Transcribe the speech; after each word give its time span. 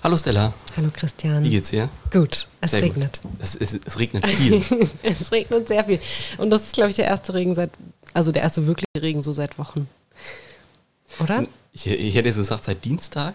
Hallo 0.00 0.16
Stella. 0.16 0.52
Hallo 0.76 0.90
Christian. 0.92 1.42
Wie 1.42 1.50
geht's 1.50 1.70
dir? 1.70 1.88
Gut, 2.12 2.46
es 2.60 2.70
Sehr 2.70 2.82
regnet. 2.82 3.20
Gut. 3.20 3.32
Es, 3.40 3.56
es, 3.56 3.80
es, 3.84 3.98
regnet 3.98 4.24
viel. 4.26 4.62
es 5.02 5.32
regnet 5.32 5.66
sehr 5.66 5.84
viel. 5.84 5.98
Und 6.38 6.50
das 6.50 6.62
ist, 6.62 6.74
glaube 6.74 6.90
ich, 6.90 6.96
der 6.96 7.06
erste 7.06 7.34
Regen 7.34 7.56
seit, 7.56 7.70
also 8.14 8.30
der 8.30 8.42
erste 8.42 8.66
wirkliche 8.68 8.86
Regen 9.02 9.24
so 9.24 9.32
seit 9.32 9.58
Wochen. 9.58 9.88
Oder? 11.18 11.46
Ich, 11.72 11.86
ich 11.88 12.14
hätte 12.14 12.28
jetzt 12.28 12.36
gesagt, 12.36 12.64
seit 12.64 12.84
Dienstag. 12.84 13.34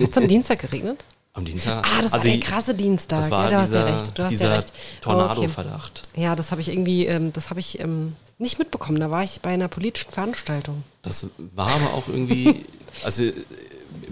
Hat 0.00 0.10
es 0.10 0.16
am 0.16 0.28
Dienstag 0.28 0.60
geregnet? 0.60 1.04
Am 1.34 1.46
Dienstag? 1.46 1.86
Ah, 1.86 2.02
das 2.02 2.12
also 2.12 2.28
war 2.28 2.36
der 2.36 2.40
krasse 2.40 2.74
Dienstag. 2.74 3.20
Das 3.20 3.30
war 3.30 3.50
ja, 3.50 3.60
du 3.60 3.66
dieser, 3.66 3.80
hast 3.80 3.88
ja 3.88 3.94
recht. 3.94 4.18
Du 4.18 4.22
hast 4.22 4.40
ja 4.40 4.54
recht. 4.54 4.72
Tornado-Verdacht. 5.00 6.02
Okay. 6.12 6.22
Ja, 6.22 6.36
das 6.36 6.50
habe 6.50 6.60
ich 6.60 6.68
irgendwie, 6.68 7.06
ähm, 7.06 7.32
das 7.32 7.48
habe 7.48 7.58
ich 7.58 7.80
ähm, 7.80 8.16
nicht 8.38 8.58
mitbekommen. 8.58 9.00
Da 9.00 9.10
war 9.10 9.24
ich 9.24 9.40
bei 9.40 9.50
einer 9.50 9.68
politischen 9.68 10.10
Veranstaltung. 10.10 10.82
Das 11.00 11.28
war 11.54 11.70
aber 11.70 11.94
auch 11.94 12.08
irgendwie, 12.08 12.66
also 13.04 13.22
im 13.22 13.32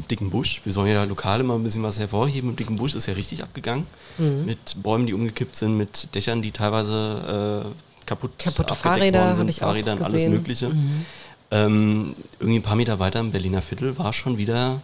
dicken 0.09 0.31
Busch, 0.31 0.61
wir 0.65 0.73
sollen 0.73 0.89
ja 0.89 1.05
lokal 1.05 1.41
immer 1.41 1.55
ein 1.55 1.63
bisschen 1.63 1.83
was 1.83 1.99
hervorheben. 1.99 2.51
Im 2.51 2.57
dicken 2.57 2.77
Busch 2.77 2.95
ist 2.95 3.07
ja 3.07 3.15
richtig 3.15 3.43
abgegangen. 3.43 3.87
Mhm. 4.19 4.45
Mit 4.47 4.83
Bäumen, 4.83 5.07
die 5.07 5.15
umgekippt 5.15 5.57
sind, 5.57 5.77
mit 5.77 6.15
Dächern, 6.15 6.43
die 6.43 6.53
teilweise 6.53 7.67
äh, 7.67 8.07
kaputt 8.07 8.39
Kaputte 8.39 8.75
Fahrräder 8.75 9.35
sind, 9.35 9.51
ich 9.51 9.61
Fahrrädern, 9.61 10.03
alles 10.03 10.27
Mögliche. 10.27 10.71
Mhm. 10.71 11.07
Ähm, 11.53 12.15
irgendwie 12.39 12.61
ein 12.61 12.63
paar 12.63 12.77
Meter 12.77 12.99
weiter 12.99 13.21
im 13.21 13.33
Berliner 13.33 13.63
Viertel 13.63 13.99
war 13.99 14.13
schon 14.13 14.39
wieder 14.39 14.81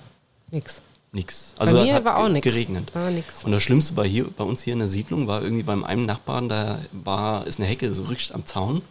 nix. 0.50 0.82
Nix. 1.12 1.54
Also 1.56 1.74
bei 1.74 1.82
es 1.82 1.88
mir 1.88 1.94
hat 1.94 2.04
war 2.04 2.18
auch 2.18 2.28
nix. 2.28 2.44
geregnet. 2.44 2.94
War 2.94 3.10
nix. 3.10 3.44
Und 3.44 3.52
das 3.52 3.62
Schlimmste 3.62 3.94
bei, 3.94 4.06
hier, 4.06 4.26
bei 4.36 4.44
uns 4.44 4.62
hier 4.62 4.72
in 4.72 4.80
der 4.80 4.88
Siedlung 4.88 5.28
war 5.28 5.42
irgendwie 5.42 5.62
beim 5.62 5.84
einem 5.84 6.04
Nachbarn, 6.04 6.48
da 6.48 6.80
war, 6.92 7.46
ist 7.46 7.58
eine 7.58 7.68
Hecke 7.68 7.92
so 7.94 8.02
richtig 8.04 8.34
am 8.34 8.44
Zaun. 8.44 8.82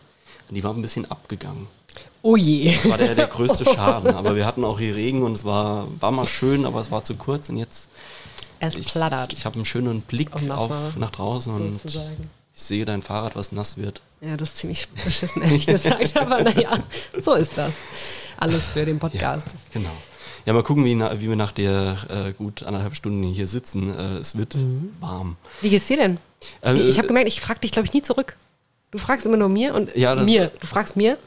Und 0.47 0.55
die 0.55 0.63
war 0.63 0.73
ein 0.73 0.81
bisschen 0.81 1.09
abgegangen. 1.09 1.67
Oh 2.25 2.35
je. 2.35 2.75
Das 2.75 2.89
war 2.89 2.97
der, 2.97 3.13
der 3.13 3.27
größte 3.27 3.65
Schaden. 3.75 4.15
Aber 4.15 4.35
wir 4.35 4.47
hatten 4.47 4.63
auch 4.65 4.79
hier 4.79 4.95
Regen 4.95 5.21
und 5.21 5.33
es 5.33 5.45
war, 5.45 5.87
war 6.01 6.09
mal 6.11 6.25
schön, 6.25 6.65
aber 6.65 6.79
es 6.79 6.89
war 6.89 7.03
zu 7.03 7.15
kurz. 7.17 7.49
Und 7.49 7.57
jetzt. 7.57 7.87
Es 8.59 8.75
ich, 8.75 8.87
plattert. 8.87 9.31
Ich, 9.31 9.39
ich 9.39 9.45
habe 9.45 9.57
einen 9.57 9.65
schönen 9.65 10.01
Blick 10.01 10.33
auf, 10.33 10.97
nach 10.97 11.11
draußen 11.11 11.53
und 11.53 11.79
sozusagen. 11.83 12.31
ich 12.55 12.61
sehe 12.63 12.83
dein 12.83 13.03
Fahrrad, 13.03 13.35
was 13.35 13.51
nass 13.51 13.77
wird. 13.77 14.01
Ja, 14.21 14.37
das 14.37 14.49
ist 14.49 14.57
ziemlich 14.57 14.89
beschissen, 14.89 15.43
ehrlich 15.43 15.67
gesagt. 15.67 16.17
Aber 16.17 16.41
naja, 16.41 16.79
so 17.21 17.35
ist 17.35 17.55
das. 17.59 17.73
Alles 18.37 18.63
für 18.69 18.85
den 18.85 18.97
Podcast. 18.97 19.45
Ja, 19.45 19.53
genau. 19.73 19.95
Ja, 20.47 20.53
mal 20.53 20.63
gucken, 20.63 20.83
wie, 20.83 20.97
wie 20.97 21.29
wir 21.29 21.35
nach 21.35 21.51
der 21.51 21.97
äh, 22.09 22.33
gut 22.33 22.63
anderthalb 22.63 22.95
Stunden 22.95 23.21
hier 23.21 23.45
sitzen. 23.45 23.95
Äh, 23.95 24.17
es 24.17 24.35
wird 24.35 24.55
mhm. 24.55 24.95
warm. 24.99 25.37
Wie 25.61 25.69
geht's 25.69 25.85
dir 25.85 25.97
denn? 25.97 26.17
Ähm, 26.63 26.89
ich 26.89 26.97
habe 26.97 27.07
gemerkt, 27.07 27.27
ich 27.27 27.39
frage 27.39 27.59
dich, 27.59 27.71
glaube 27.71 27.85
ich, 27.85 27.93
nie 27.93 28.01
zurück. 28.01 28.35
Du 28.89 28.97
fragst 28.97 29.27
immer 29.27 29.37
nur 29.37 29.49
mir 29.49 29.75
und 29.75 29.95
ja, 29.95 30.15
mir. 30.15 30.51
Du 30.59 30.65
fragst 30.65 30.95
mir, 30.95 31.19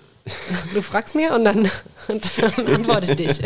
du 0.75 0.83
fragst 0.83 1.15
mir 1.15 1.35
und 1.35 1.45
dann, 1.45 1.71
und 2.09 2.31
dann 2.39 2.67
antworte 2.67 3.13
ich 3.13 3.17
dich. 3.17 3.41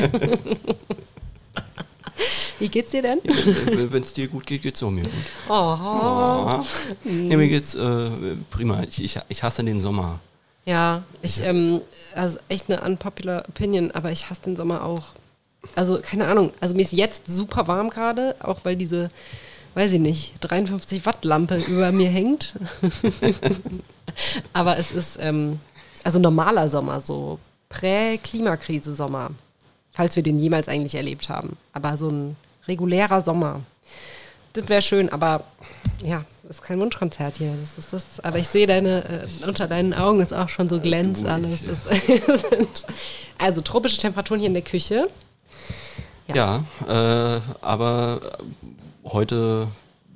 Wie 2.58 2.68
geht's 2.68 2.92
dir 2.92 3.02
denn? 3.02 3.20
Ja, 3.24 3.92
Wenn 3.92 4.04
es 4.04 4.12
dir 4.12 4.28
gut 4.28 4.46
geht, 4.46 4.62
geht's 4.62 4.82
auch 4.82 4.90
mir 4.90 5.02
gut. 5.02 5.12
Oh. 5.48 5.52
oh. 5.52 6.64
Ja, 7.04 7.36
mir 7.36 7.48
geht's 7.48 7.74
äh, 7.74 8.10
prima. 8.50 8.84
Ich, 8.88 9.02
ich, 9.02 9.18
ich 9.28 9.42
hasse 9.42 9.64
den 9.64 9.80
Sommer. 9.80 10.20
Ja, 10.64 11.02
ich, 11.22 11.42
ähm, 11.42 11.80
also 12.14 12.38
echt 12.48 12.70
eine 12.70 12.80
unpopular 12.82 13.44
Opinion, 13.48 13.90
aber 13.90 14.12
ich 14.12 14.30
hasse 14.30 14.42
den 14.42 14.56
Sommer 14.56 14.84
auch. 14.84 15.08
Also, 15.74 16.00
keine 16.00 16.28
Ahnung. 16.28 16.52
Also, 16.60 16.76
mir 16.76 16.82
ist 16.82 16.92
jetzt 16.92 17.26
super 17.26 17.66
warm 17.66 17.90
gerade, 17.90 18.36
auch 18.40 18.60
weil 18.62 18.76
diese, 18.76 19.08
weiß 19.74 19.92
ich 19.92 20.00
nicht, 20.00 20.34
53 20.40 21.04
Watt 21.04 21.24
Lampe 21.24 21.56
über 21.66 21.90
mir 21.90 22.10
hängt. 22.10 22.54
aber 24.52 24.78
es 24.78 24.92
ist, 24.92 25.18
ähm, 25.20 25.58
also 26.04 26.18
normaler 26.18 26.68
Sommer, 26.68 27.00
so 27.00 27.38
Prä-Klimakrise 27.68 28.94
Sommer. 28.94 29.30
Falls 29.92 30.16
wir 30.16 30.22
den 30.22 30.38
jemals 30.38 30.68
eigentlich 30.68 30.94
erlebt 30.94 31.28
haben. 31.28 31.56
Aber 31.72 31.96
so 31.96 32.08
ein 32.08 32.36
regulärer 32.66 33.22
Sommer. 33.22 33.60
Das 34.54 34.68
wäre 34.68 34.82
schön, 34.82 35.08
aber 35.10 35.44
ja, 36.02 36.24
das 36.42 36.56
ist 36.56 36.62
kein 36.62 36.80
Wunschkonzert 36.80 37.36
hier. 37.36 37.54
Das 37.60 37.78
ist 37.78 37.92
das, 37.92 38.04
aber 38.22 38.38
ich 38.38 38.48
sehe 38.48 38.66
deine, 38.66 39.04
äh, 39.04 39.46
unter 39.46 39.68
deinen 39.68 39.94
Augen 39.94 40.20
ist 40.20 40.32
auch 40.32 40.48
schon 40.48 40.68
so 40.68 40.80
glänzt 40.80 41.26
alles. 41.26 41.60
Das 41.64 41.84
sind 42.50 42.86
also 43.38 43.60
tropische 43.60 43.98
Temperaturen 43.98 44.40
hier 44.40 44.48
in 44.48 44.54
der 44.54 44.62
Küche. 44.62 45.08
Ja, 46.28 46.64
ja 46.88 47.36
äh, 47.36 47.40
aber 47.60 48.20
heute 49.04 49.68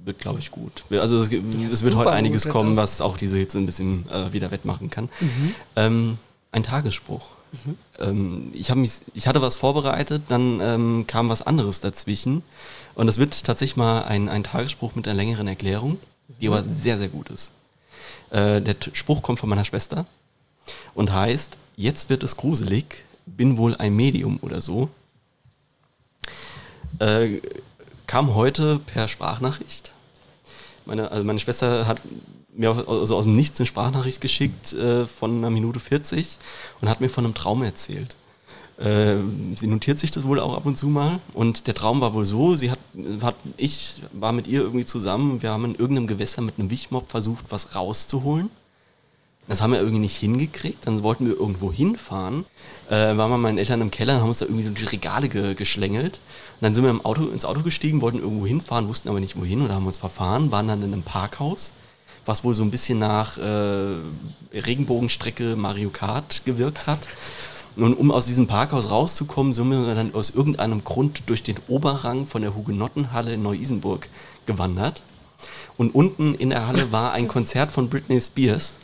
wird, 0.06 0.18
glaube 0.20 0.38
ich, 0.38 0.50
gut. 0.50 0.84
Also 0.90 1.20
es, 1.20 1.30
ja, 1.30 1.40
es 1.70 1.82
wird 1.82 1.96
heute 1.96 2.12
einiges 2.12 2.44
wird 2.44 2.52
kommen, 2.52 2.76
was 2.76 3.00
auch 3.00 3.16
diese 3.16 3.38
Hitze 3.38 3.58
ein 3.58 3.66
bisschen 3.66 4.08
äh, 4.08 4.32
wieder 4.32 4.50
wettmachen 4.50 4.88
kann. 4.88 5.08
Mhm. 5.20 5.54
Ähm, 5.74 6.18
ein 6.52 6.62
Tagesspruch. 6.62 7.28
Mhm. 7.52 7.78
Ähm, 7.98 8.50
ich, 8.52 8.74
mich, 8.74 8.92
ich 9.14 9.26
hatte 9.26 9.42
was 9.42 9.56
vorbereitet, 9.56 10.22
dann 10.28 10.60
ähm, 10.60 11.04
kam 11.06 11.28
was 11.28 11.42
anderes 11.42 11.80
dazwischen. 11.80 12.42
Und 12.94 13.08
es 13.08 13.18
wird 13.18 13.44
tatsächlich 13.44 13.76
mal 13.76 14.04
ein, 14.04 14.28
ein 14.28 14.44
Tagesspruch 14.44 14.94
mit 14.94 15.06
einer 15.08 15.16
längeren 15.16 15.48
Erklärung, 15.48 15.98
die 16.40 16.48
mhm. 16.48 16.54
aber 16.54 16.64
sehr, 16.64 16.98
sehr 16.98 17.08
gut 17.08 17.28
ist. 17.30 17.52
Äh, 18.30 18.60
der 18.62 18.76
Spruch 18.92 19.22
kommt 19.22 19.40
von 19.40 19.48
meiner 19.48 19.64
Schwester 19.64 20.06
und 20.94 21.12
heißt, 21.12 21.58
jetzt 21.76 22.08
wird 22.08 22.22
es 22.22 22.36
gruselig, 22.36 23.04
bin 23.26 23.58
wohl 23.58 23.74
ein 23.76 23.94
Medium 23.94 24.38
oder 24.40 24.60
so. 24.60 24.88
Äh, 27.00 27.40
kam 28.06 28.34
heute 28.34 28.78
per 28.78 29.08
Sprachnachricht. 29.08 29.92
Meine, 30.86 31.10
also 31.10 31.24
meine 31.24 31.38
Schwester 31.38 31.86
hat 31.86 32.00
mir 32.54 32.70
also 32.70 33.16
aus 33.16 33.24
dem 33.24 33.36
Nichts 33.36 33.60
eine 33.60 33.66
Sprachnachricht 33.66 34.20
geschickt 34.20 34.72
äh, 34.72 35.06
von 35.06 35.38
einer 35.38 35.50
Minute 35.50 35.78
40 35.80 36.38
und 36.80 36.88
hat 36.88 37.00
mir 37.00 37.08
von 37.08 37.24
einem 37.24 37.34
Traum 37.34 37.62
erzählt. 37.62 38.16
Äh, 38.78 39.16
sie 39.56 39.66
notiert 39.66 39.98
sich 39.98 40.10
das 40.10 40.24
wohl 40.24 40.38
auch 40.38 40.56
ab 40.56 40.66
und 40.66 40.76
zu 40.76 40.88
mal 40.88 41.20
und 41.34 41.66
der 41.66 41.74
Traum 41.74 42.00
war 42.00 42.14
wohl 42.14 42.26
so, 42.26 42.56
sie 42.56 42.70
hat, 42.70 42.78
hat, 43.22 43.36
ich 43.56 44.02
war 44.12 44.32
mit 44.32 44.46
ihr 44.46 44.60
irgendwie 44.60 44.84
zusammen, 44.84 45.42
wir 45.42 45.50
haben 45.50 45.64
in 45.64 45.74
irgendeinem 45.74 46.06
Gewässer 46.06 46.42
mit 46.42 46.58
einem 46.58 46.70
Wichmob 46.70 47.10
versucht, 47.10 47.46
was 47.50 47.74
rauszuholen. 47.74 48.50
Das 49.48 49.62
haben 49.62 49.72
wir 49.72 49.78
irgendwie 49.78 50.00
nicht 50.00 50.16
hingekriegt, 50.16 50.86
dann 50.86 51.02
wollten 51.02 51.26
wir 51.26 51.34
irgendwo 51.34 51.72
hinfahren, 51.72 52.44
äh, 52.88 53.16
waren 53.16 53.30
wir 53.30 53.38
meinen 53.38 53.58
Eltern 53.58 53.80
im 53.80 53.92
Keller 53.92 54.14
und 54.14 54.20
haben 54.22 54.28
uns 54.28 54.38
da 54.38 54.46
irgendwie 54.46 54.64
so 54.64 54.70
die 54.70 54.84
Regale 54.84 55.28
ge 55.28 55.54
geschlängelt. 55.54 56.20
Und 56.56 56.62
dann 56.62 56.74
sind 56.74 56.82
wir 56.82 56.90
im 56.90 57.04
Auto, 57.04 57.26
ins 57.28 57.44
Auto 57.44 57.62
gestiegen, 57.62 58.00
wollten 58.00 58.18
irgendwo 58.18 58.46
hinfahren, 58.46 58.88
wussten 58.88 59.08
aber 59.08 59.20
nicht 59.20 59.38
wohin 59.38 59.62
oder 59.62 59.74
haben 59.74 59.86
uns 59.86 59.98
verfahren, 59.98 60.50
waren 60.50 60.66
dann 60.66 60.82
in 60.82 60.92
einem 60.92 61.02
Parkhaus 61.02 61.74
was 62.26 62.44
wohl 62.44 62.54
so 62.54 62.62
ein 62.62 62.70
bisschen 62.70 62.98
nach 62.98 63.38
äh, 63.38 63.96
Regenbogenstrecke 64.52 65.56
Mario 65.56 65.90
Kart 65.90 66.44
gewirkt 66.44 66.86
hat. 66.86 67.06
Und 67.76 67.94
um 67.94 68.10
aus 68.10 68.26
diesem 68.26 68.46
Parkhaus 68.46 68.90
rauszukommen, 68.90 69.52
sind 69.52 69.68
wir 69.68 69.94
dann 69.94 70.14
aus 70.14 70.30
irgendeinem 70.30 70.82
Grund 70.82 71.24
durch 71.26 71.42
den 71.42 71.56
Oberrang 71.68 72.26
von 72.26 72.42
der 72.42 72.54
Hugenottenhalle 72.54 73.34
in 73.34 73.42
Neu-Isenburg 73.42 74.08
gewandert. 74.46 75.02
Und 75.76 75.94
unten 75.94 76.34
in 76.34 76.50
der 76.50 76.66
Halle 76.66 76.90
war 76.90 77.12
ein 77.12 77.28
Konzert 77.36 77.70
von 77.70 77.88
Britney 77.88 78.20
Spears. 78.20 78.76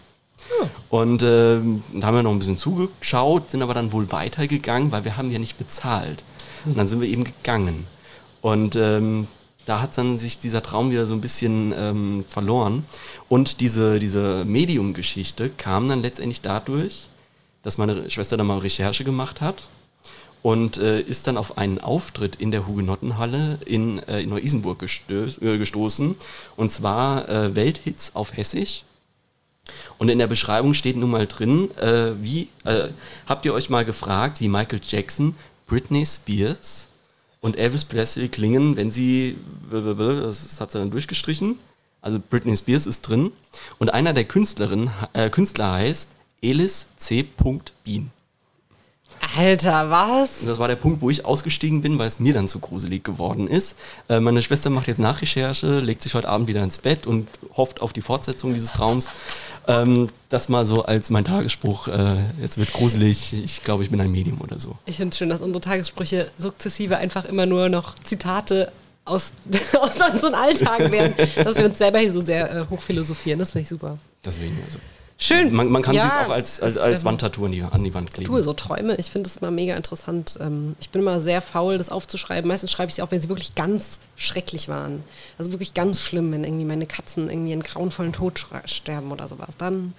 Und 0.90 1.22
äh, 1.22 1.58
da 1.94 2.06
haben 2.06 2.16
wir 2.16 2.22
noch 2.22 2.32
ein 2.32 2.38
bisschen 2.38 2.58
zugeschaut, 2.58 3.50
sind 3.50 3.62
aber 3.62 3.74
dann 3.74 3.92
wohl 3.92 4.12
weitergegangen, 4.12 4.92
weil 4.92 5.04
wir 5.04 5.16
haben 5.16 5.30
ja 5.30 5.38
nicht 5.38 5.58
bezahlt. 5.58 6.24
Und 6.64 6.76
dann 6.76 6.86
sind 6.86 7.00
wir 7.00 7.08
eben 7.08 7.24
gegangen. 7.24 7.86
Und 8.40 8.76
ähm, 8.76 9.26
da 9.64 9.80
hat 9.80 9.96
dann 9.96 10.18
sich 10.18 10.38
dieser 10.38 10.62
Traum 10.62 10.90
wieder 10.90 11.06
so 11.06 11.14
ein 11.14 11.20
bisschen 11.20 11.72
ähm, 11.76 12.24
verloren. 12.28 12.84
Und 13.28 13.60
diese, 13.60 13.98
diese 13.98 14.44
Medium-Geschichte 14.44 15.50
kam 15.50 15.88
dann 15.88 16.02
letztendlich 16.02 16.40
dadurch, 16.42 17.08
dass 17.62 17.78
meine 17.78 18.10
Schwester 18.10 18.36
da 18.36 18.44
mal 18.44 18.58
Recherche 18.58 19.04
gemacht 19.04 19.40
hat 19.40 19.68
und 20.42 20.76
äh, 20.76 21.00
ist 21.00 21.28
dann 21.28 21.36
auf 21.36 21.56
einen 21.56 21.78
Auftritt 21.78 22.36
in 22.36 22.50
der 22.50 22.66
Hugenottenhalle 22.66 23.58
in, 23.64 24.00
äh, 24.00 24.20
in 24.22 24.30
Neu-Isenburg 24.30 24.82
äh, 24.82 25.58
gestoßen. 25.58 26.16
Und 26.56 26.72
zwar 26.72 27.28
äh, 27.28 27.54
Welthits 27.54 28.14
auf 28.14 28.36
Hessisch. 28.36 28.84
Und 29.98 30.08
in 30.08 30.18
der 30.18 30.26
Beschreibung 30.26 30.74
steht 30.74 30.96
nun 30.96 31.10
mal 31.10 31.26
drin, 31.26 31.70
äh, 31.78 32.12
wie 32.20 32.48
äh, 32.64 32.88
habt 33.26 33.44
ihr 33.44 33.54
euch 33.54 33.70
mal 33.70 33.84
gefragt, 33.84 34.40
wie 34.40 34.48
Michael 34.48 34.80
Jackson 34.82 35.36
Britney 35.66 36.04
Spears 36.04 36.88
und 37.40 37.58
Elvis 37.58 37.84
Presley 37.84 38.28
klingen, 38.28 38.76
wenn 38.76 38.90
sie, 38.90 39.36
das 39.70 40.60
hat 40.60 40.72
sie 40.72 40.78
dann 40.78 40.90
durchgestrichen, 40.90 41.58
also 42.00 42.20
Britney 42.30 42.56
Spears 42.56 42.86
ist 42.86 43.02
drin 43.02 43.32
und 43.78 43.94
einer 43.94 44.12
der 44.12 44.24
Künstlerinnen, 44.24 44.90
äh, 45.12 45.30
Künstler 45.30 45.72
heißt 45.72 46.10
Elis 46.42 46.88
C. 46.96 47.22
Bean. 47.22 48.10
Alter, 49.36 49.88
was? 49.88 50.44
Das 50.44 50.58
war 50.58 50.66
der 50.66 50.76
Punkt, 50.76 51.00
wo 51.00 51.08
ich 51.08 51.24
ausgestiegen 51.24 51.80
bin, 51.80 51.98
weil 51.98 52.08
es 52.08 52.18
mir 52.18 52.34
dann 52.34 52.48
zu 52.48 52.58
gruselig 52.58 53.04
geworden 53.04 53.46
ist. 53.46 53.76
Äh, 54.08 54.18
meine 54.18 54.42
Schwester 54.42 54.68
macht 54.68 54.88
jetzt 54.88 54.98
Nachrecherche, 54.98 55.78
legt 55.78 56.02
sich 56.02 56.14
heute 56.14 56.28
Abend 56.28 56.48
wieder 56.48 56.62
ins 56.64 56.78
Bett 56.78 57.06
und 57.06 57.28
hofft 57.56 57.80
auf 57.80 57.92
die 57.92 58.00
Fortsetzung 58.00 58.52
dieses 58.52 58.72
Traums. 58.72 59.10
Ähm, 59.68 60.08
das 60.28 60.48
mal 60.48 60.66
so 60.66 60.82
als 60.82 61.10
mein 61.10 61.24
Tagesspruch. 61.24 61.88
Äh, 61.88 62.16
es 62.42 62.58
wird 62.58 62.72
gruselig. 62.72 63.32
Ich 63.44 63.62
glaube, 63.62 63.84
ich 63.84 63.90
bin 63.90 64.00
ein 64.00 64.10
Medium 64.10 64.40
oder 64.40 64.58
so. 64.58 64.76
Ich 64.86 64.96
finde 64.96 65.10
es 65.10 65.18
schön, 65.18 65.28
dass 65.28 65.40
unsere 65.40 65.60
Tagessprüche 65.60 66.30
sukzessive 66.38 66.96
einfach 66.96 67.24
immer 67.24 67.46
nur 67.46 67.68
noch 67.68 67.94
Zitate 68.02 68.72
aus, 69.04 69.32
aus 69.80 69.96
unserem 70.12 70.34
Alltag 70.34 70.90
werden, 70.90 71.14
dass 71.42 71.56
wir 71.56 71.66
uns 71.66 71.78
selber 71.78 71.98
hier 71.98 72.12
so 72.12 72.20
sehr 72.20 72.50
äh, 72.50 72.66
hochphilosophieren. 72.68 73.38
Das 73.38 73.52
finde 73.52 73.62
ich 73.62 73.68
super. 73.68 73.98
Deswegen 74.24 74.58
also. 74.64 74.78
Schön. 75.18 75.52
Man, 75.52 75.68
man 75.68 75.82
kann 75.82 75.94
Ja, 75.94 76.02
sie 76.10 76.26
auch 76.26 76.32
als, 76.32 76.60
als, 76.60 76.76
als 76.78 77.04
Wandtattoo 77.04 77.44
an 77.46 77.52
die, 77.52 77.62
an 77.62 77.84
die 77.84 77.94
Wand 77.94 78.12
kleben. 78.12 78.32
Du, 78.32 78.40
so 78.42 78.52
Träume, 78.52 78.96
ich 78.96 79.06
finde 79.06 79.28
es 79.30 79.36
immer 79.36 79.50
mega 79.50 79.76
interessant. 79.76 80.36
Ähm, 80.40 80.74
Ich 80.80 80.90
bin 80.90 81.02
immer 81.02 81.20
sehr 81.20 81.40
faul, 81.40 81.78
das 81.78 81.90
aufzuschreiben. 81.90 82.48
Meistens 82.48 82.72
schreibe 82.72 82.88
ich 82.88 82.94
sie 82.96 83.02
auf, 83.02 83.10
wenn 83.12 83.20
sie 83.20 83.28
wirklich 83.28 83.54
ganz 83.54 84.00
schrecklich 84.16 84.68
waren. 84.68 85.04
Also 85.38 85.52
wirklich 85.52 85.74
ganz 85.74 86.00
schlimm, 86.00 86.32
wenn 86.32 86.42
irgendwie 86.44 86.64
meine 86.64 86.86
Katzen 86.86 87.30
irgendwie 87.30 87.52
einen 87.52 87.62
grauenvollen 87.62 88.12
Tod 88.12 88.46
sterben 88.64 89.12
oder 89.12 89.28
sowas. 89.28 89.50
Dann 89.58 89.94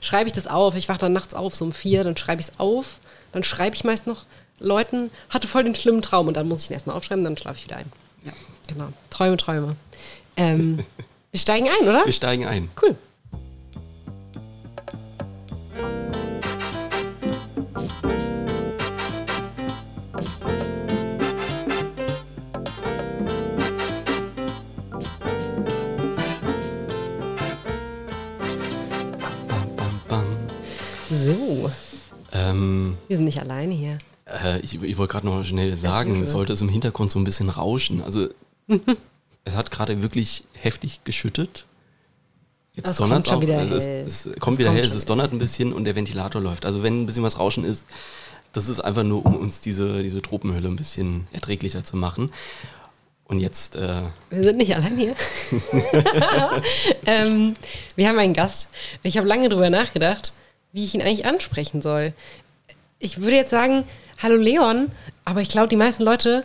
schreibe 0.00 0.26
ich 0.28 0.34
das 0.34 0.46
auf. 0.46 0.74
Ich 0.76 0.88
wache 0.88 0.98
dann 0.98 1.12
nachts 1.14 1.32
auf, 1.34 1.54
so 1.54 1.64
um 1.64 1.72
vier, 1.72 2.04
dann 2.04 2.16
schreibe 2.16 2.42
ich 2.42 2.48
es 2.48 2.60
auf. 2.60 2.98
Dann 3.32 3.44
schreibe 3.44 3.76
ich 3.76 3.84
meist 3.84 4.06
noch 4.06 4.24
Leuten, 4.58 5.10
hatte 5.30 5.48
voll 5.48 5.64
den 5.64 5.74
schlimmen 5.74 6.02
Traum 6.02 6.28
und 6.28 6.34
dann 6.34 6.48
muss 6.48 6.64
ich 6.64 6.70
ihn 6.70 6.74
erstmal 6.74 6.96
aufschreiben, 6.96 7.22
dann 7.24 7.36
schlafe 7.36 7.58
ich 7.58 7.64
wieder 7.66 7.76
ein. 7.76 7.92
Ja, 8.24 8.32
genau. 8.68 8.88
Träume, 9.10 9.36
Träume. 9.36 9.76
Ähm, 10.36 10.78
wir 11.30 11.40
steigen 11.40 11.66
ein, 11.68 11.88
oder? 11.88 12.04
Wir 12.04 12.12
steigen 12.12 12.46
ein. 12.46 12.70
Cool. 12.80 12.96
Ähm, 32.50 32.96
wir 33.08 33.16
sind 33.16 33.24
nicht 33.24 33.40
alleine 33.40 33.74
hier. 33.74 33.98
äh, 34.26 34.60
ich 34.60 34.82
ich 34.82 34.96
wollte 34.98 35.12
gerade 35.12 35.26
noch 35.26 35.44
schnell 35.44 35.76
sagen, 35.76 36.26
sollte 36.26 36.52
es 36.52 36.60
im 36.60 36.68
Hintergrund 36.68 37.10
so 37.10 37.18
ein 37.18 37.24
bisschen 37.24 37.48
rauschen. 37.48 38.02
Also, 38.02 38.28
es 39.44 39.56
hat 39.56 39.70
gerade 39.70 40.02
wirklich 40.02 40.44
heftig 40.54 41.00
geschüttet. 41.04 41.66
Jetzt 42.74 42.90
Es 42.90 42.96
kommt 42.98 43.10
donnert's 43.10 43.28
schon 43.28 43.38
auch. 43.38 43.42
wieder 43.42 43.58
Also 43.58 43.74
es, 43.74 43.86
es 43.86 44.26
Es 44.26 44.38
kommt 44.40 44.58
wieder 44.58 44.68
kommt 44.68 44.80
hell, 44.80 44.86
es 44.86 45.04
donnert 45.06 45.32
ein 45.32 45.38
bisschen 45.38 45.72
und 45.72 45.84
der 45.84 45.94
Ventilator 45.96 46.40
läuft. 46.42 46.66
Also, 46.66 46.82
wenn 46.82 47.02
ein 47.02 47.06
bisschen 47.06 47.22
was 47.22 47.38
Rauschen 47.38 47.64
ist, 47.64 47.86
das 48.52 48.68
ist 48.68 48.80
einfach 48.80 49.02
nur, 49.02 49.24
um 49.24 49.36
uns 49.36 49.60
diese, 49.60 50.02
diese 50.02 50.22
Tropenhölle 50.22 50.68
ein 50.68 50.76
bisschen 50.76 51.26
erträglicher 51.32 51.84
zu 51.84 51.96
machen. 51.96 52.32
Und 53.24 53.40
jetzt, 53.40 53.74
äh, 53.76 54.02
Wir 54.30 54.44
sind 54.44 54.56
nicht 54.56 54.74
allein 54.74 54.96
hier. 54.96 55.14
ähm, 57.06 57.54
wir 57.96 58.08
haben 58.08 58.18
einen 58.18 58.34
Gast. 58.34 58.68
Ich 59.02 59.16
habe 59.18 59.26
lange 59.26 59.48
drüber 59.48 59.68
nachgedacht, 59.68 60.32
wie 60.72 60.84
ich 60.84 60.94
ihn 60.94 61.02
eigentlich 61.02 61.26
ansprechen 61.26 61.82
soll. 61.82 62.12
Ich 62.98 63.20
würde 63.20 63.36
jetzt 63.36 63.50
sagen, 63.50 63.84
hallo 64.22 64.36
Leon, 64.36 64.90
aber 65.24 65.40
ich 65.40 65.48
glaube, 65.48 65.68
die 65.68 65.76
meisten 65.76 66.02
Leute 66.02 66.44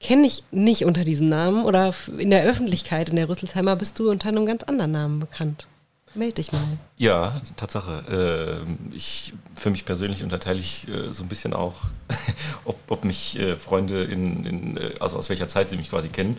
kennen 0.00 0.22
dich 0.22 0.44
nicht 0.50 0.84
unter 0.84 1.04
diesem 1.04 1.28
Namen 1.28 1.64
oder 1.64 1.94
in 2.18 2.30
der 2.30 2.44
Öffentlichkeit, 2.44 3.08
in 3.08 3.16
der 3.16 3.28
Rüsselsheimer, 3.28 3.76
bist 3.76 3.98
du 3.98 4.10
unter 4.10 4.28
einem 4.28 4.46
ganz 4.46 4.62
anderen 4.64 4.92
Namen 4.92 5.20
bekannt. 5.20 5.66
Meld 6.14 6.38
dich 6.38 6.52
mal. 6.52 6.78
Ja, 6.96 7.40
Tatsache. 7.56 8.62
Ähm, 8.64 8.78
ich, 8.92 9.34
für 9.54 9.70
mich 9.70 9.84
persönlich 9.84 10.22
unterteile 10.22 10.58
ich 10.58 10.88
äh, 10.88 11.12
so 11.12 11.22
ein 11.22 11.28
bisschen 11.28 11.52
auch, 11.52 11.76
ob, 12.64 12.76
ob 12.88 13.04
mich 13.04 13.38
äh, 13.38 13.54
Freunde 13.54 14.04
in, 14.04 14.44
in, 14.44 14.76
äh, 14.76 14.94
also 15.00 15.16
aus 15.16 15.28
welcher 15.28 15.48
Zeit 15.48 15.68
sie 15.68 15.76
mich 15.76 15.90
quasi 15.90 16.08
kennen. 16.08 16.38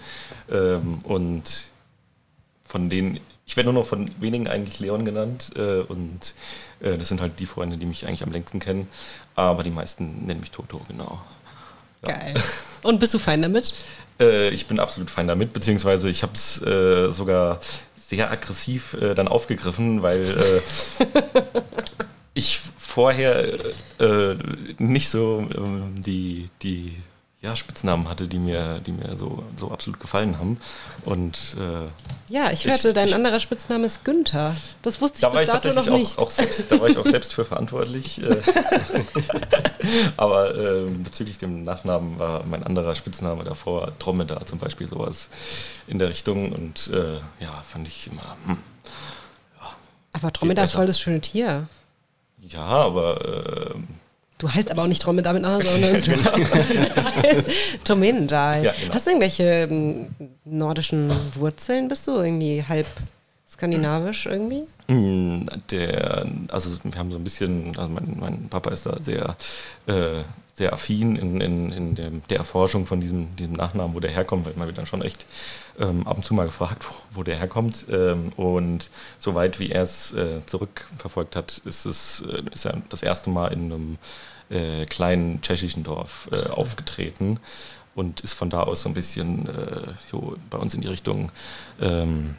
Ähm, 0.52 1.00
und 1.04 1.70
von 2.66 2.90
denen, 2.90 3.20
ich 3.50 3.58
werde 3.58 3.74
nur 3.74 3.82
noch 3.82 3.88
von 3.88 4.12
wenigen 4.22 4.48
eigentlich 4.48 4.80
Leon 4.80 5.06
genannt. 5.06 5.52
Äh, 5.56 5.80
und 5.80 6.36
äh, 6.82 7.00
das 7.00 7.08
sind 7.08 7.20
halt 7.20 7.40
die 7.40 7.48
Freunde, 7.48 7.78
die 7.78 7.88
mich 7.88 8.06
eigentlich 8.06 8.22
am 8.22 8.32
längsten 8.32 8.60
kennen. 8.60 8.88
Aber 9.34 9.64
die 9.64 9.72
meisten 9.72 10.24
nennen 10.26 10.40
mich 10.40 10.52
Toto, 10.52 10.82
genau. 10.88 11.20
Ja. 12.06 12.14
Geil. 12.14 12.36
Und 12.84 13.00
bist 13.00 13.16
du 13.16 13.20
fein 13.20 13.42
damit? 13.42 13.74
Äh, 14.22 14.50
ich 14.50 14.68
bin 14.68 14.82
absolut 14.82 15.10
fein 15.10 15.30
damit, 15.30 15.54
beziehungsweise 15.54 16.10
ich 16.10 16.24
habe 16.24 16.34
es 16.34 16.62
äh, 16.62 17.08
sogar 17.10 17.62
sehr 18.06 18.30
aggressiv 18.30 18.94
äh, 18.96 19.16
dann 19.16 19.30
aufgegriffen, 19.30 20.02
weil 20.02 20.24
äh, 20.24 21.06
ich 22.34 22.60
vorher 22.78 23.48
nicht 24.78 25.08
so 25.08 25.48
ähm, 25.56 25.96
die, 26.02 26.50
die 26.62 26.98
ja, 27.42 27.56
Spitznamen 27.56 28.10
hatte, 28.10 28.28
die 28.28 28.38
mir, 28.38 28.76
die 28.86 28.92
mir 28.92 29.16
so, 29.16 29.44
so 29.56 29.72
absolut 29.72 30.00
gefallen 30.02 30.38
haben. 30.38 30.60
Und 31.06 31.56
äh, 31.58 31.88
Ja, 32.34 32.52
ich 32.52 32.66
Ich- 32.66 32.72
hörte, 32.72 32.92
dein 32.94 33.08
ich- 33.08 33.16
anderer 33.16 33.40
Spitzname 33.40 33.86
ist 33.86 34.04
Günther. 34.04 34.56
Das 34.82 35.00
wusste 35.02 35.18
ich 35.18 35.22
da 35.22 35.30
bis 35.30 35.42
ich 35.44 35.48
dato 35.48 35.72
noch 35.74 35.88
nicht. 35.88 36.18
auch, 36.18 36.24
auch 36.24 36.30
selbst, 36.30 36.70
da 36.70 36.80
war 36.80 36.90
ich 36.90 36.98
auch 36.98 37.06
selbst 37.06 37.34
für 37.34 37.46
verantwortlich. 37.46 38.22
äh. 38.22 38.42
Aber 40.18 40.56
äh, 40.56 40.84
bezüglich 40.90 41.38
dem 41.38 41.64
Nachnamen 41.64 42.20
war 42.20 42.44
mein 42.46 42.64
anderer 42.64 42.96
Spitzname 42.96 43.44
davor 43.44 43.92
Dromedar 44.00 44.46
zum 44.46 44.60
Beispiel 44.60 44.88
sowas 44.88 45.30
in 45.88 45.98
der 46.00 46.10
Richtung. 46.10 46.52
Und 46.52 46.90
äh, 46.94 47.16
ja, 47.42 47.56
fand 47.68 47.88
ich 47.88 48.08
immer, 48.08 48.36
hm, 48.46 48.58
aber 50.12 50.32
Dromedar 50.32 50.66
ist 50.66 50.72
voll 50.74 50.88
das 50.88 51.00
schöne 51.00 51.22
Tier. 51.22 51.68
ja, 52.40 52.62
aber 52.66 53.22
äh, 53.26 53.76
Du 54.40 54.50
heißt 54.50 54.72
aber 54.72 54.84
auch 54.84 54.88
nicht 54.88 55.06
Dromedar 55.06 55.34
mit 55.34 55.42
Nachnamen, 55.44 56.02
sondern 56.02 56.02
du 56.02 56.14
heißt 56.24 57.84
Tomendal. 57.84 58.64
Ja, 58.64 58.72
genau. 58.72 58.94
Hast 58.94 59.06
du 59.06 59.12
irgendwelche 59.12 59.44
ähm, 59.70 60.08
nordischen 60.46 61.12
Wurzeln? 61.36 61.90
Bist 61.90 62.08
du 62.08 62.12
irgendwie 62.20 62.64
halb 62.64 62.88
skandinavisch 63.48 64.26
irgendwie? 64.28 64.64
Mm, 64.88 65.46
Der, 65.70 66.26
also 66.48 66.70
wir 66.84 66.98
haben 66.98 67.12
so 67.12 67.18
ein 67.18 67.24
bisschen, 67.24 67.76
also 67.78 67.90
mein, 67.90 68.18
mein 68.18 68.50
Papa 68.50 68.72
ist 68.72 68.86
da 68.86 69.02
sehr, 69.02 69.36
äh, 69.88 70.24
sehr 70.54 70.72
affin 70.72 71.18
in, 71.18 71.42
in, 71.42 71.72
in 71.74 71.96
dem, 71.96 72.22
der 72.30 72.38
Erforschung 72.38 72.86
von 72.86 73.02
diesem, 73.02 73.36
diesem 73.36 73.54
Nachnamen, 73.54 73.94
wo 73.94 74.00
der 74.00 74.12
herkommt, 74.12 74.46
weil 74.46 74.54
man 74.56 74.68
wird 74.68 74.78
dann 74.78 74.86
schon 74.86 75.02
echt 75.02 75.26
ähm, 75.80 76.08
ab 76.08 76.18
und 76.18 76.26
zu 76.26 76.34
mal 76.34 76.46
gefragt, 76.46 76.86
wo, 76.88 77.20
wo 77.20 77.24
der 77.24 77.38
herkommt. 77.40 77.86
Ähm, 77.92 78.32
und 78.38 78.90
soweit 79.20 79.60
wie 79.60 79.72
er 79.72 79.82
es 79.82 80.14
äh, 80.14 80.46
zurückverfolgt 80.46 81.36
hat, 81.36 81.62
ist 81.66 81.86
es 81.86 82.24
äh, 82.32 82.42
ist 82.54 82.66
er 82.66 82.82
das 82.90 83.04
erste 83.04 83.30
Mal 83.30 83.52
in 83.52 83.66
einem 83.66 83.98
äh, 84.50 84.86
kleinen 84.86 85.42
tschechischen 85.42 85.84
Dorf 85.84 86.30
äh, 86.32 86.48
aufgetreten 86.50 87.40
und 87.96 88.22
ist 88.22 88.34
von 88.34 88.50
da 88.50 88.64
aus 88.64 88.82
so 88.82 88.90
ein 88.90 88.94
bisschen 88.94 89.48
äh, 89.48 89.94
so 90.10 90.38
bei 90.50 90.58
uns 90.58 90.74
in 90.74 90.82
die 90.82 90.88
Richtung 90.88 91.32
ähm, 91.82 92.36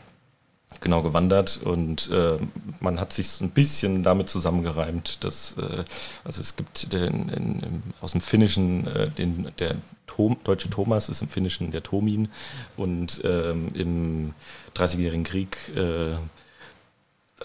genau 0.80 1.02
gewandert 1.02 1.60
und 1.62 2.10
äh, 2.10 2.38
man 2.80 3.00
hat 3.00 3.12
sich 3.12 3.28
so 3.28 3.44
ein 3.44 3.50
bisschen 3.50 4.02
damit 4.02 4.28
zusammengereimt, 4.28 5.22
dass 5.24 5.56
äh, 5.58 5.84
also 6.24 6.40
es 6.40 6.56
gibt 6.56 6.92
den, 6.92 7.28
in, 7.28 7.82
aus 8.00 8.12
dem 8.12 8.20
Finnischen 8.20 8.86
äh, 8.86 9.10
den 9.10 9.52
der 9.58 9.76
Tom, 10.06 10.36
deutsche 10.44 10.70
Thomas 10.70 11.08
ist 11.08 11.22
im 11.22 11.28
Finnischen 11.28 11.70
der 11.70 11.82
Tomin 11.82 12.28
und 12.76 13.20
ähm, 13.24 13.70
im 13.74 14.34
Dreißigjährigen 14.74 15.24
Krieg 15.24 15.56
äh, 15.76 16.16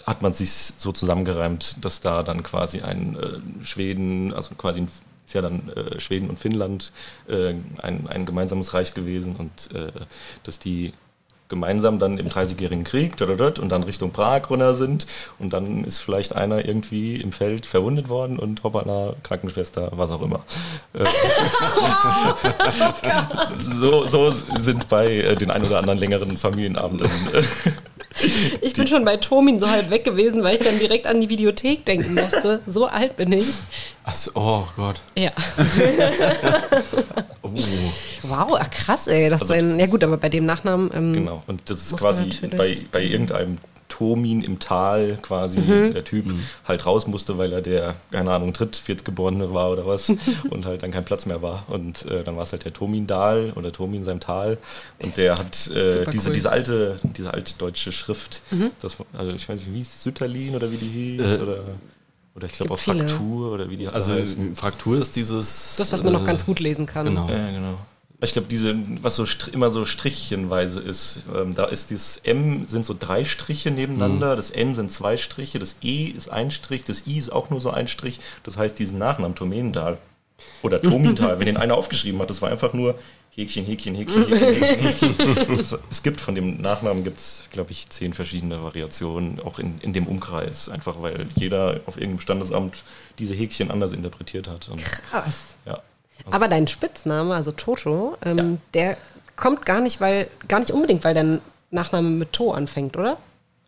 hat 0.04 0.22
man 0.22 0.32
sich 0.32 0.52
so 0.52 0.92
zusammengereimt, 0.92 1.84
dass 1.84 2.00
da 2.00 2.22
dann 2.22 2.42
quasi 2.42 2.80
ein 2.80 3.16
äh, 3.16 3.64
Schweden, 3.64 4.32
also 4.32 4.54
quasi 4.56 4.80
ein, 4.80 4.88
ist 5.26 5.34
ja 5.34 5.42
dann 5.42 5.70
äh, 5.70 6.00
Schweden 6.00 6.28
und 6.28 6.38
Finnland 6.38 6.92
äh, 7.28 7.54
ein, 7.78 8.06
ein 8.08 8.26
gemeinsames 8.26 8.74
Reich 8.74 8.94
gewesen 8.94 9.36
und 9.36 9.74
äh, 9.74 9.92
dass 10.42 10.58
die 10.58 10.92
gemeinsam 11.48 12.00
dann 12.00 12.18
im 12.18 12.28
Dreißigjährigen 12.28 12.84
Krieg 12.84 13.20
und 13.20 13.70
dann 13.70 13.84
Richtung 13.84 14.10
Prag 14.10 14.50
runter 14.50 14.74
sind 14.74 15.06
und 15.38 15.52
dann 15.52 15.84
ist 15.84 16.00
vielleicht 16.00 16.34
einer 16.34 16.64
irgendwie 16.64 17.20
im 17.20 17.30
Feld 17.30 17.66
verwundet 17.66 18.08
worden 18.08 18.36
und 18.38 18.64
hoppala, 18.64 19.14
Krankenschwester, 19.22 19.92
was 19.92 20.10
auch 20.10 20.22
immer. 20.22 20.44
Äh, 20.92 21.04
so, 23.58 24.06
so 24.06 24.34
sind 24.58 24.88
bei 24.88 25.06
äh, 25.06 25.36
den 25.36 25.52
ein 25.52 25.64
oder 25.64 25.78
anderen 25.78 25.98
längeren 25.98 26.36
Familienabenden 26.36 27.08
Ich 28.60 28.72
bin 28.74 28.86
schon 28.86 29.04
bei 29.04 29.16
Tomin 29.16 29.60
so 29.60 29.68
halb 29.68 29.90
weg 29.90 30.04
gewesen, 30.04 30.42
weil 30.42 30.54
ich 30.54 30.60
dann 30.60 30.78
direkt 30.78 31.06
an 31.06 31.20
die 31.20 31.28
Videothek 31.28 31.84
denken 31.84 32.14
musste. 32.14 32.60
So 32.66 32.86
alt 32.86 33.16
bin 33.16 33.32
ich. 33.32 33.46
Achso, 34.04 34.30
oh 34.34 34.64
Gott. 34.76 35.00
Ja. 35.16 35.32
oh, 37.42 37.50
Wow, 38.22 38.56
ach, 38.58 38.70
krass, 38.70 39.06
ey. 39.06 39.28
Das 39.30 39.42
Also 39.42 39.54
ist 39.54 39.62
ein, 39.62 39.78
ja 39.78 39.86
gut, 39.86 40.02
aber 40.02 40.16
bei 40.16 40.28
dem 40.28 40.46
Nachnamen. 40.46 40.90
Ähm, 40.94 41.12
Genau, 41.12 41.42
und 41.46 41.68
das 41.68 41.78
ist 41.78 41.96
quasi 41.96 42.24
bei, 42.56 42.76
bei 42.90 43.02
irgendeinem 43.02 43.58
Tomin 43.88 44.42
im 44.42 44.58
Tal 44.58 45.18
quasi 45.22 45.60
Mhm. 45.60 45.94
der 45.94 46.04
Typ 46.04 46.26
halt 46.66 46.84
raus 46.86 47.06
musste, 47.06 47.38
weil 47.38 47.52
er 47.52 47.62
der, 47.62 47.94
keine 48.10 48.32
Ahnung, 48.32 48.52
dritt, 48.52 48.76
viertgeborene 48.76 49.52
war 49.54 49.70
oder 49.70 49.86
was 49.86 50.10
und 50.50 50.66
halt 50.66 50.82
dann 50.82 50.90
kein 50.90 51.04
Platz 51.04 51.26
mehr 51.26 51.42
war. 51.42 51.64
Und 51.68 52.04
äh, 52.06 52.22
dann 52.24 52.36
war 52.36 52.42
es 52.42 52.52
halt 52.52 52.64
der 52.64 52.72
Tomin 52.72 53.06
Dahl 53.06 53.52
oder 53.56 53.72
Tomin 53.72 54.04
seinem 54.04 54.20
Tal 54.20 54.58
und 54.98 55.16
der 55.16 55.38
hat 55.38 55.68
äh, 55.68 56.04
diese, 56.10 56.26
cool. 56.26 56.30
Mhm. 56.30 56.32
diese 56.34 56.50
alte, 56.50 56.96
diese 57.16 57.32
alte 57.32 57.54
deutsche 57.58 57.92
Schrift, 57.92 58.42
das, 58.80 58.96
also 59.16 59.32
ich 59.32 59.48
weiß 59.48 59.60
nicht, 59.60 59.72
wie 59.72 59.78
hieß 59.78 59.88
es, 59.94 60.02
Sütterlin 60.02 60.54
oder 60.54 60.70
wie 60.70 60.76
die 60.76 60.86
hieß 61.18 61.38
Äh, 61.38 61.42
oder, 61.42 61.58
oder 62.34 62.46
ich 62.46 62.52
glaube 62.52 62.74
auch 62.74 62.78
viele. 62.78 63.08
Fraktur 63.08 63.52
oder 63.52 63.70
wie 63.70 63.76
die 63.76 63.88
Also 63.88 64.12
heißen. 64.14 64.54
Fraktur 64.54 64.98
ist 65.00 65.16
dieses. 65.16 65.76
Das, 65.78 65.92
was 65.92 66.04
man 66.04 66.12
noch 66.12 66.22
äh, 66.22 66.26
ganz 66.26 66.44
gut 66.44 66.60
lesen 66.60 66.86
kann. 66.86 67.06
Genau. 67.06 67.28
Ja, 67.28 67.50
genau. 67.50 67.78
Ich 68.20 68.32
glaube, 68.32 68.48
diese, 68.48 68.74
was 69.02 69.16
so 69.16 69.26
immer 69.52 69.68
so 69.68 69.84
strichchenweise 69.84 70.80
ist, 70.80 71.20
ähm, 71.34 71.54
da 71.54 71.66
ist 71.66 71.90
dieses 71.90 72.16
M 72.18 72.66
sind 72.66 72.84
so 72.84 72.96
drei 72.98 73.24
Striche 73.24 73.70
nebeneinander, 73.70 74.36
das 74.36 74.50
N 74.50 74.74
sind 74.74 74.90
zwei 74.90 75.18
Striche, 75.18 75.58
das 75.58 75.76
E 75.82 76.06
ist 76.06 76.30
ein 76.30 76.50
Strich, 76.50 76.84
das 76.84 77.06
I 77.06 77.18
ist 77.18 77.30
auch 77.30 77.50
nur 77.50 77.60
so 77.60 77.70
ein 77.70 77.88
Strich. 77.88 78.20
Das 78.42 78.56
heißt, 78.56 78.78
diesen 78.78 78.98
Nachnamen 78.98 79.34
Tomendal, 79.34 79.98
Oder 80.62 80.80
Tomintal, 80.80 81.38
wenn 81.38 81.46
den 81.46 81.56
einer 81.58 81.76
aufgeschrieben 81.76 82.20
hat, 82.20 82.30
das 82.30 82.40
war 82.40 82.50
einfach 82.50 82.72
nur 82.72 82.98
Häkchen, 83.30 83.66
Häkchen, 83.66 83.94
Häkchen, 83.94 84.26
Häkchen, 84.28 85.14
Häkchen. 85.14 85.78
es 85.90 86.02
gibt 86.02 86.20
von 86.20 86.34
dem 86.34 86.60
Nachnamen, 86.62 87.04
gibt 87.04 87.18
es, 87.18 87.44
glaube 87.52 87.72
ich, 87.72 87.88
zehn 87.90 88.14
verschiedene 88.14 88.62
Variationen, 88.62 89.40
auch 89.40 89.58
in, 89.58 89.78
in 89.80 89.92
dem 89.92 90.06
Umkreis, 90.06 90.70
einfach 90.70 91.02
weil 91.02 91.26
jeder 91.34 91.80
auf 91.84 91.96
irgendeinem 91.96 92.20
Standesamt 92.20 92.82
diese 93.18 93.34
Häkchen 93.34 93.70
anders 93.70 93.92
interpretiert 93.92 94.48
hat. 94.48 94.70
Und, 94.70 94.82
Krass. 94.82 95.34
ja. 95.66 95.82
Aber 96.30 96.48
dein 96.48 96.66
Spitzname, 96.66 97.34
also 97.34 97.52
Toto, 97.52 98.16
ähm, 98.24 98.38
Ja. 98.38 98.44
der 98.74 98.96
kommt 99.36 99.64
gar 99.66 99.80
nicht, 99.80 100.00
weil, 100.00 100.28
gar 100.48 100.58
nicht 100.60 100.70
unbedingt, 100.70 101.04
weil 101.04 101.14
dein 101.14 101.40
Nachname 101.70 102.08
mit 102.08 102.32
To 102.32 102.52
anfängt, 102.52 102.96
oder? 102.96 103.18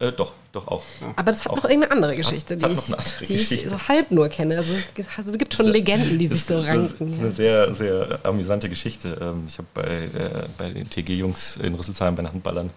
Äh, 0.00 0.12
doch, 0.12 0.33
doch 0.52 0.69
auch. 0.69 0.83
Aber 1.17 1.33
das 1.33 1.45
hat 1.45 1.50
Auch. 1.52 1.57
noch 1.57 1.64
irgendeine 1.64 1.90
andere 1.93 2.14
Geschichte, 2.17 2.57
die, 2.57 2.64
ich, 2.67 2.78
andere 2.78 3.02
die 3.21 3.35
ich 3.35 3.49
Geschichte. 3.49 3.69
so 3.71 3.88
halb 3.88 4.12
nur 4.12 4.28
kenne. 4.28 4.57
Also, 4.57 4.73
also 5.17 5.31
es 5.33 5.38
gibt 5.38 5.55
schon 5.55 5.67
Legenden, 5.67 6.19
die 6.21 6.28
sich 6.28 6.45
so 6.45 6.55
Das 6.62 6.64
ist 6.67 7.00
eine 7.00 7.11
ranken. 7.11 7.33
sehr, 7.35 7.75
sehr 7.75 8.21
amüsante 8.23 8.69
Geschichte. 8.69 9.19
Ähm, 9.21 9.45
Ich 9.49 9.59
habe 9.59 9.67
bei, 9.75 10.09
bei 10.57 10.71
den 10.71 10.88
TG-Jungs 10.88 11.57
in 11.57 11.75
Rüsselsheim, 11.75 12.14
bei 12.14 12.23
den 12.23 12.33
Handballern, 12.33 12.71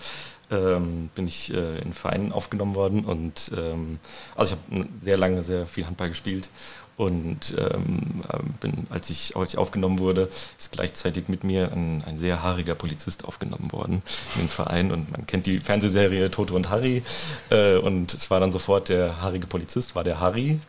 ähm, 0.50 1.10
bin 1.16 1.28
ich 1.28 1.54
äh, 1.54 1.78
in 1.80 1.94
Vereinen 1.94 2.32
aufgenommen 2.34 2.74
worden 2.76 3.06
und 3.06 3.52
ähm, 3.56 4.00
also 4.36 4.56
ich 4.68 4.76
habe 4.80 4.88
sehr 5.00 5.16
lange 5.18 5.44
sehr 5.44 5.66
viel 5.68 5.86
Handball 5.86 6.10
gespielt 6.10 6.50
und 6.98 7.56
ähm, 7.58 8.24
ähm, 8.32 8.54
bin, 8.60 8.88
als 8.90 9.10
ich, 9.10 9.36
als 9.36 9.54
ich 9.54 9.58
aufgenommen 9.58 10.00
wurde, 10.00 10.30
ist 10.58 10.72
gleichzeitig 10.72 11.28
mit 11.28 11.44
mir 11.44 11.72
ein, 11.72 12.04
ein 12.06 12.18
sehr 12.18 12.44
haariger 12.44 12.76
Polizist 12.76 13.26
aufgenommen 13.26 13.72
worden 13.72 14.04
in 14.36 14.42
den 14.42 14.50
Verein 14.50 14.92
und 14.92 15.12
man 15.12 15.26
kennt 15.26 15.46
die 15.46 15.60
Fernsehserie 15.60 16.30
Toto 16.30 16.56
und 16.56 16.70
Harry 16.70 17.04
äh, 17.50 17.78
und 17.78 18.14
es 18.14 18.30
war 18.30 18.40
dann 18.40 18.52
sofort 18.52 18.90
der 18.90 19.22
haarige 19.22 19.48
Polizist, 19.48 19.96
war 19.96 20.04
der 20.04 20.20
Harry 20.20 20.60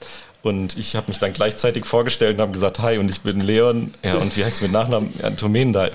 und 0.42 0.76
ich 0.76 0.96
habe 0.96 1.08
mich 1.08 1.18
dann 1.18 1.32
gleichzeitig 1.32 1.84
vorgestellt 1.84 2.36
und 2.36 2.42
habe 2.42 2.52
gesagt, 2.52 2.78
hi 2.78 2.98
und 2.98 3.10
ich 3.10 3.20
bin 3.20 3.40
Leon, 3.40 3.92
ja 4.02 4.14
und 4.14 4.36
wie 4.36 4.44
heißt 4.44 4.60
du 4.60 4.64
mit 4.64 4.72
Nachnamen? 4.72 5.12
Ja, 5.20 5.30
Tomen 5.30 5.72
da. 5.72 5.86
Äh, 5.86 5.90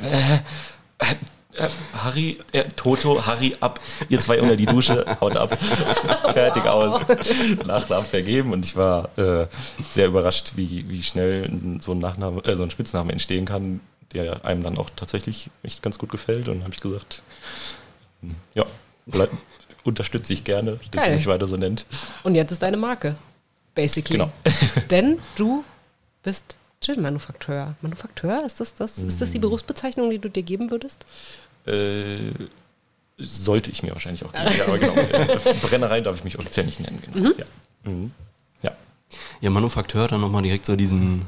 äh, 1.00 1.06
äh, 1.58 1.70
Harry, 1.94 2.38
äh, 2.52 2.66
Toto, 2.76 3.26
Harry 3.26 3.56
ab, 3.60 3.80
ihr 4.10 4.20
zwei 4.20 4.42
unter 4.42 4.56
die 4.56 4.66
Dusche, 4.66 5.06
haut 5.20 5.36
ab, 5.36 5.58
fertig 6.34 6.66
aus, 6.66 7.02
Nachnamen 7.66 8.06
vergeben 8.06 8.54
und 8.54 8.66
ich 8.66 8.76
war 8.76 9.10
äh, 9.18 9.48
sehr 9.92 10.08
überrascht, 10.08 10.54
wie, 10.56 10.90
wie 10.90 11.04
schnell 11.04 11.50
so 11.80 11.92
ein, 11.92 12.00
Nachname, 12.00 12.44
äh, 12.46 12.56
so 12.56 12.64
ein 12.64 12.72
Spitzname 12.72 13.12
entstehen 13.12 13.46
kann, 13.46 13.80
der 14.14 14.46
einem 14.46 14.64
dann 14.64 14.78
auch 14.78 14.90
tatsächlich 14.96 15.50
echt 15.64 15.82
ganz 15.82 15.98
gut 15.98 16.10
gefällt 16.10 16.48
und 16.48 16.64
habe 16.64 16.74
ich 16.74 16.80
gesagt, 16.80 17.22
hm, 18.22 18.36
ja, 18.54 18.66
bleib, 19.06 19.30
unterstütze 19.84 20.34
ich 20.34 20.44
gerne, 20.44 20.80
dass 20.92 21.04
Geil. 21.04 21.12
ihr 21.12 21.18
mich 21.18 21.28
weiter 21.28 21.48
so 21.48 21.58
nennt. 21.58 21.86
Und 22.24 22.36
jetzt 22.36 22.52
ist 22.52 22.62
deine 22.62 22.78
Marke, 22.78 23.16
basically. 23.76 24.18
Genau. 24.18 24.32
Denn 24.90 25.20
du 25.36 25.64
bist 26.24 26.58
Gin-Manufakteur. 26.82 27.76
Manufakteur, 27.82 28.46
ist 28.46 28.60
das, 28.60 28.74
das, 28.76 29.00
ist 29.00 29.20
das 29.20 29.32
die 29.32 29.40
Berufsbezeichnung, 29.40 30.10
die 30.10 30.20
du 30.20 30.30
dir 30.30 30.44
geben 30.44 30.70
würdest? 30.70 31.06
Äh, 31.68 32.48
sollte 33.18 33.72
ich 33.72 33.82
mir 33.84 33.92
wahrscheinlich 33.92 34.24
auch 34.26 34.32
geben. 34.32 34.46
Ja, 34.58 34.66
aber 34.66 34.78
genau. 34.78 34.94
Äh, 34.94 35.54
Brennerei 35.62 36.02
darf 36.02 36.18
ich 36.18 36.24
mich 36.24 36.38
offiziell 36.38 36.66
nicht 36.66 36.80
nennen. 36.80 37.02
Genau. 37.02 37.32
Ja. 37.38 37.46
Mhm. 37.92 38.12
ja. 38.62 38.72
Ja, 39.42 39.50
Manufakteur 39.50 40.08
dann 40.08 40.22
nochmal 40.22 40.44
direkt 40.44 40.66
so 40.68 40.76
diesen, 40.76 41.22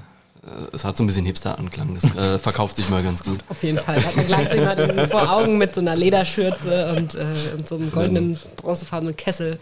äh, 0.43 0.75
es 0.75 0.85
hat 0.85 0.97
so 0.97 1.03
ein 1.03 1.07
bisschen 1.07 1.25
Hipster-Anklang, 1.25 1.95
das 1.95 2.15
äh, 2.15 2.37
verkauft 2.39 2.75
sich 2.75 2.89
mal 2.89 3.01
ganz 3.01 3.23
gut. 3.23 3.39
Auf 3.49 3.63
jeden 3.63 3.79
Fall. 3.79 4.03
Hat 4.03 4.15
man 4.15 4.27
gleich 4.27 4.49
so 4.49 4.55
jemanden 4.55 5.07
vor 5.09 5.31
Augen 5.31 5.57
mit 5.57 5.73
so 5.73 5.81
einer 5.81 5.95
Lederschürze 5.95 6.93
und, 6.95 7.15
äh, 7.15 7.25
und 7.57 7.67
so 7.67 7.75
einem 7.75 7.91
goldenen, 7.91 8.37
bronzefarbenen 8.57 9.15
Kessel. 9.15 9.59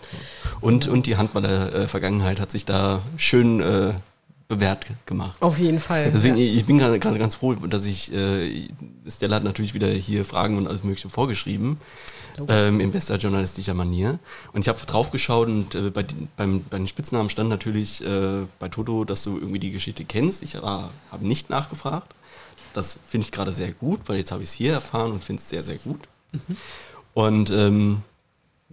Und, 0.60 0.88
und 0.88 1.06
die 1.06 1.16
Handballer-Vergangenheit 1.16 2.42
hat 2.42 2.52
sich 2.52 2.66
da 2.66 3.02
schön 3.16 3.62
äh, 3.62 3.94
bewährt 4.48 4.86
ge- 4.88 4.96
gemacht. 5.06 5.42
Auf 5.42 5.60
jeden 5.60 5.80
Fall. 5.80 6.12
Deswegen, 6.12 6.38
ja. 6.38 6.44
ich 6.44 6.66
bin 6.66 6.78
gerade 6.78 7.00
ganz 7.00 7.36
froh, 7.36 7.54
dass 7.56 7.86
ich, 7.86 8.14
äh, 8.14 8.68
Stella 9.08 9.36
hat 9.38 9.44
natürlich 9.44 9.74
wieder 9.74 9.90
hier 9.90 10.24
Fragen 10.26 10.58
und 10.58 10.68
alles 10.68 10.84
Mögliche 10.84 11.10
vorgeschrieben, 11.10 11.78
ähm, 12.48 12.80
in 12.80 12.92
bester 12.92 13.18
journalistischer 13.18 13.74
Manier. 13.74 14.20
Und 14.54 14.62
ich 14.62 14.68
habe 14.70 14.80
draufgeschaut 14.86 15.48
und 15.48 15.76
äh, 15.76 15.90
bei, 15.90 16.04
den- 16.04 16.28
beim, 16.38 16.64
bei 16.70 16.78
den 16.78 16.88
Spitznamen 16.88 17.30
stand 17.30 17.50
natürlich 17.50 18.04
äh, 18.06 18.46
bei 18.60 18.70
Toto, 18.70 19.04
dass 19.04 19.24
du 19.24 19.38
irgendwie 19.38 19.60
die 19.60 19.72
Geschichte 19.72 20.06
kennst. 20.06 20.44
Ich 20.44 20.56
habe 20.56 20.92
nicht 21.20 21.50
nachgefragt. 21.50 22.14
Das 22.74 23.00
finde 23.08 23.26
ich 23.26 23.32
gerade 23.32 23.52
sehr 23.54 23.72
gut, 23.72 24.02
weil 24.06 24.18
jetzt 24.18 24.32
habe 24.32 24.44
ich 24.44 24.50
es 24.50 24.54
hier 24.56 24.74
erfahren 24.74 25.12
und 25.14 25.24
finde 25.24 25.42
es 25.42 25.50
sehr, 25.50 25.64
sehr 25.64 25.78
gut. 25.78 26.08
Und 27.14 27.50
ähm, 27.50 28.02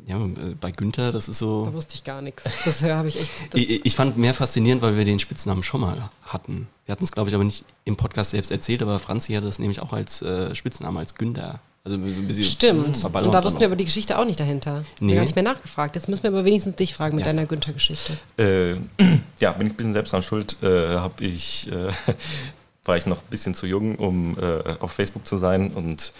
ja, 0.06 0.18
äh, 0.18 0.54
bei 0.60 0.70
Günther, 0.70 1.12
das 1.12 1.28
ist 1.28 1.38
so. 1.38 1.66
Da 1.66 1.72
wusste 1.72 1.94
ich 1.94 2.04
gar 2.04 2.20
nichts. 2.20 2.42
Das 2.64 2.82
habe 2.82 3.08
ich 3.08 3.20
echt. 3.20 3.32
Ich, 3.54 3.86
ich 3.86 3.94
fand 3.96 4.16
mehr 4.18 4.34
faszinierend, 4.34 4.82
weil 4.82 4.96
wir 4.96 5.04
den 5.04 5.18
Spitznamen 5.18 5.62
schon 5.62 5.80
mal 5.80 6.10
hatten. 6.22 6.68
Wir 6.84 6.92
hatten 6.92 7.04
es, 7.04 7.12
glaube 7.12 7.28
ich, 7.30 7.34
aber 7.34 7.44
nicht 7.44 7.64
im 7.84 7.96
Podcast 7.96 8.32
selbst 8.32 8.50
erzählt, 8.50 8.82
aber 8.82 8.98
Franzi 8.98 9.32
hatte 9.34 9.46
das 9.46 9.58
nämlich 9.58 9.80
auch 9.80 9.92
als 9.92 10.20
äh, 10.22 10.54
Spitznamen, 10.54 10.98
als 10.98 11.14
Günther. 11.14 11.60
Also 11.84 11.98
so 11.98 12.20
ein 12.22 12.26
bisschen 12.26 12.44
Stimmt. 12.44 13.04
Und 13.04 13.32
da 13.34 13.44
wussten 13.44 13.60
wir 13.60 13.66
aber 13.66 13.76
die 13.76 13.84
Geschichte 13.84 14.18
auch 14.18 14.24
nicht 14.24 14.40
dahinter. 14.40 14.84
Nee. 15.00 15.08
Nee. 15.08 15.14
Gar 15.16 15.22
nicht 15.22 15.34
mehr 15.34 15.44
nachgefragt. 15.44 15.96
Jetzt 15.96 16.08
müssen 16.08 16.22
wir 16.22 16.30
aber 16.30 16.46
wenigstens 16.46 16.76
dich 16.76 16.94
fragen 16.94 17.16
mit 17.16 17.26
Ja. 17.26 17.32
deiner 17.32 17.44
Günther-Geschichte. 17.44 18.16
Äh, 18.38 18.72
ja, 19.38 19.52
bin 19.52 19.66
ich 19.66 19.74
ein 19.74 19.76
bisschen 19.76 19.92
selbst 19.92 20.12
dran 20.14 20.22
schuld. 20.22 20.56
Äh, 20.62 20.94
hab 20.96 21.20
ich, 21.20 21.70
äh, 21.70 21.92
war 22.84 22.96
ich 22.96 23.04
noch 23.04 23.18
ein 23.18 23.28
bisschen 23.28 23.54
zu 23.54 23.66
jung, 23.66 23.96
um 23.96 24.38
äh, 24.38 24.76
auf 24.80 24.92
Facebook 24.92 25.26
zu 25.26 25.36
sein 25.36 25.72
und 25.74 26.14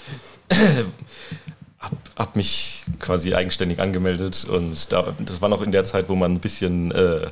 hab, 1.84 1.92
hab 2.16 2.36
mich 2.36 2.84
quasi 3.00 3.34
eigenständig 3.34 3.80
angemeldet. 3.80 4.44
Und 4.44 4.92
da, 4.92 5.14
das 5.24 5.40
war 5.42 5.48
noch 5.48 5.62
in 5.62 5.72
der 5.72 5.84
Zeit, 5.84 6.08
wo 6.08 6.14
man 6.14 6.32
ein 6.32 6.40
bisschen 6.40 6.90
äh, 6.92 7.28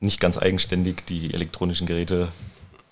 nicht 0.00 0.20
ganz 0.20 0.36
eigenständig 0.36 1.06
die 1.06 1.32
elektronischen 1.32 1.86
Geräte 1.86 2.28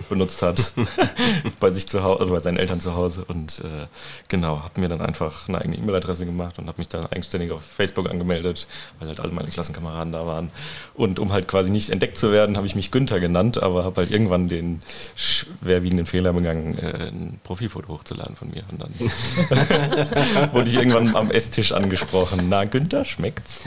benutzt 0.08 0.42
hat 0.42 0.72
bei 1.60 1.70
sich 1.70 1.86
zu 1.86 2.02
Hause, 2.02 2.20
also 2.20 2.32
bei 2.32 2.40
seinen 2.40 2.56
Eltern 2.56 2.80
zu 2.80 2.94
Hause. 2.94 3.24
Und 3.26 3.60
äh, 3.60 3.86
genau, 4.28 4.62
habe 4.62 4.80
mir 4.80 4.88
dann 4.88 5.00
einfach 5.00 5.48
eine 5.48 5.60
eigene 5.60 5.76
E-Mail-Adresse 5.76 6.26
gemacht 6.26 6.58
und 6.58 6.66
habe 6.66 6.78
mich 6.78 6.88
dann 6.88 7.06
eigenständig 7.06 7.52
auf 7.52 7.62
Facebook 7.62 8.10
angemeldet, 8.10 8.66
weil 8.98 9.08
halt 9.08 9.20
alle 9.20 9.32
meine 9.32 9.48
Klassenkameraden 9.48 10.12
da 10.12 10.26
waren. 10.26 10.50
Und 10.94 11.18
um 11.18 11.32
halt 11.32 11.48
quasi 11.48 11.70
nicht 11.70 11.90
entdeckt 11.90 12.18
zu 12.18 12.32
werden, 12.32 12.56
habe 12.56 12.66
ich 12.66 12.74
mich 12.74 12.90
Günther 12.90 13.20
genannt, 13.20 13.62
aber 13.62 13.84
habe 13.84 14.02
halt 14.02 14.10
irgendwann 14.10 14.48
den 14.48 14.80
schwerwiegenden 15.16 16.06
Fehler 16.06 16.32
begangen, 16.32 16.76
äh, 16.78 17.08
ein 17.08 17.40
Profilfoto 17.44 17.88
hochzuladen 17.88 18.36
von 18.36 18.50
mir. 18.50 18.64
Und 18.70 18.82
dann 18.82 18.92
wurde 20.52 20.70
ich 20.70 20.74
irgendwann 20.74 21.14
am 21.14 21.30
Esstisch 21.30 21.72
angesprochen, 21.72 22.48
na 22.48 22.64
Günther, 22.64 23.04
schmeckt's? 23.04 23.64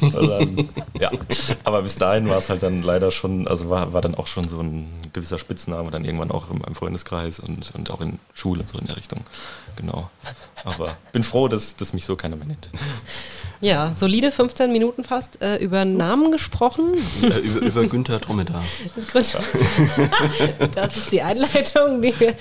Dann, 0.00 0.68
ja, 0.98 1.10
aber 1.64 1.82
bis 1.82 1.96
dahin 1.96 2.28
war 2.28 2.38
es 2.38 2.50
halt 2.50 2.62
dann 2.62 2.82
leider 2.82 3.10
schon, 3.10 3.48
also 3.48 3.70
war, 3.70 3.92
war 3.92 4.00
dann 4.00 4.14
auch 4.14 4.26
schon 4.26 4.44
so 4.44 4.60
ein 4.60 4.86
gewisser 5.12 5.38
Spitzname, 5.70 5.90
dann 5.90 6.04
irgendwann 6.04 6.30
auch 6.30 6.50
in 6.50 6.58
meinem 6.58 6.74
Freundeskreis 6.74 7.38
und, 7.38 7.72
und 7.74 7.90
auch 7.90 8.00
in 8.00 8.18
Schule 8.34 8.60
und 8.60 8.68
so 8.68 8.78
in 8.78 8.86
der 8.86 8.96
Richtung. 8.96 9.20
Genau. 9.76 10.10
Aber 10.64 10.96
bin 11.12 11.24
froh, 11.24 11.48
dass, 11.48 11.76
dass 11.76 11.92
mich 11.92 12.04
so 12.04 12.16
keiner 12.16 12.36
mehr 12.36 12.46
nennt. 12.46 12.68
Ja, 13.60 13.92
solide 13.94 14.32
15 14.32 14.72
Minuten 14.72 15.04
fast 15.04 15.42
äh, 15.42 15.56
über 15.56 15.84
Namen 15.84 16.32
gesprochen. 16.32 16.94
Äh, 17.22 17.38
über, 17.38 17.60
über 17.60 17.84
Günther 17.86 18.18
Dromedar. 18.18 18.64
Das 19.12 19.36
Das 20.74 20.96
ist 20.96 21.12
die 21.12 21.22
Einleitung, 21.22 22.02
die 22.02 22.18
wir, 22.18 22.34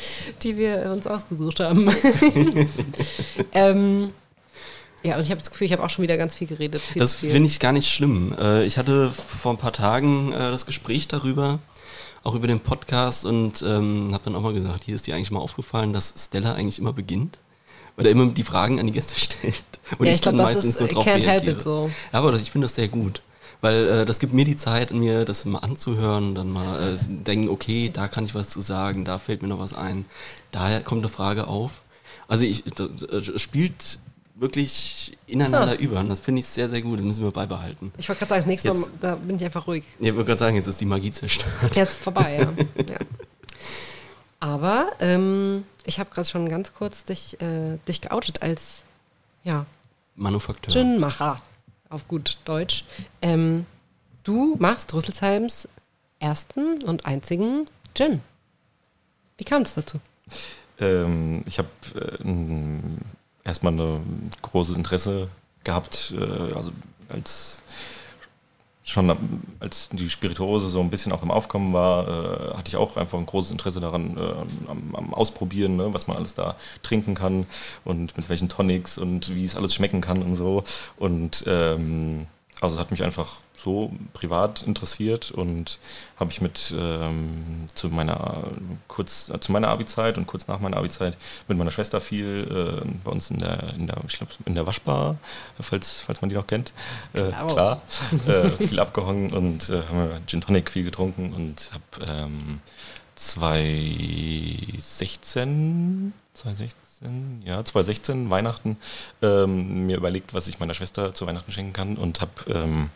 die 0.43 0.57
wir 0.57 0.91
uns 0.91 1.07
ausgesucht 1.07 1.59
haben. 1.59 1.89
ähm, 3.53 4.11
ja, 5.03 5.15
und 5.15 5.21
ich 5.21 5.31
habe 5.31 5.39
das 5.39 5.49
Gefühl, 5.49 5.67
ich 5.67 5.73
habe 5.73 5.83
auch 5.83 5.89
schon 5.89 6.03
wieder 6.03 6.17
ganz 6.17 6.35
viel 6.35 6.47
geredet. 6.47 6.81
Viel 6.81 6.99
Das 6.99 7.15
finde 7.15 7.47
ich 7.47 7.59
gar 7.59 7.71
nicht 7.71 7.89
schlimm. 7.89 8.35
Äh, 8.37 8.65
ich 8.65 8.77
hatte 8.77 9.11
vor 9.11 9.53
ein 9.53 9.57
paar 9.57 9.71
Tagen 9.71 10.33
äh, 10.33 10.51
das 10.51 10.65
Gespräch 10.65 11.07
darüber, 11.07 11.59
auch 12.23 12.35
über 12.35 12.47
den 12.47 12.59
Podcast 12.59 13.25
und 13.25 13.61
ähm, 13.61 14.09
habe 14.13 14.23
dann 14.25 14.35
auch 14.35 14.41
mal 14.41 14.53
gesagt, 14.53 14.83
hier 14.83 14.95
ist 14.95 15.07
dir 15.07 15.15
eigentlich 15.15 15.31
mal 15.31 15.39
aufgefallen, 15.39 15.93
dass 15.93 16.13
Stella 16.17 16.53
eigentlich 16.53 16.79
immer 16.79 16.93
beginnt. 16.93 17.37
Oder 17.97 18.11
immer 18.11 18.27
die 18.27 18.43
Fragen 18.43 18.79
an 18.79 18.85
die 18.85 18.93
Gäste 18.93 19.15
stellt. 19.19 19.63
Und 19.97 20.05
Ja, 20.05 20.13
ich 20.13 20.21
glaub, 20.21 20.37
das 20.37 20.63
ist, 20.63 20.79
so 20.79 20.85
äh, 20.85 20.93
drauf 20.93 21.05
reagiere. 21.05 21.59
so. 21.61 21.91
Ja, 22.13 22.19
aber 22.19 22.33
ich 22.35 22.49
finde 22.49 22.65
das 22.65 22.75
sehr 22.75 22.87
gut. 22.87 23.21
Weil 23.61 23.87
äh, 23.87 24.05
das 24.05 24.19
gibt 24.19 24.33
mir 24.33 24.45
die 24.45 24.55
Zeit, 24.55 24.93
mir 24.93 25.25
das 25.25 25.43
mal 25.43 25.59
anzuhören, 25.59 26.33
dann 26.33 26.49
mal 26.49 26.93
äh, 26.93 26.97
denken, 27.07 27.49
okay, 27.49 27.89
da 27.91 28.07
kann 28.07 28.23
ich 28.23 28.33
was 28.33 28.51
zu 28.51 28.61
sagen, 28.61 29.03
da 29.03 29.19
fällt 29.19 29.41
mir 29.41 29.49
noch 29.49 29.59
was 29.59 29.73
ein. 29.73 30.05
Daher 30.51 30.81
kommt 30.81 31.01
eine 31.01 31.09
Frage 31.09 31.47
auf. 31.47 31.81
Also 32.29 32.45
ich, 32.45 32.63
das, 32.63 33.03
äh, 33.03 33.37
spielt 33.37 33.99
wirklich 34.39 35.17
ineinander 35.27 35.73
Ja. 35.73 35.79
über 35.79 35.99
und 35.99 36.09
das 36.09 36.19
finde 36.19 36.39
ich 36.39 36.45
sehr, 36.47 36.69
sehr 36.69 36.81
gut. 36.81 36.99
Das 36.99 37.05
müssen 37.05 37.23
wir 37.23 37.31
beibehalten. 37.31 37.91
Ich 37.97 38.07
wollte 38.09 38.19
gerade 38.19 38.29
sagen, 38.29 38.39
das 38.41 38.47
nächste 38.47 38.73
Mal, 38.73 38.79
Jetzt- 38.81 38.91
da 39.01 39.15
bin 39.15 39.35
ich 39.35 39.43
einfach 39.43 39.67
ruhig. 39.67 39.83
Ich 39.99 40.13
wollte 40.13 40.25
gerade 40.25 40.39
sagen, 40.39 40.55
jetzt 40.55 40.67
ist 40.67 40.79
die 40.81 40.85
Magie 40.85 41.11
zerstört. 41.11 41.75
Jetzt 41.75 41.97
vorbei, 41.97 42.37
ja. 42.39 42.83
ja. 42.93 42.97
Aber 44.39 44.91
ähm, 45.01 45.65
ich 45.85 45.99
habe 45.99 46.09
gerade 46.11 46.27
schon 46.27 46.47
ganz 46.47 46.73
kurz 46.73 47.03
dich, 47.03 47.39
äh, 47.41 47.77
dich 47.87 48.01
geoutet 48.01 48.41
als 48.41 48.83
ja, 49.43 49.65
Manufakteur. 50.15 50.73
Ginmacher, 50.73 51.41
auf 51.89 52.07
gut 52.07 52.37
Deutsch. 52.45 52.85
Ähm, 53.21 53.65
du 54.23 54.55
machst 54.59 54.93
Rüsselsheims 54.93 55.67
ersten 56.19 56.81
und 56.83 57.05
einzigen 57.05 57.65
Gin. 57.93 58.21
Wie 59.37 59.43
kam 59.43 59.63
es 59.63 59.73
dazu? 59.73 59.99
Ähm, 60.79 61.43
ich 61.47 61.57
habe 61.57 61.69
äh, 61.95 62.21
n- 62.23 62.99
erstmal 63.49 63.73
ein 63.73 64.31
großes 64.41 64.77
Interesse 64.77 65.27
gehabt, 65.63 66.13
äh, 66.17 66.53
also 66.53 66.71
als 67.09 67.61
schon 68.89 69.15
als 69.59 69.89
die 69.91 70.09
Spirituose 70.09 70.67
so 70.67 70.79
ein 70.81 70.89
bisschen 70.89 71.11
auch 71.11 71.21
im 71.21 71.31
Aufkommen 71.31 71.73
war, 71.73 72.07
äh, 72.07 72.57
hatte 72.57 72.69
ich 72.69 72.75
auch 72.75 72.97
einfach 72.97 73.19
ein 73.19 73.25
großes 73.25 73.51
Interesse 73.51 73.79
daran, 73.79 74.17
äh, 74.17 74.67
am, 74.67 74.95
am, 74.95 75.13
Ausprobieren, 75.13 75.75
ne, 75.75 75.93
was 75.93 76.07
man 76.07 76.17
alles 76.17 76.33
da 76.33 76.55
trinken 76.81 77.13
kann 77.13 77.45
und 77.85 78.17
mit 78.17 78.29
welchen 78.29 78.49
Tonics 78.49 78.97
und 78.97 79.35
wie 79.35 79.45
es 79.45 79.55
alles 79.55 79.75
schmecken 79.75 80.01
kann 80.01 80.23
und 80.23 80.35
so. 80.35 80.63
Und 80.97 81.43
ähm, 81.47 82.25
also 82.61 82.75
es 82.75 82.79
hat 82.79 82.91
mich 82.91 83.03
einfach 83.03 83.37
so 83.55 83.91
privat 84.13 84.61
interessiert 84.63 85.31
und 85.31 85.79
habe 86.19 86.31
ich 86.31 86.41
mit 86.41 86.73
ähm, 86.77 87.65
zu 87.73 87.87
meiner 87.89 88.43
kurz 88.87 89.29
äh, 89.29 89.39
zu 89.39 89.51
meiner 89.51 89.69
Abi-Zeit 89.69 90.17
und 90.17 90.27
kurz 90.27 90.47
nach 90.47 90.59
meiner 90.59 90.77
Abi-Zeit 90.77 91.17
mit 91.47 91.57
meiner 91.57 91.71
Schwester 91.71 91.99
viel 92.01 92.83
äh, 92.83 92.87
bei 93.03 93.11
uns 93.11 93.31
in 93.31 93.39
der 93.39 93.73
in 93.75 93.87
der 93.87 93.97
ich 94.07 94.17
glaub, 94.17 94.29
in 94.45 94.53
der 94.55 94.67
Waschbar, 94.67 95.17
falls 95.59 96.01
falls 96.01 96.21
man 96.21 96.29
die 96.29 96.35
noch 96.35 96.47
kennt, 96.47 96.73
äh, 97.13 97.31
klar, 97.31 97.81
äh, 98.27 98.49
viel 98.49 98.79
abgehangen 98.79 99.31
und 99.31 99.69
äh, 99.69 99.83
haben 99.89 100.25
Gin 100.27 100.41
Tonic 100.41 100.69
viel 100.71 100.83
getrunken 100.83 101.33
und 101.33 101.71
habe 101.73 101.83
ähm, 102.11 102.59
2016 103.15 106.13
2016, 106.33 106.88
ja, 107.43 107.63
2016, 107.63 108.29
Weihnachten, 108.29 108.77
ähm, 109.21 109.85
mir 109.85 109.97
überlegt, 109.97 110.33
was 110.33 110.47
ich 110.47 110.59
meiner 110.59 110.73
Schwester 110.73 111.13
zu 111.13 111.25
Weihnachten 111.27 111.51
schenken 111.51 111.73
kann 111.73 111.97
und 111.97 112.21
habe 112.21 112.31
ähm, 112.47 112.89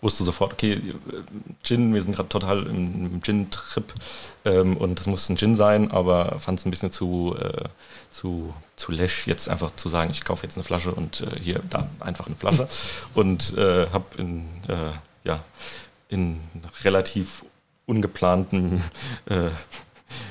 wusste 0.00 0.24
sofort, 0.24 0.52
okay, 0.54 0.80
Gin, 1.62 1.92
wir 1.92 2.02
sind 2.02 2.16
gerade 2.16 2.28
total 2.28 2.66
im 2.66 3.20
Gin-Trip 3.22 3.92
ähm, 4.44 4.76
und 4.76 4.98
das 4.98 5.06
muss 5.06 5.28
ein 5.28 5.36
Gin 5.36 5.56
sein, 5.56 5.90
aber 5.90 6.38
fand 6.38 6.58
es 6.58 6.64
ein 6.64 6.70
bisschen 6.70 6.90
zu, 6.90 7.36
äh, 7.38 7.68
zu, 8.10 8.54
zu 8.76 8.92
läsch, 8.92 9.26
jetzt 9.26 9.48
einfach 9.48 9.74
zu 9.76 9.88
sagen, 9.88 10.10
ich 10.10 10.24
kaufe 10.24 10.44
jetzt 10.44 10.56
eine 10.56 10.64
Flasche 10.64 10.92
und 10.92 11.20
äh, 11.20 11.38
hier, 11.40 11.60
da, 11.68 11.88
einfach 12.00 12.26
eine 12.26 12.36
Flasche. 12.36 12.68
Und 13.14 13.56
äh, 13.56 13.88
habe 13.90 14.16
in, 14.18 14.46
äh, 14.68 14.92
ja, 15.24 15.40
in 16.08 16.40
relativ 16.84 17.44
ungeplanten 17.86 18.82
äh, 19.26 19.50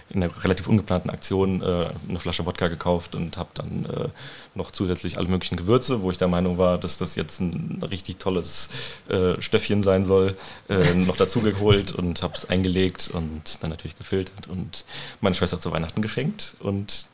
in 0.10 0.24
einer 0.24 0.44
relativ 0.44 0.68
ungeplanten 0.68 1.10
Aktion 1.10 1.62
äh, 1.62 1.90
eine 2.08 2.20
Flasche 2.20 2.46
Wodka 2.46 2.68
gekauft 2.68 3.16
und 3.16 3.38
habe 3.38 3.50
dann 3.54 3.86
äh, 3.86 4.10
noch 4.56 4.72
zusätzlich 4.72 5.18
alle 5.18 5.28
möglichen 5.28 5.56
Gewürze, 5.56 6.02
wo 6.02 6.12
ich 6.12 6.18
der 6.18 6.28
Meinung 6.28 6.58
war, 6.58 6.78
dass 6.78 6.98
das 6.98 7.16
jetzt 7.16 7.40
ein 7.40 7.82
richtig 7.90 8.18
tolles 8.18 8.70
äh, 9.10 9.42
Stöffchen 9.42 9.84
sein 9.84 10.06
soll, 10.06 10.36
äh, 10.70 10.94
noch 10.96 11.18
dazu 11.18 11.42
geholt 11.42 11.92
und 11.92 12.22
habe 12.22 12.36
es 12.36 12.50
eingelegt 12.50 13.10
und 13.14 13.62
dann 13.62 13.70
natürlich 13.70 13.98
gefiltert 13.98 14.48
und 14.48 14.86
meine 15.22 15.36
Schwester 15.36 15.60
zu 15.60 15.72
Weihnachten 15.72 16.02
geschenkt 16.02 16.56
und 16.60 17.10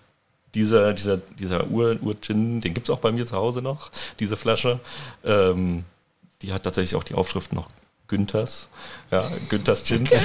dieser, 0.55 0.93
dieser, 0.93 1.17
dieser 1.17 1.67
Ur-Gin, 1.67 2.61
den 2.61 2.73
gibt 2.73 2.87
es 2.87 2.89
auch 2.89 2.99
bei 2.99 3.11
mir 3.11 3.25
zu 3.25 3.35
Hause 3.35 3.61
noch, 3.61 3.91
diese 4.19 4.37
Flasche. 4.37 4.79
Ähm, 5.25 5.83
die 6.41 6.53
hat 6.53 6.63
tatsächlich 6.63 6.95
auch 6.95 7.03
die 7.03 7.13
Aufschrift 7.13 7.53
noch 7.53 7.69
Günthers. 8.15 8.69
Ja, 9.11 9.29
Günthers 9.49 9.83
Gin. 9.83 10.07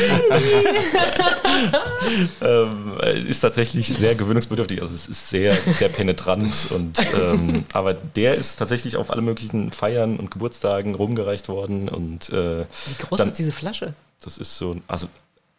ähm, 2.40 2.94
ist 3.26 3.40
tatsächlich 3.40 3.88
sehr 3.88 4.14
gewöhnungsbedürftig. 4.14 4.80
Also 4.80 4.94
es 4.94 5.09
ist 5.09 5.28
sehr, 5.28 5.59
sehr 5.73 5.88
penetrant. 5.88 6.68
Und, 6.70 6.99
ähm, 7.20 7.64
aber 7.73 7.94
der 7.94 8.37
ist 8.37 8.56
tatsächlich 8.56 8.97
auf 8.97 9.11
alle 9.11 9.23
möglichen 9.23 9.73
Feiern 9.73 10.18
und 10.18 10.30
Geburtstagen 10.30 10.94
rumgereicht 10.94 11.49
worden. 11.49 11.88
Und, 11.88 12.30
äh, 12.30 12.61
Wie 12.61 13.02
groß 13.02 13.18
dann, 13.18 13.28
ist 13.28 13.38
diese 13.38 13.52
Flasche? 13.52 13.94
Das 14.23 14.38
ist 14.38 14.56
so, 14.56 14.76
also 14.87 15.09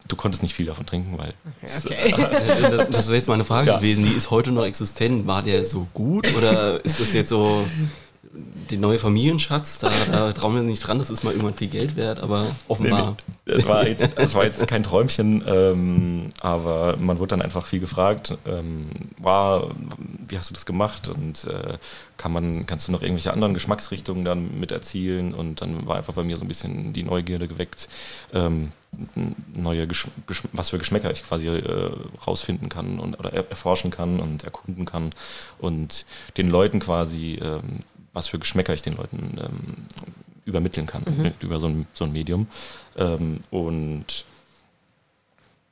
du 0.08 0.16
konntest 0.16 0.42
nicht 0.42 0.54
viel 0.54 0.66
davon 0.66 0.86
trinken, 0.86 1.18
weil. 1.18 1.34
Okay. 1.84 2.14
okay. 2.14 2.60
das, 2.76 2.88
das 2.88 3.06
wäre 3.08 3.16
jetzt 3.16 3.28
meine 3.28 3.44
Frage 3.44 3.68
ja. 3.68 3.76
gewesen. 3.76 4.06
Die 4.06 4.12
ist 4.12 4.30
heute 4.30 4.52
noch 4.52 4.64
existent. 4.64 5.26
War 5.26 5.42
der 5.42 5.66
so 5.66 5.86
gut 5.92 6.34
oder 6.34 6.82
ist 6.82 6.98
das 6.98 7.12
jetzt 7.12 7.28
so 7.28 7.66
den 8.70 8.80
neuen 8.80 8.98
Familienschatz, 8.98 9.78
da, 9.78 9.90
da 10.10 10.32
trauen 10.32 10.54
wir 10.54 10.62
nicht 10.62 10.86
dran, 10.86 10.98
das 10.98 11.10
ist 11.10 11.24
mal 11.24 11.30
irgendwann 11.30 11.54
viel 11.54 11.68
Geld 11.68 11.96
wert, 11.96 12.20
aber 12.20 12.46
offenbar. 12.68 13.16
Nee, 13.46 13.52
es, 13.54 13.66
war 13.66 13.86
jetzt, 13.86 14.10
es 14.16 14.34
war 14.34 14.44
jetzt 14.44 14.66
kein 14.66 14.82
Träumchen, 14.82 15.42
ähm, 15.46 16.28
aber 16.40 16.96
man 16.98 17.18
wurde 17.18 17.28
dann 17.28 17.42
einfach 17.42 17.66
viel 17.66 17.80
gefragt, 17.80 18.36
ähm, 18.46 18.90
war, 19.18 19.70
wie 20.26 20.38
hast 20.38 20.50
du 20.50 20.54
das 20.54 20.66
gemacht 20.66 21.08
und 21.08 21.44
äh, 21.44 21.78
kann 22.16 22.32
man, 22.32 22.66
kannst 22.66 22.88
du 22.88 22.92
noch 22.92 23.02
irgendwelche 23.02 23.32
anderen 23.32 23.54
Geschmacksrichtungen 23.54 24.24
dann 24.24 24.58
mit 24.58 24.70
erzielen 24.70 25.34
und 25.34 25.60
dann 25.60 25.86
war 25.86 25.96
einfach 25.96 26.14
bei 26.14 26.22
mir 26.22 26.36
so 26.36 26.42
ein 26.42 26.48
bisschen 26.48 26.92
die 26.92 27.02
Neugierde 27.02 27.48
geweckt, 27.48 27.88
ähm, 28.32 28.72
neue 29.54 29.86
Gesch 29.86 30.06
was 30.52 30.70
für 30.70 30.78
Geschmäcker 30.78 31.10
ich 31.10 31.22
quasi 31.22 31.48
äh, 31.48 31.90
rausfinden 32.26 32.68
kann 32.68 32.98
und 32.98 33.18
oder 33.18 33.32
erforschen 33.32 33.90
kann 33.90 34.20
und 34.20 34.44
erkunden 34.44 34.84
kann 34.84 35.10
und 35.58 36.04
den 36.36 36.50
Leuten 36.50 36.78
quasi 36.78 37.40
ähm, 37.42 37.80
was 38.12 38.28
für 38.28 38.38
Geschmäcker 38.38 38.74
ich 38.74 38.82
den 38.82 38.96
Leuten 38.96 39.38
ähm, 39.38 39.86
übermitteln 40.44 40.86
kann 40.86 41.04
mhm. 41.06 41.32
über 41.40 41.60
so 41.60 41.66
ein, 41.66 41.86
so 41.94 42.04
ein 42.04 42.12
Medium. 42.12 42.46
Ähm, 42.96 43.40
und 43.50 44.24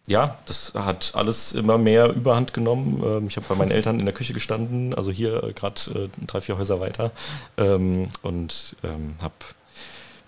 ja, 0.07 0.39
das 0.47 0.75
hat 0.75 1.13
alles 1.15 1.53
immer 1.53 1.79
mehr 1.79 2.13
Überhand 2.13 2.53
genommen. 2.53 3.03
Ähm, 3.05 3.27
ich 3.29 3.37
habe 3.37 3.47
bei 3.49 3.55
meinen 3.55 3.71
Eltern 3.73 4.01
in 4.01 4.07
der 4.07 4.15
Küche 4.15 4.33
gestanden, 4.33 4.95
also 4.95 5.11
hier 5.11 5.43
äh, 5.43 5.53
gerade 5.53 5.81
äh, 5.95 6.27
drei, 6.27 6.41
vier 6.41 6.59
Häuser 6.59 6.81
weiter 6.81 7.13
ähm, 7.57 8.09
und 8.23 8.77
ähm, 8.83 9.15
habe 9.23 9.35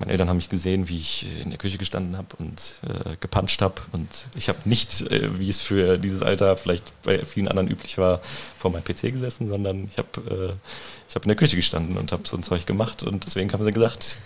meine 0.02 0.10
Eltern 0.12 0.28
haben 0.28 0.38
mich 0.38 0.48
gesehen, 0.48 0.88
wie 0.88 0.98
ich 0.98 1.28
in 1.42 1.50
der 1.50 1.58
Küche 1.60 1.78
gestanden 1.78 2.16
habe 2.16 2.34
und 2.38 2.80
äh, 2.82 3.14
gepanscht 3.20 3.62
habe. 3.62 3.74
Und 3.92 4.08
ich 4.34 4.48
habe 4.48 4.58
nicht, 4.64 5.02
äh, 5.12 5.38
wie 5.38 5.48
es 5.48 5.60
für 5.60 5.96
dieses 5.96 6.22
Alter 6.22 6.56
vielleicht 6.56 7.00
bei 7.04 7.24
vielen 7.24 7.46
anderen 7.46 7.68
üblich 7.68 7.98
war, 7.98 8.20
vor 8.58 8.72
meinem 8.72 8.82
PC 8.82 9.12
gesessen, 9.12 9.46
sondern 9.46 9.88
ich 9.88 9.98
habe 9.98 10.58
äh, 10.58 11.14
hab 11.14 11.22
in 11.22 11.28
der 11.28 11.36
Küche 11.36 11.54
gestanden 11.54 11.96
und 11.96 12.10
habe 12.10 12.26
so 12.26 12.36
ein 12.36 12.42
Zeug 12.42 12.66
gemacht. 12.66 13.04
Und 13.04 13.26
deswegen 13.26 13.52
haben 13.52 13.62
sie 13.62 13.70
gesagt, 13.70 14.16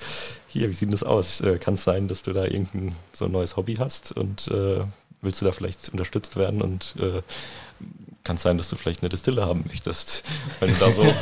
hier, 0.47 0.71
wie 0.71 0.73
sieht 0.73 0.87
denn 0.87 0.93
das 0.93 1.03
aus? 1.03 1.43
Äh, 1.43 1.59
Kann 1.59 1.75
es 1.75 1.85
sein, 1.85 2.09
dass 2.09 2.23
du 2.23 2.33
da 2.33 2.45
irgendein 2.45 2.97
so 3.13 3.27
ein 3.27 3.33
neues 3.33 3.57
Hobby 3.57 3.75
hast 3.75 4.13
und 4.13 4.49
äh, 4.49 4.81
willst 5.21 5.43
du 5.43 5.45
da 5.45 5.53
vielleicht 5.53 5.91
unterstützt 5.91 6.37
werden 6.37 6.63
und 6.63 6.95
äh, 6.99 7.21
kann 8.25 8.37
es 8.37 8.43
sein, 8.43 8.57
dass 8.57 8.71
du 8.71 8.77
vielleicht 8.77 9.03
eine 9.03 9.11
Distille 9.11 9.45
haben 9.45 9.65
möchtest, 9.69 10.25
wenn 10.59 10.73
du 10.73 10.81
da 10.81 10.91
so. 10.91 11.03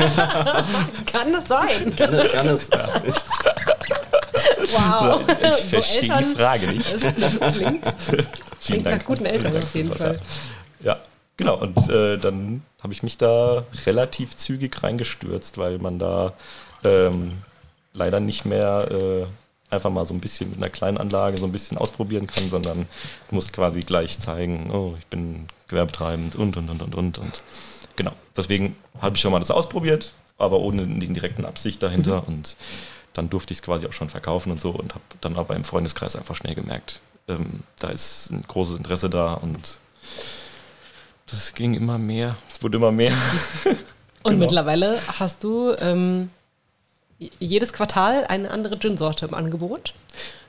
kann 1.06 1.32
das 1.32 1.48
sein? 1.48 1.96
Kann, 1.96 2.30
kann 2.30 2.48
es. 2.48 2.68
Ja. 2.68 3.02
Wow. 4.72 5.20
Ich 5.28 5.48
so 5.48 5.68
verstehe 5.68 6.00
Eltern, 6.02 6.18
die 6.18 6.36
Frage 6.36 6.66
nicht. 6.68 6.94
Das 6.94 7.56
klingt, 7.56 7.84
klingt 8.64 8.84
nach 8.84 9.04
guten 9.04 9.26
Eltern 9.26 9.56
auf 9.56 9.74
jeden 9.74 9.92
Fall. 9.92 10.16
Ja, 10.82 10.98
genau. 11.36 11.58
Und 11.58 11.88
äh, 11.88 12.16
dann 12.16 12.62
habe 12.82 12.92
ich 12.92 13.02
mich 13.02 13.18
da 13.18 13.64
relativ 13.86 14.36
zügig 14.36 14.82
reingestürzt, 14.82 15.58
weil 15.58 15.78
man 15.78 15.98
da 15.98 16.32
ähm, 16.82 17.38
leider 17.92 18.20
nicht 18.20 18.44
mehr 18.44 18.88
äh, 18.90 19.26
einfach 19.74 19.90
mal 19.90 20.06
so 20.06 20.14
ein 20.14 20.20
bisschen 20.20 20.50
mit 20.50 20.58
einer 20.58 20.70
kleinen 20.70 20.98
Anlage 20.98 21.36
so 21.36 21.46
ein 21.46 21.52
bisschen 21.52 21.78
ausprobieren 21.78 22.26
kann, 22.26 22.48
sondern 22.50 22.86
du 23.28 23.34
musst 23.34 23.52
quasi 23.52 23.80
gleich 23.80 24.18
zeigen, 24.18 24.70
oh, 24.70 24.94
ich 24.98 25.06
bin 25.06 25.46
gewerbetreibend 25.68 26.36
und 26.36 26.56
und 26.56 26.70
und 26.70 26.82
und 26.82 26.94
und 26.94 27.18
und. 27.18 27.42
Genau. 27.96 28.12
Deswegen 28.36 28.76
habe 29.00 29.16
ich 29.16 29.22
schon 29.22 29.32
mal 29.32 29.38
das 29.38 29.50
ausprobiert, 29.50 30.12
aber 30.38 30.58
ohne 30.60 30.86
die 30.86 31.12
direkten 31.12 31.44
Absicht 31.44 31.82
dahinter 31.82 32.22
mhm. 32.22 32.34
und 32.34 32.56
dann 33.14 33.30
durfte 33.30 33.52
ich 33.52 33.58
es 33.58 33.62
quasi 33.62 33.86
auch 33.86 33.92
schon 33.92 34.10
verkaufen 34.10 34.52
und 34.52 34.60
so 34.60 34.70
und 34.70 34.94
habe 34.94 35.04
dann 35.20 35.36
aber 35.38 35.56
im 35.56 35.64
Freundeskreis 35.64 36.16
einfach 36.16 36.34
schnell 36.34 36.54
gemerkt, 36.54 37.00
ähm, 37.28 37.62
da 37.78 37.88
ist 37.88 38.30
ein 38.30 38.42
großes 38.42 38.76
Interesse 38.76 39.08
da 39.08 39.34
und 39.34 39.78
das 41.26 41.54
ging 41.54 41.74
immer 41.74 41.96
mehr, 41.96 42.36
es 42.50 42.62
wurde 42.62 42.76
immer 42.76 42.92
mehr. 42.92 43.12
und 43.64 43.76
genau. 44.24 44.36
mittlerweile 44.36 44.98
hast 45.18 45.42
du 45.42 45.72
ähm, 45.78 46.28
jedes 47.38 47.72
Quartal 47.72 48.26
eine 48.26 48.50
andere 48.50 48.78
Gin-Sorte 48.78 49.26
im 49.26 49.34
Angebot. 49.34 49.94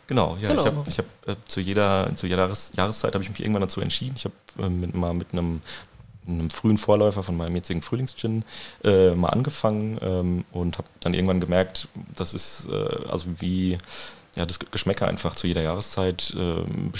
Genau, 0.07 0.37
ja, 0.39 0.49
genau. 0.49 0.83
ich 0.87 0.97
habe 0.97 1.07
hab, 1.25 1.29
äh, 1.29 1.35
zu 1.47 1.61
jeder, 1.61 2.11
zu 2.15 2.27
jeder 2.27 2.43
Jahres, 2.43 2.71
Jahreszeit 2.75 3.13
habe 3.13 3.23
ich 3.23 3.29
mich 3.29 3.39
irgendwann 3.39 3.61
dazu 3.61 3.81
entschieden. 3.81 4.15
Ich 4.17 4.25
habe 4.25 4.35
äh, 4.59 4.69
mit, 4.69 4.93
mal 4.93 5.13
mit 5.13 5.27
einem 5.31 5.61
einem 6.27 6.49
frühen 6.49 6.77
Vorläufer 6.77 7.23
von 7.23 7.37
meinem 7.37 7.55
jetzigen 7.55 7.81
Frühlingsgin 7.81 8.43
äh, 8.83 9.11
mal 9.11 9.29
angefangen 9.29 9.97
ähm, 10.01 10.45
und 10.51 10.77
habe 10.77 10.87
dann 10.99 11.13
irgendwann 11.13 11.39
gemerkt, 11.39 11.87
das 12.15 12.33
ist 12.33 12.67
äh, 12.69 13.09
also 13.09 13.27
wie 13.39 13.77
ja, 14.35 14.45
das 14.45 14.59
Geschmäcker 14.59 15.07
einfach 15.07 15.35
zu 15.35 15.47
jeder 15.47 15.61
Jahreszeit 15.61 16.33
äh, 16.35 16.61
ein 16.61 16.91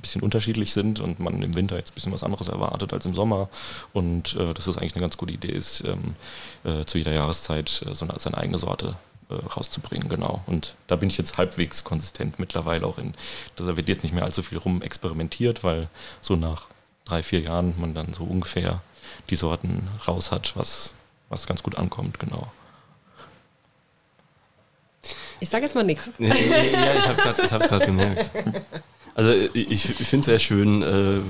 bisschen 0.00 0.22
unterschiedlich 0.22 0.72
sind 0.72 1.00
und 1.00 1.18
man 1.18 1.42
im 1.42 1.54
Winter 1.54 1.76
jetzt 1.76 1.90
ein 1.90 1.94
bisschen 1.94 2.12
was 2.12 2.22
anderes 2.22 2.48
erwartet 2.48 2.92
als 2.92 3.04
im 3.04 3.14
Sommer 3.14 3.48
und 3.92 4.36
äh, 4.36 4.54
dass 4.54 4.66
es 4.66 4.78
eigentlich 4.78 4.94
eine 4.94 5.02
ganz 5.02 5.16
gute 5.16 5.34
Idee 5.34 5.52
ist, 5.52 5.82
ähm, 5.84 6.14
äh, 6.62 6.84
zu 6.84 6.98
jeder 6.98 7.12
Jahreszeit 7.12 7.84
äh, 7.88 7.94
so 7.94 8.06
eine, 8.06 8.18
seine 8.20 8.38
eigene 8.38 8.58
Sorte 8.58 8.96
äh, 9.28 9.34
rauszubringen, 9.34 10.08
genau. 10.08 10.42
Und 10.46 10.76
da 10.86 10.96
bin 10.96 11.08
ich 11.08 11.18
jetzt 11.18 11.36
halbwegs 11.36 11.82
konsistent 11.82 12.38
mittlerweile 12.38 12.86
auch 12.86 12.98
in, 12.98 13.14
da 13.56 13.76
wird 13.76 13.88
jetzt 13.88 14.02
nicht 14.02 14.14
mehr 14.14 14.24
allzu 14.24 14.42
viel 14.42 14.58
rum 14.58 14.82
experimentiert, 14.82 15.64
weil 15.64 15.88
so 16.20 16.36
nach 16.36 16.68
drei, 17.04 17.22
vier 17.22 17.40
Jahren 17.40 17.74
man 17.78 17.94
dann 17.94 18.12
so 18.12 18.24
ungefähr 18.24 18.82
die 19.30 19.36
Sorten 19.36 19.88
raus 20.06 20.32
hat, 20.32 20.56
was, 20.56 20.94
was 21.28 21.46
ganz 21.46 21.62
gut 21.62 21.76
ankommt, 21.76 22.18
genau. 22.18 22.50
Ich 25.40 25.48
sage 25.48 25.64
jetzt 25.64 25.74
mal 25.74 25.84
nichts. 25.84 26.08
Ja, 26.18 26.34
ich 26.34 27.06
habe 27.06 27.42
es 27.42 27.68
gerade 27.68 27.86
gemerkt. 27.86 28.30
Also 29.14 29.30
ich, 29.32 30.00
ich 30.00 30.08
finde 30.08 30.20
es 30.20 30.26
sehr 30.26 30.38
schön, 30.38 30.82
äh, 30.82 31.20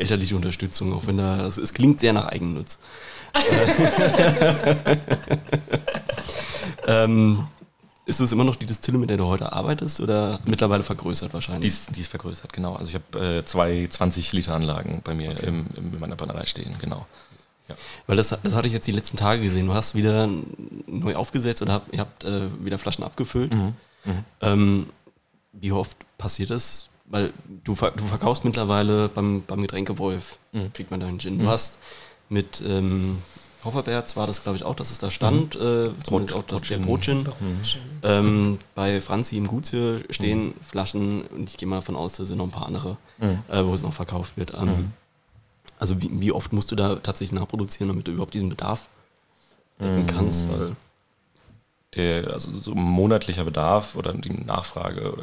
elterliche 0.00 0.36
Unterstützung, 0.36 0.92
auch 0.92 1.06
wenn 1.06 1.16
da, 1.16 1.38
also, 1.38 1.62
es 1.62 1.72
klingt 1.72 2.00
sehr 2.00 2.12
nach 2.12 2.26
Eigennutz. 2.26 2.78
ähm, 6.86 7.46
ist 8.12 8.20
es 8.20 8.32
immer 8.32 8.44
noch 8.44 8.56
die 8.56 8.66
Distille, 8.66 8.98
mit 8.98 9.08
der 9.08 9.16
du 9.16 9.24
heute 9.24 9.52
arbeitest 9.52 10.00
oder 10.00 10.38
mittlerweile 10.44 10.82
vergrößert 10.82 11.32
wahrscheinlich? 11.32 11.62
Die 11.62 11.68
ist, 11.68 11.96
die 11.96 12.00
ist 12.00 12.08
vergrößert, 12.08 12.52
genau. 12.52 12.74
Also 12.74 12.90
ich 12.90 12.94
habe 12.94 13.38
äh, 13.38 13.44
zwei 13.44 13.88
20-Liter-Anlagen 13.90 15.00
bei 15.02 15.14
mir 15.14 15.30
okay. 15.30 15.46
im, 15.46 15.66
im, 15.76 15.94
in 15.94 16.00
meiner 16.00 16.16
Brennerei 16.16 16.44
stehen, 16.46 16.74
genau. 16.78 17.06
Ja. 17.68 17.74
Weil 18.06 18.16
das, 18.16 18.28
das 18.28 18.54
hatte 18.54 18.66
ich 18.66 18.74
jetzt 18.74 18.86
die 18.86 18.92
letzten 18.92 19.16
Tage 19.16 19.40
gesehen. 19.40 19.66
Du 19.66 19.74
hast 19.74 19.94
wieder 19.94 20.28
neu 20.86 21.14
aufgesetzt 21.14 21.62
oder 21.62 21.72
habt, 21.72 21.92
ihr 21.94 22.00
habt 22.00 22.24
äh, 22.24 22.48
wieder 22.64 22.76
Flaschen 22.76 23.02
abgefüllt. 23.02 23.54
Mhm. 23.54 23.74
Mhm. 24.04 24.24
Ähm, 24.40 24.86
wie 25.52 25.72
oft 25.72 25.96
passiert 26.18 26.50
das? 26.50 26.88
Weil 27.06 27.32
du, 27.64 27.74
du 27.74 28.06
verkaufst 28.06 28.44
mittlerweile 28.44 29.08
beim, 29.08 29.42
beim 29.46 29.62
Getränkewolf, 29.62 30.38
mhm. 30.52 30.72
kriegt 30.72 30.90
man 30.90 31.00
deinen 31.00 31.18
Gin. 31.18 31.38
Du 31.38 31.44
mhm. 31.44 31.48
hast 31.48 31.78
mit 32.28 32.62
ähm, 32.66 33.18
Hofferberts 33.64 34.16
war 34.16 34.26
das, 34.26 34.42
glaube 34.42 34.56
ich, 34.56 34.64
auch, 34.64 34.74
dass 34.74 34.90
es 34.90 34.98
da 34.98 35.10
stand. 35.10 35.54
Mhm. 35.54 35.60
Äh, 35.60 35.88
Brot, 36.04 36.32
auch 36.32 36.42
das, 36.42 36.62
der 36.62 36.78
Brotgin. 36.78 37.28
Ähm, 38.02 38.58
bei 38.74 39.00
Franzi 39.00 39.36
im 39.36 39.46
Gutsje 39.46 40.02
stehen 40.10 40.46
mhm. 40.46 40.54
Flaschen 40.64 41.22
und 41.22 41.48
ich 41.48 41.56
gehe 41.56 41.68
mal 41.68 41.76
davon 41.76 41.96
aus, 41.96 42.14
da 42.14 42.24
sind 42.24 42.38
noch 42.38 42.46
ein 42.46 42.50
paar 42.50 42.66
andere, 42.66 42.96
mhm. 43.18 43.38
äh, 43.48 43.64
wo 43.64 43.74
es 43.74 43.82
noch 43.82 43.92
verkauft 43.92 44.36
wird. 44.36 44.54
Ähm, 44.54 44.64
mhm. 44.64 44.92
Also 45.78 46.00
wie, 46.00 46.10
wie, 46.12 46.32
oft 46.32 46.52
musst 46.52 46.70
du 46.70 46.76
da 46.76 46.96
tatsächlich 46.96 47.38
nachproduzieren, 47.38 47.88
damit 47.88 48.06
du 48.06 48.12
überhaupt 48.12 48.34
diesen 48.34 48.48
Bedarf 48.48 48.88
decken 49.80 50.06
kannst? 50.06 50.48
Mhm. 50.48 50.52
Weil 50.52 50.76
der, 51.94 52.32
also 52.32 52.52
so 52.52 52.74
monatlicher 52.74 53.44
Bedarf 53.44 53.96
oder 53.96 54.14
die 54.14 54.32
Nachfrage, 54.32 55.14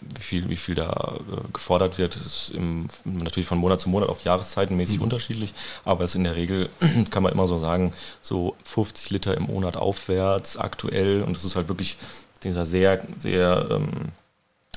wie 0.00 0.22
viel, 0.22 0.48
wie 0.48 0.56
viel 0.56 0.74
da 0.74 1.16
äh, 1.30 1.52
gefordert 1.52 1.98
wird, 1.98 2.16
ist 2.16 2.52
im, 2.54 2.88
natürlich 3.04 3.46
von 3.46 3.58
Monat 3.58 3.80
zu 3.80 3.90
Monat 3.90 4.08
auch 4.08 4.20
jahreszeitenmäßig 4.20 4.98
mhm. 4.98 5.04
unterschiedlich, 5.04 5.52
aber 5.84 6.04
es 6.04 6.14
in 6.14 6.24
der 6.24 6.36
Regel 6.36 6.70
kann 7.10 7.22
man 7.22 7.32
immer 7.32 7.46
so 7.46 7.60
sagen, 7.60 7.92
so 8.22 8.56
50 8.64 9.10
Liter 9.10 9.36
im 9.36 9.44
Monat 9.44 9.76
aufwärts 9.76 10.56
aktuell 10.56 11.22
und 11.22 11.36
das 11.36 11.44
ist 11.44 11.56
halt 11.56 11.68
wirklich 11.68 11.98
dieser 12.42 12.64
sehr, 12.64 13.06
sehr 13.18 13.68
ähm, 13.70 14.12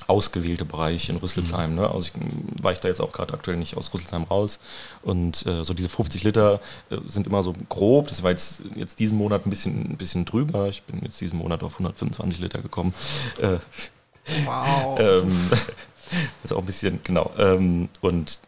ausgewählte 0.07 0.65
Bereich 0.65 1.09
in 1.09 1.17
Rüsselsheim. 1.17 1.71
Mhm. 1.71 1.77
Ne? 1.77 1.89
Also 1.89 2.07
ich 2.07 2.13
weiche 2.61 2.81
da 2.81 2.87
jetzt 2.87 3.01
auch 3.01 3.11
gerade 3.11 3.33
aktuell 3.33 3.57
nicht 3.57 3.77
aus 3.77 3.93
Rüsselsheim 3.93 4.23
raus. 4.23 4.59
Und 5.01 5.45
äh, 5.45 5.63
so 5.63 5.73
diese 5.73 5.89
50 5.89 6.23
Liter 6.23 6.59
äh, 6.89 6.97
sind 7.05 7.27
immer 7.27 7.43
so 7.43 7.53
grob. 7.69 8.07
Das 8.07 8.23
war 8.23 8.31
jetzt, 8.31 8.63
jetzt 8.75 8.99
diesen 8.99 9.17
Monat 9.17 9.45
ein 9.45 9.49
bisschen, 9.49 9.91
ein 9.91 9.97
bisschen 9.97 10.25
drüber. 10.25 10.67
Ich 10.67 10.83
bin 10.83 11.01
jetzt 11.03 11.19
diesen 11.21 11.39
Monat 11.39 11.63
auf 11.63 11.73
125 11.73 12.39
Liter 12.39 12.61
gekommen. 12.61 12.93
Äh, 13.41 13.57
wow. 14.45 14.99
ähm, 14.99 15.47
das 15.49 15.65
ist 16.43 16.53
auch 16.53 16.59
ein 16.59 16.65
bisschen, 16.65 16.99
genau. 17.03 17.31
Ähm, 17.37 17.89
und 18.01 18.39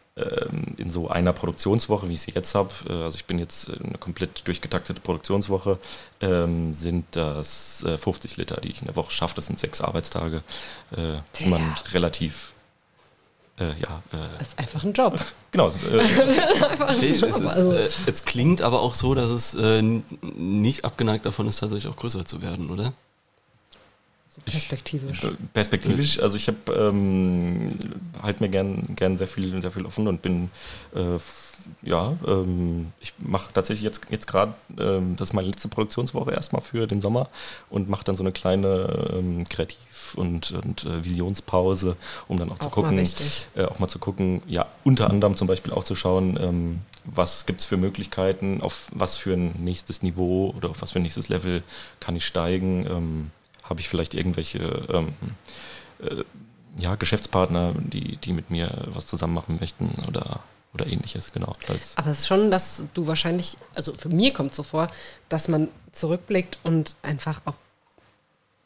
in 0.78 0.88
so 0.88 1.08
einer 1.08 1.34
Produktionswoche, 1.34 2.08
wie 2.08 2.14
ich 2.14 2.22
sie 2.22 2.32
jetzt 2.32 2.54
habe, 2.54 2.70
äh, 2.88 2.92
also 2.92 3.16
ich 3.16 3.26
bin 3.26 3.38
jetzt 3.38 3.70
eine 3.70 3.98
komplett 3.98 4.46
durchgetaktete 4.46 5.00
Produktionswoche, 5.00 5.78
ähm, 6.22 6.72
sind 6.72 7.04
das 7.10 7.84
50 7.98 8.32
äh, 8.32 8.40
Liter, 8.40 8.56
die 8.62 8.70
ich 8.70 8.80
in 8.80 8.86
der 8.86 8.96
Woche 8.96 9.10
schaffe. 9.10 9.34
Das 9.34 9.46
sind 9.46 9.58
sechs 9.58 9.82
Arbeitstage, 9.82 10.42
äh, 10.96 11.18
die 11.38 11.46
man 11.46 11.76
relativ 11.92 12.52
äh, 13.58 13.68
ja, 13.68 14.02
äh, 14.12 14.38
das 14.38 14.48
ist 14.48 14.58
einfach 14.58 14.84
ein 14.84 14.92
Job. 14.92 15.18
Genau. 15.52 15.68
Äh, 15.68 15.70
es, 17.10 17.20
Job, 17.22 17.30
ist, 17.30 17.40
also. 17.40 17.72
es, 17.72 18.24
klingt 18.26 18.60
aber 18.60 18.80
auch 18.80 18.92
so, 18.92 19.14
dass 19.14 19.30
es 19.30 19.56
nicht 20.20 20.84
abgeneigt 20.84 21.24
davon 21.24 21.48
ist, 21.48 21.60
tatsächlich 21.60 21.90
auch 21.90 21.96
größer 21.96 22.26
zu 22.26 22.42
werden, 22.42 22.68
oder? 22.68 22.92
Perspektivisch. 24.44 25.24
Ich, 25.24 25.52
perspektivisch, 25.52 26.20
also 26.20 26.36
ich 26.36 26.48
habe 26.48 26.72
ähm, 26.72 27.68
halt 28.22 28.40
mir 28.40 28.48
gern, 28.48 28.82
gern 28.94 29.16
sehr 29.18 29.28
viel, 29.28 29.60
sehr 29.62 29.70
viel 29.70 29.86
offen 29.86 30.08
und 30.08 30.22
bin 30.22 30.50
äh, 30.94 31.18
ja, 31.82 32.16
ähm, 32.26 32.92
ich 33.00 33.12
mache 33.18 33.52
tatsächlich 33.52 33.84
jetzt, 33.84 34.02
jetzt 34.10 34.26
gerade, 34.26 34.54
ähm, 34.78 35.16
das 35.16 35.30
ist 35.30 35.32
meine 35.34 35.48
letzte 35.48 35.68
Produktionswoche 35.68 36.32
erstmal 36.32 36.62
für 36.62 36.86
den 36.86 37.00
Sommer 37.00 37.28
und 37.70 37.88
mache 37.88 38.04
dann 38.04 38.14
so 38.14 38.22
eine 38.22 38.32
kleine 38.32 39.10
ähm, 39.12 39.44
Kreativ- 39.48 40.14
und, 40.16 40.52
und 40.52 40.84
äh, 40.84 41.04
Visionspause, 41.04 41.96
um 42.28 42.38
dann 42.38 42.50
auch, 42.50 42.56
auch 42.56 42.64
zu 42.64 42.70
gucken, 42.70 42.98
äh, 43.56 43.64
auch 43.64 43.78
mal 43.78 43.88
zu 43.88 43.98
gucken, 43.98 44.42
ja, 44.46 44.66
unter 44.84 45.10
anderem 45.10 45.36
zum 45.36 45.48
Beispiel 45.48 45.72
auch 45.72 45.84
zu 45.84 45.96
schauen, 45.96 46.38
ähm, 46.40 46.80
was 47.04 47.46
gibt 47.46 47.60
es 47.60 47.66
für 47.66 47.76
Möglichkeiten, 47.76 48.60
auf 48.60 48.88
was 48.92 49.16
für 49.16 49.32
ein 49.32 49.54
nächstes 49.58 50.02
Niveau 50.02 50.52
oder 50.56 50.70
auf 50.70 50.82
was 50.82 50.92
für 50.92 50.98
ein 50.98 51.02
nächstes 51.02 51.28
Level 51.28 51.62
kann 52.00 52.16
ich 52.16 52.26
steigen 52.26 52.86
ähm, 52.86 53.30
habe 53.68 53.80
ich 53.80 53.88
vielleicht 53.88 54.14
irgendwelche 54.14 54.58
ähm, 54.92 55.14
äh, 56.00 56.24
ja, 56.78 56.94
Geschäftspartner, 56.94 57.74
die, 57.76 58.16
die 58.16 58.32
mit 58.32 58.50
mir 58.50 58.70
was 58.86 59.06
zusammen 59.06 59.34
machen 59.34 59.58
möchten 59.60 59.90
oder, 60.08 60.40
oder 60.74 60.86
ähnliches, 60.86 61.32
genau. 61.32 61.52
Aber 61.96 62.10
es 62.10 62.20
ist 62.20 62.26
schon, 62.26 62.50
dass 62.50 62.84
du 62.94 63.06
wahrscheinlich, 63.06 63.56
also 63.74 63.92
für 63.94 64.08
mir 64.08 64.32
kommt 64.32 64.50
es 64.50 64.56
so 64.56 64.62
vor, 64.62 64.88
dass 65.28 65.48
man 65.48 65.68
zurückblickt 65.92 66.58
und 66.64 66.96
einfach 67.02 67.40
auch, 67.46 67.54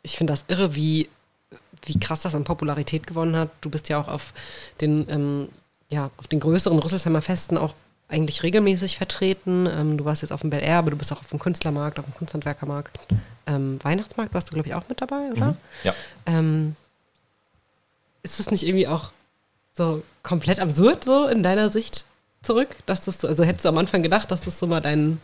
ich 0.02 0.16
finde 0.16 0.32
das 0.32 0.44
irre, 0.48 0.74
wie, 0.74 1.08
wie 1.84 1.98
krass 2.00 2.20
das 2.20 2.34
an 2.34 2.44
Popularität 2.44 3.06
gewonnen 3.06 3.36
hat. 3.36 3.50
Du 3.60 3.70
bist 3.70 3.88
ja 3.88 4.00
auch 4.00 4.08
auf 4.08 4.32
den, 4.80 5.08
ähm, 5.08 5.48
ja, 5.88 6.10
auf 6.16 6.26
den 6.26 6.40
größeren 6.40 6.78
Rüsselsheimer 6.78 7.22
Festen 7.22 7.58
auch 7.58 7.74
eigentlich 8.10 8.42
regelmäßig 8.42 8.96
vertreten. 8.96 9.66
Ähm, 9.66 9.96
du 9.96 10.04
warst 10.04 10.22
jetzt 10.22 10.32
auf 10.32 10.40
dem 10.40 10.50
Bel 10.50 10.62
Air, 10.62 10.78
aber 10.78 10.90
du 10.90 10.96
bist 10.96 11.12
auch 11.12 11.20
auf 11.20 11.28
dem 11.28 11.38
Künstlermarkt, 11.38 11.98
auf 11.98 12.04
dem 12.04 12.14
Kunsthandwerkermarkt. 12.14 12.98
Ähm, 13.46 13.78
Weihnachtsmarkt 13.82 14.34
warst 14.34 14.48
du, 14.48 14.54
glaube 14.54 14.68
ich, 14.68 14.74
auch 14.74 14.88
mit 14.88 15.00
dabei, 15.00 15.30
oder? 15.32 15.52
Mhm. 15.52 15.56
Ja. 15.84 15.94
Ähm, 16.26 16.76
ist 18.22 18.38
das 18.38 18.50
nicht 18.50 18.66
irgendwie 18.66 18.88
auch 18.88 19.10
so 19.76 20.02
komplett 20.22 20.60
absurd, 20.60 21.04
so 21.04 21.26
in 21.26 21.42
deiner 21.42 21.70
Sicht 21.70 22.04
zurück? 22.42 22.68
Dass 22.86 23.04
das 23.04 23.20
so, 23.20 23.28
also 23.28 23.44
hättest 23.44 23.64
du 23.64 23.68
am 23.70 23.78
Anfang 23.78 24.02
gedacht, 24.02 24.30
dass 24.30 24.42
das 24.42 24.58
so 24.58 24.66
mal 24.66 24.80
dein, 24.80 25.20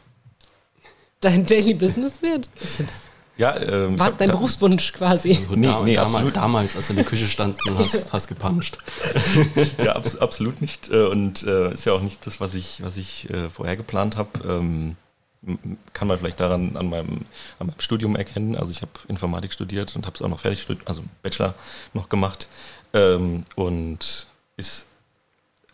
dein 1.20 1.44
Daily 1.46 1.74
Business 1.74 2.22
wird? 2.22 2.48
Ich 2.56 2.70
finde 2.70 2.92
ja, 3.36 3.60
ähm, 3.60 3.98
War 3.98 4.08
das 4.08 4.18
dein 4.18 4.30
Berufswunsch 4.30 4.92
quasi? 4.94 5.36
Also, 5.36 5.56
nee, 5.56 5.68
nee, 5.84 5.94
damals, 5.94 6.34
damals, 6.34 6.76
als 6.76 6.86
du 6.86 6.92
in 6.94 6.96
der 6.96 7.04
Küche 7.04 7.26
standst 7.26 7.66
und 7.66 7.78
hast, 7.78 8.12
hast 8.12 8.28
gepanscht. 8.28 8.78
ja, 9.78 9.94
abs 9.94 10.16
absolut 10.16 10.62
nicht. 10.62 10.90
Äh, 10.90 11.06
und 11.06 11.42
äh, 11.42 11.72
ist 11.72 11.84
ja 11.84 11.92
auch 11.92 12.00
nicht 12.00 12.26
das, 12.26 12.40
was 12.40 12.54
ich, 12.54 12.82
was 12.82 12.96
ich 12.96 13.28
äh, 13.28 13.50
vorher 13.50 13.76
geplant 13.76 14.16
habe. 14.16 14.30
Ähm, 14.48 14.96
kann 15.92 16.08
man 16.08 16.18
vielleicht 16.18 16.40
daran 16.40 16.76
an 16.76 16.88
meinem, 16.88 17.26
an 17.58 17.68
meinem 17.68 17.80
Studium 17.80 18.16
erkennen. 18.16 18.56
Also 18.56 18.72
ich 18.72 18.82
habe 18.82 18.92
Informatik 19.06 19.52
studiert 19.52 19.94
und 19.94 20.06
habe 20.06 20.16
es 20.16 20.22
auch 20.22 20.28
noch 20.28 20.40
fertig 20.40 20.62
studiert, 20.62 20.88
also 20.88 21.02
Bachelor 21.22 21.54
noch 21.92 22.08
gemacht. 22.08 22.48
Ähm, 22.94 23.44
und 23.54 24.26
ist, 24.56 24.86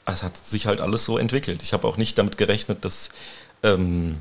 es 0.04 0.22
hat 0.22 0.36
sich 0.36 0.66
halt 0.66 0.80
alles 0.80 1.04
so 1.04 1.16
entwickelt. 1.16 1.62
Ich 1.62 1.72
habe 1.72 1.86
auch 1.86 1.96
nicht 1.96 2.18
damit 2.18 2.36
gerechnet, 2.36 2.84
dass, 2.84 3.10
ähm, 3.62 4.20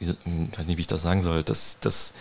ich 0.00 0.08
weiß 0.08 0.66
nicht, 0.66 0.78
wie 0.78 0.82
ich 0.82 0.86
das 0.86 1.02
sagen 1.02 1.22
soll, 1.22 1.42
dass, 1.42 1.78
dass 1.80 2.14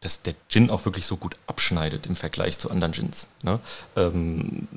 dass 0.00 0.22
der 0.22 0.34
Gin 0.48 0.70
auch 0.70 0.84
wirklich 0.84 1.06
so 1.06 1.16
gut 1.16 1.36
abschneidet 1.46 2.06
im 2.06 2.16
Vergleich 2.16 2.58
zu 2.58 2.70
anderen 2.70 2.92
Gins. 2.92 3.28
Ne? 3.42 3.58
Ähm, 3.96 4.68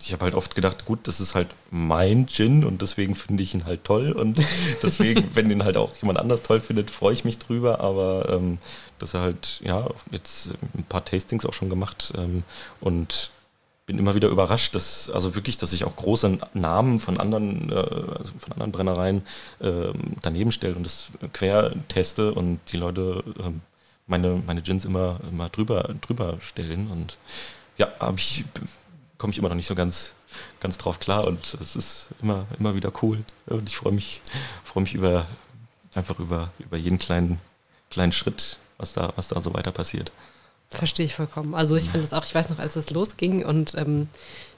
ich 0.00 0.12
habe 0.12 0.24
halt 0.24 0.34
oft 0.34 0.54
gedacht, 0.54 0.84
gut, 0.84 1.08
das 1.08 1.20
ist 1.20 1.34
halt 1.34 1.48
mein 1.70 2.26
Gin 2.26 2.64
und 2.64 2.82
deswegen 2.82 3.14
finde 3.14 3.42
ich 3.42 3.54
ihn 3.54 3.64
halt 3.64 3.84
toll 3.84 4.12
und 4.12 4.42
deswegen, 4.82 5.30
wenn 5.34 5.50
ihn 5.50 5.64
halt 5.64 5.76
auch 5.76 5.96
jemand 5.96 6.18
anders 6.18 6.42
toll 6.42 6.60
findet, 6.60 6.90
freue 6.90 7.14
ich 7.14 7.24
mich 7.24 7.38
drüber, 7.38 7.80
aber 7.80 8.28
ähm, 8.30 8.58
dass 8.98 9.14
er 9.14 9.20
halt, 9.20 9.60
ja, 9.64 9.88
jetzt 10.10 10.50
ein 10.76 10.84
paar 10.84 11.04
Tastings 11.04 11.46
auch 11.46 11.54
schon 11.54 11.70
gemacht 11.70 12.12
ähm, 12.16 12.42
und 12.80 13.30
bin 13.86 13.98
immer 13.98 14.16
wieder 14.16 14.28
überrascht, 14.28 14.74
dass, 14.74 15.08
also 15.08 15.36
wirklich, 15.36 15.58
dass 15.58 15.72
ich 15.72 15.84
auch 15.84 15.94
große 15.94 16.38
Namen 16.54 16.98
von 16.98 17.18
anderen, 17.18 17.70
äh, 17.70 17.74
also 17.74 18.32
von 18.36 18.52
anderen 18.52 18.72
Brennereien 18.72 19.22
äh, 19.60 19.92
daneben 20.22 20.50
stelle 20.50 20.74
und 20.74 20.84
das 20.84 21.12
quer 21.32 21.72
teste 21.88 22.34
und 22.34 22.58
die 22.72 22.76
Leute 22.76 23.22
äh, 23.38 23.52
meine, 24.06 24.42
meine 24.46 24.62
Gins 24.62 24.84
immer, 24.84 25.20
immer 25.28 25.48
drüber, 25.48 25.94
drüber 26.00 26.38
stellen. 26.40 26.90
Und 26.90 27.18
ja, 27.76 27.88
habe 28.00 28.18
ich, 28.18 28.44
komme 29.18 29.32
ich 29.32 29.38
immer 29.38 29.48
noch 29.48 29.56
nicht 29.56 29.66
so 29.66 29.74
ganz, 29.74 30.14
ganz 30.60 30.78
drauf 30.78 31.00
klar 31.00 31.26
und 31.26 31.54
es 31.60 31.76
ist 31.76 32.08
immer, 32.22 32.46
immer 32.58 32.74
wieder 32.74 32.92
cool. 33.02 33.24
Und 33.46 33.68
ich 33.68 33.76
freue 33.76 33.92
mich, 33.92 34.20
freue 34.64 34.82
mich 34.82 34.94
über 34.94 35.26
einfach 35.96 36.18
über, 36.18 36.50
über 36.58 36.76
jeden 36.76 36.98
kleinen, 36.98 37.40
kleinen 37.90 38.12
Schritt, 38.12 38.58
was 38.78 38.92
da, 38.92 39.12
was 39.16 39.28
da 39.28 39.40
so 39.40 39.54
weiter 39.54 39.72
passiert. 39.72 40.12
Verstehe 40.70 41.06
ich 41.06 41.14
vollkommen. 41.14 41.54
Also 41.54 41.76
ich 41.76 41.90
finde 41.90 42.06
es 42.06 42.12
auch, 42.12 42.24
ich 42.24 42.34
weiß 42.34 42.48
noch, 42.50 42.58
als 42.58 42.76
es 42.76 42.90
losging 42.90 43.44
und 43.44 43.74
ähm, 43.76 44.08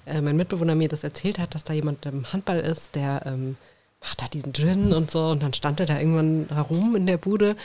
äh, 0.06 0.20
mein 0.20 0.36
Mitbewohner 0.36 0.74
mir 0.74 0.88
das 0.88 1.04
erzählt 1.04 1.38
hat, 1.38 1.54
dass 1.54 1.64
da 1.64 1.72
jemand 1.72 2.04
im 2.06 2.32
Handball 2.32 2.60
ist, 2.60 2.94
der 2.94 3.22
ähm, 3.26 3.56
macht 4.00 4.20
da 4.20 4.26
diesen 4.28 4.52
Gin 4.52 4.92
und 4.92 5.10
so 5.10 5.28
und 5.28 5.42
dann 5.42 5.54
stand 5.54 5.80
er 5.80 5.86
da 5.86 5.98
irgendwann 5.98 6.48
herum 6.48 6.96
in 6.96 7.06
der 7.06 7.18
Bude 7.18 7.56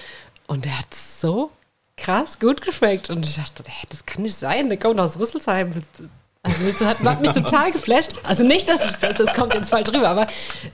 und 0.46 0.66
der 0.66 0.78
hat 0.78 0.94
so 0.94 1.52
krass 1.98 2.40
gut 2.40 2.62
geschmeckt. 2.62 3.10
Und 3.10 3.26
ich 3.26 3.36
dachte, 3.36 3.64
hey, 3.66 3.88
das 3.90 4.06
kann 4.06 4.24
nicht 4.24 4.38
sein, 4.38 4.70
der 4.70 4.78
kommt 4.78 5.00
aus 5.00 5.20
Rüsselsheim. 5.20 5.72
Also 6.44 6.58
das 6.66 6.82
hat, 6.82 7.22
mich 7.22 7.32
total 7.32 7.72
geflasht. 7.72 8.16
Also 8.24 8.44
nicht, 8.44 8.68
dass 8.68 8.84
es, 8.84 9.00
das 9.00 9.34
kommt 9.36 9.54
jetzt 9.54 9.70
falsch 9.70 9.90
drüber, 9.90 10.10
aber 10.10 10.28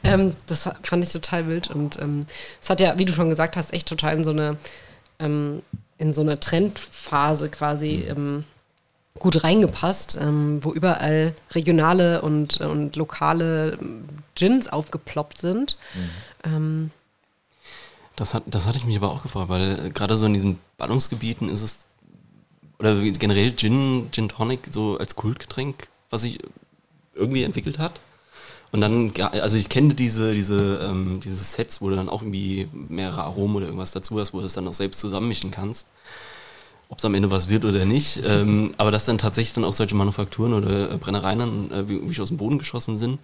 ähm, 0.03 0.35
das 0.47 0.67
fand 0.81 1.03
ich 1.03 1.11
total 1.11 1.47
wild. 1.47 1.69
Und 1.69 1.99
ähm, 1.99 2.25
es 2.59 2.69
ähm, 2.69 2.71
hat 2.71 2.81
ja, 2.81 2.97
wie 2.97 3.05
du 3.05 3.13
schon 3.13 3.29
gesagt 3.29 3.55
hast, 3.55 3.71
echt 3.71 3.87
total 3.87 4.15
in 4.15 4.23
so 4.23 4.31
eine, 4.31 4.57
ähm, 5.19 5.61
in 5.99 6.13
so 6.13 6.21
eine 6.21 6.39
Trendphase 6.39 7.49
quasi 7.49 8.07
ähm, 8.09 8.45
gut 9.19 9.43
reingepasst, 9.43 10.17
ähm, 10.19 10.59
wo 10.63 10.71
überall 10.71 11.35
regionale 11.51 12.23
und, 12.23 12.61
und 12.61 12.95
lokale 12.95 13.77
Gins 14.33 14.67
aufgeploppt 14.67 15.39
sind. 15.39 15.77
Mhm. 16.45 16.91
Das, 18.19 18.33
hat, 18.33 18.43
das 18.47 18.67
hatte 18.67 18.77
ich 18.77 18.85
mich 18.85 18.97
aber 18.97 19.11
auch 19.11 19.23
gefragt, 19.23 19.47
weil 19.49 19.91
gerade 19.91 20.17
so 20.17 20.25
in 20.25 20.33
diesen 20.33 20.59
Ballungsgebieten 20.77 21.47
ist 21.47 21.61
es 21.61 21.87
oder 22.77 22.95
generell 22.95 23.55
Gin, 23.55 24.09
Gin 24.11 24.27
Tonic 24.27 24.67
so 24.69 24.97
als 24.97 25.15
Kultgetränk, 25.15 25.87
was 26.09 26.23
sich 26.23 26.39
irgendwie 27.15 27.43
entwickelt 27.43 27.79
hat. 27.79 27.99
Und 28.71 28.81
dann, 28.81 29.13
also 29.21 29.57
ich 29.57 29.69
kenne 29.69 29.95
diese, 29.95 30.33
diese, 30.33 30.79
ähm, 30.83 31.21
diese 31.23 31.37
Sets, 31.37 31.81
wo 31.81 31.89
du 31.89 31.95
dann 31.95 32.09
auch 32.09 32.21
irgendwie 32.21 32.67
mehrere 32.73 33.23
Aromen 33.23 33.55
oder 33.55 33.65
irgendwas 33.67 33.91
dazu 33.91 34.19
hast, 34.19 34.33
wo 34.33 34.39
du 34.41 34.45
es 34.45 34.53
dann 34.53 34.67
auch 34.67 34.73
selbst 34.73 34.99
zusammenmischen 34.99 35.49
kannst. 35.49 35.87
Ob 36.89 36.97
es 36.97 37.05
am 37.05 37.15
Ende 37.15 37.31
was 37.31 37.47
wird 37.47 37.63
oder 37.63 37.85
nicht. 37.85 38.19
ähm, 38.25 38.71
aber 38.77 38.91
dass 38.91 39.05
dann 39.05 39.17
tatsächlich 39.17 39.53
dann 39.53 39.63
auch 39.63 39.73
solche 39.73 39.95
Manufakturen 39.95 40.53
oder 40.53 40.91
äh, 40.91 40.97
Brennereien 40.97 41.39
dann 41.39 41.71
äh, 41.71 41.87
wie- 41.89 42.21
aus 42.21 42.27
dem 42.27 42.37
Boden 42.37 42.59
geschossen 42.59 42.97
sind. 42.97 43.19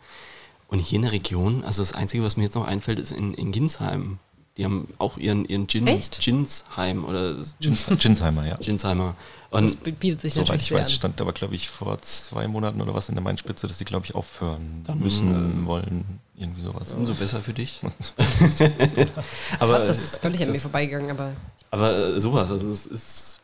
Und 0.69 0.79
hier 0.79 0.95
in 0.97 1.03
der 1.03 1.11
Region, 1.11 1.63
also 1.65 1.81
das 1.81 1.91
Einzige, 1.93 2.23
was 2.23 2.37
mir 2.37 2.43
jetzt 2.45 2.55
noch 2.55 2.65
einfällt, 2.65 2.99
ist 2.99 3.11
in, 3.11 3.33
in 3.33 3.51
Ginsheim. 3.51 4.19
Die 4.57 4.63
haben 4.63 4.87
auch 4.99 5.17
ihren, 5.17 5.43
ihren 5.45 5.67
Gin, 5.67 5.85
Echt? 5.85 6.21
Ginsheim 6.21 7.03
oder 7.03 7.35
Gins, 7.59 7.85
Ginsheimer, 7.99 8.45
ja. 8.47 8.55
Ginsheimer. 8.55 9.15
Das 9.51 9.61
Und 9.61 9.83
bietet 9.99 10.21
sich 10.21 10.33
Soweit 10.33 10.47
natürlich 10.47 10.61
ich 10.63 10.67
schwer 10.69 10.79
weiß, 10.79 10.87
an. 10.87 10.93
stand 10.93 11.21
aber, 11.21 11.33
glaube 11.33 11.55
ich, 11.55 11.69
vor 11.69 12.01
zwei 12.01 12.47
Monaten 12.47 12.81
oder 12.81 12.93
was 12.93 13.09
in 13.09 13.15
der 13.15 13.23
Mainspitze, 13.23 13.67
dass 13.67 13.77
die, 13.77 13.85
glaube 13.85 14.05
ich, 14.05 14.15
aufhören 14.15 14.81
Dann, 14.85 14.99
müssen, 14.99 15.63
äh, 15.63 15.65
wollen, 15.65 16.19
irgendwie 16.37 16.61
sowas. 16.61 16.93
umso 16.93 17.13
besser 17.15 17.41
für 17.41 17.53
dich. 17.53 17.81
Aber 19.59 19.77
Krass, 19.77 19.87
das 19.87 20.03
ist 20.03 20.17
völlig 20.17 20.41
an 20.41 20.47
mir 20.47 20.53
das- 20.53 20.61
vorbeigegangen, 20.63 21.11
aber 21.11 21.33
Aber 21.71 21.97
äh, 22.15 22.21
sowas, 22.21 22.51
also 22.51 22.69
es 22.69 22.85
ist 22.85 23.41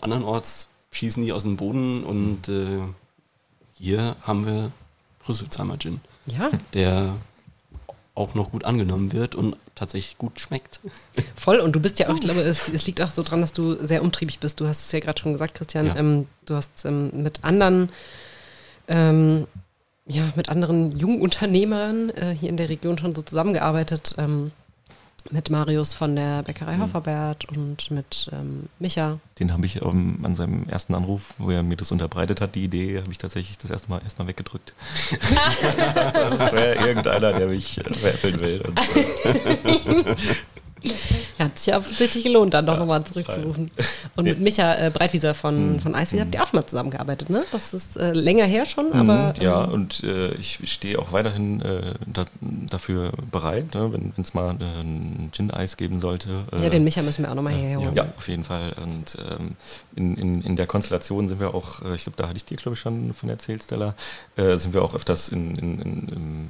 andernorts 0.00 0.68
schießen 0.92 1.24
die 1.24 1.32
aus 1.32 1.42
dem 1.44 1.56
Boden 1.56 2.04
und 2.04 2.48
äh, 2.48 2.80
hier 3.78 4.16
haben 4.22 4.46
wir 4.46 4.70
Rüsselsheimer 5.28 5.78
Gin, 5.78 6.00
ja, 6.26 6.50
der 6.72 7.14
auch 8.14 8.34
noch 8.34 8.50
gut 8.52 8.64
angenommen 8.64 9.12
wird 9.12 9.34
und 9.34 9.56
tatsächlich 9.74 10.18
gut 10.18 10.40
schmeckt. 10.40 10.80
voll. 11.36 11.58
Und 11.58 11.72
du 11.72 11.80
bist 11.80 11.98
ja 11.98 12.08
auch, 12.08 12.14
ich 12.14 12.20
glaube, 12.20 12.42
es, 12.42 12.68
es 12.68 12.86
liegt 12.86 13.00
auch 13.00 13.10
so 13.10 13.22
dran, 13.22 13.40
dass 13.40 13.52
du 13.52 13.74
sehr 13.84 14.02
umtriebig 14.02 14.38
bist. 14.38 14.60
Du 14.60 14.66
hast 14.66 14.86
es 14.86 14.92
ja 14.92 15.00
gerade 15.00 15.20
schon 15.20 15.32
gesagt, 15.32 15.54
Christian. 15.54 15.86
Ja. 15.86 15.96
Ähm, 15.96 16.28
du 16.46 16.54
hast 16.54 16.84
ähm, 16.84 17.10
mit 17.22 17.44
anderen, 17.44 17.90
ähm, 18.88 19.46
ja, 20.06 20.32
mit 20.36 20.48
anderen 20.48 20.96
jungen 20.98 21.20
Unternehmern 21.20 22.10
äh, 22.10 22.34
hier 22.38 22.50
in 22.50 22.56
der 22.56 22.68
Region 22.68 22.98
schon 22.98 23.14
so 23.14 23.22
zusammengearbeitet. 23.22 24.14
Mit 25.30 25.48
Marius 25.48 25.94
von 25.94 26.16
der 26.16 26.42
Bäckerei 26.42 26.78
Hofferbert 26.78 27.46
und 27.46 27.90
mit 27.90 28.28
ähm, 28.32 28.68
Micha. 28.78 29.18
Den 29.38 29.52
habe 29.52 29.64
ich 29.64 29.82
ähm, 29.82 30.20
an 30.22 30.34
seinem 30.34 30.68
ersten 30.68 30.94
Anruf, 30.94 31.34
wo 31.38 31.50
er 31.50 31.62
mir 31.62 31.76
das 31.76 31.92
unterbreitet 31.92 32.42
hat, 32.42 32.54
die 32.54 32.64
Idee, 32.64 32.98
habe 33.00 33.10
ich 33.10 33.18
tatsächlich 33.18 33.56
das 33.56 33.70
erste 33.70 33.88
Mal 33.88 34.02
erstmal 34.02 34.28
weggedrückt. 34.28 34.74
das 36.14 36.52
wäre 36.52 36.86
irgendeiner, 36.86 37.32
der 37.32 37.46
mich 37.46 37.78
äh, 37.78 37.92
veräppeln 37.94 38.40
will. 38.40 38.60
Und, 38.62 38.78
äh, 38.78 40.16
Hat 41.38 41.58
sich 41.58 41.66
ja 41.68 41.78
offensichtlich 41.78 42.24
gelohnt, 42.24 42.54
dann 42.54 42.66
doch 42.66 42.78
nochmal 42.78 43.04
zurückzurufen. 43.04 43.70
Und 44.16 44.24
mit 44.24 44.40
Micha 44.40 44.74
äh, 44.74 44.90
Breitwieser 44.90 45.34
von, 45.34 45.80
von 45.80 45.94
Eiswies 45.94 46.20
habt 46.20 46.34
ihr 46.34 46.42
auch 46.42 46.52
mal 46.52 46.66
zusammengearbeitet, 46.66 47.30
ne? 47.30 47.42
Das 47.52 47.74
ist 47.74 47.96
äh, 47.96 48.12
länger 48.12 48.44
her 48.44 48.66
schon, 48.66 48.92
aber. 48.92 49.34
Mhm, 49.36 49.42
ja, 49.42 49.64
ähm, 49.64 49.72
und 49.72 50.04
äh, 50.04 50.32
ich 50.34 50.60
stehe 50.64 50.98
auch 50.98 51.12
weiterhin 51.12 51.60
äh, 51.62 51.94
da, 52.06 52.24
dafür 52.40 53.12
bereit, 53.30 53.74
ne, 53.74 53.92
wenn 53.92 54.12
es 54.16 54.34
mal 54.34 54.56
äh, 54.60 54.80
ein 54.80 55.30
Gin-Eis 55.32 55.76
geben 55.76 56.00
sollte. 56.00 56.44
Äh, 56.52 56.64
ja, 56.64 56.68
den 56.68 56.84
Micha 56.84 57.02
müssen 57.02 57.24
wir 57.24 57.30
auch 57.30 57.34
nochmal 57.34 57.54
hierher 57.54 57.78
holen. 57.78 57.94
Ja, 57.94 58.06
auf 58.16 58.28
jeden 58.28 58.44
Fall. 58.44 58.74
Und 58.82 59.16
ähm, 59.30 59.56
in, 59.96 60.16
in, 60.16 60.42
in 60.42 60.56
der 60.56 60.66
Konstellation 60.66 61.28
sind 61.28 61.40
wir 61.40 61.54
auch, 61.54 61.82
ich 61.94 62.04
glaube, 62.04 62.16
da 62.16 62.28
hatte 62.28 62.36
ich 62.36 62.44
dir, 62.44 62.56
glaube 62.56 62.74
ich, 62.74 62.80
schon 62.80 63.14
von 63.14 63.28
erzählt, 63.28 63.62
Stella, 63.62 63.94
sind 64.36 64.74
wir 64.74 64.82
auch 64.82 64.94
öfters 64.94 65.28
in, 65.28 65.54
in, 65.56 65.80
in, 65.80 66.08
in 66.08 66.48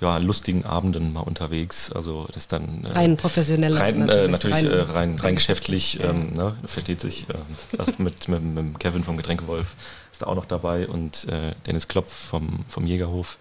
ja, 0.00 0.18
lustigen 0.18 0.64
Abenden 0.64 1.12
mal 1.12 1.20
unterwegs. 1.20 1.90
Also 1.92 2.28
das 2.32 2.48
dann 2.48 2.84
äh, 2.84 2.92
Rein 2.92 3.16
professionell. 3.28 3.76
rein, 3.76 4.08
äh, 4.08 4.28
natürlich 4.28 4.56
rein- 4.56 4.70
äh, 4.70 4.80
rein, 4.80 5.18
rein 5.18 5.34
geschäftlich, 5.36 6.00
ähm, 6.02 6.32
ne, 6.34 6.56
versteht 6.64 7.00
sich. 7.00 7.26
Ähm, 7.32 7.40
das 7.76 7.98
mit, 7.98 8.28
mit, 8.28 8.42
mit 8.42 8.78
Kevin 8.80 9.04
vom 9.04 9.16
Getränkewolf 9.16 9.74
ist 10.12 10.22
da 10.22 10.26
auch 10.26 10.34
noch 10.34 10.46
dabei 10.46 10.88
und 10.88 11.26
äh, 11.28 11.52
Dennis 11.66 11.88
Klopf 11.88 12.12
vom, 12.12 12.64
vom 12.68 12.86
Jägerhof. 12.86 13.38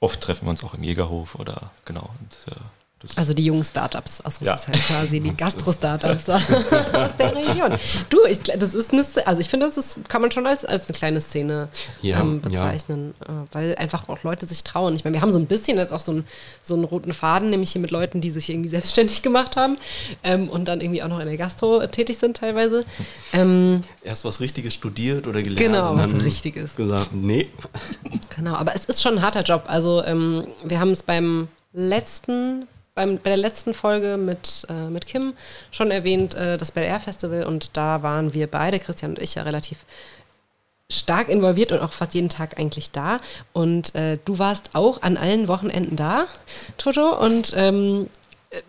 Oft 0.00 0.20
treffen 0.20 0.46
wir 0.46 0.50
uns 0.50 0.62
auch 0.64 0.74
im 0.74 0.82
Jägerhof 0.82 1.34
oder 1.34 1.70
genau. 1.84 2.08
Und, 2.20 2.54
Also 3.14 3.32
die 3.34 3.44
jungen 3.44 3.62
Startups 3.64 4.20
aus 4.22 4.38
Ja. 4.40 4.54
Rüsselsheim 4.54 4.80
quasi, 4.86 5.20
die 5.20 5.30
Gastro-Startups 5.36 6.28
aus 6.28 6.42
der 7.18 7.34
Region. 7.34 7.78
Du, 8.10 8.24
ich, 8.28 8.38
das 8.40 8.74
ist 8.74 8.92
eine, 8.92 9.04
also 9.26 9.40
ich 9.40 9.48
finde, 9.48 9.66
das 9.66 9.76
ist, 9.78 10.08
kann 10.08 10.20
man 10.22 10.30
schon 10.30 10.46
als, 10.46 10.64
als 10.64 10.88
eine 10.88 10.96
kleine 10.98 11.20
Szene 11.20 11.68
Ja, 12.02 12.20
ähm, 12.20 12.40
ja. 12.42 12.48
bezeichnen, 12.48 13.14
äh, 13.26 13.32
weil 13.52 13.74
einfach 13.76 14.08
auch 14.08 14.22
Leute 14.22 14.46
sich 14.46 14.64
trauen. 14.64 14.94
Ich 14.96 15.04
meine, 15.04 15.14
wir 15.14 15.20
haben 15.22 15.32
so 15.32 15.38
ein 15.38 15.46
bisschen 15.46 15.78
jetzt 15.78 15.92
auch 15.92 16.00
so, 16.00 16.12
ein, 16.12 16.24
so 16.62 16.74
einen 16.74 16.84
roten 16.84 17.12
Faden, 17.12 17.50
nämlich 17.50 17.70
hier 17.72 17.80
mit 17.80 17.90
Leuten, 17.90 18.20
die 18.20 18.30
sich 18.30 18.50
irgendwie 18.50 18.68
selbstständig 18.76 19.22
gemacht 19.22 19.56
haben 19.56 19.78
ähm, 20.24 20.48
und 20.48 20.66
dann 20.66 20.80
irgendwie 20.80 21.02
auch 21.02 21.08
noch 21.08 21.20
in 21.20 21.26
der 21.26 21.36
Gastro 21.36 21.86
tätig 21.86 22.18
sind 22.18 22.36
teilweise. 22.36 22.84
Ähm, 23.32 23.84
Erst 24.02 24.24
was 24.24 24.40
Richtiges 24.40 24.74
studiert 24.74 25.26
oder 25.26 25.42
gelernt. 25.42 25.58
Genau, 25.58 25.92
und 25.92 25.98
was 26.14 26.24
Richtiges. 26.24 26.76
Gesagt, 26.76 27.12
nee. 27.12 27.48
Genau, 28.34 28.54
aber 28.54 28.74
es 28.74 28.84
ist 28.86 29.02
schon 29.02 29.14
ein 29.18 29.22
harter 29.22 29.42
Job. 29.42 29.64
Also 29.66 30.02
ähm, 30.04 30.46
wir 30.64 30.80
haben 30.80 30.90
es 30.90 31.02
beim 31.02 31.48
letzten, 31.72 32.66
beim, 32.96 33.18
bei 33.18 33.30
der 33.30 33.36
letzten 33.36 33.74
Folge 33.74 34.16
mit, 34.16 34.66
äh, 34.68 34.88
mit 34.88 35.06
Kim 35.06 35.34
schon 35.70 35.92
erwähnt, 35.92 36.34
äh, 36.34 36.56
das 36.56 36.72
Bel 36.72 36.82
Air 36.82 36.98
Festival 36.98 37.44
und 37.44 37.76
da 37.76 38.02
waren 38.02 38.34
wir 38.34 38.48
beide, 38.48 38.80
Christian 38.80 39.12
und 39.12 39.20
ich, 39.20 39.36
ja 39.36 39.42
relativ 39.42 39.84
stark 40.90 41.28
involviert 41.28 41.72
und 41.72 41.80
auch 41.80 41.92
fast 41.92 42.14
jeden 42.14 42.28
Tag 42.28 42.58
eigentlich 42.58 42.92
da. 42.92 43.20
Und 43.52 43.94
äh, 43.94 44.18
du 44.24 44.38
warst 44.38 44.70
auch 44.74 45.02
an 45.02 45.16
allen 45.16 45.46
Wochenenden 45.46 45.96
da, 45.96 46.26
Toto, 46.78 47.18
und 47.18 47.52
ähm, 47.56 48.08
äh, 48.50 48.62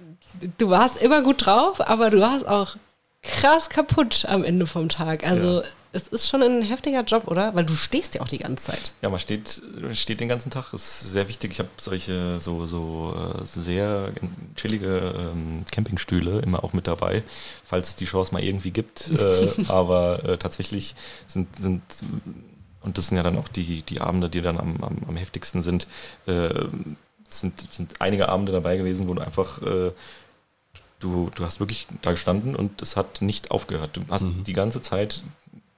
du 0.58 0.70
warst 0.70 1.02
immer 1.02 1.22
gut 1.22 1.46
drauf, 1.46 1.88
aber 1.88 2.10
du 2.10 2.20
warst 2.20 2.48
auch 2.48 2.76
krass 3.24 3.70
kaputt 3.70 4.26
am 4.28 4.44
Ende 4.44 4.68
vom 4.68 4.90
Tag. 4.90 5.26
Also 5.26 5.62
Ja. 5.62 5.68
Es 5.92 6.08
ist 6.08 6.28
schon 6.28 6.42
ein 6.44 6.62
heftiger 6.62 7.04
Job, 7.04 7.28
oder? 7.28 7.56
Weil 7.56 7.66
du 7.66 7.74
stehst 7.74 8.16
ja 8.16 8.22
auch 8.22 8.28
die 8.28 8.38
ganze 8.38 8.66
Zeit. 8.66 8.92
Ja, 9.02 9.10
man 9.10 9.20
steht, 9.20 9.62
steht 9.94 10.20
den 10.20 10.28
ganzen 10.28 10.50
Tag, 10.50 10.74
ist 10.74 11.00
sehr 11.00 11.28
wichtig. 11.30 11.52
Ich 11.52 11.60
habe 11.60 11.70
solche 11.78 12.40
so, 12.40 12.66
so 12.66 13.16
äh, 13.16 13.46
sehr 13.46 14.12
chillige 14.56 15.14
ähm, 15.18 15.66
Campingstühle 15.72 16.40
immer 16.40 16.64
auch 16.64 16.74
mit 16.74 16.88
dabei, 16.88 17.24
falls 17.64 17.90
es 17.90 17.96
die 17.96 18.06
Chance 18.06 18.34
mal 18.34 18.44
irgendwie 18.44 18.72
gibt. 18.72 19.12
Äh, 19.18 19.50
aber 19.68 20.24
äh, 20.24 20.38
tatsächlich 20.38 20.96
sind, 21.26 21.56
sind, 21.56 21.82
und 22.82 22.98
das 22.98 23.08
sind 23.08 23.18
ja 23.18 23.24
dann 23.24 23.38
auch 23.38 23.48
die, 23.48 23.82
die 23.82 24.00
Abende, 24.00 24.30
die 24.30 24.42
dann 24.42 24.60
am, 24.60 24.84
am, 24.84 24.98
am 25.08 25.16
heftigsten 25.16 25.62
sind, 25.64 25.88
äh, 26.28 26.66
sind, 27.28 27.60
sind 27.72 28.00
einige 28.00 28.30
Abende 28.30 28.52
dabei 28.52 28.78
gewesen, 28.78 29.08
wo 29.08 29.16
du 29.16 29.22
einfach 29.22 29.62
äh, 29.64 29.92
du, 31.00 31.30
du 31.36 31.44
hast 31.44 31.60
wirklich 31.60 31.88
da 32.02 32.12
gestanden 32.12 32.56
und 32.56 32.82
es 32.82 32.96
hat 32.96 33.22
nicht 33.22 33.52
aufgehört. 33.52 33.98
Du 33.98 34.02
hast 34.10 34.26
die 34.46 34.54
ganze 34.54 34.82
Zeit 34.82 35.24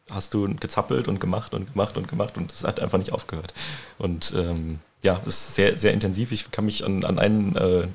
hast 0.09 0.33
du 0.33 0.47
gezappelt 0.55 1.07
und 1.07 1.19
gemacht 1.19 1.53
und 1.53 1.71
gemacht 1.71 1.97
und 1.97 2.07
gemacht 2.07 2.37
und 2.37 2.51
es 2.51 2.63
hat 2.63 2.79
einfach 2.79 2.97
nicht 2.97 3.11
aufgehört. 3.11 3.53
Und 3.97 4.33
ähm, 4.35 4.79
ja, 5.01 5.21
es 5.25 5.35
ist 5.35 5.55
sehr, 5.55 5.75
sehr 5.75 5.93
intensiv. 5.93 6.31
Ich 6.31 6.51
kann 6.51 6.65
mich 6.65 6.85
an, 6.85 7.03
an 7.03 7.19
einen 7.19 7.55
äh, 7.55 7.87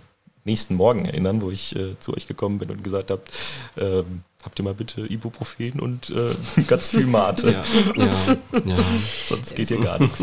nächsten 0.45 0.75
Morgen 0.75 1.07
erinnern, 1.07 1.43
wo 1.43 1.51
ich 1.51 1.75
äh, 1.77 1.99
zu 1.99 2.15
euch 2.15 2.27
gekommen 2.27 2.59
bin 2.59 2.71
und 2.71 2.85
gesagt 2.85 3.11
habe, 3.11 3.23
ähm, 3.79 4.23
habt 4.43 4.59
ihr 4.59 4.65
mal 4.65 4.75
bitte 4.75 5.01
Ibuprofen 5.11 5.81
und 5.81 6.11
äh, 6.11 6.63
ganz 6.67 6.91
viel 6.91 7.07
Mate. 7.07 7.51
Ja, 7.51 7.63
ja, 7.97 8.37
ja. 8.65 8.77
Sonst 9.27 9.55
geht 9.55 9.69
hier 9.69 9.81
gar 9.81 9.99
nichts. 9.99 10.23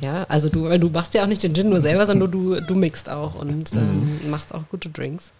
Ja, 0.00 0.24
also 0.24 0.48
du, 0.48 0.64
weil 0.64 0.78
du 0.78 0.88
machst 0.88 1.14
ja 1.14 1.24
auch 1.24 1.28
nicht 1.28 1.42
den 1.42 1.54
Gin 1.54 1.68
nur 1.68 1.80
selber, 1.80 2.06
sondern 2.06 2.30
du, 2.30 2.60
du 2.60 2.74
mixt 2.74 3.08
auch 3.10 3.34
und 3.34 3.72
ähm, 3.72 4.30
machst 4.30 4.54
auch 4.54 4.62
gute 4.70 4.88
Drinks. 4.88 5.32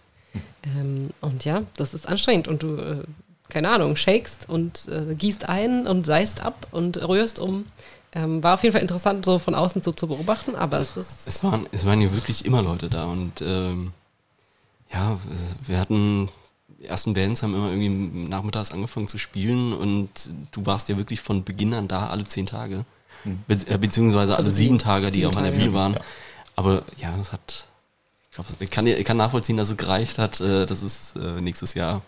Ähm, 0.63 1.11
und 1.21 1.45
ja, 1.45 1.63
das 1.77 1.93
ist 1.93 2.07
anstrengend 2.07 2.47
und 2.47 2.63
du, 2.63 2.75
äh, 2.75 3.03
keine 3.51 3.69
Ahnung, 3.69 3.95
shakest 3.95 4.49
und 4.49 4.87
äh, 4.87 5.13
gießt 5.13 5.47
ein 5.47 5.85
und 5.85 6.05
seist 6.05 6.41
ab 6.43 6.67
und 6.71 6.97
rührst 7.07 7.37
um. 7.39 7.65
Ähm, 8.13 8.41
war 8.43 8.55
auf 8.55 8.63
jeden 8.63 8.73
Fall 8.73 8.81
interessant, 8.81 9.23
so 9.23 9.39
von 9.39 9.55
außen 9.55 9.83
so 9.83 9.91
zu 9.93 10.07
beobachten, 10.07 10.55
aber 10.55 10.79
es 10.79 10.97
ist. 10.97 11.19
Es 11.27 11.43
waren, 11.43 11.67
es 11.71 11.85
waren 11.85 12.01
ja 12.01 12.13
wirklich 12.13 12.43
immer 12.45 12.61
Leute 12.61 12.89
da 12.89 13.05
und 13.05 13.41
ähm, 13.41 13.91
ja, 14.91 15.17
wir 15.65 15.79
hatten, 15.79 16.27
die 16.79 16.85
ersten 16.87 17.13
Bands 17.13 17.41
haben 17.43 17.53
immer 17.55 17.69
irgendwie 17.71 18.27
nachmittags 18.27 18.71
angefangen 18.73 19.07
zu 19.07 19.17
spielen 19.17 19.71
und 19.71 20.09
du 20.51 20.65
warst 20.65 20.89
ja 20.89 20.97
wirklich 20.97 21.21
von 21.21 21.45
Beginn 21.45 21.73
an 21.73 21.87
da 21.87 22.07
alle 22.07 22.25
zehn 22.25 22.45
Tage. 22.45 22.83
Be 23.47 23.57
äh, 23.67 23.77
beziehungsweise 23.77 24.31
alle 24.33 24.39
Also 24.39 24.51
sieben 24.51 24.73
sieben- 24.73 24.77
Tage, 24.79 25.11
die 25.11 25.19
sieben 25.19 25.29
auf 25.29 25.37
einer 25.37 25.49
Tage, 25.49 25.61
Bühne 25.61 25.73
waren. 25.73 25.93
ja. 25.93 26.01
Aber 26.57 26.83
ja, 26.97 27.15
es 27.21 27.31
hat, 27.31 27.67
ich, 28.59 28.69
kann, 28.71 28.87
ich 28.87 29.03
kann 29.05 29.17
nachvollziehen, 29.17 29.57
dass 29.57 29.69
es 29.69 29.77
gereicht 29.77 30.17
hat. 30.17 30.39
Äh, 30.39 30.65
das 30.65 30.81
ist 30.81 31.15
äh, 31.17 31.41
nächstes 31.41 31.73
Jahr. 31.73 32.01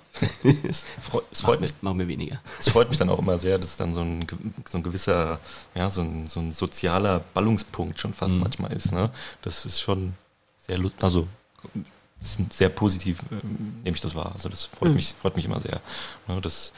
es 0.43 0.85
Freu- 1.01 1.21
Es 1.31 1.41
freut 1.41 1.59
mich, 1.59 1.73
machen 1.81 1.99
wir 1.99 2.07
weniger. 2.07 2.39
Es 2.59 2.69
freut 2.69 2.89
mich 2.89 2.97
dann 2.97 3.09
auch 3.09 3.19
immer 3.19 3.37
sehr, 3.37 3.59
dass 3.59 3.75
dann 3.77 3.93
so 3.93 4.01
ein, 4.01 4.25
so 4.69 4.77
ein 4.77 4.83
gewisser, 4.83 5.39
ja, 5.75 5.89
so 5.89 6.01
ein, 6.01 6.27
so 6.27 6.39
ein 6.39 6.51
sozialer 6.51 7.19
Ballungspunkt 7.33 7.99
schon 7.99 8.13
fast 8.13 8.35
Mhm. 8.35 8.41
manchmal 8.41 8.71
ist. 8.73 8.91
Ne? 8.93 9.09
Das 9.41 9.65
ist 9.65 9.81
schon 9.81 10.13
sehr, 10.65 10.79
also 11.01 11.27
sehr 12.51 12.69
positiv 12.69 13.19
ähm, 13.31 13.81
nehme 13.83 13.95
ich 13.95 14.01
das 14.01 14.15
wahr. 14.15 14.31
Also 14.33 14.47
das 14.47 14.63
freut, 14.65 14.89
Mhm. 14.91 14.95
mich, 14.95 15.13
freut 15.21 15.35
mich 15.35 15.43
immer 15.43 15.59
sehr. 15.59 15.81
Ne, 16.27 16.39
das 16.39 16.71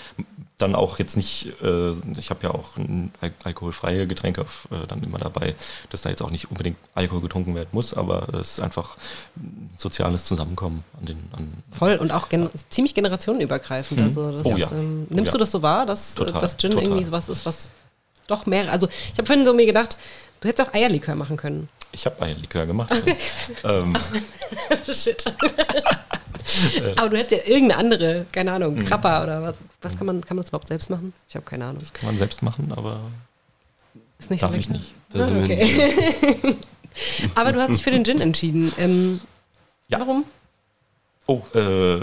dann 0.57 0.73
auch 0.73 0.99
jetzt 0.99 1.17
nicht, 1.17 1.53
äh, 1.61 1.91
ich 2.17 2.29
habe 2.29 2.43
ja 2.43 2.51
auch 2.51 2.77
ein 2.77 3.11
al 3.19 3.33
alkoholfreie 3.43 4.07
Getränke 4.07 4.41
auf, 4.41 4.67
äh, 4.71 4.87
dann 4.87 5.03
immer 5.03 5.17
dabei, 5.17 5.55
dass 5.89 6.01
da 6.01 6.09
jetzt 6.09 6.21
auch 6.21 6.31
nicht 6.31 6.49
unbedingt 6.49 6.77
Alkohol 6.93 7.21
getrunken 7.21 7.55
werden 7.55 7.69
muss, 7.73 7.93
aber 7.93 8.29
es 8.35 8.51
ist 8.53 8.59
einfach 8.61 8.95
ein 9.35 9.69
soziales 9.77 10.23
Zusammenkommen 10.25 10.83
an 10.99 11.05
den 11.05 11.29
an 11.33 11.53
Voll 11.71 11.97
und 11.97 12.11
auch 12.11 12.29
gen 12.29 12.49
ziemlich 12.69 12.93
generationenübergreifend. 12.93 13.99
Mhm. 13.99 14.05
Also 14.05 14.31
das 14.31 14.45
Oh 14.45 14.55
ja. 14.55 14.71
ähm, 14.71 15.07
Oh 15.09 15.13
nimmst 15.13 15.29
ja. 15.29 15.31
du 15.33 15.37
das 15.39 15.51
so 15.51 15.61
wahr, 15.61 15.85
dass, 15.85 16.13
äh, 16.13 16.19
Total, 16.19 16.41
dass 16.41 16.57
Gin 16.57 16.71
total. 16.71 16.85
irgendwie 16.85 17.03
sowas 17.03 17.27
ist, 17.27 17.45
was 17.45 17.69
doch 18.27 18.45
mehr. 18.45 18.71
Also 18.71 18.87
ich 19.11 19.17
habe 19.17 19.25
vorhin 19.25 19.45
so 19.45 19.53
mir 19.53 19.65
gedacht, 19.65 19.97
du 20.39 20.47
hättest 20.47 20.69
auch 20.69 20.73
Eierlikör 20.73 21.15
machen 21.15 21.35
können. 21.37 21.69
Ich 21.91 22.05
habe 22.05 22.21
Eierlikör 22.21 22.65
gemacht. 22.65 22.93
ähm, 23.63 23.95
Shit. 24.91 25.25
Aber 26.97 27.09
du 27.09 27.17
hättest 27.17 27.41
ja 27.47 27.53
irgendeine 27.53 27.79
andere, 27.79 28.25
keine 28.31 28.51
Ahnung, 28.51 28.75
Mhm. 28.75 28.85
Krapper 28.85 29.23
oder 29.23 29.41
was. 29.43 29.55
Was 29.81 29.97
kann 29.97 30.07
man, 30.07 30.21
kann 30.23 30.35
man 30.37 30.43
das 30.43 30.49
überhaupt 30.49 30.67
selbst 30.67 30.89
machen? 30.89 31.13
Ich 31.29 31.35
habe 31.35 31.45
keine 31.45 31.65
Ahnung. 31.65 31.79
das 31.79 31.93
kann 31.93 32.05
man 32.07 32.17
selbst 32.17 32.41
machen, 32.43 32.71
aber 32.75 32.99
Ist 34.19 34.29
nicht 34.31 34.43
darf 34.43 34.53
so 34.53 34.57
ich 34.59 34.69
nicht. 34.69 34.93
Ah, 35.13 35.27
okay. 35.43 35.93
nicht. 36.43 36.57
Aber 37.35 37.51
du 37.51 37.59
hast 37.59 37.71
dich 37.73 37.83
für 37.83 37.91
den 37.91 38.05
Gin 38.05 38.21
entschieden. 38.21 38.71
Ähm, 38.77 39.19
Ja. 39.89 39.99
Warum? 39.99 40.23
Oh, 41.27 41.41
äh, 41.53 41.99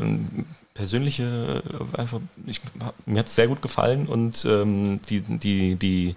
persönliche, 0.75 1.63
äh, 1.95 1.99
einfach, 1.99 2.21
ich, 2.47 2.61
mir 3.07 3.21
hat 3.21 3.27
es 3.27 3.35
sehr 3.35 3.49
gut 3.49 3.63
gefallen 3.63 4.07
und 4.07 4.45
ähm, 4.45 5.01
die, 5.09 5.21
die, 5.23 5.77
die, 5.77 6.15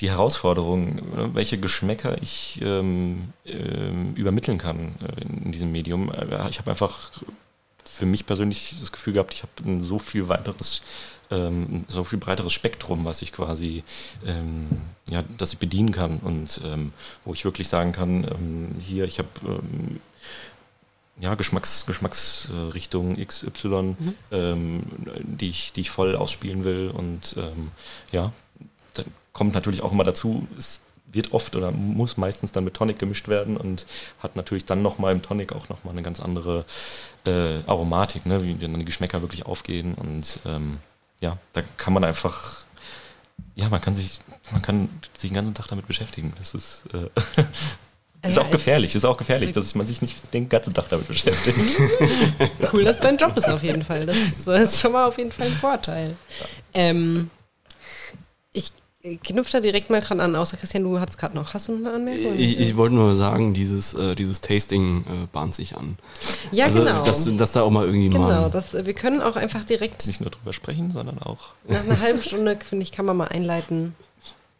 die 0.00 0.10
Herausforderung, 0.10 0.98
äh, 0.98 1.34
welche 1.34 1.58
Geschmäcker 1.58 2.20
ich 2.22 2.60
ähm, 2.62 3.32
ähm, 3.44 4.14
übermitteln 4.14 4.58
kann 4.58 4.94
äh, 5.02 5.22
in 5.22 5.52
diesem 5.52 5.72
Medium. 5.72 6.12
Äh, 6.12 6.48
Ich 6.50 6.58
habe 6.58 6.70
einfach 6.70 7.10
für 7.84 8.06
mich 8.06 8.26
persönlich 8.26 8.76
das 8.80 8.92
Gefühl 8.92 9.14
gehabt, 9.14 9.34
ich 9.34 9.42
habe 9.42 9.52
ein 9.64 9.82
so 9.82 9.98
viel 9.98 10.28
weiteres, 10.28 10.82
ähm, 11.30 11.84
so 11.88 12.04
viel 12.04 12.18
breiteres 12.18 12.52
Spektrum, 12.52 13.04
was 13.04 13.22
ich 13.22 13.32
quasi, 13.32 13.82
ähm, 14.24 14.68
ja, 15.08 15.24
das 15.36 15.54
ich 15.54 15.58
bedienen 15.58 15.90
kann 15.90 16.18
und 16.18 16.60
ähm, 16.64 16.92
wo 17.24 17.32
ich 17.34 17.44
wirklich 17.44 17.68
sagen 17.68 17.92
kann, 17.92 18.24
ähm, 18.24 18.76
hier, 18.78 19.04
ich 19.04 19.18
habe 19.18 19.28
ähm, 19.46 20.00
ja, 21.20 21.34
Geschmacks, 21.34 21.84
Geschmacksrichtung 21.86 23.16
XY, 23.16 23.96
ähm, 24.30 24.84
die, 25.22 25.48
ich, 25.48 25.72
die 25.72 25.80
ich 25.80 25.90
voll 25.90 26.14
ausspielen 26.14 26.62
will. 26.62 26.92
Und 26.94 27.34
ja, 28.12 28.32
kommt 29.38 29.54
natürlich 29.54 29.80
auch 29.82 29.92
immer 29.92 30.04
dazu, 30.04 30.46
es 30.58 30.80
wird 31.10 31.32
oft 31.32 31.56
oder 31.56 31.70
muss 31.70 32.18
meistens 32.18 32.52
dann 32.52 32.64
mit 32.64 32.74
Tonic 32.74 32.98
gemischt 32.98 33.28
werden 33.28 33.56
und 33.56 33.86
hat 34.22 34.36
natürlich 34.36 34.66
dann 34.66 34.82
nochmal 34.82 35.12
im 35.12 35.22
Tonic 35.22 35.52
auch 35.54 35.70
nochmal 35.70 35.92
eine 35.92 36.02
ganz 36.02 36.20
andere 36.20 36.66
äh, 37.24 37.60
Aromatik, 37.66 38.26
ne, 38.26 38.42
wie 38.44 38.54
dann 38.54 38.78
die 38.78 38.84
Geschmäcker 38.84 39.22
wirklich 39.22 39.46
aufgehen. 39.46 39.94
Und 39.94 40.40
ähm, 40.44 40.78
ja, 41.20 41.38
da 41.54 41.62
kann 41.78 41.94
man 41.94 42.04
einfach, 42.04 42.66
ja, 43.54 43.70
man 43.70 43.80
kann 43.80 43.94
sich, 43.94 44.20
man 44.50 44.60
kann 44.60 44.90
sich 45.16 45.30
den 45.30 45.34
ganzen 45.36 45.54
Tag 45.54 45.68
damit 45.68 45.86
beschäftigen. 45.86 46.34
Das 46.36 46.52
ist, 46.52 46.84
äh, 46.92 47.08
ist 48.28 48.36
Ja, 48.36 48.42
auch 48.42 48.46
es- 48.46 48.52
gefährlich, 48.52 48.94
ist 48.94 49.06
auch 49.06 49.16
gefährlich, 49.16 49.52
dass 49.52 49.74
man 49.74 49.86
sich 49.86 50.02
nicht 50.02 50.34
den 50.34 50.50
ganzen 50.50 50.74
Tag 50.74 50.90
damit 50.90 51.08
beschäftigt. 51.08 51.58
Cool, 52.72 52.84
dass 52.84 53.00
dein 53.00 53.16
Job 53.16 53.34
ist 53.36 53.48
auf 53.48 53.62
jeden 53.62 53.82
Fall. 53.82 54.04
Das 54.04 54.16
ist, 54.16 54.46
das 54.46 54.74
ist 54.74 54.80
schon 54.80 54.92
mal 54.92 55.06
auf 55.06 55.16
jeden 55.16 55.32
Fall 55.32 55.46
ein 55.46 55.54
Vorteil. 55.54 56.16
Ähm, 56.74 57.30
ich 58.52 58.72
knüpfe 59.22 59.52
da 59.52 59.60
direkt 59.60 59.90
mal 59.90 60.00
dran 60.00 60.20
an, 60.20 60.34
außer 60.34 60.56
Christian, 60.56 60.82
du 60.82 60.98
hattest 60.98 61.18
gerade 61.18 61.36
noch. 61.36 61.54
Hast 61.54 61.68
du 61.68 61.76
eine 61.76 61.92
Anmerkung? 61.92 62.34
Ich, 62.36 62.58
ich 62.58 62.76
wollte 62.76 62.96
nur 62.96 63.14
sagen, 63.14 63.54
dieses, 63.54 63.94
äh, 63.94 64.14
dieses 64.14 64.40
Tasting 64.40 65.04
äh, 65.04 65.26
bahnt 65.32 65.54
sich 65.54 65.76
an. 65.76 65.96
ja, 66.50 66.64
also, 66.64 66.80
genau. 66.80 67.04
dass, 67.04 67.36
dass 67.36 67.52
da 67.52 67.62
auch 67.62 67.70
mal 67.70 67.86
irgendwie 67.86 68.08
genau, 68.08 68.26
mal. 68.26 68.50
das, 68.50 68.72
wir 68.74 68.94
können 68.94 69.20
auch 69.20 69.36
einfach 69.36 69.64
direkt 69.64 70.06
Nicht 70.06 70.20
nur 70.20 70.30
drüber 70.30 70.52
sprechen, 70.52 70.90
sondern 70.90 71.20
auch. 71.20 71.54
nach 71.68 71.84
einer 71.84 72.00
halben 72.00 72.22
Stunde, 72.22 72.58
finde 72.68 72.82
ich, 72.82 72.92
kann 72.92 73.06
man 73.06 73.16
mal 73.16 73.28
einleiten. 73.28 73.94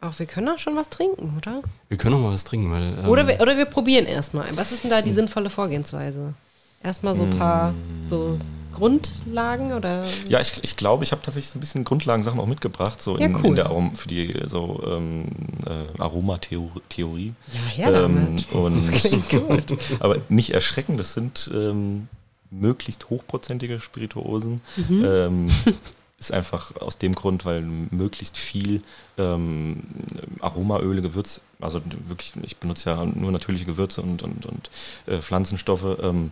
Auch 0.01 0.17
wir 0.17 0.25
können 0.25 0.47
auch 0.47 0.59
schon 0.59 0.77
was 0.77 0.89
trinken, 0.89 1.35
oder? 1.35 1.61
Wir 1.89 1.97
können 1.97 2.15
auch 2.15 2.19
mal 2.19 2.31
was 2.31 2.45
trinken, 2.45 2.71
weil. 2.71 2.97
Ähm, 2.99 3.09
Oder, 3.09 3.27
wir, 3.27 3.41
oder 3.41 3.57
wir 3.57 3.65
probieren 3.65 4.05
erstmal. 4.05 4.45
Was 4.55 4.71
ist 4.71 4.83
denn 4.83 4.91
da 4.91 5.01
die 5.01 5.11
sinnvolle 5.11 5.49
Vorgehensweise? 5.49 6.33
Erstmal 6.81 7.17
so 7.17 7.23
ein 7.23 7.37
paar 7.37 7.73
so 8.07 8.39
Grundlagen 8.79 9.73
oder? 9.73 10.03
Ja, 10.27 10.39
ich, 10.39 10.53
ich 10.63 10.77
glaube, 10.77 11.03
ich 11.03 11.11
habe 11.11 11.21
tatsächlich 11.21 11.51
so 11.51 11.57
ein 11.57 11.61
bisschen 11.61 11.83
Grundlagensachen 11.83 12.39
auch 12.39 12.47
mitgebracht, 12.47 13.01
so 13.01 13.17
Ja, 13.17 13.25
in, 13.25 13.35
cool. 13.35 13.45
in 13.47 13.55
der 13.55 13.65
Arom 13.67 13.95
für 13.95 14.07
die 14.07 14.33
so 14.45 14.81
ähm, 14.87 15.25
äh, 15.65 16.01
Aromatheorie. 16.01 17.33
Ja, 17.77 17.91
damit. 17.91 18.47
Ähm, 18.53 18.59
und 18.59 19.77
aber 19.99 20.17
nicht 20.29 20.51
erschrecken, 20.51 20.97
das 20.97 21.13
sind 21.13 21.51
ähm, 21.53 22.07
möglichst 22.51 23.09
hochprozentige 23.09 23.79
Spirituosen. 23.79 24.61
Mhm. 24.77 25.05
Ähm, 25.05 25.47
ist 26.19 26.33
einfach 26.33 26.75
aus 26.75 26.97
dem 26.97 27.15
Grund, 27.15 27.45
weil 27.45 27.61
möglichst 27.61 28.37
viel 28.37 28.81
ähm, 29.17 29.83
Aromaöle, 30.41 31.01
Gewürz, 31.01 31.39
also 31.61 31.81
wirklich, 32.07 32.33
ich 32.43 32.57
benutze 32.57 32.89
ja 32.89 33.05
nur 33.05 33.31
natürliche 33.31 33.65
Gewürze 33.65 34.01
und, 34.01 34.21
und, 34.21 34.45
und 34.45 34.69
äh, 35.05 35.21
Pflanzenstoffe, 35.21 35.97
ähm, 36.03 36.31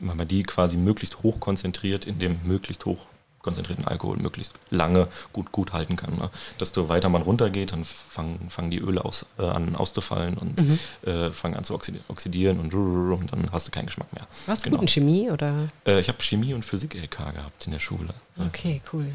wenn 0.00 0.16
man 0.16 0.28
die 0.28 0.42
quasi 0.42 0.76
möglichst 0.76 1.22
hoch 1.22 1.40
konzentriert 1.40 2.06
in 2.06 2.18
dem 2.18 2.38
möglichst 2.44 2.84
hoch 2.86 3.00
konzentrierten 3.40 3.86
Alkohol 3.86 4.16
möglichst 4.18 4.52
lange 4.68 5.06
gut 5.32 5.52
gut 5.52 5.72
halten 5.72 5.94
kann. 5.96 6.16
Ne? 6.18 6.28
Desto 6.60 6.88
weiter 6.88 7.08
man 7.08 7.22
runtergeht, 7.22 7.72
dann 7.72 7.84
fangen, 7.84 8.50
fangen 8.50 8.70
die 8.70 8.78
Öle 8.78 9.04
aus, 9.04 9.24
äh, 9.38 9.42
an 9.42 9.74
auszufallen 9.76 10.34
und 10.36 10.60
Mhm. 10.60 10.78
äh, 11.08 11.30
fangen 11.30 11.54
an 11.54 11.64
zu 11.64 11.74
oxidi- 11.74 12.00
oxidieren 12.08 12.58
und, 12.58 12.74
und 12.74 13.32
dann 13.32 13.50
hast 13.52 13.66
du 13.66 13.70
keinen 13.70 13.86
Geschmack 13.86 14.12
mehr. 14.12 14.26
Warst 14.46 14.62
du 14.62 14.70
Genau. 14.70 14.76
gut 14.78 14.82
in 14.82 14.88
Chemie 14.88 15.30
oder? 15.30 15.68
Äh, 15.86 16.00
ich 16.00 16.08
habe 16.08 16.20
Chemie 16.22 16.52
und 16.52 16.64
Physik 16.64 16.94
LK 16.94 17.32
gehabt 17.32 17.64
in 17.66 17.72
der 17.72 17.78
Schule. 17.78 18.12
Okay, 18.46 18.80
cool. 18.92 19.06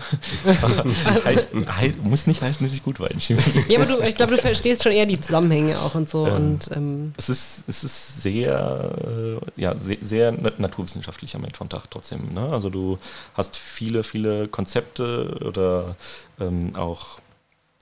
heißt, 1.25 1.49
hei- 1.77 1.93
muss 2.03 2.27
nicht 2.27 2.41
heißen, 2.41 2.65
dass 2.65 2.75
ich 2.75 2.83
gut 2.83 2.99
war 2.99 3.09
in 3.11 3.19
Chemie. 3.19 3.41
Ja, 3.69 3.79
aber 3.79 3.85
du, 3.85 4.01
ich 4.05 4.15
glaube, 4.15 4.35
du 4.35 4.41
verstehst 4.41 4.83
schon 4.83 4.91
eher 4.91 5.05
die 5.05 5.19
Zusammenhänge 5.19 5.79
auch 5.79 5.95
und 5.95 6.09
so. 6.09 6.27
Ähm, 6.27 6.35
und 6.35 6.69
ähm, 6.75 7.13
Es 7.17 7.29
ist, 7.29 7.63
es 7.67 7.83
ist 7.83 8.21
sehr, 8.21 9.39
äh, 9.57 9.61
ja, 9.61 9.77
sehr, 9.77 9.97
sehr 10.01 10.31
na- 10.31 10.51
naturwissenschaftlich 10.57 11.35
am 11.35 11.43
Ende 11.43 11.57
vom 11.57 11.69
Tag 11.69 11.89
trotzdem. 11.89 12.33
Ne? 12.33 12.49
Also 12.51 12.69
du 12.69 12.97
hast 13.33 13.57
viele, 13.57 14.03
viele 14.03 14.47
Konzepte 14.47 15.37
oder 15.45 15.95
ähm, 16.39 16.75
auch 16.75 17.19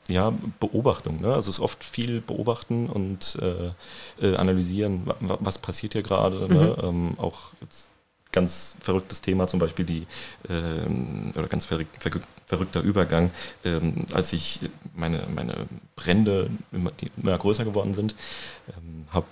ja, 0.08 0.34
Beobachtung. 0.60 1.22
Ne? 1.22 1.28
Also 1.34 1.50
es 1.52 1.58
ist 1.58 1.64
oft 1.64 1.84
viel 1.84 2.22
beobachten 2.22 2.88
und 2.90 3.38
äh, 3.42 4.26
äh, 4.26 4.36
analysieren, 4.36 5.04
wa- 5.06 5.16
wa- 5.22 5.38
was 5.40 5.58
passiert 5.60 5.94
hier 5.94 6.04
gerade. 6.04 6.48
Ne? 6.54 6.76
Ähm, 6.84 7.14
auch 7.18 7.52
jetzt 7.62 7.91
ganz 8.32 8.76
verrücktes 8.80 9.22
Thema, 9.22 9.48
zum 9.48 9.60
Beispiel 9.60 9.86
die, 9.86 10.08
ähm, 10.50 11.32
oder 11.36 11.48
ganz 11.48 11.66
verrück, 11.66 11.88
verrück, 12.00 12.24
verrückter 12.46 12.82
Übergang, 12.82 13.32
ähm, 13.64 14.06
als 14.14 14.34
ich 14.34 14.62
meine, 14.96 15.28
meine 15.34 15.68
Brände 15.96 16.50
immer, 16.72 16.92
die 16.92 17.12
immer 17.18 17.38
größer 17.38 17.66
geworden 17.66 17.94
sind, 17.94 18.16
ähm, 18.70 19.06
habe 19.12 19.26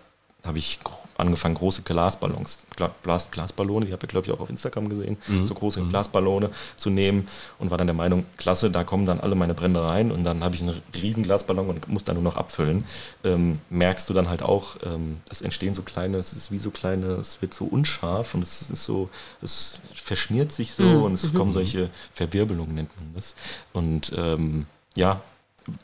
habe 0.45 0.57
ich 0.57 0.79
angefangen, 1.17 1.55
große 1.55 1.81
Glasballons, 1.81 2.65
Gla 2.77 2.91
Glas, 3.03 3.29
Glasballone, 3.29 3.85
die 3.85 3.91
habt 3.91 4.01
ihr, 4.03 4.07
glaube 4.07 4.25
ich, 4.27 4.31
auch 4.33 4.39
auf 4.39 4.49
Instagram 4.49 4.87
gesehen, 4.87 5.17
Mhm. 5.27 5.45
so 5.45 5.53
große 5.53 5.81
Glasballone 5.81 6.49
zu 6.77 6.89
nehmen 6.89 7.27
und 7.57 7.71
war 7.71 7.77
dann 7.77 7.87
der 7.87 7.93
Meinung, 7.93 8.25
klasse, 8.37 8.71
da 8.71 8.85
kommen 8.85 9.05
dann 9.05 9.19
alle 9.19 9.35
meine 9.35 9.53
Brände 9.53 9.83
rein 9.83 10.13
und 10.13 10.23
dann 10.23 10.41
habe 10.45 10.55
ich 10.55 10.61
einen 10.61 10.81
riesen 10.95 11.23
Glasballon 11.23 11.67
und 11.69 11.89
muss 11.89 12.05
dann 12.05 12.15
nur 12.15 12.23
noch 12.23 12.37
abfüllen. 12.37 12.85
Ähm, 13.25 13.59
merkst 13.69 14.09
du 14.09 14.13
dann 14.13 14.29
halt 14.29 14.41
auch, 14.41 14.77
ähm, 14.85 15.17
es 15.29 15.41
entstehen 15.41 15.73
so 15.73 15.81
kleine, 15.81 16.17
es 16.17 16.31
ist 16.31 16.51
wie 16.51 16.57
so 16.59 16.71
kleine, 16.71 17.07
es 17.15 17.41
wird 17.41 17.53
so 17.53 17.65
unscharf 17.65 18.33
und 18.33 18.41
es 18.41 18.61
ist 18.71 18.85
so, 18.85 19.09
es 19.41 19.79
verschmiert 19.93 20.53
sich 20.53 20.71
so 20.73 20.83
Mhm. 20.83 21.03
und 21.03 21.13
es 21.15 21.33
kommen 21.33 21.51
solche 21.51 21.89
Verwirbelungen, 22.13 22.75
nennt 22.75 22.95
man 22.95 23.13
das. 23.13 23.35
Und 23.73 24.13
ähm, 24.15 24.67
ja, 24.95 25.21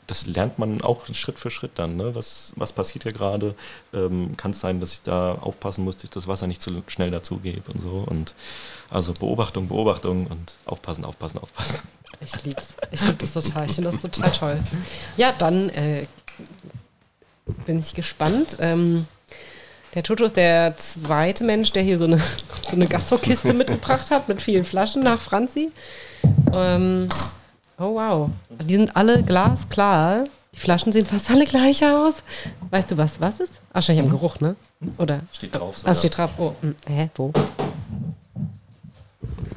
das 0.06 0.26
lernt 0.26 0.58
man 0.58 0.80
auch 0.82 1.06
Schritt 1.12 1.38
für 1.38 1.50
Schritt 1.50 1.72
dann. 1.76 1.96
Ne? 1.96 2.14
Was, 2.14 2.52
was 2.56 2.72
passiert 2.72 3.04
hier 3.04 3.12
gerade? 3.12 3.54
Ähm, 3.92 4.36
Kann 4.36 4.52
es 4.52 4.60
sein, 4.60 4.80
dass 4.80 4.92
ich 4.92 5.02
da 5.02 5.34
aufpassen 5.34 5.84
muss, 5.84 5.96
dass 5.96 6.04
ich 6.04 6.10
das 6.10 6.28
Wasser 6.28 6.46
nicht 6.46 6.62
zu 6.62 6.82
schnell 6.88 7.10
dazugebe 7.10 7.72
und 7.72 7.82
so. 7.82 8.04
Und 8.06 8.34
also 8.90 9.12
Beobachtung, 9.12 9.68
Beobachtung 9.68 10.26
und 10.26 10.54
aufpassen, 10.64 11.04
aufpassen, 11.04 11.38
aufpassen. 11.38 11.78
ich 12.20 12.44
lieb's. 12.44 12.74
Ich 12.90 13.02
liebe 13.02 13.14
das 13.14 13.32
total. 13.32 13.66
Ich 13.66 13.72
finde 13.72 13.92
das 13.92 14.00
total 14.00 14.30
toll. 14.32 14.60
Ja, 15.16 15.32
dann 15.32 15.68
äh, 15.70 16.06
bin 17.66 17.78
ich 17.78 17.94
gespannt. 17.94 18.56
Ähm, 18.60 19.06
der 19.94 20.02
Toto 20.02 20.26
ist 20.26 20.36
der 20.36 20.76
zweite 20.76 21.42
Mensch, 21.42 21.72
der 21.72 21.82
hier 21.82 21.98
so 21.98 22.04
eine, 22.04 22.18
so 22.68 22.72
eine 22.72 22.86
Gastrokiste 22.86 23.54
mitgebracht 23.54 24.10
hat 24.10 24.28
mit 24.28 24.42
vielen 24.42 24.64
Flaschen 24.64 25.02
nach 25.02 25.20
Franzi. 25.20 25.72
Ähm, 26.52 27.08
oh 27.78 27.94
wow. 27.94 28.30
Die 28.62 28.74
sind 28.74 28.96
alle 28.96 29.22
glasklar. 29.22 30.26
Die 30.54 30.58
Flaschen 30.60 30.90
sehen 30.92 31.04
fast 31.04 31.30
alle 31.30 31.44
gleich 31.44 31.84
aus. 31.84 32.14
Weißt 32.70 32.90
du, 32.90 32.96
was 32.96 33.20
was 33.20 33.40
ist? 33.40 33.60
Wahrscheinlich 33.72 34.04
am 34.04 34.10
Geruch, 34.10 34.40
ne? 34.40 34.56
Oder? 34.98 35.20
Steht 35.32 35.54
drauf. 35.54 35.76
Ah, 35.84 35.90
es 35.92 35.98
steht 35.98 36.16
drauf. 36.16 36.30
Oh, 36.38 36.52
hm, 36.60 36.74
hä, 36.88 37.10
wo? 37.14 37.32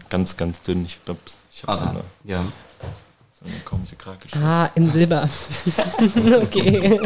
Ganz, 0.10 0.36
ganz 0.38 0.62
dünn. 0.62 0.86
Ich 0.86 1.04
glaube, 1.06 1.20
ich 1.52 1.64
habe 1.64 1.78
so, 1.78 1.84
Ah, 1.84 1.90
eine, 1.92 2.02
ja. 2.24 2.44
so 3.40 3.46
eine 3.46 3.60
komische 3.64 3.96
Krakeschrift. 3.96 4.44
Ah, 4.44 4.70
in 4.76 4.92
Silber. 4.92 5.30
okay. 6.42 7.00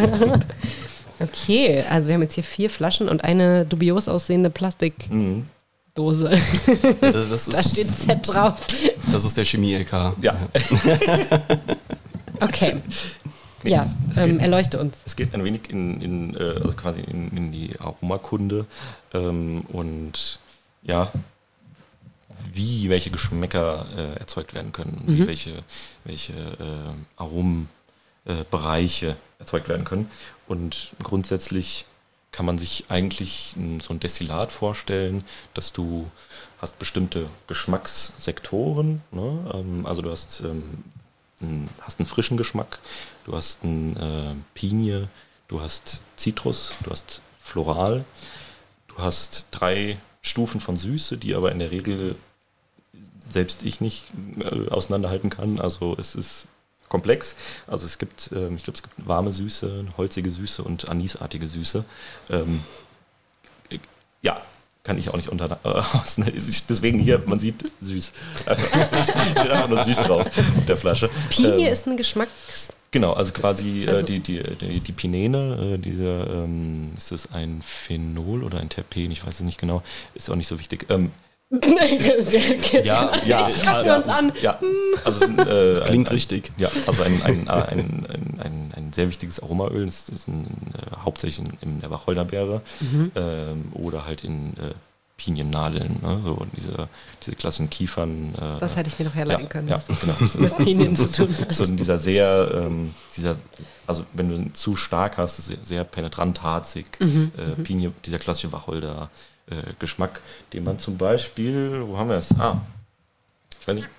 Okay, 1.20 1.84
also 1.90 2.08
wir 2.08 2.16
haben 2.16 2.22
jetzt 2.24 2.34
hier 2.34 2.44
vier 2.44 2.70
Flaschen 2.70 3.08
und 3.10 3.24
eine 3.24 3.66
dubios 3.66 4.08
aussehende 4.08 4.50
Plastik. 4.50 5.10
Mhm. 5.12 5.48
Dose. 5.96 6.32
Ja, 7.02 7.12
das, 7.12 7.30
das 7.30 7.46
Da 7.50 7.60
ist, 7.60 7.72
steht 7.72 7.88
Z 7.88 8.28
drauf. 8.34 8.56
das 9.12 9.24
ist 9.26 9.38
der 9.38 9.46
Chemie-LK. 9.46 10.14
Ja, 10.22 10.38
Okay. 12.40 12.82
Nee, 13.64 13.72
Ja, 13.72 13.84
es- 13.84 13.96
es 14.12 14.18
ähm, 14.18 14.34
geht- 14.34 14.42
erleuchte 14.42 14.80
uns. 14.80 14.96
Es 15.06 15.16
geht 15.16 15.34
ein 15.34 15.44
wenig 15.44 15.70
in, 15.70 16.02
in 16.02 16.36
äh, 16.36 16.40
also 16.62 16.74
quasi 16.74 17.02
in, 17.02 17.30
in 17.38 17.52
die 17.52 17.80
Aromakunde 17.80 18.66
ähm, 19.14 19.62
und 19.70 20.40
ja, 20.82 21.12
wie 22.52 22.90
welche 22.90 23.10
Geschmäcker 23.10 23.86
äh, 23.96 24.20
erzeugt 24.20 24.54
werden 24.54 24.74
können, 24.74 25.02
und 25.08 25.18
wie 25.18 25.28
welche, 25.28 25.64
welche 26.04 26.34
äh, 26.34 26.94
Aromenbereiche 27.16 27.68
äh, 28.26 28.44
Bereiche 28.52 29.16
erzeugt 29.40 29.70
werden 29.70 29.86
können. 29.86 30.10
Und 30.48 30.90
grundsätzlich 31.02 31.86
kann 32.34 32.46
man 32.46 32.58
sich 32.58 32.86
eigentlich 32.90 33.56
so 33.82 33.94
ein 33.94 34.00
Destillat 34.02 34.52
vorstellen, 34.52 35.24
dass 35.54 35.72
du 35.72 36.10
hast 36.60 36.80
bestimmte 36.80 37.28
Geschmackssektoren. 37.48 39.02
Ne? 39.12 39.52
Ähm, 39.54 39.86
also 39.86 40.02
du 40.02 40.12
hast, 40.12 40.42
ähm, 40.42 40.84
einen, 41.42 41.70
hast 41.80 42.00
einen 42.00 42.08
frischen 42.08 42.36
Geschmack, 42.36 42.80
du 43.26 43.36
hast 43.36 43.64
einen 43.64 43.96
äh, 43.96 44.36
Pinie, 44.56 45.08
du 45.48 45.62
hast 45.62 46.02
Zitrus, 46.16 46.74
du 46.84 46.92
hast 46.92 47.22
Floral, 47.40 48.04
du 48.88 48.98
hast 48.98 49.48
drei 49.52 50.00
Stufen 50.24 50.60
von 50.60 50.76
Süße, 50.76 51.18
die 51.18 51.36
aber 51.36 51.52
in 51.52 51.60
der 51.60 51.72
Regel 51.72 52.16
selbst 53.28 53.62
ich 53.64 53.80
nicht 53.80 54.06
äh, 54.40 54.70
auseinanderhalten 54.70 55.30
kann. 55.30 55.60
Also 55.60 55.96
es 56.00 56.16
ist 56.16 56.48
komplex. 56.94 57.36
Also 57.66 57.88
es 57.88 57.98
gibt, 57.98 58.30
ähm, 58.36 58.56
ich 58.56 58.64
glaube, 58.64 58.78
es 58.78 58.84
gibt 58.84 59.08
warme 59.08 59.32
Süße, 59.32 59.86
holzige 59.98 60.30
Süße 60.30 60.64
und 60.64 60.88
anisartige 60.88 61.48
Süße. 61.48 61.84
Ähm, 62.30 62.64
äh, 63.72 63.80
ja, 64.22 64.40
kann 64.84 65.00
ich 65.00 65.10
auch 65.10 65.16
nicht 65.16 65.30
unter 65.30 65.60
äh, 65.64 66.32
Deswegen 66.70 67.00
hier, 67.00 67.24
man 67.26 67.40
sieht 67.40 67.64
süß. 67.80 68.14
Steht 68.44 69.50
einfach 69.50 69.68
nur 69.68 69.84
süß 69.84 69.98
drauf 69.98 70.28
auf 70.28 70.66
der 70.68 70.78
Flasche. 70.78 71.10
Pinie 71.30 71.68
Ähm, 71.68 71.74
ist 71.74 71.88
ein 71.88 71.98
Geschmacks... 71.98 72.72
Genau, 72.92 73.14
also 73.14 73.34
quasi 73.34 73.88
Also- 73.88 74.02
äh, 74.02 74.04
die, 74.04 74.20
die, 74.20 74.44
die, 74.44 74.80
die 74.80 74.92
Pinene, 74.92 75.74
äh, 75.74 75.78
diese, 75.80 76.06
ähm, 76.06 76.92
ist 76.96 77.12
das 77.12 77.28
ein 77.34 77.64
Phenol 77.64 78.44
oder 78.44 78.60
ein 78.60 78.70
Terpen, 78.70 79.10
ich 79.10 79.26
weiß 79.26 79.34
es 79.34 79.42
nicht 79.42 79.60
genau, 79.60 79.82
ist 80.14 80.30
auch 80.30 80.36
nicht 80.36 80.48
so 80.48 80.60
wichtig. 80.60 80.86
Ähm, 80.90 81.10
ja, 82.84 83.12
ja, 83.26 83.48
Jetzt 83.48 83.66
gucken 83.66 83.86
wir 83.86 83.98
uns 83.98 84.08
an. 84.08 84.32
Ja, 84.42 84.60
also 85.04 85.24
es 85.26 85.30
ist, 85.30 85.38
äh, 85.82 85.86
klingt 85.86 86.10
ein, 86.10 86.14
richtig. 86.14 86.52
Ja, 86.58 86.70
also 86.88 87.04
ein, 87.04 87.22
ein, 87.24 87.48
ein, 87.48 87.80
ein, 87.80 88.40
ein, 88.42 88.72
ein 88.76 88.94
sehr 88.94 89.08
wichtiges 89.08 89.40
Aromaöl. 89.42 89.86
Das 89.86 90.10
ist 90.10 90.28
ein, 90.28 90.46
äh, 90.74 90.96
hauptsächlich 91.04 91.46
in, 91.62 91.70
in 91.70 91.82
der 91.82 91.92
Wacholderbeere 91.92 92.62
Mhm. 92.82 93.12
ähm, 93.16 93.66
oder 93.74 94.06
halt 94.06 94.24
in 94.24 94.54
äh, 94.58 94.74
Piniennadeln, 95.16 96.00
ne? 96.02 96.22
so 96.24 96.46
diese, 96.58 96.90
diese 97.24 97.36
klassischen 97.36 97.70
Kiefern. 97.70 98.34
Äh, 98.36 98.60
Das 98.60 98.76
hätte 98.76 98.90
ich 98.90 98.98
mir 98.98 99.06
noch 99.06 99.12
ja, 99.14 99.20
herleiten 99.20 99.48
können. 99.48 99.68
Ja, 99.68 99.80
genau. 100.02 100.14
Das 100.20 100.34
Mit 100.34 100.44
ist, 100.50 100.58
Pinien 100.58 100.96
zu 100.96 101.12
tun 101.12 101.36
hat. 101.40 101.54
so 101.54 101.64
in 101.66 101.78
dieser 101.78 102.00
sehr, 102.00 102.50
ähm, 102.56 102.94
dieser, 103.16 103.38
also 103.86 104.06
wenn 104.14 104.30
du 104.30 104.36
ihn 104.36 104.54
zu 104.56 104.76
stark 104.76 105.18
hast, 105.18 105.38
ist 105.38 105.54
sehr 105.68 105.84
penetrant, 105.84 106.42
harzig, 106.42 106.88
Mhm, 107.00 107.32
äh, 107.38 107.62
Pinie, 107.62 107.92
dieser 108.06 108.18
klassische 108.18 108.52
Wacholder. 108.52 109.12
Äh, 109.50 109.74
Geschmack, 109.80 110.22
den 110.54 110.64
man 110.64 110.80
zum 110.80 110.98
Beispiel, 110.98 111.84
wo 111.86 111.98
haben 111.98 112.10
wir 112.10 112.18
es? 112.18 112.32
Ah, 112.40 112.62
ich 113.60 113.68
weiß 113.68 113.76
nicht, 113.76 113.90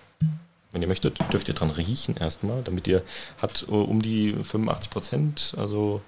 wenn 0.72 0.82
ihr 0.82 0.88
möchtet, 0.88 1.18
dürft 1.32 1.48
ihr 1.48 1.54
dran 1.54 1.70
riechen 1.70 2.16
erstmal, 2.16 2.62
damit 2.62 2.86
ihr 2.88 3.02
hat 3.40 3.66
äh, 3.68 3.70
um 3.70 4.00
die 4.00 4.32
85 4.32 4.90
Prozent, 4.90 5.54
also 5.56 6.00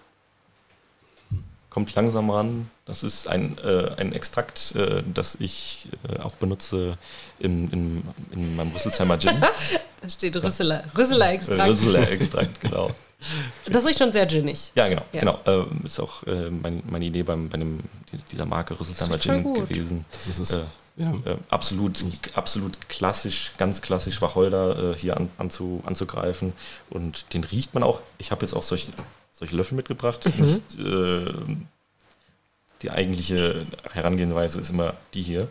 kommt 1.77 1.95
langsam 1.95 2.31
ran. 2.31 2.71
Das 2.87 3.03
ist 3.03 3.29
ein, 3.29 3.59
äh, 3.59 3.91
ein 3.99 4.15
Extrakt, 4.15 4.75
äh, 4.75 5.03
das 5.13 5.37
ich 5.39 5.89
äh, 6.09 6.21
auch 6.21 6.33
benutze 6.33 6.97
in, 7.39 7.71
in, 7.71 8.03
in 8.31 8.57
meinem 8.57 8.73
Rüsselsheimer 8.73 9.19
Gin. 9.19 9.43
Da 10.01 10.11
steht 10.11 10.37
Rüsseler, 10.37 10.85
Rüsseler 10.97 11.33
Extrakt. 11.33 11.69
Rüsseler 11.69 12.11
Extrakt, 12.11 12.61
genau. 12.61 12.95
Das 13.67 13.87
riecht 13.87 13.99
schon 13.99 14.13
sehr 14.13 14.27
ginnig. 14.27 14.73
Ja, 14.77 14.89
genau. 14.89 15.03
Ja. 15.13 15.21
genau. 15.21 15.41
Ähm, 15.47 15.83
ist 15.85 16.01
auch 16.01 16.23
äh, 16.25 16.51
mein, 16.51 16.83
meine 16.89 17.05
Idee 17.05 17.23
beim, 17.23 17.49
bei 17.49 17.57
einem, 17.57 17.81
dieser 18.31 18.47
Marke 18.47 18.79
Rüsselsheimer 18.79 19.19
Gin 19.19 19.55
gewesen. 19.55 20.05
Das 20.13 20.27
ist 20.27 20.39
es. 20.39 20.53
Äh, 20.53 20.63
ja. 20.97 21.13
äh, 21.25 21.37
absolut, 21.51 22.05
absolut 22.35 22.89
klassisch, 22.89 23.53
ganz 23.59 23.83
klassisch 23.83 24.23
Wacholder 24.23 24.93
äh, 24.93 24.97
hier 24.97 25.17
an, 25.17 25.31
anzu, 25.39 25.83
anzugreifen. 25.85 26.53
Und 26.91 27.35
den 27.35 27.45
riecht 27.45 27.75
man 27.75 27.83
auch. 27.83 28.01
Ich 28.19 28.31
habe 28.31 28.43
jetzt 28.43 28.55
auch 28.55 28.63
solche, 28.63 28.93
solche 29.33 29.55
Löffel 29.57 29.77
mitgebracht. 29.77 30.29
Mhm. 30.37 30.45
Nicht, 30.45 30.79
äh, 30.79 31.33
die 32.83 32.91
eigentliche 32.91 33.63
Herangehensweise 33.93 34.61
ist 34.61 34.71
immer 34.71 34.95
die 35.15 35.23
hier. 35.23 35.49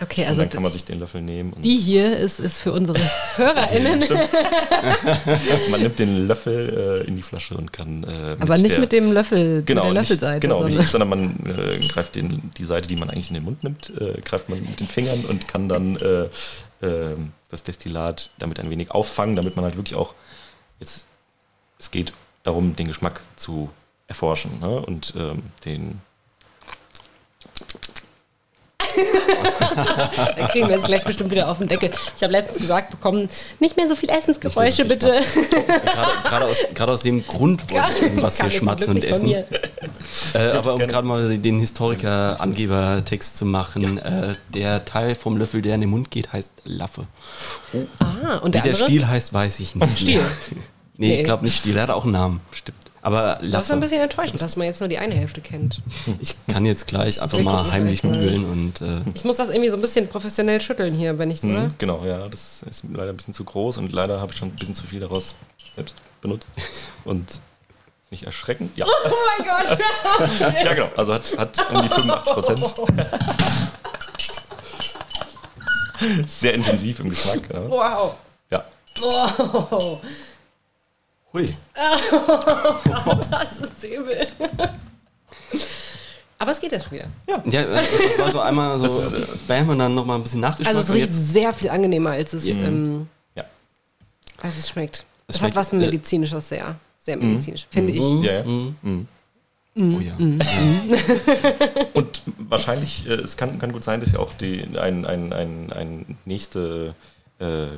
Okay, 0.00 0.22
Und 0.22 0.28
also 0.28 0.42
dann 0.42 0.50
kann 0.50 0.62
man 0.62 0.72
sich 0.72 0.84
den 0.84 0.98
Löffel 0.98 1.22
nehmen. 1.22 1.54
Die 1.62 1.76
hier 1.76 2.16
ist, 2.16 2.40
ist 2.40 2.58
für 2.58 2.72
unsere 2.72 2.98
HörerInnen, 3.36 4.00
man 5.70 5.82
nimmt 5.82 5.98
den 5.98 6.26
Löffel 6.26 7.02
äh, 7.04 7.06
in 7.06 7.14
die 7.14 7.22
Flasche 7.22 7.56
und 7.56 7.72
kann. 7.72 8.02
Äh, 8.04 8.36
aber 8.40 8.56
nicht 8.58 8.72
der, 8.72 8.80
mit 8.80 8.92
dem 8.92 9.12
Löffel, 9.12 9.62
Genau, 9.62 9.84
mit 9.84 9.94
der 9.94 10.00
nicht, 10.02 10.10
Löffelseite. 10.10 10.40
genau 10.40 10.56
sondern 10.56 10.72
richtig, 10.72 10.90
sondern 10.90 11.08
man 11.08 11.46
äh, 11.46 11.78
greift 11.86 12.16
den, 12.16 12.50
die 12.56 12.64
Seite, 12.64 12.88
die 12.88 12.96
man 12.96 13.08
eigentlich 13.08 13.28
in 13.28 13.34
den 13.34 13.44
Mund 13.44 13.62
nimmt, 13.62 13.90
äh, 14.00 14.20
greift 14.22 14.48
man 14.48 14.60
mit 14.60 14.80
den 14.80 14.88
Fingern 14.88 15.24
und 15.26 15.46
kann 15.46 15.68
dann 15.68 15.96
äh, 15.96 16.24
äh, 16.84 17.16
das 17.50 17.62
Destillat 17.62 18.30
damit 18.38 18.58
ein 18.58 18.70
wenig 18.70 18.90
auffangen, 18.90 19.36
damit 19.36 19.54
man 19.54 19.64
halt 19.64 19.76
wirklich 19.76 19.94
auch 19.96 20.14
jetzt, 20.80 21.06
es 21.78 21.92
geht 21.92 22.12
darum, 22.42 22.74
den 22.74 22.88
Geschmack 22.88 23.22
zu 23.36 23.70
erforschen 24.08 24.58
ne? 24.60 24.80
und 24.82 25.14
ähm, 25.16 25.44
den, 25.64 26.00
Da 30.36 30.48
kriegen 30.48 30.68
wir 30.68 30.76
jetzt 30.76 30.86
gleich 30.86 31.04
bestimmt 31.04 31.30
wieder 31.30 31.50
auf 31.50 31.58
den 31.58 31.68
Deckel. 31.68 31.90
Ich 32.16 32.22
habe 32.22 32.32
letztens 32.32 32.58
gesagt 32.60 32.90
bekommen, 32.90 33.28
nicht 33.60 33.76
mehr 33.76 33.88
so 33.88 33.96
viel 33.96 34.08
Essensgeräusche, 34.10 34.84
bitte. 34.84 35.14
so 35.14 35.22
viel 35.42 35.48
Gerade, 35.48 36.12
gerade, 36.24 36.44
aus, 36.46 36.58
gerade 36.74 36.92
aus 36.92 37.02
dem 37.02 37.26
Grund 37.26 37.70
wollte 37.70 37.86
ich 37.96 38.02
irgendwas 38.02 38.36
hier 38.36 38.46
jetzt 38.46 38.58
zum 38.58 38.66
schmatzen 38.66 38.94
Glück 38.98 39.12
und 39.14 39.24
nicht 39.24 39.44
von 39.46 39.54
essen. 39.54 40.34
Äh, 40.34 40.56
aber 40.56 40.74
um 40.74 40.80
gerade 40.80 41.06
mal 41.06 41.38
den 41.38 41.60
Historiker-Angeber-Text 41.60 43.36
zu 43.38 43.44
machen, 43.46 43.98
äh, 43.98 44.34
der 44.52 44.84
Teil 44.84 45.14
vom 45.14 45.36
Löffel, 45.36 45.62
der 45.62 45.74
in 45.76 45.82
den 45.82 45.90
Mund 45.90 46.10
geht, 46.10 46.32
heißt 46.32 46.52
Laffe. 46.64 47.06
Ah, 47.98 48.38
und 48.38 48.48
Wie 48.48 48.52
der 48.52 48.62
der 48.62 48.72
andere? 48.72 48.74
Stiel 48.74 49.06
heißt, 49.06 49.32
weiß 49.32 49.60
ich 49.60 49.74
nicht. 49.74 49.98
Stiel. 49.98 50.20
nee, 50.50 50.58
Nee. 51.08 51.18
ich 51.18 51.24
glaube 51.24 51.44
nicht 51.44 51.56
Stiel, 51.58 51.74
der 51.74 51.84
hat 51.84 51.90
auch 51.90 52.04
einen 52.04 52.12
Namen. 52.12 52.40
Stimmt. 52.52 52.78
Aber 53.04 53.38
Das 53.42 53.64
ist 53.64 53.70
ein 53.70 53.80
bisschen 53.80 54.00
enttäuschend, 54.00 54.40
dass 54.40 54.56
man 54.56 54.66
jetzt 54.66 54.80
nur 54.80 54.88
die 54.88 54.96
eine 54.96 55.14
Hälfte 55.14 55.42
kennt. 55.42 55.82
Ich 56.20 56.34
kann 56.50 56.64
jetzt 56.64 56.86
gleich 56.86 57.20
einfach 57.20 57.38
Ich 57.38 57.44
mal 57.44 57.70
heimlich 57.70 58.00
googeln 58.00 58.44
und 58.46 58.80
äh, 58.80 59.02
Ich 59.14 59.24
muss 59.24 59.36
das 59.36 59.50
irgendwie 59.50 59.68
so 59.68 59.76
ein 59.76 59.82
bisschen 59.82 60.08
professionell 60.08 60.58
schütteln 60.58 60.94
hier, 60.94 61.18
wenn 61.18 61.28
nicht, 61.28 61.44
oder? 61.44 61.64
Mhm, 61.64 61.74
genau, 61.76 62.02
ja, 62.06 62.26
das 62.28 62.62
ist 62.62 62.84
leider 62.90 63.10
ein 63.10 63.16
bisschen 63.16 63.34
zu 63.34 63.44
groß 63.44 63.76
und 63.76 63.92
leider 63.92 64.22
habe 64.22 64.32
ich 64.32 64.38
schon 64.38 64.48
ein 64.48 64.56
bisschen 64.56 64.74
zu 64.74 64.86
viel 64.86 65.00
daraus 65.00 65.34
selbst 65.74 65.94
benutzt 66.22 66.48
und 67.04 67.40
nicht 68.10 68.22
erschrecken. 68.22 68.70
Ja, 68.74 68.86
Oh 69.04 69.14
mein 69.38 69.46
Gott! 69.46 69.78
ja 70.64 70.72
genau, 70.72 70.88
also 70.96 71.12
hat, 71.12 71.36
hat 71.36 71.70
um 71.74 71.82
die 71.82 71.88
85 71.90 72.32
Prozent. 72.32 72.74
Sehr 76.26 76.54
intensiv 76.54 77.00
im 77.00 77.10
Geschmack. 77.10 77.40
Ja. 77.52 77.68
Wow. 77.68 78.14
ja. 78.50 78.64
Wow. 78.98 80.00
Hui. 81.34 81.54
Das 83.30 83.60
ist 83.60 83.84
übel. 83.84 84.26
Aber 86.38 86.50
es 86.52 86.60
geht 86.60 86.72
jetzt 86.72 86.84
schon 86.84 86.92
wieder. 86.92 87.06
Ja, 87.26 87.62
äh, 87.62 87.66
das 87.72 88.18
war 88.18 88.30
so 88.30 88.40
einmal 88.40 88.78
so 88.78 88.86
ist, 88.86 89.12
äh, 89.12 89.26
Bam 89.46 89.68
und 89.68 89.78
dann 89.78 89.94
nochmal 89.94 90.16
ein 90.18 90.22
bisschen 90.22 90.40
Nachgeschmack. 90.40 90.74
Also 90.76 90.92
es 90.92 90.98
riecht 90.98 91.12
sehr 91.12 91.52
viel 91.52 91.70
angenehmer, 91.70 92.10
als 92.10 92.32
es, 92.32 92.44
Ja. 92.46 92.54
ähm, 92.54 93.06
Ja. 93.36 93.44
als 94.42 94.58
es 94.58 94.68
schmeckt. 94.68 95.04
Es 95.26 95.36
Es, 95.36 95.36
hat 95.36 95.40
schmeckt, 95.52 95.56
was 95.56 95.72
äh, 95.72 95.76
medizinisches, 95.76 96.48
sehr. 96.48 96.76
Sehr 97.02 97.16
medizinisch, 97.16 97.66
finde 97.70 97.92
ich. 97.92 98.00
Mhm, 98.00 98.22
Ja, 98.24 98.32
ja. 98.32 98.44
mhm. 98.44 98.76
Mhm. 98.82 99.06
Oh 99.96 100.00
ja. 100.00 100.14
Und 101.94 102.22
wahrscheinlich, 102.48 103.06
äh, 103.08 103.14
es 103.14 103.36
kann, 103.36 103.58
kann 103.58 103.72
gut 103.72 103.82
sein, 103.84 104.00
dass 104.00 104.12
ihr 104.12 104.20
auch 104.20 104.32
die, 104.34 104.62
ein, 104.78 105.04
ein, 105.04 105.32
ein, 105.32 105.72
ein 105.72 106.18
nächste 106.24 106.94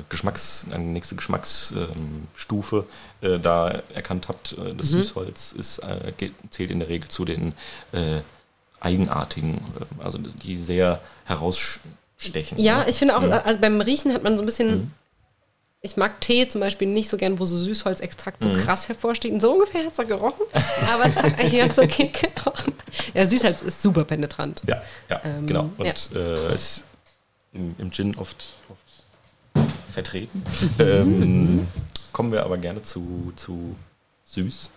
Geschmacks, 0.09 0.65
eine 0.71 0.83
nächste 0.83 1.15
Geschmacksstufe 1.15 2.85
äh, 3.21 3.39
da 3.39 3.69
erkannt 3.93 4.27
habt. 4.27 4.53
Äh, 4.53 4.75
Das 4.75 4.89
Süßholz 4.89 5.51
ist, 5.53 5.79
äh, 5.79 6.13
zählt 6.51 6.71
in 6.71 6.79
der 6.79 6.89
Regel 6.89 7.09
zu 7.09 7.25
den 7.25 7.53
äh, 7.91 8.19
eigenartigen, 8.79 9.55
äh, 9.99 10.03
also 10.03 10.19
die 10.19 10.57
sehr 10.57 11.01
herausstechen. 11.25 12.57
Ja, 12.57 12.79
ne? 12.79 12.89
ich 12.89 12.97
finde 12.97 13.17
auch, 13.17 13.21
also 13.21 13.59
beim 13.59 13.81
Riechen 13.81 14.13
hat 14.13 14.23
man 14.23 14.37
so 14.37 14.43
ein 14.43 14.45
bisschen. 14.45 14.69
Mhm. 14.69 14.91
Ich 15.81 15.95
mag 15.95 16.19
Tee 16.21 16.47
zum 16.49 16.59
Beispiel 16.61 16.87
nicht 16.87 17.07
so 17.09 17.17
gern, 17.17 17.37
wo 17.39 17.45
so 17.45 17.55
Süßholzextrakt 17.57 18.43
Mhm. 18.43 18.55
so 18.55 18.65
krass 18.65 18.87
hervorsteht. 18.87 19.31
Und 19.31 19.41
so 19.41 19.51
ungefähr 19.53 19.85
hat 19.85 19.97
es 19.97 20.07
gerochen. 20.07 20.45
Aber 20.91 21.05
es 21.05 21.15
hat 21.15 21.25
eigentlich 21.39 21.57
ganz 21.57 21.77
okay 21.77 22.11
gerochen. 22.11 22.73
Ja, 23.13 23.27
Süßholz 23.29 23.61
ist 23.61 23.81
super 23.81 24.03
penetrant. 24.03 24.63
Ja, 24.67 24.81
ja 25.09 25.21
Ähm, 25.23 25.45
genau. 25.47 25.69
Und 25.77 26.09
ja. 26.13 26.19
äh, 26.19 26.55
ist 26.55 26.83
im, 27.53 27.75
im 27.77 27.91
Gin 27.91 28.15
oft, 28.17 28.53
oft 28.69 28.76
vertreten. 29.97 30.43
ähm, 30.79 31.67
kommen 32.13 32.31
wir 32.31 32.43
aber 32.43 32.57
gerne 32.57 32.81
zu, 32.83 33.33
zu 33.35 33.75
süß. 34.25 34.69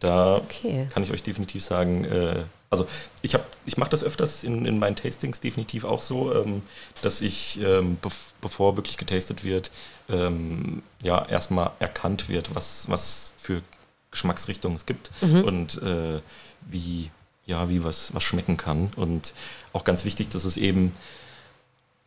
Da 0.00 0.36
Okay. 0.36 0.88
kann 0.90 1.02
ich 1.02 1.10
euch 1.10 1.22
definitiv 1.22 1.64
sagen, 1.64 2.04
äh, 2.04 2.44
Also 2.68 2.86
ich 3.22 3.34
habe, 3.34 3.44
ich 3.64 3.76
mache 3.78 3.90
das 3.90 4.02
öfters 4.02 4.42
in, 4.42 4.66
in 4.66 4.78
meinen 4.80 4.96
Tastings 4.96 5.38
definitiv 5.40 5.84
auch 5.84 6.02
so, 6.02 6.34
ähm, 6.34 6.62
dass 7.00 7.20
ich, 7.20 7.60
ähm, 7.62 7.96
bev 8.02 8.32
bevor 8.40 8.76
wirklich 8.76 8.96
getastet 8.98 9.44
wird, 9.44 9.70
ähm, 10.08 10.82
ja 11.00 11.24
erstmal 11.28 11.70
erkannt 11.78 12.28
wird, 12.28 12.54
was, 12.56 12.88
was 12.90 13.32
für 13.36 13.62
Geschmacksrichtungen 14.10 14.76
es 14.76 14.84
gibt 14.84 15.10
Mhm. 15.22 15.44
und 15.44 15.82
äh, 15.82 16.20
wie, 16.66 17.10
ja, 17.46 17.68
wie 17.68 17.84
was, 17.84 18.12
was 18.14 18.24
schmecken 18.24 18.56
kann. 18.56 18.90
Und 18.96 19.32
auch 19.72 19.84
ganz 19.84 20.04
wichtig, 20.04 20.28
dass 20.30 20.44
es 20.44 20.56
eben, 20.56 20.92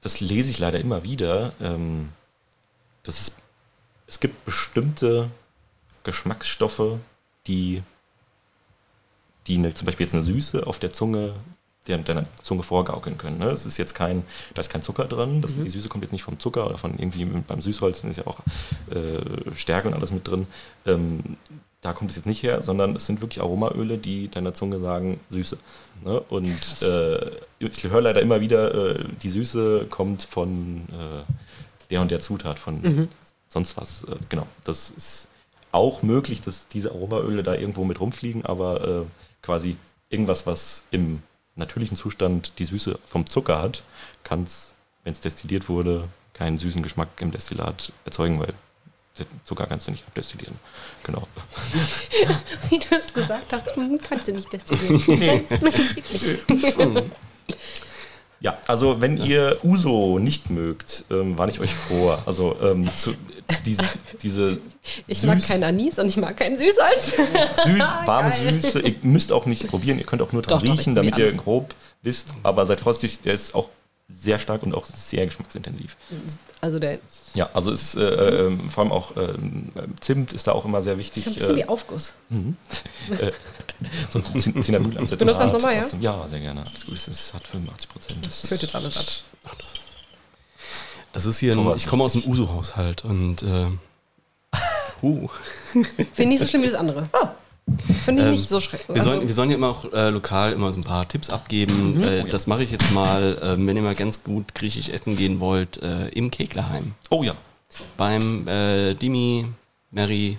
das 0.02 0.20
lese 0.20 0.52
ich 0.52 0.60
leider 0.60 0.80
immer 0.80 1.04
wieder, 1.04 1.54
ähm, 1.62 2.10
dass 3.04 3.22
es, 3.22 3.36
es 4.08 4.20
gibt 4.20 4.46
bestimmte 4.46 5.30
Geschmacksstoffe, 6.04 6.98
die, 7.48 7.84
die 9.48 9.58
eine, 9.58 9.74
zum 9.74 9.86
Beispiel 9.86 10.06
jetzt 10.06 10.14
eine 10.14 10.24
Süße 10.24 10.66
auf 10.66 10.80
der 10.80 10.92
Zunge, 10.92 11.34
der, 11.88 11.98
deiner 12.00 12.24
Zunge 12.44 12.64
vorgaukeln 12.64 13.18
können. 13.18 13.40
Ne? 13.40 13.50
Es 13.50 13.66
ist 13.66 13.78
jetzt 13.78 13.96
kein, 13.96 14.24
da 14.54 14.62
ist 14.62 14.70
kein 14.70 14.82
Zucker 14.82 15.06
drin, 15.06 15.42
das, 15.42 15.56
die 15.56 15.70
Süße 15.70 15.90
kommt 15.90 16.04
jetzt 16.04 16.12
nicht 16.12 16.24
vom 16.24 16.40
Zucker 16.40 16.68
oder 16.68 16.78
von 16.78 16.98
irgendwie 16.98 17.26
beim 17.26 17.62
Süßholz, 17.62 18.02
da 18.02 18.08
ist 18.08 18.18
ja 18.18 18.28
auch 18.28 18.40
äh, 18.92 19.56
Stärke 19.56 19.88
und 19.88 19.94
alles 19.94 20.12
mit 20.12 20.28
drin. 20.28 20.48
Ähm, 20.86 21.38
da 21.82 21.94
kommt 21.94 22.12
es 22.12 22.18
jetzt 22.18 22.26
nicht 22.26 22.44
her, 22.44 22.62
sondern 22.62 22.96
es 22.96 23.06
sind 23.06 23.22
wirklich 23.22 23.42
Aromaöle, 23.42 23.98
die 23.98 24.28
deiner 24.28 24.54
Zunge 24.54 24.80
sagen 24.80 25.20
Süße. 25.30 25.58
Ne? 26.04 26.20
Und 26.20 26.82
äh, 26.82 27.32
ich 27.60 27.84
höre 27.86 28.02
leider 28.02 28.22
immer 28.22 28.42
wieder, 28.42 28.98
äh, 28.98 29.06
die 29.22 29.30
Süße 29.30 29.88
kommt 29.90 30.24
von 30.24 30.88
äh, 30.92 31.24
der 31.90 32.02
und 32.02 32.12
der 32.12 32.20
Zutat, 32.20 32.60
von 32.60 33.10
sonst 33.50 33.76
was. 33.78 34.04
Äh, 34.04 34.16
genau, 34.30 34.48
das 34.64 34.92
ist 34.92 35.28
auch 35.72 36.02
möglich, 36.02 36.42
dass 36.42 36.68
diese 36.68 36.92
Aromaöle 36.92 37.44
da 37.44 37.56
irgendwo 37.56 37.84
mit 37.84 38.00
rumfliegen, 38.00 38.46
aber 38.46 38.88
äh, 38.88 39.06
quasi 39.42 39.78
irgendwas, 40.10 40.48
was 40.48 40.84
im 40.92 41.22
natürlichen 41.56 41.98
Zustand 41.98 42.54
die 42.58 42.66
Süße 42.66 42.98
vom 43.06 43.26
Zucker 43.26 43.62
hat, 43.62 43.84
kann 44.24 44.44
es, 44.44 44.74
wenn 45.04 45.14
es 45.14 45.20
destilliert 45.20 45.70
wurde, 45.70 46.08
keinen 46.34 46.58
süßen 46.58 46.82
Geschmack 46.82 47.10
im 47.20 47.32
Destillat 47.32 47.92
erzeugen, 48.06 48.40
weil 48.40 48.54
Zucker 49.44 49.68
kannst 49.68 49.88
du 49.88 49.92
nicht 49.92 50.08
abdestillieren. 50.08 50.56
Genau. 51.04 51.28
Wie 52.70 52.80
du 52.80 52.96
es 52.96 53.14
gesagt 53.14 53.52
hast, 53.52 53.74
kannst 54.08 54.28
du 54.28 54.32
nicht 54.32 54.52
destillieren. 54.52 55.44
Nicht. 56.50 56.78
Ja, 58.42 58.58
also 58.68 59.02
wenn 59.02 59.18
ihr 59.18 59.58
Uso 59.64 60.18
nicht 60.18 60.50
mögt, 60.50 61.04
ähm, 61.12 61.38
warne 61.38 61.52
ich 61.52 61.60
euch 61.60 61.74
vor. 61.74 62.24
Also 62.26 62.56
ähm, 62.62 62.90
zu, 62.96 63.14
diese, 63.66 63.84
diese 64.24 64.60
Ich 65.08 65.24
mag 65.24 65.40
süß- 65.40 65.48
kein 65.50 65.64
Anis 65.64 66.00
und 66.00 66.08
ich 66.08 66.16
mag 66.18 66.38
kein 66.38 66.58
Süßholz. 66.58 67.16
süß, 67.66 67.80
warme 68.06 68.30
Geil. 68.30 68.62
Süße. 68.62 68.80
Ihr 68.80 68.96
müsst 69.02 69.32
auch 69.34 69.46
nicht 69.46 69.68
probieren, 69.68 69.98
ihr 70.00 70.06
könnt 70.06 70.22
auch 70.22 70.32
nur 70.32 70.42
dran 70.42 70.60
Doch, 70.60 70.66
doch, 70.68 70.78
riechen, 70.78 70.96
damit 70.96 71.12
probier 71.12 71.26
ihr 71.26 71.32
alles. 71.32 71.44
grob 71.44 71.76
wisst. 72.02 72.30
Aber 72.44 72.66
seid 72.66 72.80
vorsichtig, 72.80 73.20
der 73.22 73.34
ist 73.34 73.54
auch 73.56 73.68
sehr 74.10 74.40
stark 74.40 74.64
und 74.64 74.74
auch 74.74 74.86
sehr 74.86 75.26
geschmacksintensiv. 75.26 75.96
Also 76.62 76.80
der 76.80 77.00
Ja, 77.36 77.50
also 77.54 77.72
es 77.72 77.82
ist 77.84 77.96
äh, 77.96 78.48
ähm, 78.48 78.70
vor 78.70 78.84
allem 78.84 78.92
auch 78.92 79.16
ähm, 79.16 79.72
Zimt 80.00 80.34
ist 80.34 80.48
da 80.48 80.52
auch 80.54 80.66
immer 80.66 80.82
sehr 80.82 80.98
wichtig. 80.98 81.26
ist 81.26 81.30
ein 81.30 81.36
bisschen 81.36 81.56
äh, 81.56 81.60
wie 81.64 81.68
Aufguss. 81.70 82.14
äh, 82.30 83.32
so 84.12 84.20
ein 84.20 84.42
Zin- 84.42 84.62
Cinnamolacetat. 84.64 85.20
Benutzt 85.20 85.40
das 85.40 85.52
nochmal, 85.52 85.76
ja? 85.76 85.88
dem- 85.88 86.02
Ja, 86.02 86.28
sehr 86.28 86.40
gerne. 86.40 86.64
Alles 86.66 86.86
gut. 86.86 86.96
Es 86.96 87.34
hat 87.34 87.44
85 87.48 87.90
Prozent. 87.90 88.26
Das 88.26 88.42
tötet 88.42 88.74
alles 88.76 88.98
ab. 88.98 89.56
Das 91.14 91.26
ist 91.26 91.40
hier, 91.40 91.54
ein, 91.58 91.76
ich 91.76 91.88
komme 91.88 92.04
aus 92.04 92.14
dem 92.14 92.24
Uso-Haushalt 92.26 93.04
und 93.04 93.42
äh, 93.42 93.68
uh, 95.02 95.28
Finde 95.72 95.88
ich 96.06 96.26
nicht 96.26 96.40
so 96.40 96.48
schlimm 96.48 96.62
wie 96.62 96.68
das 96.68 96.76
andere. 96.76 97.10
Finde 98.06 98.22
ich 98.22 98.26
Ähm, 98.28 98.32
nicht 98.34 98.50
so 98.50 98.60
schrecklich. 98.60 98.96
wir, 98.96 99.02
sollen, 99.02 99.28
wir 99.28 99.34
sollen 99.34 99.50
ja 99.50 99.56
immer 99.56 99.70
auch 99.70 99.92
äh, 99.94 100.10
lokal 100.10 100.54
immer 100.54 100.72
so 100.72 100.80
ein 100.80 100.84
paar 100.84 101.08
Tipps 101.08 101.30
abgeben. 101.30 102.02
Äh, 102.04 102.26
das 102.26 102.48
mache 102.48 102.64
ich 102.64 102.72
jetzt 102.72 102.92
mal, 102.92 103.38
äh, 103.42 103.66
wenn 103.66 103.76
ihr 103.76 103.82
mal 103.82 103.96
ganz 103.96 104.24
gut 104.24 104.56
griechisch 104.56 104.90
essen 104.90 105.16
gehen 105.18 105.40
wollt, 105.40 105.82
äh, 105.82 106.08
im 106.10 106.32
Keglerheim. 106.32 106.94
Oh 107.10 107.24
ja. 107.24 107.34
Beim 107.98 108.48
äh, 108.48 108.94
Dimi 108.96 109.46
Mary. 109.92 110.38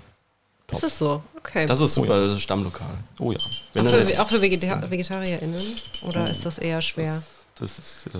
ist 0.72 0.82
es 0.82 0.98
so? 0.98 1.22
Okay. 1.38 1.66
Das 1.66 1.80
ist 1.80 1.96
Oh 1.96 2.02
super, 2.02 2.18
ja. 2.20 2.26
das 2.26 2.36
ist 2.36 2.42
Stammlokal. 2.42 2.86
Oh 3.18 3.32
ja. 3.32 3.38
Wenn 3.72 3.86
auch, 3.86 3.90
für, 3.90 4.00
das, 4.00 4.18
auch 4.18 4.28
für 4.28 4.42
Vegeta 4.42 4.90
VegetarierInnen? 4.90 5.60
Oder 6.06 6.28
ist 6.30 6.44
das 6.44 6.58
eher 6.58 6.82
schwer? 6.82 7.14
Das 7.16 7.39
ist 7.60 8.06
äh, 8.14 8.18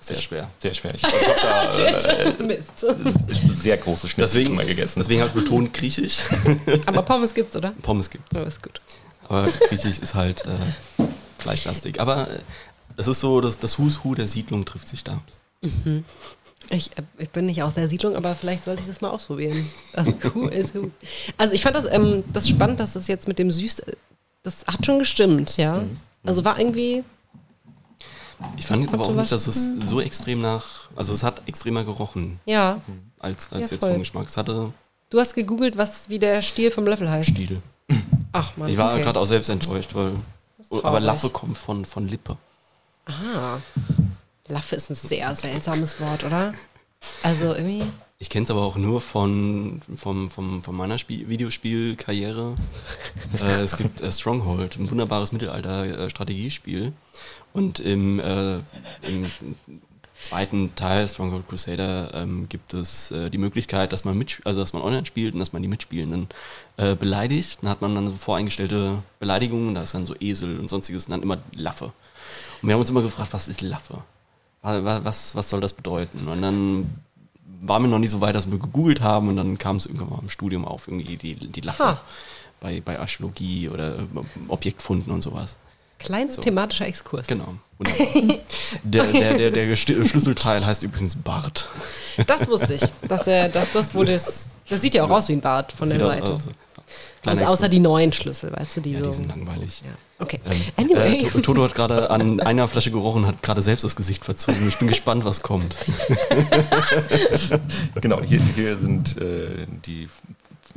sehr 0.00 0.20
schwer. 0.20 0.50
sehr 0.58 0.74
schwer. 0.74 0.94
Ich, 0.94 1.02
ich 1.02 1.12
habe 1.12 2.00
da 2.02 2.22
äh, 2.22 2.42
Mist. 2.42 2.84
sehr 3.62 3.76
große 3.76 4.08
Schnitzel 4.08 4.40
Deswegen, 4.40 4.56
mal 4.56 4.64
gegessen. 4.66 4.98
deswegen 4.98 5.20
habe 5.20 5.30
ich 5.36 5.44
betont 5.44 5.72
griechisch. 5.74 6.20
Aber 6.86 7.02
Pommes 7.02 7.34
gibt's, 7.34 7.54
oder? 7.56 7.72
Pommes 7.82 8.08
gibt 8.10 8.32
So 8.32 8.42
ist 8.42 8.62
gut. 8.62 8.80
Aber 9.28 9.46
griechisch 9.68 9.98
ist 9.98 10.14
halt 10.14 10.44
äh, 10.46 11.04
fleischlastig. 11.38 12.00
Aber 12.00 12.28
äh, 12.30 12.38
es 12.96 13.06
ist 13.06 13.20
so, 13.20 13.40
dass 13.40 13.58
das 13.58 13.78
Who's 13.78 14.00
Who 14.02 14.14
der 14.14 14.26
Siedlung 14.26 14.64
trifft 14.64 14.88
sich 14.88 15.04
da. 15.04 15.20
Ich, 16.70 16.96
äh, 16.96 17.02
ich 17.18 17.30
bin 17.30 17.46
nicht 17.46 17.62
aus 17.62 17.74
der 17.74 17.88
Siedlung, 17.88 18.16
aber 18.16 18.34
vielleicht 18.34 18.64
sollte 18.64 18.82
ich 18.82 18.88
das 18.88 19.00
mal 19.00 19.10
ausprobieren. 19.10 19.68
Also, 19.94 20.12
who 20.34 20.48
is 20.48 20.74
who? 20.74 20.90
Also 21.36 21.52
ich 21.54 21.62
fand 21.62 21.76
das, 21.76 21.84
ähm, 21.92 22.24
das 22.32 22.48
spannend, 22.48 22.80
dass 22.80 22.92
das 22.94 23.06
jetzt 23.08 23.28
mit 23.28 23.38
dem 23.38 23.50
Süß, 23.50 23.80
äh, 23.80 23.92
das 24.42 24.64
hat 24.66 24.86
schon 24.86 24.98
gestimmt, 24.98 25.56
ja. 25.56 25.84
Also 26.24 26.44
war 26.44 26.58
irgendwie, 26.58 27.04
Ich 28.56 28.66
fand 28.66 28.82
jetzt 28.82 28.94
aber 28.94 29.04
auch 29.04 29.12
nicht, 29.12 29.32
dass 29.32 29.46
es 29.46 29.72
so 29.84 30.00
extrem 30.00 30.40
nach. 30.40 30.88
Also 30.94 31.12
es 31.12 31.22
hat 31.22 31.42
extremer 31.46 31.84
gerochen 31.84 32.40
ja. 32.44 32.80
als, 33.18 33.50
als 33.52 33.70
Ja, 33.70 33.76
jetzt 33.76 33.80
voll. 33.80 33.90
vom 33.92 33.98
Geschmack. 34.00 34.28
Es 34.28 34.36
hatte 34.36 34.72
Du 35.10 35.18
hast 35.18 35.34
gegoogelt, 35.34 35.76
was 35.76 36.08
wie 36.08 36.18
der 36.18 36.42
Stiel 36.42 36.70
vom 36.70 36.86
Löffel 36.86 37.10
heißt. 37.10 37.30
Stiel. 37.30 37.62
Ach 38.32 38.56
man. 38.56 38.68
Ich 38.68 38.76
war 38.76 38.92
okay. 38.92 39.02
gerade 39.02 39.18
auch 39.18 39.26
selbst 39.26 39.48
enttäuscht, 39.48 39.94
weil. 39.94 40.12
traurig. 40.68 40.84
Aber 40.84 41.00
Laffe 41.00 41.30
kommt 41.30 41.56
von, 41.56 41.84
von 41.84 42.06
Lippe. 42.06 42.36
Ah. 43.06 43.58
Laffe 44.48 44.76
ist 44.76 44.90
ein 44.90 44.94
sehr 44.94 45.34
seltsames 45.34 45.98
Wort, 46.00 46.24
oder? 46.24 46.52
Also 47.22 47.54
irgendwie. 47.54 47.84
Ich 48.20 48.30
kenne 48.30 48.44
es 48.44 48.50
aber 48.50 48.62
auch 48.62 48.76
nur 48.76 49.00
von, 49.00 49.80
vom, 49.94 50.28
vom, 50.28 50.62
von 50.64 50.74
meiner 50.74 50.98
Spiel 50.98 51.28
Videospielkarriere. 51.28 52.56
äh, 53.40 53.60
es 53.60 53.76
gibt 53.76 54.00
äh, 54.00 54.10
Stronghold, 54.10 54.76
ein 54.76 54.90
wunderbares 54.90 55.30
Mittelalter-Strategiespiel. 55.30 56.92
Und 57.52 57.78
im, 57.78 58.18
äh, 58.18 58.56
im 59.02 59.26
zweiten 60.20 60.74
Teil, 60.74 61.06
Stronghold 61.06 61.48
Crusader, 61.48 62.10
ähm, 62.12 62.48
gibt 62.48 62.74
es 62.74 63.12
äh, 63.12 63.30
die 63.30 63.38
Möglichkeit, 63.38 63.92
dass 63.92 64.04
man 64.04 64.18
mit, 64.18 64.40
also 64.44 64.58
dass 64.60 64.72
man 64.72 64.82
online 64.82 65.06
spielt 65.06 65.34
und 65.34 65.38
dass 65.38 65.52
man 65.52 65.62
die 65.62 65.68
Mitspielenden 65.68 66.26
äh, 66.76 66.96
beleidigt. 66.96 67.58
Dann 67.62 67.70
hat 67.70 67.82
man 67.82 67.94
dann 67.94 68.08
so 68.10 68.16
voreingestellte 68.16 69.00
Beleidigungen, 69.20 69.76
da 69.76 69.82
ist 69.84 69.94
dann 69.94 70.06
so 70.06 70.16
Esel 70.18 70.58
und 70.58 70.68
sonstiges 70.68 71.04
und 71.04 71.12
dann 71.12 71.22
immer 71.22 71.38
Laffe. 71.54 71.92
Und 72.62 72.68
wir 72.68 72.72
haben 72.74 72.80
uns 72.80 72.90
immer 72.90 73.02
gefragt, 73.02 73.32
was 73.32 73.46
ist 73.46 73.60
Laffe? 73.60 74.02
Wa- 74.62 74.82
wa- 74.82 75.00
Was, 75.04 75.36
was 75.36 75.48
soll 75.48 75.60
das 75.60 75.72
bedeuten? 75.72 76.26
Und 76.26 76.42
dann 76.42 76.90
waren 77.60 77.82
wir 77.82 77.88
noch 77.88 77.98
nicht 77.98 78.10
so 78.10 78.20
weit, 78.20 78.34
dass 78.34 78.50
wir 78.50 78.58
gegoogelt 78.58 79.00
haben 79.00 79.28
und 79.28 79.36
dann 79.36 79.58
kam 79.58 79.76
es 79.76 79.86
irgendwann 79.86 80.10
mal 80.10 80.18
im 80.22 80.28
Studium 80.28 80.64
auf, 80.64 80.88
irgendwie 80.88 81.16
die, 81.16 81.34
die 81.34 81.62
Ha. 81.62 82.00
bei, 82.60 82.80
bei 82.80 82.98
Archäologie 82.98 83.68
oder 83.68 83.96
äh, 83.98 84.02
Objektfunden 84.48 85.12
und 85.12 85.20
sowas. 85.22 85.58
Kleiner 85.98 86.30
So. 86.30 86.40
thematischer 86.40 86.86
Exkurs. 86.86 87.26
Genau. 87.26 87.54
Der, 88.82 89.04
der, 89.06 89.36
der, 89.38 89.50
der 89.50 89.66
Gesti- 89.72 90.04
Schlüsselteil 90.08 90.64
heißt 90.64 90.82
übrigens 90.82 91.16
Bart. 91.16 91.68
Das 92.26 92.46
wusste 92.48 92.74
ich. 92.74 92.82
Dass 93.08 93.22
der, 93.22 93.48
dass 93.48 93.70
das, 93.72 93.94
wo 93.94 94.02
das, 94.04 94.46
das 94.68 94.80
sieht 94.80 94.94
ja 94.94 95.04
auch 95.04 95.10
aus 95.10 95.28
wie 95.28 95.32
ein 95.34 95.40
Bart 95.40 95.72
von 95.72 95.88
der 95.88 95.98
Sieht 95.98 96.06
auch 96.06 96.10
Seite. 96.10 96.32
aus. 96.34 96.48
Also 97.26 97.44
außer 97.44 97.68
die 97.68 97.80
neuen 97.80 98.12
Schlüssel, 98.12 98.52
weißt 98.52 98.76
du, 98.76 98.80
die 98.80 98.92
Ja, 98.92 99.00
so. 99.00 99.06
die 99.06 99.12
sind 99.12 99.28
langweilig. 99.28 99.82
ja. 99.84 99.90
Okay. 100.20 100.40
Ähm, 100.76 100.86
Anyway. 100.90 101.18
äh, 101.24 101.28
To- 101.28 101.40
Toto 101.40 101.62
hat 101.62 101.74
gerade 101.74 102.10
an 102.10 102.40
einer 102.40 102.66
Flasche 102.68 102.90
gerochen, 102.90 103.26
hat 103.26 103.42
gerade 103.42 103.62
selbst 103.62 103.84
das 103.84 103.94
Gesicht 103.96 104.24
verzogen. 104.24 104.66
Ich 104.68 104.76
bin 104.78 104.88
gespannt, 104.88 105.24
was 105.24 105.42
kommt. 105.42 105.76
Genau, 108.00 108.20
hier, 108.22 108.40
hier 108.54 108.78
sind 108.78 109.16
äh, 109.18 109.66
die, 109.86 110.08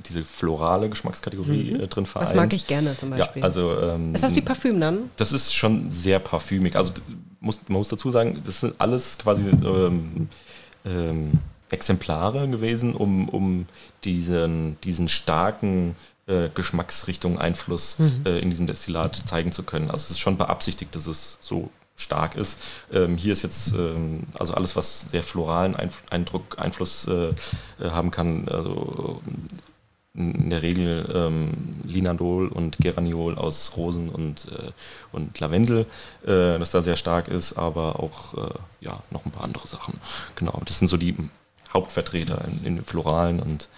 diese 0.07 0.24
florale 0.24 0.89
Geschmackskategorie 0.89 1.74
äh, 1.74 1.88
drin 1.88 2.05
vereint. 2.05 2.30
Mhm. 2.32 2.36
das 2.36 2.43
mag 2.45 2.53
ich 2.53 2.68
gerne 2.68 2.97
zum 2.97 3.12
Ja, 3.12 3.18
Beispiel. 3.20 3.43
also 3.43 3.80
ähm, 3.82 4.14
ist 4.16 4.24
das 4.24 4.36
wie 4.36 4.41
Parfüm 4.41 4.80
dann? 4.80 5.09
das 5.18 5.32
ist 5.32 5.53
schon 5.55 5.91
sehr 5.91 6.20
parfümig. 6.20 6.76
Also 6.76 6.93
muss, 7.39 7.59
man 7.68 7.78
muss 7.80 7.89
dazu 7.89 8.12
sagen, 8.12 8.41
das 8.45 8.62
sind 8.62 8.76
alles 8.80 9.18
quasi 9.18 9.49
ähm, 9.49 10.28
ähm, 10.86 11.32
Exemplare 11.72 12.47
gewesen, 12.47 12.93
um, 12.95 13.30
um 13.30 13.65
diesen, 14.03 14.80
diesen 14.82 15.07
starken 15.07 15.95
äh, 16.28 16.49
Geschmacksrichtung 16.53 17.39
Einfluss 17.39 17.97
Mhm. 17.99 18.22
äh, 18.26 18.39
in 18.39 18.49
diesem 18.49 18.67
Destillat 18.67 19.24
zeigen 19.26 19.51
zu 19.51 19.63
können. 19.63 19.89
Also 19.89 20.05
es 20.05 20.11
ist 20.11 20.19
schon 20.19 20.38
beabsichtigt, 20.38 20.95
dass 20.95 21.07
es 21.07 21.38
so 21.41 21.69
stark 21.95 22.36
ist. 22.36 22.57
Ähm, 22.91 23.17
hier 23.17 23.34
ist 23.34 23.43
jetzt 23.43 23.74
ähm, 23.74 24.24
also 24.38 24.53
alles, 24.53 24.76
was 24.76 25.01
sehr 25.01 25.24
floralen 25.24 25.76
Einf 25.76 26.01
Eindruck, 26.09 26.57
Einfluss 26.57 27.07
äh, 27.07 27.30
äh, 27.30 27.34
haben 27.91 28.11
kann, 28.11 28.47
also 28.49 29.22
in 30.13 30.49
der 30.49 30.61
Regel 30.61 31.09
ähm, 31.13 31.51
Linandol 31.86 32.49
und 32.49 32.78
Geraniol 32.80 33.38
aus 33.38 33.78
Rosen 33.78 34.09
und, 34.09 34.47
äh, 34.51 34.72
und 35.13 35.39
Lavendel, 35.39 35.86
äh, 36.24 36.59
das 36.59 36.72
da 36.72 36.82
sehr 36.82 36.97
stark 36.97 37.30
ist, 37.30 37.53
aber 37.53 37.99
auch 37.99 38.34
äh, 38.34 38.49
ja, 38.82 39.01
noch 39.09 39.26
ein 39.26 39.32
paar 39.32 39.45
andere 39.45 39.67
Sachen. 39.67 39.93
Genau, 40.36 40.61
das 40.65 40.80
sind 40.80 40.89
so 40.89 40.97
die 40.97 41.15
Hauptvertreter 41.74 42.43
in, 42.45 42.65
in 42.65 42.76
den 42.78 42.86
Floralen 42.86 43.39
und 43.39 43.69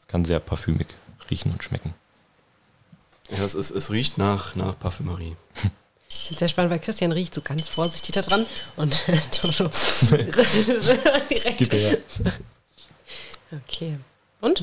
es 0.00 0.06
kann 0.06 0.24
sehr 0.24 0.40
parfümig 0.40 0.86
riechen 1.30 1.52
und 1.52 1.62
schmecken. 1.62 1.94
Ja, 3.30 3.44
es, 3.44 3.54
ist, 3.54 3.70
es 3.70 3.90
riecht 3.90 4.16
nach, 4.16 4.54
nach 4.54 4.78
Parfümerie. 4.78 5.36
finde 5.54 5.72
es 6.32 6.38
sehr 6.38 6.48
spannend, 6.48 6.70
weil 6.70 6.78
Christian 6.80 7.12
riecht 7.12 7.34
so 7.34 7.42
ganz 7.42 7.68
vorsichtig 7.68 8.14
da 8.14 8.22
dran 8.22 8.46
und 8.76 9.02
Toto 9.32 9.68
direkt. 11.30 11.58
Gib 11.58 11.72
her. 11.72 11.98
Okay. 13.52 13.98
Und? 14.40 14.62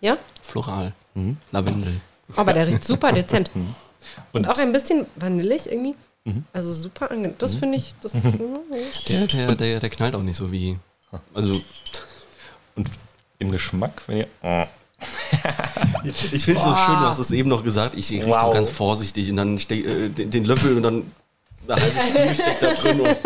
Ja? 0.00 0.16
Floral. 0.40 0.92
Mhm. 1.14 1.36
Lavendel. 1.52 2.00
Aber 2.34 2.52
der 2.52 2.66
riecht 2.66 2.84
super 2.84 3.12
dezent. 3.12 3.50
Und 3.54 3.74
Und 4.32 4.48
auch 4.48 4.58
ein 4.58 4.72
bisschen 4.72 5.06
vanillig 5.16 5.66
irgendwie. 5.66 5.94
Also 6.52 6.72
super 6.72 7.10
angenehm. 7.10 7.34
Das 7.38 7.54
finde 7.54 7.76
ich, 7.78 7.94
das 8.00 8.12
Der, 9.08 9.26
der, 9.26 9.54
der, 9.54 9.80
der 9.80 9.90
knallt 9.90 10.14
auch 10.14 10.22
nicht 10.22 10.36
so 10.36 10.52
wie. 10.52 10.78
Also, 11.34 11.60
Und 12.76 12.88
im 13.38 13.50
Geschmack, 13.52 14.02
wenn 14.06 14.18
ihr. 14.18 14.26
Oh. 14.42 14.64
ich 16.04 16.44
finde 16.44 16.60
es 16.60 16.64
so 16.64 16.76
schön, 16.76 16.94
du 16.94 17.06
hast 17.06 17.18
es 17.18 17.30
eben 17.32 17.48
noch 17.48 17.64
gesagt. 17.64 17.94
Ich 17.96 18.10
rieche 18.10 18.26
Wow. 18.26 18.52
ganz 18.54 18.68
vorsichtig 18.70 19.30
und 19.30 19.36
dann 19.36 19.58
steck, 19.58 19.84
äh, 19.84 20.08
den, 20.08 20.30
den 20.30 20.44
Löffel 20.44 20.76
und 20.76 20.82
dann 20.84 21.10
eine 21.68 21.80
halbe 21.82 22.00
Stimme 22.00 22.34
steckt 22.34 22.62
da 22.62 22.72
drin. 22.74 23.00
Und, 23.00 23.16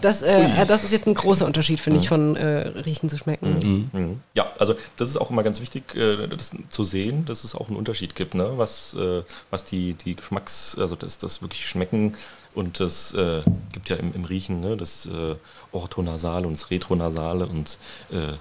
Das, 0.00 0.22
äh, 0.22 0.66
das 0.66 0.82
ist 0.84 0.92
jetzt 0.92 1.06
ein 1.06 1.14
großer 1.14 1.46
Unterschied, 1.46 1.78
finde 1.78 2.00
ich, 2.00 2.08
von 2.08 2.34
äh, 2.34 2.68
Riechen 2.68 3.08
zu 3.08 3.18
schmecken. 3.18 3.88
Mhm. 3.92 4.20
Ja, 4.34 4.50
also 4.58 4.74
das 4.96 5.08
ist 5.08 5.16
auch 5.16 5.30
immer 5.30 5.42
ganz 5.44 5.60
wichtig, 5.60 5.94
äh, 5.94 6.26
das 6.26 6.50
zu 6.70 6.82
sehen, 6.82 7.24
dass 7.26 7.44
es 7.44 7.54
auch 7.54 7.68
einen 7.68 7.76
Unterschied 7.76 8.14
gibt, 8.14 8.34
ne? 8.34 8.52
was, 8.56 8.94
äh, 8.94 9.22
was 9.50 9.64
die, 9.64 9.94
die 9.94 10.16
Geschmacks, 10.16 10.76
also 10.78 10.96
das, 10.96 11.18
das 11.18 11.42
wirklich 11.42 11.66
Schmecken 11.68 12.14
und 12.54 12.80
das 12.80 13.12
äh, 13.14 13.42
gibt 13.72 13.88
ja 13.88 13.96
im, 13.96 14.14
im 14.14 14.24
Riechen 14.24 14.60
ne? 14.60 14.76
das 14.76 15.06
äh, 15.06 15.36
Orthonasale 15.72 16.46
und 16.46 16.54
das 16.54 16.70
Retronasale 16.70 17.46
und 17.46 17.78
äh, 18.10 18.32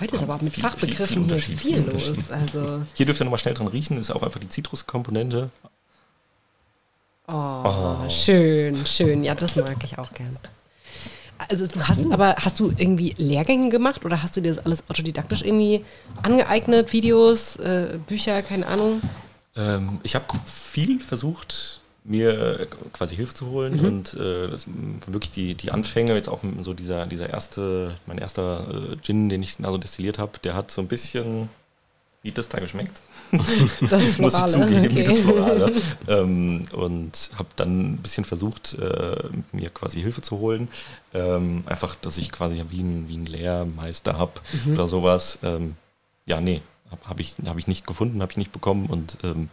Heute 0.00 0.16
ist 0.16 0.22
aber 0.22 0.36
auch 0.36 0.40
mit 0.40 0.54
Viel- 0.54 0.62
Fachbegriffen 0.62 1.28
viel- 1.28 1.38
viel 1.38 1.56
viel 1.58 1.90
los. 1.90 2.30
Also, 2.30 2.82
hier 2.94 3.06
dürft 3.06 3.20
ihr 3.20 3.24
nochmal 3.24 3.38
schnell 3.38 3.54
dran 3.54 3.68
riechen, 3.68 3.98
ist 3.98 4.10
auch 4.10 4.22
einfach 4.22 4.40
die 4.40 4.48
Zitruskomponente. 4.48 5.50
oh, 7.28 8.08
schön, 8.08 8.76
schön. 8.86 9.24
Ja, 9.24 9.34
das 9.34 9.56
mag 9.56 9.82
ich 9.84 9.98
auch 9.98 10.12
gern. 10.12 10.36
Also 11.50 11.66
du 11.66 11.80
hast 11.86 12.10
aber, 12.12 12.36
hast 12.38 12.60
du 12.60 12.72
irgendwie 12.76 13.14
Lehrgänge 13.18 13.68
gemacht 13.68 14.04
oder 14.04 14.22
hast 14.22 14.36
du 14.36 14.40
dir 14.40 14.54
das 14.54 14.64
alles 14.64 14.84
autodidaktisch 14.88 15.42
irgendwie 15.42 15.84
angeeignet? 16.22 16.92
Videos, 16.92 17.56
äh, 17.56 17.98
Bücher, 18.06 18.42
keine 18.42 18.66
Ahnung? 18.66 19.02
Ähm, 19.56 19.98
ich 20.02 20.14
habe 20.14 20.24
viel 20.46 21.00
versucht, 21.00 21.80
mir 22.04 22.66
quasi 22.92 23.16
Hilfe 23.16 23.34
zu 23.34 23.46
holen 23.46 23.78
Mhm. 23.78 23.84
und 23.84 24.14
äh, 24.14 24.48
das, 24.48 24.66
m, 24.66 25.00
wirklich 25.06 25.30
die, 25.30 25.54
die 25.54 25.70
Anfänge, 25.70 26.14
jetzt 26.14 26.28
auch 26.28 26.40
so 26.60 26.74
dieser, 26.74 27.06
dieser 27.06 27.30
erste, 27.30 27.94
mein 28.06 28.18
erster 28.18 28.92
äh, 28.92 28.96
Gin, 29.02 29.28
den 29.30 29.42
ich 29.42 29.56
also 29.62 29.78
destilliert 29.78 30.18
habe, 30.18 30.38
der 30.44 30.54
hat 30.54 30.70
so 30.70 30.82
ein 30.82 30.88
bisschen, 30.88 31.48
wie 32.22 32.30
das 32.32 32.48
da 32.50 32.58
geschmeckt, 32.58 33.00
Das 33.90 34.18
muss 34.18 34.34
ich 34.38 34.46
zugeben, 34.46 34.94
wie 34.94 35.02
das 35.04 35.14
okay. 35.14 35.22
Florale. 35.24 35.72
ähm, 36.08 36.64
und 36.72 37.30
habe 37.38 37.48
dann 37.56 37.94
ein 37.94 37.96
bisschen 37.96 38.24
versucht, 38.26 38.74
äh, 38.74 39.16
mir 39.52 39.70
quasi 39.70 40.00
Hilfe 40.02 40.20
zu 40.20 40.38
holen. 40.40 40.68
Ähm, 41.14 41.62
einfach, 41.66 41.94
dass 41.96 42.18
ich 42.18 42.30
quasi 42.32 42.62
wie 42.68 42.82
ein, 42.82 43.08
wie 43.08 43.16
ein 43.16 43.26
Lehrmeister 43.26 44.18
habe 44.18 44.32
Mhm. 44.66 44.74
oder 44.74 44.86
sowas. 44.88 45.38
Ähm, 45.42 45.76
ja, 46.26 46.40
nee, 46.40 46.60
habe 46.90 47.00
hab 47.08 47.18
ich, 47.20 47.34
hab 47.46 47.56
ich 47.58 47.66
nicht 47.66 47.86
gefunden, 47.86 48.20
habe 48.20 48.30
ich 48.32 48.38
nicht 48.38 48.52
bekommen. 48.52 48.86
Und 48.86 49.16
ähm, 49.24 49.48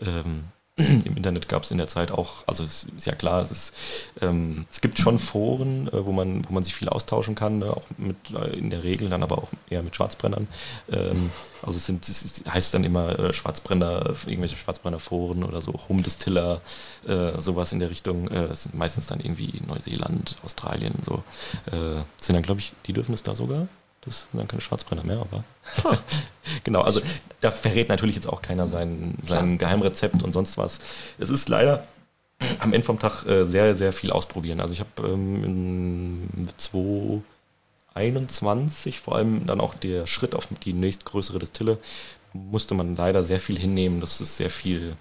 ähm, 0.00 0.44
im 1.04 1.16
Internet 1.16 1.48
gab 1.48 1.64
es 1.64 1.70
in 1.70 1.78
der 1.78 1.88
Zeit 1.88 2.12
auch, 2.12 2.44
also 2.46 2.62
es 2.64 2.86
ist 2.96 3.06
ja 3.06 3.14
klar, 3.14 3.42
es, 3.42 3.50
ist, 3.50 3.74
ähm, 4.20 4.66
es 4.70 4.80
gibt 4.80 4.98
schon 4.98 5.18
Foren, 5.18 5.88
äh, 5.88 6.06
wo, 6.06 6.12
man, 6.12 6.48
wo 6.48 6.54
man 6.54 6.62
sich 6.62 6.74
viel 6.74 6.88
austauschen 6.88 7.34
kann, 7.34 7.58
ne? 7.58 7.70
auch 7.70 7.84
mit, 7.96 8.16
äh, 8.32 8.56
in 8.56 8.70
der 8.70 8.84
Regel 8.84 9.08
dann 9.08 9.22
aber 9.22 9.38
auch 9.38 9.48
eher 9.68 9.82
mit 9.82 9.96
Schwarzbrennern. 9.96 10.46
Ähm, 10.90 11.30
also 11.62 11.76
es, 11.76 11.86
sind, 11.86 12.08
es 12.08 12.44
heißt 12.48 12.72
dann 12.74 12.84
immer 12.84 13.18
äh, 13.18 13.32
Schwarzbrenner, 13.32 14.14
irgendwelche 14.26 14.56
Schwarzbrennerforen 14.56 15.42
oder 15.42 15.60
so, 15.60 15.72
Home 15.88 16.02
Distiller, 16.02 16.60
äh, 17.06 17.40
sowas 17.40 17.72
in 17.72 17.80
der 17.80 17.90
Richtung. 17.90 18.28
Äh, 18.28 18.48
das 18.48 18.64
sind 18.64 18.76
meistens 18.76 19.08
dann 19.08 19.18
irgendwie 19.20 19.60
Neuseeland, 19.66 20.36
Australien, 20.44 20.94
so. 21.04 21.24
Äh, 21.66 22.02
sind 22.20 22.34
dann, 22.34 22.42
glaube 22.42 22.60
ich, 22.60 22.72
die 22.86 22.92
dürfen 22.92 23.14
es 23.14 23.22
da 23.22 23.34
sogar. 23.34 23.66
Das 24.08 24.26
sind 24.30 24.38
dann 24.38 24.48
keine 24.48 24.60
Schwarzbrenner 24.60 25.04
mehr, 25.04 25.18
aber. 25.18 25.44
genau, 26.64 26.82
also 26.82 27.00
da 27.40 27.50
verrät 27.50 27.88
natürlich 27.88 28.16
jetzt 28.16 28.28
auch 28.28 28.42
keiner 28.42 28.66
sein, 28.66 29.14
sein 29.22 29.56
Geheimrezept 29.58 30.22
und 30.22 30.32
sonst 30.32 30.58
was. 30.58 30.80
Es 31.18 31.30
ist 31.30 31.48
leider 31.48 31.86
am 32.58 32.72
Ende 32.72 32.84
vom 32.84 32.98
Tag 32.98 33.24
äh, 33.26 33.44
sehr, 33.44 33.74
sehr 33.74 33.92
viel 33.92 34.10
ausprobieren. 34.10 34.60
Also 34.60 34.74
ich 34.74 34.80
habe 34.80 35.08
ähm, 35.08 35.44
in 35.44 36.48
2021 36.56 39.00
vor 39.00 39.16
allem 39.16 39.46
dann 39.46 39.60
auch 39.60 39.74
der 39.74 40.06
Schritt 40.06 40.34
auf 40.34 40.48
die 40.64 40.72
nächstgrößere 40.72 41.38
Destille 41.38 41.78
musste 42.32 42.74
man 42.74 42.96
leider 42.96 43.24
sehr 43.24 43.40
viel 43.40 43.58
hinnehmen, 43.58 44.00
dass 44.00 44.20
es 44.20 44.36
sehr 44.36 44.50
viel 44.50 44.96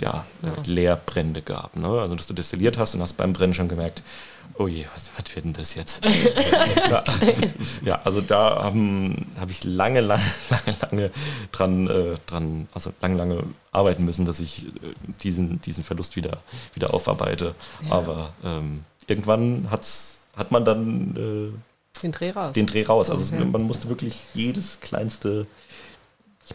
ja, 0.00 0.26
äh, 0.42 0.68
Leerbrände 0.70 1.42
gab. 1.42 1.76
Ne? 1.76 1.88
Also 1.88 2.14
dass 2.14 2.26
du 2.26 2.34
destilliert 2.34 2.78
hast 2.78 2.94
und 2.94 3.02
hast 3.02 3.14
beim 3.16 3.32
Brennen 3.32 3.54
schon 3.54 3.68
gemerkt, 3.68 4.02
oh 4.58 4.66
je, 4.66 4.86
was, 4.94 5.10
was 5.16 5.34
wird 5.36 5.44
denn 5.44 5.52
das 5.52 5.74
jetzt? 5.74 6.04
ja, 6.90 7.04
ja, 7.84 8.00
also 8.04 8.20
da 8.20 8.62
habe 8.64 9.14
hab 9.38 9.50
ich 9.50 9.62
lange, 9.64 10.00
lange, 10.00 10.22
lange, 10.50 10.76
lange 10.90 11.10
dran, 11.52 11.88
äh, 11.88 12.16
dran, 12.26 12.68
also 12.74 12.92
lange, 13.00 13.16
lange 13.16 13.42
arbeiten 13.72 14.04
müssen, 14.04 14.24
dass 14.24 14.40
ich 14.40 14.66
äh, 14.66 14.70
diesen, 15.22 15.60
diesen 15.60 15.84
Verlust 15.84 16.16
wieder, 16.16 16.38
wieder 16.74 16.92
aufarbeite. 16.94 17.54
Aber 17.90 18.32
ähm, 18.44 18.84
irgendwann 19.06 19.68
hat's, 19.70 20.20
hat 20.36 20.50
man 20.50 20.64
dann 20.64 21.52
äh, 21.54 22.00
Den 22.02 22.12
Dreh 22.12 22.30
raus. 22.30 22.52
den 22.54 22.66
Dreh 22.66 22.84
raus. 22.84 23.10
Also 23.10 23.34
Okay. 23.34 23.44
man 23.44 23.62
musste 23.62 23.88
wirklich 23.88 24.16
jedes 24.34 24.80
kleinste 24.80 25.46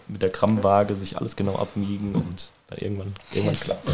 mit 0.08 0.22
der 0.22 0.30
Grammwaage 0.30 0.96
sich 0.96 1.18
alles 1.18 1.36
genau 1.36 1.56
abwiegen 1.56 2.14
und 2.16 2.50
dann 2.70 2.80
irgendwann, 2.80 3.14
irgendwann 3.34 3.60
klappt 3.60 3.88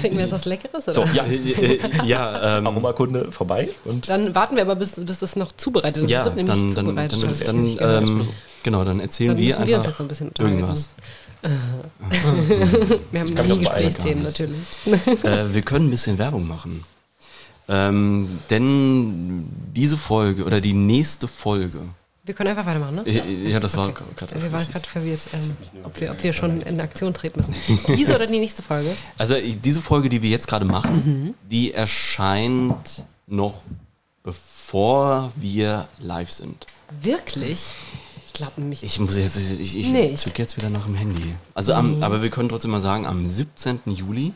trinken 0.00 0.16
wir 0.16 0.24
jetzt 0.24 0.32
was 0.32 0.44
Leckeres? 0.44 0.88
Oder? 0.88 0.94
So, 0.94 1.04
ja, 1.14 1.24
äh, 1.24 1.36
äh, 1.36 2.06
ja, 2.06 2.58
ähm, 2.58 2.66
Aromakunde 2.66 3.30
vorbei 3.30 3.68
und 3.84 4.08
Dann 4.08 4.34
warten 4.34 4.56
wir 4.56 4.62
aber, 4.62 4.76
bis, 4.76 4.92
bis 4.92 5.18
das 5.18 5.36
noch 5.36 5.52
zubereitet 5.52 6.04
ist. 6.04 6.10
ja, 6.10 6.24
das 6.24 6.36
wird 6.36 6.48
dann, 6.48 6.58
nämlich 6.60 6.74
dann, 6.74 6.86
dann, 6.86 6.86
zubereitet. 6.86 7.22
dann, 7.22 7.28
das 7.28 7.38
dann, 7.40 7.64
ich 7.64 7.78
gehört. 7.78 8.08
ähm, 8.08 8.28
genau, 8.62 8.84
dann 8.84 9.00
erzählen 9.00 9.30
Dann 9.30 9.38
wir 9.38 9.46
müssen 9.46 9.66
wir 9.66 9.76
uns 9.76 9.86
einfach 9.86 9.90
jetzt 9.90 9.98
so 9.98 10.04
ein 10.04 10.08
bisschen 10.08 10.30
irgendwas. 10.38 10.90
wir 13.10 13.20
haben 13.20 13.48
nie 13.48 13.58
Gesprächsthemen 13.58 14.24
natürlich. 14.24 14.60
äh, 15.24 15.54
wir 15.54 15.62
können 15.62 15.86
ein 15.86 15.90
bisschen 15.90 16.18
Werbung 16.18 16.46
machen. 16.46 16.84
Ähm, 17.68 18.40
denn 18.50 19.48
diese 19.74 19.96
Folge 19.96 20.44
oder 20.44 20.60
die 20.60 20.72
nächste 20.72 21.28
Folge, 21.28 21.78
Wir 22.22 22.34
können 22.34 22.50
einfach 22.50 22.66
weitermachen, 22.66 22.96
ne? 22.96 23.02
äh, 23.06 23.50
ja, 23.50 23.60
das 23.60 23.76
war 23.76 23.92
gerade. 23.92 24.40
Wir 24.40 24.52
waren 24.52 24.68
gerade 24.68 24.86
verwirrt, 24.86 25.20
ähm, 25.32 25.56
ob, 25.84 25.98
wir, 26.00 26.10
ob 26.10 26.22
wir 26.22 26.32
schon 26.32 26.60
in 26.60 26.80
Aktion 26.80 27.14
treten 27.14 27.38
müssen. 27.38 27.54
Diese 27.96 28.14
oder 28.14 28.26
die 28.26 28.38
nächste 28.38 28.62
Folge? 28.62 28.94
Also 29.16 29.36
diese 29.40 29.80
Folge, 29.80 30.08
die 30.10 30.20
wir 30.22 30.28
jetzt 30.30 30.46
gerade 30.46 30.66
machen, 30.66 31.34
die 31.50 31.72
erscheint 31.72 33.06
noch 33.26 33.62
bevor 34.22 35.32
wir 35.36 35.88
live 35.98 36.30
sind. 36.30 36.66
Wirklich? 37.02 37.66
Ich 38.26 38.32
glaube 38.32 38.60
nämlich. 38.60 38.82
Ich 38.82 39.00
muss 39.00 39.16
jetzt, 39.16 39.36
ich, 39.36 39.76
ich 39.76 39.88
Nicht. 39.88 40.18
zück 40.18 40.38
jetzt 40.38 40.56
wieder 40.56 40.70
nach 40.70 40.84
dem 40.84 40.94
Handy. 40.94 41.34
Also 41.54 41.74
am, 41.74 42.02
aber 42.02 42.22
wir 42.22 42.30
können 42.30 42.48
trotzdem 42.48 42.70
mal 42.70 42.80
sagen, 42.80 43.06
am 43.06 43.26
17. 43.26 43.80
Juli. 43.86 44.32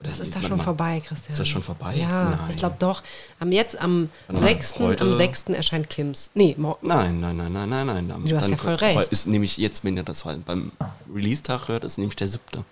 Das 0.00 0.20
ist 0.20 0.34
da 0.36 0.40
schon 0.40 0.58
mal. 0.58 0.62
vorbei, 0.62 1.02
Christian. 1.04 1.32
Ist 1.32 1.40
das 1.40 1.48
schon 1.48 1.62
vorbei? 1.62 1.94
Ja, 1.96 2.30
Nein. 2.30 2.38
ich 2.50 2.56
glaube 2.56 2.76
doch. 2.78 3.02
Am 3.40 3.50
jetzt 3.50 3.76
am 3.80 4.08
mal, 4.28 4.36
6. 4.36 4.78
heute- 4.78 5.02
am 5.02 5.16
6. 5.16 5.46
erscheint 5.54 5.90
Kims. 5.90 6.30
Nee, 6.34 6.54
mor- 6.56 6.78
Nein, 6.82 7.18
nein, 7.20 7.36
nein, 7.36 7.52
nein, 7.52 7.68
nein, 7.68 7.86
nein. 7.86 8.08
Dann- 8.08 8.24
Du 8.24 8.38
hast 8.38 8.48
ja 8.48 8.56
voll 8.56 8.74
recht. 8.74 9.10
Ist 9.10 9.26
nämlich 9.26 9.56
jetzt, 9.56 9.82
wenn 9.84 9.96
ihr 9.96 10.04
das 10.04 10.24
halt 10.24 10.44
beim 10.46 10.70
Release-Tag 11.12 11.66
hört, 11.66 11.82
ist 11.82 11.98
nämlich 11.98 12.14
der 12.16 12.28
7. 12.28 12.64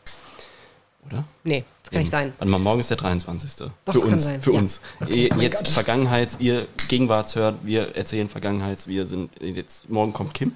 Oder? 1.06 1.24
nee, 1.44 1.64
das 1.84 1.90
kann 1.92 2.00
nicht 2.00 2.10
sein. 2.10 2.32
Warte 2.38 2.50
mal, 2.50 2.58
morgen 2.58 2.80
ist 2.80 2.90
der 2.90 2.96
23. 2.96 3.50
Doch, 3.58 3.66
für 3.66 3.70
das 3.92 4.02
kann 4.02 4.12
uns, 4.12 4.24
sein. 4.24 4.42
für 4.42 4.52
Ja. 4.52 4.58
uns. 4.60 4.80
Ihr 5.08 5.28
mein 5.30 5.40
jetzt. 5.40 5.68
Vergangenheits, 5.68 6.36
ihr 6.40 6.66
Gegenwarts 6.88 7.34
hört, 7.36 7.56
wir 7.62 7.94
erzählen 7.96 8.28
Vergangenheits, 8.28 8.88
wir 8.88 9.06
sind 9.06 9.30
jetzt, 9.40 9.88
morgen 9.88 10.12
kommt 10.12 10.34
Kim. 10.34 10.54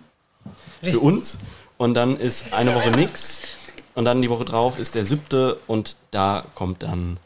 Richtig. 0.83 0.95
Für 0.95 1.01
uns. 1.01 1.39
Und 1.79 1.95
dann 1.95 2.19
ist 2.19 2.53
eine 2.53 2.75
Woche 2.75 2.91
nix. 2.97 3.43
Und 3.95 4.05
dann 4.05 4.23
die 4.23 4.31
Woche 4.31 4.45
drauf 4.45 4.79
ist 4.79 4.95
der 4.95 5.05
siebte 5.05 5.59
und 5.67 5.97
da 6.11 6.45
kommt 6.55 6.83
dann 6.83 7.19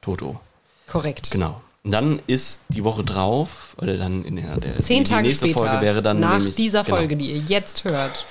Toto. 0.00 0.40
Korrekt. 0.86 1.30
Genau. 1.30 1.60
Und 1.82 1.92
dann 1.92 2.20
ist 2.26 2.60
die 2.68 2.84
Woche 2.84 3.04
drauf, 3.04 3.74
oder 3.78 3.96
dann 3.96 4.24
in 4.24 4.36
der, 4.36 4.58
der 4.58 4.80
Zehn 4.80 5.04
die, 5.04 5.10
Tage 5.10 5.22
nächste 5.22 5.46
später, 5.46 5.66
Folge 5.66 5.80
wäre 5.80 6.02
dann 6.02 6.20
nach 6.20 6.36
nämlich, 6.36 6.54
dieser 6.54 6.84
genau. 6.84 6.98
Folge, 6.98 7.16
die 7.16 7.32
ihr 7.32 7.38
jetzt 7.38 7.84
hört, 7.84 8.26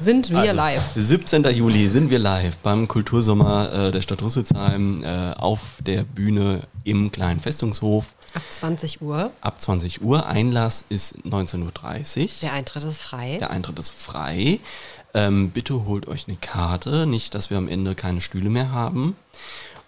sind 0.00 0.30
wir 0.30 0.38
Also, 0.38 0.52
live. 0.52 0.82
17. 0.94 1.44
Juli 1.46 1.88
sind 1.88 2.10
wir 2.10 2.20
live 2.20 2.56
beim 2.58 2.86
Kultursommer 2.86 3.72
äh, 3.88 3.92
der 3.92 4.02
Stadt 4.02 4.22
Rüsselsheim 4.22 5.02
äh, 5.02 5.32
auf 5.32 5.60
der 5.80 6.04
Bühne 6.04 6.60
im 6.84 7.10
kleinen 7.10 7.40
Festungshof 7.40 8.14
Ab 8.34 8.42
20 8.50 9.00
Uhr. 9.02 9.32
ab 9.40 9.60
20 9.60 10.02
Uhr. 10.02 10.26
Einlass 10.26 10.84
ist 10.88 11.16
19.30 11.24 11.62
Uhr. 12.22 12.28
Der 12.42 12.52
Eintritt 12.52 12.84
ist 12.84 13.00
frei. 13.00 13.38
Der 13.38 13.50
Eintritt 13.50 13.78
ist 13.78 13.90
frei. 13.90 14.60
Ähm, 15.16 15.50
bitte 15.50 15.86
holt 15.86 16.06
euch 16.06 16.28
eine 16.28 16.36
Karte, 16.36 17.06
nicht, 17.06 17.34
dass 17.34 17.50
wir 17.50 17.56
am 17.56 17.68
Ende 17.68 17.94
keine 17.94 18.20
Stühle 18.20 18.50
mehr 18.50 18.70
haben. 18.70 19.16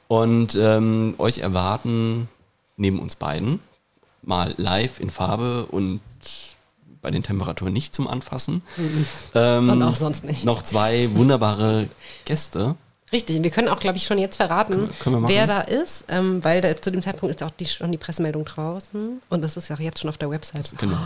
Und 0.08 0.56
ähm, 0.56 1.14
euch 1.18 1.38
erwarten 1.38 2.28
neben 2.76 2.98
uns 2.98 3.14
beiden 3.14 3.60
mal 4.22 4.54
live 4.56 5.00
in 5.00 5.10
Farbe 5.10 5.66
und 5.66 6.00
bei 7.00 7.10
den 7.10 7.22
Temperaturen 7.22 7.72
nicht 7.72 7.94
zum 7.94 8.08
Anfassen. 8.08 8.62
Ähm, 9.34 9.70
Und 9.70 9.82
auch 9.82 9.94
sonst 9.94 10.24
nicht. 10.24 10.44
Noch 10.44 10.62
zwei 10.62 11.08
wunderbare 11.14 11.88
Gäste. 12.24 12.74
Richtig, 13.12 13.42
wir 13.42 13.50
können 13.50 13.68
auch, 13.68 13.80
glaube 13.80 13.96
ich, 13.96 14.04
schon 14.04 14.18
jetzt 14.18 14.36
verraten, 14.36 14.72
können, 14.72 14.92
können 14.98 15.28
wer 15.28 15.46
da 15.46 15.60
ist, 15.60 16.04
ähm, 16.08 16.44
weil 16.44 16.60
da, 16.60 16.80
zu 16.80 16.90
dem 16.90 17.00
Zeitpunkt 17.00 17.34
ist 17.34 17.42
auch 17.42 17.50
die, 17.50 17.64
schon 17.66 17.90
die 17.90 17.96
Pressemeldung 17.96 18.44
draußen 18.44 19.22
und 19.30 19.42
das 19.42 19.56
ist 19.56 19.68
ja 19.68 19.76
auch 19.76 19.80
jetzt 19.80 20.00
schon 20.00 20.10
auf 20.10 20.18
der 20.18 20.30
Website. 20.30 20.74
Genau. 20.76 20.98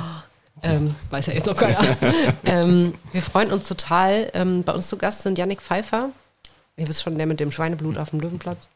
Ähm, 0.63 0.95
weiß 1.11 1.27
ja 1.27 1.35
jetzt 1.35 1.47
noch 1.47 1.57
keiner. 1.57 1.97
ähm, 2.45 2.95
wir 3.13 3.23
freuen 3.23 3.53
uns 3.53 3.67
total. 3.67 4.31
Ähm, 4.35 4.63
bei 4.63 4.73
uns 4.73 4.89
zu 4.89 4.97
Gast 4.97 5.23
sind 5.23 5.39
Yannick 5.39 5.63
Pfeiffer, 5.63 6.11
ihr 6.77 6.89
wisst 6.89 7.03
schon, 7.03 7.17
der 7.17 7.27
mit 7.27 7.41
dem 7.41 7.53
Schweineblut 7.53 7.99
auf 7.99 8.11
dem 8.11 8.21
Löwenplatz. 8.21 8.69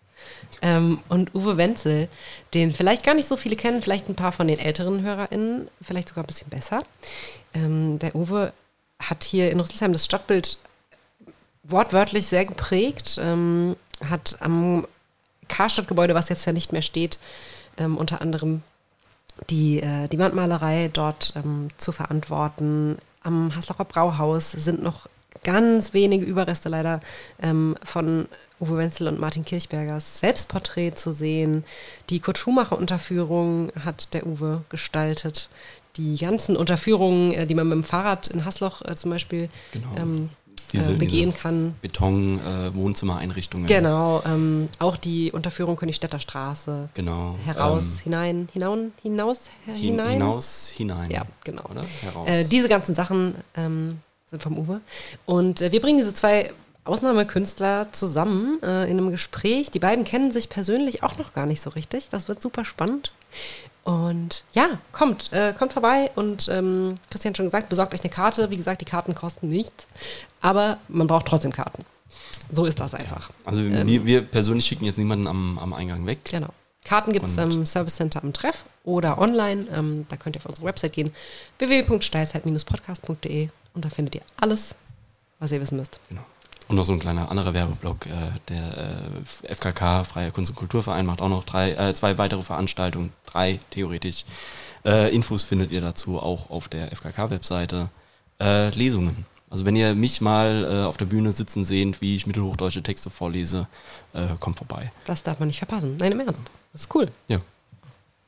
Ähm, 0.62 1.00
und 1.08 1.34
Uwe 1.34 1.56
Wenzel, 1.56 2.08
den 2.54 2.72
vielleicht 2.72 3.04
gar 3.04 3.14
nicht 3.14 3.28
so 3.28 3.36
viele 3.36 3.56
kennen, 3.56 3.82
vielleicht 3.82 4.08
ein 4.08 4.16
paar 4.16 4.32
von 4.32 4.48
den 4.48 4.58
älteren 4.58 5.02
HörerInnen, 5.02 5.68
vielleicht 5.82 6.08
sogar 6.08 6.24
ein 6.24 6.28
bisschen 6.28 6.48
besser. 6.48 6.82
Ähm, 7.54 7.98
der 7.98 8.16
Uwe 8.16 8.52
hat 8.98 9.24
hier 9.24 9.50
in 9.50 9.60
Rüsselsheim 9.60 9.92
das 9.92 10.04
Stadtbild 10.04 10.58
wortwörtlich 11.62 12.26
sehr 12.26 12.46
geprägt, 12.46 13.18
ähm, 13.20 13.76
hat 14.08 14.36
am 14.40 14.86
Karstadtgebäude, 15.48 16.14
was 16.14 16.28
jetzt 16.28 16.46
ja 16.46 16.52
nicht 16.52 16.72
mehr 16.72 16.82
steht, 16.82 17.18
unter 17.78 18.22
anderem 18.22 18.62
die, 19.50 19.80
äh, 19.80 20.08
die 20.08 20.18
Wandmalerei 20.18 20.90
dort 20.92 21.34
ähm, 21.36 21.68
zu 21.76 21.92
verantworten. 21.92 22.98
Am 23.22 23.54
Haslocher 23.54 23.84
Brauhaus 23.84 24.52
sind 24.52 24.82
noch 24.82 25.08
ganz 25.44 25.94
wenige 25.94 26.24
Überreste 26.24 26.68
leider 26.68 27.00
ähm, 27.40 27.76
von 27.82 28.28
Uwe 28.60 28.78
Wenzel 28.78 29.08
und 29.08 29.20
Martin 29.20 29.44
Kirchbergers 29.44 30.20
Selbstporträt 30.20 30.92
zu 30.92 31.12
sehen. 31.12 31.64
Die 32.08 32.20
Kurt 32.20 32.38
Schumacher-Unterführung 32.38 33.70
hat 33.84 34.14
der 34.14 34.26
Uwe 34.26 34.62
gestaltet. 34.70 35.48
Die 35.96 36.16
ganzen 36.16 36.56
Unterführungen, 36.56 37.32
äh, 37.32 37.46
die 37.46 37.54
man 37.54 37.68
mit 37.68 37.76
dem 37.76 37.84
Fahrrad 37.84 38.28
in 38.28 38.44
Hasloch 38.44 38.82
äh, 38.82 38.96
zum 38.96 39.10
Beispiel 39.10 39.48
genau. 39.72 39.88
ähm, 39.96 40.30
diese, 40.72 40.92
äh, 40.92 40.96
begehen 40.96 41.30
diese 41.30 41.42
kann. 41.42 41.74
Beton-Wohnzimmereinrichtungen. 41.82 43.66
Äh, 43.66 43.74
genau, 43.74 44.22
ähm, 44.24 44.68
auch 44.78 44.96
die 44.96 45.32
Unterführung 45.32 45.76
Königstädter 45.76 46.18
Straße. 46.18 46.88
Genau. 46.94 47.36
Heraus, 47.44 47.84
ähm, 47.84 48.02
hinein, 48.04 48.48
hinaun, 48.52 48.92
hinaus, 49.02 49.42
hinein. 49.66 50.12
Hinaus, 50.12 50.68
hinein. 50.74 51.10
Ja, 51.10 51.22
genau. 51.44 51.64
Oder? 51.70 51.82
Heraus. 52.02 52.28
Äh, 52.28 52.44
diese 52.44 52.68
ganzen 52.68 52.94
Sachen 52.94 53.34
ähm, 53.56 54.00
sind 54.30 54.42
vom 54.42 54.58
Uwe. 54.58 54.80
Und 55.24 55.62
äh, 55.62 55.72
wir 55.72 55.80
bringen 55.80 55.98
diese 55.98 56.14
zwei 56.14 56.52
Ausnahmekünstler 56.84 57.92
zusammen 57.92 58.62
äh, 58.62 58.84
in 58.84 58.98
einem 58.98 59.10
Gespräch. 59.10 59.70
Die 59.70 59.78
beiden 59.78 60.04
kennen 60.04 60.32
sich 60.32 60.48
persönlich 60.48 61.02
auch 61.02 61.18
noch 61.18 61.34
gar 61.34 61.46
nicht 61.46 61.60
so 61.60 61.70
richtig. 61.70 62.08
Das 62.10 62.28
wird 62.28 62.40
super 62.40 62.64
spannend. 62.64 63.12
Und 63.86 64.42
ja, 64.52 64.80
kommt, 64.90 65.32
äh, 65.32 65.54
kommt 65.56 65.72
vorbei 65.72 66.10
und 66.16 66.48
ähm, 66.50 66.98
Christian 67.08 67.30
hat 67.30 67.36
schon 67.36 67.46
gesagt, 67.46 67.68
besorgt 67.68 67.94
euch 67.94 68.00
eine 68.00 68.10
Karte. 68.10 68.50
Wie 68.50 68.56
gesagt, 68.56 68.80
die 68.80 68.84
Karten 68.84 69.14
kosten 69.14 69.46
nichts, 69.46 69.86
aber 70.40 70.78
man 70.88 71.06
braucht 71.06 71.26
trotzdem 71.26 71.52
Karten. 71.52 71.84
So 72.52 72.64
ist 72.64 72.80
das 72.80 72.94
einfach. 72.94 73.30
Also 73.44 73.60
ähm, 73.60 73.86
wir, 73.86 74.04
wir, 74.04 74.22
persönlich 74.22 74.66
schicken 74.66 74.86
jetzt 74.86 74.98
niemanden 74.98 75.28
am, 75.28 75.56
am 75.60 75.72
Eingang 75.72 76.04
weg. 76.04 76.18
Genau. 76.24 76.48
Karten 76.84 77.12
gibt 77.12 77.26
es 77.26 77.36
im 77.36 77.64
Service 77.64 77.94
Center 77.94 78.24
am 78.24 78.32
Treff 78.32 78.64
oder 78.82 79.18
online. 79.18 79.66
Ähm, 79.72 80.04
da 80.08 80.16
könnt 80.16 80.34
ihr 80.34 80.40
auf 80.40 80.46
unsere 80.46 80.66
Website 80.66 80.92
gehen, 80.92 81.14
www.steilzeit-podcast.de 81.58 83.50
und 83.74 83.84
da 83.84 83.88
findet 83.88 84.16
ihr 84.16 84.22
alles, 84.40 84.74
was 85.38 85.52
ihr 85.52 85.60
wissen 85.60 85.76
müsst. 85.76 86.00
Genau. 86.08 86.24
Und 86.68 86.76
noch 86.76 86.84
so 86.84 86.92
ein 86.92 86.98
kleiner 86.98 87.30
anderer 87.30 87.54
Werbeblock. 87.54 88.06
Äh, 88.06 88.10
der 88.48 89.20
äh, 89.48 89.54
FKK, 89.54 90.04
Freier 90.04 90.30
Kunst- 90.32 90.50
und 90.50 90.56
Kulturverein, 90.56 91.06
macht 91.06 91.20
auch 91.20 91.28
noch 91.28 91.44
drei, 91.44 91.72
äh, 91.72 91.94
zwei 91.94 92.18
weitere 92.18 92.42
Veranstaltungen, 92.42 93.12
drei 93.24 93.60
theoretisch. 93.70 94.24
Äh, 94.84 95.14
Infos 95.14 95.42
findet 95.42 95.70
ihr 95.70 95.80
dazu 95.80 96.18
auch 96.18 96.50
auf 96.50 96.68
der 96.68 96.92
FKK-Webseite. 96.92 97.88
Äh, 98.40 98.70
Lesungen. 98.70 99.26
Also 99.48 99.64
wenn 99.64 99.76
ihr 99.76 99.94
mich 99.94 100.20
mal 100.20 100.64
äh, 100.64 100.86
auf 100.86 100.96
der 100.96 101.04
Bühne 101.04 101.30
sitzen 101.30 101.64
seht, 101.64 102.00
wie 102.00 102.16
ich 102.16 102.26
mittelhochdeutsche 102.26 102.82
Texte 102.82 103.10
vorlese, 103.10 103.68
kommt 104.40 104.56
vorbei. 104.58 104.90
Das 105.04 105.22
darf 105.22 105.38
man 105.38 105.48
nicht 105.48 105.58
verpassen. 105.58 105.96
Nein, 105.98 106.12
im 106.12 106.20
Ernst. 106.20 106.40
Das 106.72 106.82
ist 106.82 106.94
cool. 106.94 107.10
Ja. 107.28 107.38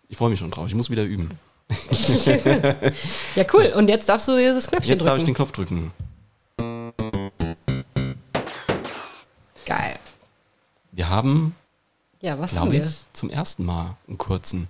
Ich 0.08 0.18
freue 0.18 0.30
mich 0.30 0.38
schon 0.38 0.50
drauf. 0.50 0.66
Ich 0.66 0.74
muss 0.74 0.90
wieder 0.90 1.04
üben. 1.04 1.30
ja, 3.34 3.44
cool. 3.52 3.72
Und 3.76 3.88
jetzt 3.88 4.08
darfst 4.08 4.28
du 4.28 4.36
dieses 4.36 4.66
Knöpfchen 4.66 4.90
jetzt 4.90 5.00
drücken. 5.00 5.06
Jetzt 5.06 5.06
darf 5.06 5.18
ich 5.18 5.24
den 5.24 5.34
Knopf 5.34 5.52
drücken. 5.52 5.92
Geil. 9.68 9.98
Wir 10.92 11.10
haben, 11.10 11.54
ja, 12.22 12.38
was 12.38 12.54
haben 12.54 12.72
wir? 12.72 12.82
Ich, 12.82 13.04
zum 13.12 13.28
ersten 13.28 13.66
Mal 13.66 13.96
einen 14.08 14.16
kurzen, 14.16 14.66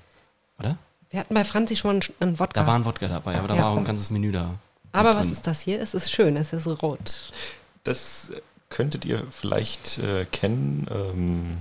oder? 0.59 0.77
Wir 1.11 1.21
hatten 1.21 1.35
bei 1.35 1.45
Franzi 1.45 1.77
schon 1.77 2.01
einen 2.19 2.39
Wodka. 2.41 2.63
Da 2.63 2.67
war 2.67 2.75
ein 2.75 2.85
Wodka 2.85 3.07
dabei, 3.07 3.37
aber 3.37 3.47
da 3.47 3.55
ja. 3.55 3.63
war 3.63 3.71
auch 3.71 3.77
ein 3.77 3.85
ganzes 3.85 4.11
Menü 4.11 4.33
da. 4.33 4.57
Aber 4.91 5.15
was 5.15 5.31
ist 5.31 5.47
das 5.47 5.61
hier? 5.61 5.81
Es 5.81 5.95
ist 5.95 6.11
schön, 6.11 6.37
es 6.37 6.53
ist 6.53 6.67
rot. 6.83 7.31
Das 7.85 8.33
könntet 8.71 9.05
ihr 9.05 9.25
vielleicht 9.31 9.99
äh, 9.99 10.25
kennen. 10.25 10.89
Ähm, 10.91 11.59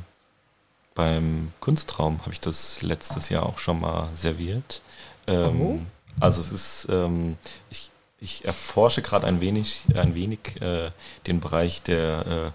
beim 0.96 1.54
Kunstraum 1.60 2.22
habe 2.22 2.34
ich 2.34 2.40
das 2.40 2.82
letztes 2.82 3.30
Jahr 3.30 3.46
auch 3.46 3.60
schon 3.60 3.82
mal 3.82 4.10
serviert. 4.16 4.82
Ähm, 5.28 5.62
oh. 5.62 5.80
Also 6.20 6.42
es 6.42 6.52
ist, 6.52 6.88
ähm, 6.90 7.38
ich, 7.70 7.92
ich 8.20 8.46
erforsche 8.46 9.04
gerade 9.04 9.28
ein 9.28 9.42
wenig, 9.42 9.84
ein 9.96 10.16
wenig 10.16 10.60
äh, 10.60 10.90
den 11.28 11.40
Bereich 11.40 11.84
der, 11.84 12.26
äh, 12.26 12.52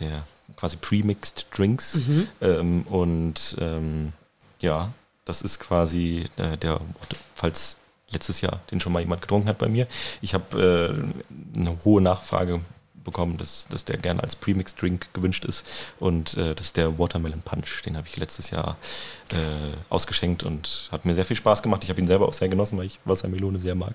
der 0.00 0.24
quasi 0.56 0.76
Premixed 0.76 1.46
Drinks. 1.56 1.96
Mhm. 1.96 2.28
Ähm, 2.40 2.82
und 2.82 3.56
ähm, 3.60 4.12
ja, 4.60 4.92
das 5.24 5.42
ist 5.42 5.58
quasi 5.58 6.26
äh, 6.36 6.56
der, 6.56 6.80
falls 7.34 7.76
letztes 8.10 8.40
Jahr 8.40 8.60
den 8.70 8.80
schon 8.80 8.92
mal 8.92 9.00
jemand 9.00 9.22
getrunken 9.22 9.48
hat 9.48 9.58
bei 9.58 9.68
mir. 9.68 9.86
Ich 10.20 10.34
habe 10.34 11.10
äh, 11.56 11.58
eine 11.58 11.84
hohe 11.84 12.00
Nachfrage 12.00 12.60
bekommen, 13.06 13.38
dass, 13.38 13.66
dass 13.68 13.84
der 13.84 13.96
gerne 13.96 14.22
als 14.22 14.36
Premix 14.36 14.74
Drink 14.74 15.14
gewünscht 15.14 15.44
ist. 15.44 15.64
Und 15.98 16.36
äh, 16.36 16.54
das 16.54 16.66
ist 16.66 16.76
der 16.76 16.98
Watermelon 16.98 17.40
Punch. 17.40 17.82
Den 17.86 17.96
habe 17.96 18.06
ich 18.06 18.16
letztes 18.18 18.50
Jahr 18.50 18.76
äh, 19.30 19.36
ausgeschenkt 19.88 20.42
und 20.42 20.88
hat 20.92 21.04
mir 21.04 21.14
sehr 21.14 21.24
viel 21.24 21.36
Spaß 21.36 21.62
gemacht. 21.62 21.84
Ich 21.84 21.90
habe 21.90 22.00
ihn 22.00 22.06
selber 22.06 22.28
auch 22.28 22.32
sehr 22.34 22.48
genossen, 22.48 22.76
weil 22.78 22.86
ich 22.86 22.98
Wassermelone 23.04 23.58
sehr 23.58 23.74
mag. 23.74 23.94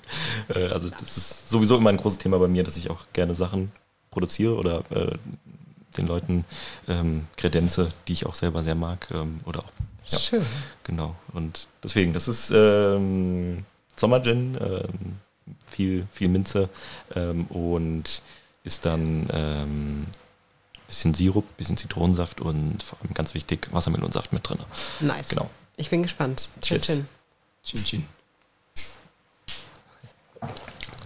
Äh, 0.49 0.67
also 0.67 0.89
das 0.89 1.17
ist 1.17 1.49
sowieso 1.49 1.77
immer 1.77 1.89
ein 1.89 1.97
großes 1.97 2.17
Thema 2.17 2.39
bei 2.39 2.47
mir, 2.47 2.63
dass 2.63 2.77
ich 2.77 2.89
auch 2.89 3.05
gerne 3.13 3.35
Sachen 3.35 3.71
produziere 4.09 4.55
oder 4.55 4.83
äh, 4.91 5.17
den 5.97 6.07
Leuten 6.07 6.45
ähm, 6.87 7.27
kredenze, 7.37 7.91
die 8.07 8.13
ich 8.13 8.25
auch 8.25 8.35
selber 8.35 8.63
sehr 8.63 8.75
mag. 8.75 9.07
Ähm, 9.11 9.39
oder 9.45 9.59
auch. 9.59 9.71
Ja, 10.05 10.19
Schön. 10.19 10.45
Genau. 10.83 11.15
Und 11.33 11.67
deswegen, 11.83 12.13
das 12.13 12.27
ist 12.27 12.51
ähm, 12.53 13.65
Sommergin, 13.95 14.57
ähm, 14.59 15.19
viel, 15.67 16.07
viel 16.11 16.27
Minze 16.27 16.69
ähm, 17.15 17.45
und 17.47 18.21
ist 18.63 18.85
dann 18.85 19.27
ähm, 19.31 20.05
bisschen 20.87 21.13
Sirup, 21.13 21.45
bisschen 21.57 21.77
Zitronensaft 21.77 22.41
und 22.41 22.83
vor 22.83 22.99
allem 23.01 23.13
ganz 23.13 23.33
wichtig 23.33 23.69
Wassermelonsaft 23.71 24.33
mit 24.33 24.47
drin. 24.47 24.59
Nice. 24.99 25.29
Genau. 25.29 25.49
Ich 25.77 25.89
bin 25.89 26.03
gespannt. 26.03 26.49
Chin 26.61 26.81
Chin. 26.81 27.07
Chin 27.63 27.83
Chin. 27.83 28.05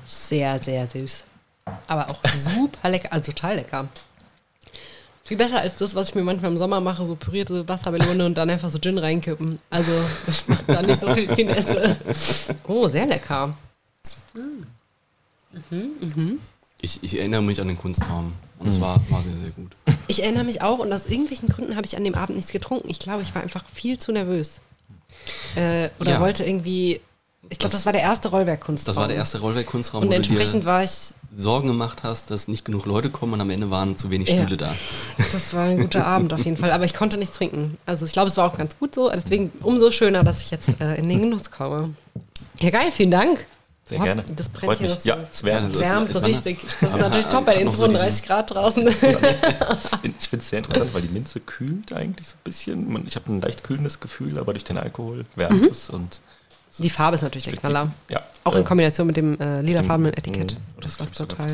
Sehr, 0.05 0.61
sehr 0.61 0.87
süß. 0.87 1.25
Aber 1.87 2.09
auch 2.09 2.19
super 2.33 2.89
lecker, 2.89 3.11
also 3.13 3.31
total 3.31 3.55
lecker. 3.57 3.87
Viel 5.25 5.37
besser 5.37 5.59
als 5.59 5.75
das, 5.77 5.95
was 5.95 6.09
ich 6.09 6.15
mir 6.15 6.21
manchmal 6.21 6.51
im 6.51 6.57
Sommer 6.57 6.79
mache, 6.79 7.03
so 7.03 7.15
pürierte 7.15 7.67
Wassermelone 7.67 8.27
und 8.27 8.37
dann 8.37 8.47
einfach 8.47 8.69
so 8.69 8.77
Gin 8.77 8.99
reinkippen. 8.99 9.57
Also 9.71 9.91
ich 10.27 10.47
mache 10.47 10.63
da 10.67 10.81
nicht 10.83 11.01
so 11.01 11.11
viel 11.15 11.27
Finesse. 11.33 11.97
Oh, 12.67 12.87
sehr 12.87 13.07
lecker. 13.07 13.57
Mhm. 14.35 15.87
Mhm. 15.99 16.39
Ich, 16.79 16.99
ich, 17.01 17.17
erinnere 17.17 17.41
mich 17.41 17.59
an 17.59 17.67
den 17.67 17.77
Kunstraum 17.77 18.33
und 18.59 18.67
es 18.67 18.77
mhm. 18.77 18.83
war, 18.83 19.01
war 19.09 19.23
sehr, 19.23 19.35
sehr 19.35 19.49
gut. 19.49 19.71
Ich 20.07 20.21
erinnere 20.21 20.43
mich 20.43 20.61
auch 20.61 20.77
und 20.77 20.93
aus 20.93 21.07
irgendwelchen 21.07 21.49
Gründen 21.49 21.75
habe 21.75 21.87
ich 21.87 21.97
an 21.97 22.03
dem 22.03 22.13
Abend 22.13 22.35
nichts 22.35 22.51
getrunken. 22.51 22.91
Ich 22.91 22.99
glaube, 22.99 23.23
ich 23.23 23.33
war 23.33 23.41
einfach 23.41 23.63
viel 23.73 23.97
zu 23.97 24.11
nervös. 24.11 24.61
Äh, 25.55 25.89
oder 25.99 26.11
ja. 26.11 26.19
wollte 26.19 26.43
irgendwie 26.43 27.01
ich 27.49 27.59
glaube, 27.59 27.71
das, 27.71 27.81
das, 27.81 27.85
war 27.85 27.93
der 27.93 28.01
erste 28.01 28.29
Rollwerk-Kunstraum. 28.29 28.85
Das 28.85 28.95
war 28.95 29.07
der 29.07 29.17
erste 29.17 29.39
Rollwerk-Kunstraum, 29.39 30.03
und 30.03 30.11
entsprechend 30.11 30.65
war 30.65 30.83
ich 30.83 31.13
Sorgen 31.31 31.67
gemacht 31.67 32.03
hast, 32.03 32.31
dass 32.31 32.47
nicht 32.47 32.65
genug 32.65 32.85
Leute 32.85 33.09
kommen 33.09 33.33
und 33.33 33.41
am 33.41 33.49
Ende 33.49 33.69
waren 33.69 33.97
zu 33.97 34.09
wenig 34.09 34.29
Stühle 34.29 34.51
ja. 34.51 34.55
da. 34.55 34.75
Das 35.17 35.53
war 35.53 35.65
ein 35.65 35.79
guter 35.79 36.05
Abend 36.07 36.33
auf 36.33 36.43
jeden 36.45 36.57
Fall, 36.57 36.71
aber 36.71 36.85
ich 36.85 36.93
konnte 36.93 37.17
nichts 37.17 37.37
trinken. 37.37 37.77
Also 37.85 38.05
ich 38.05 38.13
glaube, 38.13 38.29
es 38.29 38.37
war 38.37 38.47
auch 38.49 38.57
ganz 38.57 38.77
gut 38.79 38.95
so. 38.95 39.09
Deswegen 39.09 39.51
umso 39.61 39.91
schöner, 39.91 40.23
dass 40.23 40.43
ich 40.43 40.51
jetzt 40.51 40.69
äh, 40.79 40.95
in 40.95 41.09
den 41.09 41.21
Genuss 41.21 41.51
komme. 41.51 41.93
Ja, 42.61 42.69
geil, 42.69 42.91
vielen 42.91 43.11
Dank. 43.11 43.45
Sehr 43.87 43.99
oh, 43.99 44.03
gerne. 44.03 44.23
Das 44.35 44.49
brennt 44.49 44.65
Freut 44.65 44.77
hier 44.79 44.87
mich. 44.87 44.95
noch 44.95 45.01
so. 45.03 45.09
Ja, 45.09 45.17
es 45.29 45.43
wärmt. 45.43 45.79
wärmt 45.79 46.13
so 46.13 46.19
richtig. 46.19 46.59
Das 46.81 46.91
ist 46.91 46.97
natürlich 46.97 47.27
top 47.27 47.45
bei 47.45 47.57
den 47.57 47.71
32 47.71 48.25
Grad 48.25 48.51
draußen. 48.51 48.87
ich 48.87 48.95
finde 48.95 50.15
es 50.37 50.49
sehr 50.49 50.59
interessant, 50.59 50.91
weil 50.93 51.03
die 51.03 51.09
Minze 51.09 51.39
kühlt 51.39 51.93
eigentlich 51.93 52.27
so 52.27 52.33
ein 52.33 52.43
bisschen. 52.43 53.05
Ich 53.05 53.15
habe 53.15 53.31
ein 53.31 53.41
leicht 53.41 53.63
kühlendes 53.63 53.99
Gefühl, 53.99 54.39
aber 54.39 54.53
durch 54.53 54.63
den 54.63 54.79
Alkohol 54.79 55.25
wärmt 55.35 55.61
mhm. 55.61 55.67
es 55.67 55.91
und 55.91 56.21
die 56.77 56.89
Farbe 56.89 57.15
ist 57.15 57.21
natürlich 57.21 57.45
der 57.45 57.57
Knaller. 57.57 57.91
Ja. 58.09 58.21
Auch 58.43 58.55
in 58.55 58.63
Kombination 58.63 59.07
mit 59.07 59.17
dem 59.17 59.39
äh, 59.39 59.61
lilafarbenen 59.61 60.13
Etikett. 60.13 60.53
Mh, 60.53 60.59
das, 60.81 60.97
das 60.97 61.11
ist 61.11 61.17
total. 61.17 61.47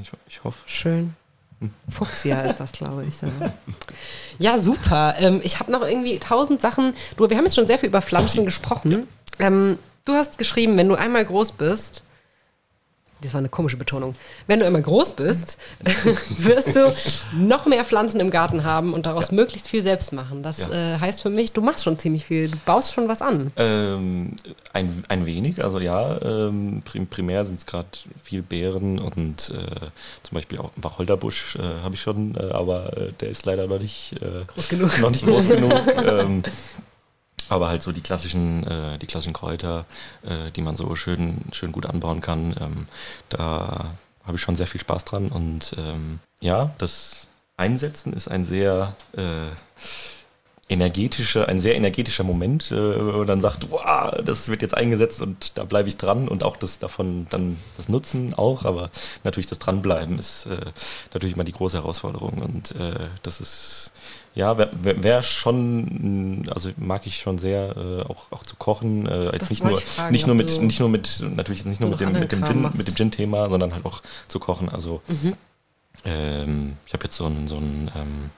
Ich, 0.00 0.12
ich 0.28 0.44
hoffe. 0.44 0.58
Schön. 0.66 1.14
Hm. 1.60 1.70
Fuchsia 1.88 2.40
ist 2.42 2.60
das, 2.60 2.72
glaube 2.72 3.04
ich. 3.06 3.20
Ja, 3.22 3.28
ja 4.38 4.62
super. 4.62 5.14
Ähm, 5.18 5.40
ich 5.42 5.58
habe 5.58 5.72
noch 5.72 5.82
irgendwie 5.82 6.18
tausend 6.18 6.60
Sachen. 6.60 6.94
Du, 7.16 7.28
wir 7.28 7.36
haben 7.36 7.44
jetzt 7.44 7.54
schon 7.54 7.66
sehr 7.66 7.78
viel 7.78 7.88
über 7.88 8.02
Pflanzen 8.02 8.44
gesprochen. 8.44 9.08
Ähm, 9.38 9.78
du 10.04 10.12
hast 10.12 10.38
geschrieben, 10.38 10.76
wenn 10.76 10.88
du 10.88 10.94
einmal 10.94 11.24
groß 11.24 11.52
bist, 11.52 12.02
das 13.22 13.32
war 13.32 13.38
eine 13.38 13.48
komische 13.48 13.76
Betonung. 13.76 14.14
Wenn 14.46 14.60
du 14.60 14.66
immer 14.66 14.80
groß 14.80 15.12
bist, 15.12 15.58
wirst 16.38 16.76
du 16.76 16.94
noch 17.34 17.66
mehr 17.66 17.84
Pflanzen 17.84 18.20
im 18.20 18.30
Garten 18.30 18.64
haben 18.64 18.92
und 18.92 19.06
daraus 19.06 19.30
ja. 19.30 19.36
möglichst 19.36 19.68
viel 19.68 19.82
selbst 19.82 20.12
machen. 20.12 20.42
Das 20.42 20.68
ja. 20.68 20.94
äh, 20.94 20.98
heißt 20.98 21.22
für 21.22 21.30
mich, 21.30 21.52
du 21.52 21.62
machst 21.62 21.84
schon 21.84 21.98
ziemlich 21.98 22.26
viel, 22.26 22.50
du 22.50 22.58
baust 22.66 22.92
schon 22.92 23.08
was 23.08 23.22
an. 23.22 23.52
Ähm, 23.56 24.36
ein, 24.72 25.04
ein 25.08 25.24
wenig, 25.24 25.64
also 25.64 25.78
ja, 25.78 26.20
ähm, 26.20 26.82
primär 27.10 27.44
sind 27.44 27.60
es 27.60 27.66
gerade 27.66 27.88
viel 28.22 28.42
Beeren 28.42 28.98
und 28.98 29.50
äh, 29.50 29.86
zum 30.22 30.34
Beispiel 30.34 30.58
auch 30.58 30.70
Wacholderbusch 30.76 31.56
äh, 31.56 31.82
habe 31.82 31.94
ich 31.94 32.02
schon, 32.02 32.34
äh, 32.36 32.52
aber 32.52 32.96
äh, 32.96 33.12
der 33.20 33.30
ist 33.30 33.46
leider 33.46 33.66
noch 33.66 33.80
nicht 33.80 34.14
äh, 34.20 34.44
groß 34.46 34.68
genug. 34.68 34.98
Noch 35.00 35.10
nicht 35.10 35.24
groß 35.24 35.48
genug. 35.48 35.72
ähm, 36.06 36.42
aber 37.48 37.68
halt 37.68 37.82
so 37.82 37.92
die 37.92 38.00
klassischen, 38.00 38.66
äh, 38.66 38.98
die 38.98 39.06
klassischen 39.06 39.32
Kräuter, 39.32 39.84
äh, 40.22 40.50
die 40.50 40.62
man 40.62 40.76
so 40.76 40.94
schön, 40.94 41.38
schön 41.52 41.72
gut 41.72 41.86
anbauen 41.86 42.20
kann, 42.20 42.54
ähm, 42.60 42.86
da 43.28 43.94
habe 44.24 44.36
ich 44.36 44.42
schon 44.42 44.56
sehr 44.56 44.66
viel 44.66 44.80
Spaß 44.80 45.04
dran. 45.04 45.28
Und 45.28 45.74
ähm, 45.78 46.20
ja, 46.40 46.74
das 46.78 47.28
Einsetzen 47.56 48.12
ist 48.12 48.28
ein 48.28 48.44
sehr 48.44 48.96
äh, 49.16 49.48
energetischer, 50.68 51.48
ein 51.48 51.60
sehr 51.60 51.76
energetischer 51.76 52.24
Moment, 52.24 52.72
äh, 52.72 53.04
wo 53.04 53.18
man 53.18 53.26
dann 53.26 53.40
sagt, 53.40 53.70
wow, 53.70 54.12
das 54.24 54.48
wird 54.48 54.62
jetzt 54.62 54.76
eingesetzt 54.76 55.22
und 55.22 55.56
da 55.56 55.64
bleibe 55.64 55.88
ich 55.88 55.96
dran. 55.96 56.28
Und 56.28 56.42
auch 56.42 56.56
das 56.56 56.78
davon 56.78 57.26
dann 57.30 57.56
das 57.76 57.88
Nutzen 57.88 58.34
auch, 58.34 58.64
aber 58.64 58.90
natürlich 59.22 59.46
das 59.46 59.60
Dranbleiben 59.60 60.18
ist 60.18 60.46
äh, 60.46 60.58
natürlich 61.12 61.34
immer 61.34 61.44
die 61.44 61.52
große 61.52 61.78
Herausforderung. 61.78 62.42
Und 62.42 62.72
äh, 62.72 63.08
das 63.22 63.40
ist 63.40 63.92
ja, 64.36 64.58
wäre 64.58 64.70
wär 65.02 65.22
schon, 65.22 66.46
also 66.54 66.68
mag 66.76 67.06
ich 67.06 67.16
schon 67.16 67.38
sehr, 67.38 67.74
äh, 67.74 68.02
auch, 68.02 68.30
auch 68.30 68.44
zu 68.44 68.54
kochen. 68.56 69.06
Äh, 69.06 69.32
jetzt 69.32 69.48
nicht 69.48 69.64
nur, 69.64 69.80
fragen, 69.80 70.12
nicht 70.12 70.26
nur 70.26 70.36
mit, 70.36 70.60
nicht 70.60 70.78
nur 70.78 70.90
mit, 70.90 71.24
natürlich 71.34 71.64
nicht 71.64 71.80
nur 71.80 71.88
mit 71.88 72.00
dem, 72.00 72.12
mit 72.12 72.30
dem 72.30 72.44
Gin, 72.44 72.62
mit 72.62 72.86
dem 72.86 72.94
Gin-Thema, 72.94 73.48
sondern 73.48 73.72
halt 73.72 73.86
auch 73.86 74.02
zu 74.28 74.38
kochen. 74.38 74.68
Also 74.68 75.00
mhm. 75.08 75.32
ähm, 76.04 76.76
ich 76.86 76.92
habe 76.92 77.04
jetzt 77.04 77.16
so 77.16 77.24
ein, 77.24 77.48
so 77.48 77.56
ein 77.56 77.90
ähm, 77.96 78.30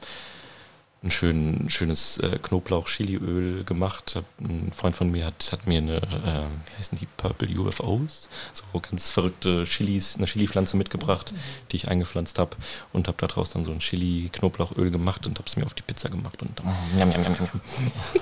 ein 1.03 1.13
schön, 1.13 1.71
schönes 1.71 2.19
äh, 2.19 2.39
Knoblauch-Chiliöl 2.43 3.63
gemacht. 3.65 4.21
Ein 4.41 4.73
Freund 4.75 4.97
von 4.97 5.09
mir 5.11 5.27
hat, 5.27 5.53
hat 5.53 5.67
mir 5.69 5.79
eine, 5.79 5.99
äh, 5.99 6.01
wie 6.03 6.77
heißen 6.77 6.99
die, 6.99 7.07
Purple 7.17 7.49
UFOs, 7.57 8.29
so 8.53 8.65
ganz 8.81 9.11
verrückte 9.11 9.63
Chilis, 9.65 10.17
eine 10.17 10.27
Chili-Pflanze 10.27 10.77
mitgebracht, 10.77 11.33
die 11.71 11.77
ich 11.77 11.87
eingepflanzt 11.89 12.41
habe 12.41 12.57
und 12.93 13.07
habe 13.07 13.27
daraus 13.27 13.51
dann 13.51 13.63
so 13.65 13.71
ein 13.71 13.79
Chili-Knoblauchöl 13.79 14.91
gemacht 14.91 15.27
und 15.27 15.39
habe 15.39 15.47
es 15.47 15.57
mir 15.57 15.67
auf 15.67 15.75
die 15.75 15.83
Pizza 15.83 16.09
gemacht 16.09 16.43
und 16.43 16.59
dann, 16.59 16.67
njam, 16.97 17.11
njam, 17.11 17.23
njam, 17.23 17.35
njam. 17.35 17.49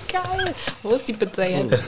Geil! 0.07 0.53
Wo 0.83 0.91
ist 0.91 1.07
die 1.07 1.13
Pizza 1.13 1.47
jetzt? 1.47 1.83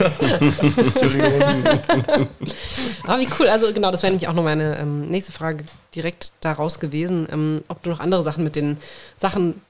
Aber 3.04 3.20
wie 3.20 3.28
cool, 3.38 3.48
also 3.48 3.72
genau, 3.72 3.92
das 3.92 4.02
wäre 4.02 4.12
nämlich 4.12 4.28
auch 4.28 4.34
noch 4.34 4.42
meine 4.42 4.76
ähm, 4.78 5.08
nächste 5.08 5.30
Frage 5.32 5.64
direkt 5.94 6.32
daraus 6.40 6.80
gewesen, 6.80 7.28
ähm, 7.30 7.62
ob 7.68 7.82
du 7.82 7.90
noch 7.90 8.00
andere 8.00 8.24
Sachen 8.24 8.42
mit 8.44 8.56
den 8.56 8.76
Sachen 9.16 9.60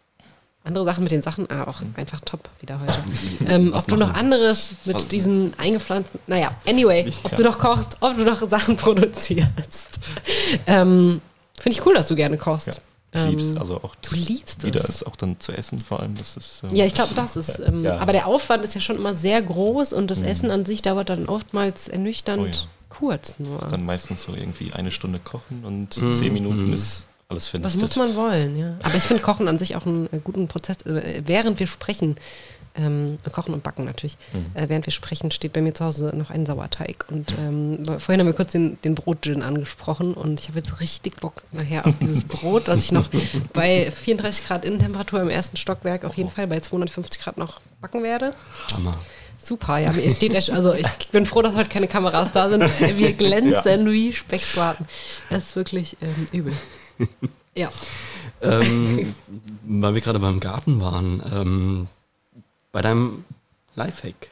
andere 0.65 0.85
Sachen 0.85 1.03
mit 1.03 1.11
den 1.11 1.23
Sachen, 1.23 1.51
ah, 1.51 1.65
auch 1.65 1.81
einfach 1.97 2.21
top 2.21 2.49
wieder 2.61 2.81
heute. 2.81 2.93
Ähm, 3.47 3.73
ob 3.75 3.87
du 3.87 3.97
noch 3.97 4.15
anderes 4.15 4.73
mit 4.85 4.97
also, 4.97 5.09
diesen 5.09 5.59
eingepflanzten, 5.59 6.21
naja, 6.27 6.55
anyway, 6.69 7.11
ob 7.23 7.35
du 7.35 7.43
noch 7.43 7.59
kochst, 7.59 7.97
ob 8.01 8.17
du 8.17 8.25
noch 8.25 8.49
Sachen 8.49 8.77
produzierst. 8.77 9.99
Ähm, 10.67 11.21
Finde 11.59 11.79
ich 11.79 11.87
cool, 11.87 11.95
dass 11.95 12.09
du 12.09 12.17
gerne 12.17 12.37
kochst. 12.37 12.67
Ja. 12.67 12.75
Ich 13.13 13.21
ähm, 13.23 13.39
lieb's, 13.39 13.57
also 13.57 13.83
auch 13.83 13.95
du 13.97 14.15
liebst 14.15 14.65
wieder 14.65 14.85
es. 14.89 15.03
auch 15.03 15.17
dann 15.17 15.41
zu 15.41 15.53
essen, 15.53 15.81
vor 15.81 16.01
allem. 16.01 16.15
Das 16.17 16.37
ist, 16.37 16.63
ähm, 16.63 16.77
ja, 16.77 16.85
ich 16.85 16.95
glaube, 16.95 17.15
das 17.15 17.37
ist. 17.37 17.59
Ähm, 17.59 17.83
ja. 17.83 17.99
Aber 17.99 18.13
der 18.13 18.27
Aufwand 18.27 18.65
ist 18.65 18.75
ja 18.75 18.81
schon 18.81 18.97
immer 18.97 19.15
sehr 19.15 19.43
groß 19.43 19.93
und 19.93 20.11
das 20.11 20.21
mhm. 20.21 20.27
Essen 20.27 20.51
an 20.51 20.65
sich 20.65 20.83
dauert 20.83 21.09
dann 21.09 21.27
oftmals 21.27 21.89
ernüchternd 21.89 22.41
oh, 22.43 22.47
ja. 22.47 22.69
kurz 22.89 23.39
nur. 23.39 23.61
Ist 23.61 23.73
dann 23.73 23.85
meistens 23.85 24.23
so 24.23 24.35
irgendwie 24.35 24.73
eine 24.73 24.93
Stunde 24.93 25.19
kochen 25.19 25.65
und 25.65 26.01
mhm. 26.01 26.15
zehn 26.15 26.33
Minuten 26.33 26.69
mhm. 26.69 26.73
ist 26.75 27.07
alles 27.31 27.47
vernichtet. 27.47 27.83
Das 27.83 27.97
muss 27.97 27.97
man 27.97 28.17
wollen, 28.17 28.59
ja. 28.59 28.77
Aber 28.83 28.95
ich 28.95 29.05
finde 29.05 29.23
Kochen 29.23 29.49
an 29.49 29.59
sich 29.59 29.77
auch 29.77 29.87
einen 29.87 30.07
äh, 30.13 30.21
guten 30.23 30.49
Prozess. 30.49 30.83
Äh, 30.83 31.23
während 31.25 31.61
wir 31.61 31.67
sprechen, 31.67 32.17
ähm, 32.77 33.19
Kochen 33.33 33.55
und 33.55 33.63
Backen 33.63 33.85
natürlich, 33.85 34.17
mhm. 34.33 34.47
äh, 34.55 34.69
während 34.69 34.87
wir 34.87 34.93
sprechen, 34.93 35.31
steht 35.31 35.53
bei 35.53 35.61
mir 35.61 35.75
zu 35.75 35.85
Hause 35.85 36.13
noch 36.15 36.31
ein 36.31 36.47
Sauerteig. 36.47 37.07
Und 37.09 37.33
ähm, 37.39 37.85
vorhin 37.99 38.21
haben 38.21 38.27
wir 38.27 38.33
kurz 38.33 38.53
den, 38.53 38.81
den 38.83 38.95
Brotgin 38.95 39.43
angesprochen 39.43 40.15
und 40.15 40.41
ich 40.41 40.49
habe 40.49 40.59
jetzt 40.59 40.81
richtig 40.81 41.17
Bock 41.17 41.43
nachher 41.53 41.87
auf 41.87 41.95
dieses 42.01 42.25
Brot, 42.25 42.69
was 42.69 42.85
ich 42.85 42.93
noch 42.93 43.09
bei 43.53 43.91
34 43.91 44.47
Grad 44.47 44.65
Innentemperatur 44.65 45.21
im 45.21 45.31
ersten 45.31 45.57
Stockwerk 45.57 46.05
auf 46.05 46.17
jeden 46.17 46.31
Fall 46.31 46.47
bei 46.47 46.61
250 46.61 47.21
Grad 47.21 47.39
noch 47.39 47.61
backen 47.81 48.03
werde. 48.03 48.35
Hammer. 48.73 48.97
Super, 49.43 49.79
ja, 49.79 49.91
mir 49.93 50.11
steht 50.11 50.35
der, 50.35 50.55
also 50.55 50.75
ich 50.75 50.87
bin 51.13 51.25
froh, 51.25 51.41
dass 51.41 51.55
heute 51.55 51.71
keine 51.71 51.89
Kameras 51.89 52.31
da 52.33 52.51
sind. 52.51 52.63
Wir 52.99 53.13
glänzen 53.15 53.87
ja. 53.87 53.93
wie 53.93 54.13
Speckbraten. 54.13 54.87
Das 55.31 55.45
ist 55.45 55.57
wirklich 55.57 55.97
ähm, 56.03 56.27
übel 56.31 56.53
ja. 57.55 57.71
ähm, 58.43 59.15
weil 59.65 59.95
wir 59.95 60.01
gerade 60.01 60.19
beim 60.19 60.41
Garten 60.41 60.81
waren, 60.81 61.23
ähm, 61.33 61.89
bei 62.73 62.83
deinem 62.83 63.25
Lifehack. 63.75 64.31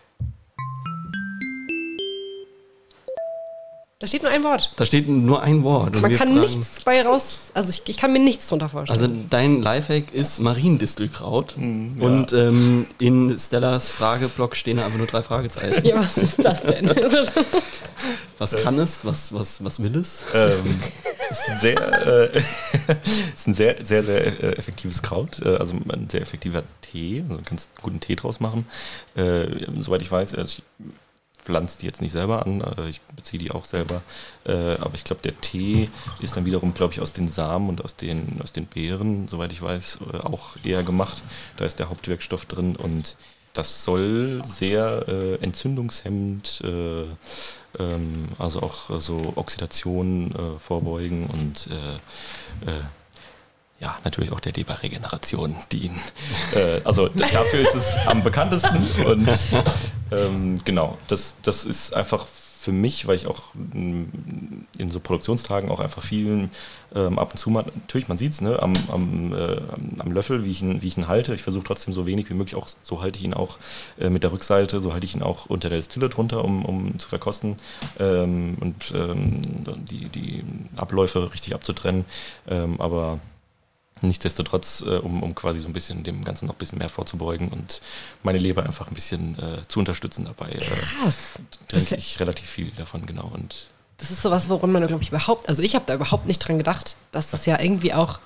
Da 4.01 4.07
steht 4.07 4.23
nur 4.23 4.31
ein 4.31 4.45
Wort. 4.45 4.71
Da 4.77 4.87
steht 4.87 5.09
nur 5.09 5.43
ein 5.43 5.65
Wort. 5.65 6.01
Man 6.01 6.13
kann 6.15 6.29
fragen, 6.29 6.41
nichts 6.41 6.83
bei 6.83 7.03
raus, 7.03 7.51
also 7.53 7.71
ich, 7.71 7.83
ich, 7.89 7.97
kann 7.97 8.13
mir 8.13 8.21
nichts 8.21 8.47
drunter 8.47 8.69
vorstellen. 8.69 9.01
Also 9.01 9.13
dein 9.29 9.61
Lifehack 9.61 10.15
ist 10.15 10.39
Mariendistelkraut. 10.39 11.57
Mhm, 11.57 11.97
ja. 11.99 12.07
Und 12.07 12.33
ähm, 12.33 12.87
in 13.01 13.37
Stellas 13.37 13.89
Frageblock 13.89 14.55
stehen 14.55 14.77
da 14.77 14.85
einfach 14.85 14.99
nur 14.99 15.09
drei 15.09 15.23
Fragezeichen. 15.23 15.85
Ja, 15.89 15.97
was 15.97 16.17
ist 16.17 16.45
das 16.45 16.63
denn? 16.63 16.89
was 18.39 18.57
kann 18.63 18.79
es? 18.79 19.05
Was, 19.05 19.35
was, 19.35 19.65
was 19.65 19.83
will 19.83 19.97
es? 19.97 20.27
Ähm, 20.33 20.81
ist 21.31 21.49
ein 21.49 21.59
sehr, 21.59 22.07
äh, 22.07 22.39
ist 23.35 23.49
ein 23.49 23.55
sehr, 23.55 23.85
sehr, 23.85 24.05
sehr 24.05 24.27
äh, 24.27 24.57
effektives 24.57 25.03
Kraut. 25.03 25.43
Äh, 25.43 25.57
also 25.57 25.75
ein 25.75 26.09
sehr 26.09 26.21
effektiver 26.21 26.63
Tee. 26.83 27.25
Also 27.29 27.39
du 27.39 27.45
kannst 27.45 27.71
einen 27.75 27.83
guten 27.83 28.01
Tee 28.01 28.15
draus 28.15 28.39
machen. 28.39 28.65
Äh, 29.17 29.47
soweit 29.79 30.03
ich 30.03 30.11
weiß, 30.13 30.37
also 30.37 30.59
ich, 30.59 30.63
pflanze 31.49 31.79
die 31.79 31.87
jetzt 31.87 32.03
nicht 32.03 32.13
selber 32.13 32.45
an, 32.45 32.61
äh, 32.61 32.91
ich 32.91 33.01
beziehe 33.17 33.43
die 33.43 33.51
auch 33.51 33.65
selber. 33.65 34.03
Äh, 34.45 34.75
aber 34.75 34.95
ich 34.95 35.05
glaube, 35.05 35.23
der 35.23 35.41
Tee 35.41 35.89
ist 36.21 36.37
dann 36.37 36.45
wiederum, 36.45 36.75
glaube 36.75 36.93
ich, 36.93 37.01
aus 37.01 37.15
den 37.15 37.29
Samen 37.29 37.71
und 37.71 37.83
aus 37.83 37.97
den, 37.97 38.39
aus 38.43 38.53
den 38.53 38.67
Beeren, 38.67 39.29
soweit 39.29 39.51
ich 39.51 39.63
weiß, 39.63 40.01
äh, 40.13 40.19
auch 40.19 40.57
eher 40.63 40.83
gemacht. 40.83 41.23
Da 41.57 41.65
ist 41.65 41.79
der 41.79 41.89
Hauptwirkstoff 41.89 42.45
drin 42.45 42.77
und 42.77 43.17
das 43.55 43.83
soll 43.83 44.43
sehr 44.45 45.07
äh, 45.09 45.37
entzündungshemmend, 45.43 46.61
äh, 46.63 47.05
ähm, 47.83 48.29
also 48.39 48.61
auch 48.61 49.01
so 49.01 49.33
Oxidation 49.37 50.33
äh, 50.33 50.59
vorbeugen 50.59 51.27
und 51.29 51.69
ja, 53.81 53.97
natürlich 54.05 54.33
auch 54.33 54.41
der 54.41 54.53
Leberregeneration 54.53 55.57
dienen. 55.73 56.01
Äh, 56.55 56.81
also 56.85 57.09
dafür 57.09 57.61
ist 57.61 57.75
es 57.75 57.97
am 58.07 58.23
bekanntesten 58.23 58.87
und 59.05 59.29
ähm, 60.11 60.57
genau, 60.65 60.99
das, 61.07 61.37
das 61.43 61.65
ist 61.65 61.95
einfach 61.95 62.27
für 62.69 62.73
mich, 62.73 63.07
weil 63.07 63.15
ich 63.15 63.27
auch 63.29 63.55
in 63.73 64.91
so 64.91 64.99
Produktionstagen 64.99 65.71
auch 65.71 65.79
einfach 65.79 66.03
vielen 66.03 66.51
ähm, 66.95 67.19
ab 67.19 67.31
und 67.31 67.39
zu 67.39 67.51
mal, 67.51 67.65
natürlich, 67.75 68.09
man 68.09 68.19
sieht 68.19 68.33
es, 68.33 68.41
ne, 68.41 68.61
am, 68.61 68.73
am, 68.91 69.33
äh, 69.33 69.61
am, 69.99 70.13
Löffel, 70.13 70.45
wie 70.45 70.51
ich 70.51 70.61
ihn, 70.61 70.83
wie 70.83 70.89
ich 70.89 70.99
ihn 70.99 71.07
halte. 71.07 71.35
Ich 71.35 71.43
versuche 71.43 71.65
trotzdem 71.65 71.95
so 71.95 72.05
wenig 72.05 72.29
wie 72.29 72.35
möglich, 72.35 72.57
auch 72.57 72.69
so 72.83 73.01
halte 73.01 73.21
ich 73.21 73.25
ihn 73.25 73.33
auch 73.33 73.59
äh, 73.99 74.11
mit 74.11 74.25
der 74.25 74.33
Rückseite, 74.33 74.81
so 74.81 74.93
halte 74.93 75.07
ich 75.07 75.15
ihn 75.15 75.23
auch 75.23 75.47
unter 75.47 75.69
der 75.69 75.79
Distille 75.79 76.09
drunter, 76.09 76.45
um, 76.45 76.65
um 76.65 76.99
zu 76.99 77.09
verkosten 77.09 77.57
ähm, 78.01 78.57
und 78.61 78.93
ähm, 78.95 79.41
die, 79.89 80.09
die 80.09 80.45
Abläufe 80.77 81.33
richtig 81.33 81.55
abzutrennen. 81.55 82.05
Ähm, 82.49 82.81
aber 82.81 83.21
Nichtsdestotrotz, 84.03 84.83
äh, 84.87 84.97
um, 84.99 85.23
um 85.23 85.35
quasi 85.35 85.61
so 85.61 85.67
ein 85.67 85.73
bisschen 85.73 86.05
dem 86.05 86.25
Ganzen 86.25 86.47
noch 86.47 86.55
ein 86.55 86.59
bisschen 86.59 86.79
mehr 86.79 86.89
vorzubeugen 86.89 87.49
und 87.49 87.81
meine 88.23 88.39
Leber 88.39 88.65
einfach 88.65 88.89
ein 88.89 88.95
bisschen 88.95 89.39
äh, 89.39 89.67
zu 89.69 89.81
unterstützen 89.81 90.25
dabei. 90.25 90.51
Äh, 90.51 90.59
Krass. 90.59 91.39
Trinke 91.69 91.97
ich 91.97 92.21
relativ 92.21 92.49
viel 92.49 92.71
davon, 92.73 93.07
genau. 93.07 93.31
Und 93.33 93.69
das 93.99 94.11
ist 94.11 94.23
sowas, 94.23 94.49
woran 94.49 94.73
man, 94.73 94.87
glaube 94.87 95.03
ich, 95.03 95.09
überhaupt, 95.09 95.49
also 95.49 95.63
ich 95.63 95.75
habe 95.75 95.85
da 95.87 95.95
überhaupt 95.95 96.27
nicht 96.27 96.39
dran 96.39 96.59
gedacht, 96.59 96.97
dass 97.11 97.31
das 97.31 97.47
ja 97.47 97.61
irgendwie 97.61 97.93
auch, 97.93 98.21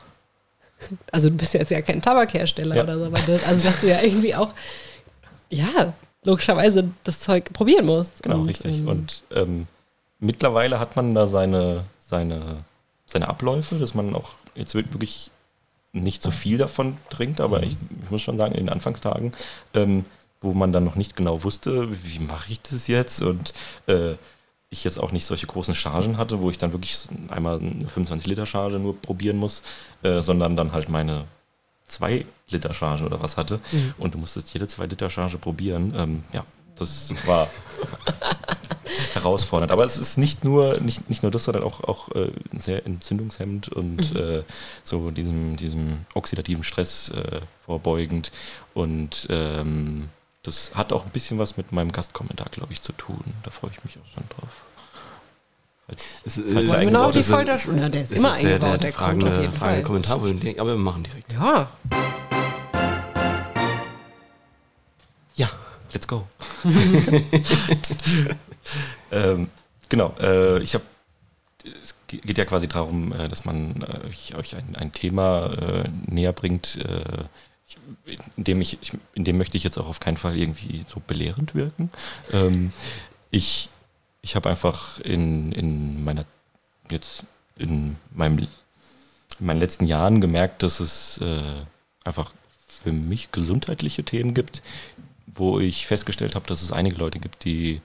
also 1.13 1.31
du 1.31 1.37
bist 1.37 1.55
jetzt 1.55 1.71
ja 1.71 1.81
kein 1.81 2.03
Tabakhersteller 2.03 2.77
ja. 2.77 2.83
oder 2.85 2.99
so, 2.99 3.09
das, 3.11 3.45
also 3.45 3.69
dass 3.69 3.81
du 3.81 3.89
ja 3.89 4.03
irgendwie 4.03 4.35
auch, 4.35 4.51
ja, 5.49 5.95
logischerweise 6.25 6.91
das 7.05 7.21
Zeug 7.21 7.53
probieren 7.53 7.87
musst. 7.87 8.23
Genau, 8.23 8.37
und, 8.37 8.49
richtig. 8.49 8.79
Ähm, 8.79 8.89
und 8.89 9.23
ähm, 9.35 9.67
mittlerweile 10.21 10.79
hat 10.79 10.97
man 10.97 11.15
da 11.15 11.27
seine, 11.27 11.85
seine, 11.99 12.65
seine 13.07 13.29
Abläufe, 13.29 13.77
dass 13.77 13.95
man 13.95 14.15
auch 14.15 14.31
jetzt 14.55 14.75
wirklich 14.75 15.31
nicht 15.93 16.23
so 16.23 16.31
viel 16.31 16.59
davon 16.59 16.97
trinkt, 17.11 17.41
aber 17.41 17.59
mhm. 17.59 17.65
ich, 17.65 17.77
ich, 18.05 18.11
muss 18.11 18.23
schon 18.23 18.37
sagen, 18.37 18.55
in 18.55 18.67
den 18.67 18.73
Anfangstagen, 18.73 19.33
ähm, 19.75 20.05
wo 20.41 20.55
man 20.55 20.73
dann 20.73 20.85
noch 20.85 20.97
nicht 20.97 21.17
genau 21.17 21.45
wusste, 21.45 21.89
wie 22.05 22.19
mache 22.19 22.51
ich 22.51 22.61
das 22.63 22.89
jetzt 22.89 23.23
und 23.23 23.53
äh, 23.87 24.15
ich 24.71 24.85
jetzt 24.85 24.99
auch 24.99 25.13
nicht 25.13 25.27
solche 25.27 25.47
großen 25.47 25.75
Chargen 25.75 26.17
hatte, 26.17 26.41
wo 26.41 26.51
ich 26.51 26.57
dann 26.57 26.73
wirklich 26.73 27.07
einmal 27.29 27.61
eine 27.61 27.87
25 27.87 28.27
Liter 28.27 28.47
Charge 28.47 28.79
nur 28.79 29.01
probieren 29.01 29.37
muss, 29.37 29.63
äh, 30.03 30.23
sondern 30.23 30.57
dann 30.57 30.73
halt 30.73 30.89
meine 30.89 31.27
2 31.87 32.25
Liter 32.49 32.73
Charge 32.73 33.05
oder 33.05 33.21
was 33.21 33.37
hatte 33.37 33.61
und 33.99 34.15
du 34.15 34.19
musstest 34.19 34.53
jede 34.55 34.67
2 34.67 34.87
Liter 34.87 35.11
Charge 35.11 35.37
probieren. 35.37 35.93
Ähm, 35.95 36.25
ja, 36.33 36.45
das 36.75 37.13
war 37.27 37.49
herausfordernd. 39.15 39.73
Aber 39.73 39.85
es 39.85 39.99
ist 39.99 40.19
nicht 40.19 40.45
nur, 40.45 40.81
nicht, 40.81 41.09
nicht 41.09 41.23
nur 41.23 41.31
das, 41.31 41.45
sondern 41.45 41.63
auch, 41.63 41.85
auch 41.85 42.11
äh, 42.15 42.33
sehr 42.59 42.87
entzündungshemmend 42.87 43.69
und 43.69 44.15
mhm. 44.15 44.21
äh, 44.21 44.43
so 44.85 45.11
diesem, 45.11 45.57
diesem 45.57 46.07
oxidativen 46.15 46.65
Stress 46.65 47.11
äh, 47.11 47.41
vorbeugend. 47.65 48.33
Und 48.75 49.27
ähm, 49.31 50.09
das 50.43 50.73
hat 50.75 50.93
auch 50.93 51.05
ein 51.05 51.13
bisschen 51.13 51.39
was 51.39 51.57
mit 51.57 51.73
meinem 51.73 51.93
Gastkommentar, 51.93 52.49
glaube 52.51 52.73
ich, 52.73 52.83
zu 52.83 52.93
tun. 52.93 53.23
Da 53.43 53.51
freue 53.51 53.71
ich 53.71 53.85
mich 53.85 53.97
auch 53.99 54.15
schon 54.15 54.25
drauf. 54.29 54.51
Es, 56.25 56.41
falls 56.53 56.73
äh, 56.73 56.85
genau 56.85 57.11
die 57.11 57.23
Folter 57.23 57.57
schon. 57.57 57.79
Ja, 57.79 57.89
der 57.89 58.03
ist, 58.03 58.13
ist 58.13 58.19
immer 58.19 58.33
eingebaut, 58.33 58.63
der, 58.63 58.71
der, 58.71 58.79
der 58.79 58.93
fragende, 58.93 59.53
fragende 59.53 59.83
Kommentar, 59.83 60.17
aber 60.17 60.71
wir 60.71 60.77
machen 60.77 61.03
direkt. 61.03 61.33
Ja. 61.33 61.71
Ja, 65.35 65.51
let's 65.93 66.07
go. 66.07 66.27
ähm, 69.13 69.49
genau, 69.89 70.15
äh, 70.21 70.63
ich 70.63 70.75
habe, 70.75 70.85
es 71.83 71.95
geht 72.07 72.39
ja 72.39 72.45
quasi 72.45 72.69
darum, 72.69 73.13
äh, 73.13 73.29
dass 73.29 73.45
man 73.45 73.83
äh, 73.83 74.37
euch 74.37 74.57
ein, 74.57 74.77
ein 74.77 74.93
Thema 74.93 75.53
äh, 75.53 75.89
näher 76.07 76.33
bringt, 76.33 76.77
äh, 76.77 77.25
in 78.37 78.45
dem 78.45 78.61
ich, 78.61 78.79
in 79.15 79.25
dem 79.25 79.39
möchte 79.39 79.57
ich 79.57 79.65
jetzt 79.65 79.79
auch 79.79 79.89
auf 79.89 80.01
keinen 80.01 80.19
Fall 80.19 80.37
irgendwie 80.37 80.85
so 80.87 81.01
belehrend 81.07 81.55
wirken. 81.55 81.91
Ähm, 82.33 82.73
ich 83.31 83.71
ich 84.23 84.37
habe 84.37 84.49
einfach 84.49 85.01
in, 85.01 85.53
in 85.53 86.03
meiner, 86.05 86.25
jetzt 86.91 87.25
in 87.57 87.97
meinem, 88.15 88.39
in 88.39 89.47
meinen 89.47 89.61
letzten 89.61 89.87
Jahren 89.87 90.21
gemerkt, 90.21 90.63
dass 90.63 90.81
es 90.81 91.19
äh, 91.19 91.65
einfach 92.05 92.33
für 92.67 92.93
mich 92.93 93.33
gesundheitliche 93.33 94.05
Themen 94.05 94.33
gibt, 94.33 94.63
wo 95.27 95.61
ich 95.61 95.87
festgestellt 95.87 96.35
habe, 96.35 96.47
dass 96.47 96.63
es 96.63 96.73
einige 96.73 96.97
Leute 96.97 97.19
gibt, 97.19 97.45
die 97.45 97.81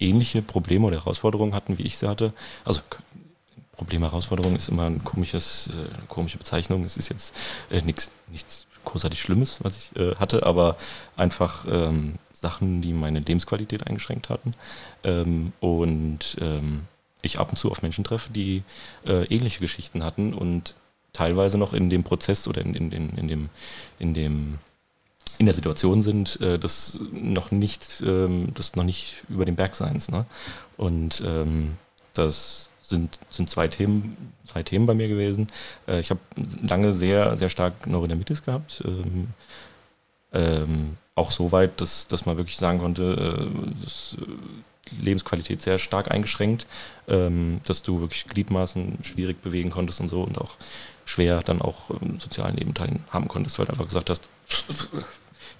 ähnliche 0.00 0.42
Probleme 0.42 0.86
oder 0.86 0.98
Herausforderungen 0.98 1.54
hatten, 1.54 1.78
wie 1.78 1.82
ich 1.84 1.98
sie 1.98 2.08
hatte. 2.08 2.32
Also 2.64 2.80
Problem, 3.80 4.02
Herausforderung 4.02 4.56
ist 4.56 4.68
immer 4.68 4.84
ein 4.84 5.02
komisches, 5.04 5.68
äh, 5.68 5.88
komische 6.06 6.36
Bezeichnung. 6.36 6.84
Es 6.84 6.98
ist 6.98 7.08
jetzt 7.08 7.34
äh, 7.70 7.80
nichts, 7.80 8.10
nichts 8.28 8.66
großartig 8.84 9.20
Schlimmes, 9.20 9.58
was 9.62 9.76
ich 9.76 9.96
äh, 9.96 10.16
hatte, 10.16 10.44
aber 10.44 10.76
einfach 11.16 11.64
ähm, 11.66 12.16
Sachen, 12.34 12.82
die 12.82 12.92
meine 12.92 13.20
Lebensqualität 13.20 13.86
eingeschränkt 13.86 14.28
hatten. 14.28 14.52
Ähm, 15.02 15.54
und 15.60 16.36
ähm, 16.42 16.82
ich 17.22 17.38
ab 17.38 17.50
und 17.50 17.56
zu 17.56 17.70
auf 17.70 17.80
Menschen 17.80 18.04
treffe, 18.04 18.30
die 18.30 18.64
äh, 19.06 19.24
ähnliche 19.34 19.60
Geschichten 19.60 20.04
hatten 20.04 20.34
und 20.34 20.74
teilweise 21.14 21.56
noch 21.56 21.72
in 21.72 21.88
dem 21.88 22.04
Prozess 22.04 22.48
oder 22.48 22.60
in, 22.60 22.74
in, 22.74 22.92
in, 22.92 23.10
in 23.16 23.28
dem, 23.28 23.48
in 23.98 24.14
dem 24.14 24.58
in 25.40 25.46
der 25.46 25.54
Situation 25.54 26.02
sind, 26.02 26.38
äh, 26.42 26.58
das 26.58 27.00
noch 27.12 27.50
nicht, 27.50 28.02
ähm, 28.06 28.52
das 28.54 28.76
noch 28.76 28.84
nicht 28.84 29.24
über 29.30 29.46
den 29.46 29.56
Bergseins. 29.56 30.10
Ne? 30.10 30.26
Und 30.76 31.22
ähm, 31.26 31.78
das 32.12 32.68
sind, 32.82 33.18
sind 33.30 33.48
zwei 33.48 33.66
Themen, 33.66 34.34
zwei 34.46 34.62
Themen 34.62 34.84
bei 34.84 34.92
mir 34.92 35.08
gewesen. 35.08 35.46
Äh, 35.88 36.00
ich 36.00 36.10
habe 36.10 36.20
lange 36.62 36.92
sehr, 36.92 37.38
sehr 37.38 37.48
stark 37.48 37.86
Neurodermitis 37.86 38.42
gehabt. 38.42 38.82
Ähm, 38.86 39.28
ähm, 40.34 40.98
auch 41.14 41.30
so 41.30 41.52
weit, 41.52 41.80
dass, 41.80 42.06
dass 42.06 42.26
man 42.26 42.36
wirklich 42.36 42.58
sagen 42.58 42.78
konnte, 42.78 43.48
äh, 43.48 43.70
das, 43.82 44.18
äh, 44.20 44.26
Lebensqualität 45.00 45.62
sehr 45.62 45.78
stark 45.78 46.10
eingeschränkt, 46.10 46.66
ähm, 47.08 47.60
dass 47.64 47.82
du 47.82 48.00
wirklich 48.00 48.26
Gliedmaßen 48.26 48.98
schwierig 49.04 49.40
bewegen 49.40 49.70
konntest 49.70 50.00
und 50.00 50.08
so 50.08 50.22
und 50.22 50.36
auch 50.36 50.56
schwer 51.06 51.40
dann 51.42 51.62
auch 51.62 51.90
im 51.90 52.20
sozialen 52.20 52.56
Leben 52.56 52.74
teilhaben 52.74 53.28
konntest, 53.28 53.58
weil 53.58 53.66
du 53.66 53.72
einfach 53.72 53.86
gesagt 53.86 54.10
hast, 54.10 54.28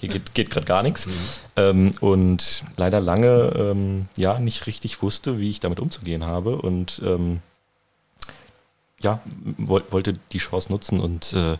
hier 0.00 0.08
geht, 0.08 0.34
geht 0.34 0.50
gerade 0.50 0.66
gar 0.66 0.82
nichts. 0.82 1.06
Mhm. 1.06 1.12
Ähm, 1.56 1.90
und 2.00 2.64
leider 2.76 3.00
lange 3.00 3.52
ähm, 3.56 4.08
ja 4.16 4.38
nicht 4.38 4.66
richtig 4.66 5.02
wusste, 5.02 5.38
wie 5.38 5.50
ich 5.50 5.60
damit 5.60 5.78
umzugehen 5.78 6.24
habe 6.24 6.56
und 6.56 7.00
ähm, 7.04 7.40
ja, 9.02 9.20
wollte 9.56 10.12
die 10.32 10.38
Chance 10.38 10.70
nutzen 10.70 11.00
und 11.00 11.32
äh, 11.32 11.56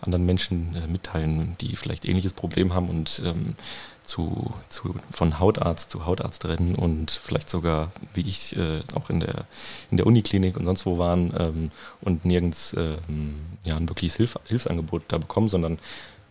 anderen 0.00 0.26
Menschen 0.26 0.76
äh, 0.76 0.86
mitteilen, 0.86 1.56
die 1.60 1.74
vielleicht 1.74 2.04
ähnliches 2.04 2.32
Problem 2.32 2.72
haben 2.72 2.88
und 2.88 3.20
ähm, 3.24 3.56
zu, 4.04 4.52
zu, 4.68 4.94
von 5.10 5.38
Hautarzt 5.38 5.90
zu 5.90 6.06
Hautarzt 6.06 6.44
rennen 6.44 6.74
und 6.76 7.10
vielleicht 7.10 7.48
sogar, 7.48 7.90
wie 8.12 8.20
ich, 8.20 8.54
äh, 8.56 8.82
auch 8.94 9.10
in 9.10 9.20
der, 9.20 9.46
in 9.90 9.96
der 9.96 10.06
Uniklinik 10.06 10.56
und 10.56 10.66
sonst 10.66 10.86
wo 10.86 10.98
waren 10.98 11.32
ähm, 11.36 11.70
und 12.00 12.24
nirgends 12.24 12.74
ähm, 12.78 13.40
ja, 13.64 13.76
ein 13.76 13.88
wirkliches 13.88 14.16
Hilf 14.16 14.38
Hilfsangebot 14.44 15.04
da 15.08 15.18
bekommen, 15.18 15.48
sondern 15.48 15.78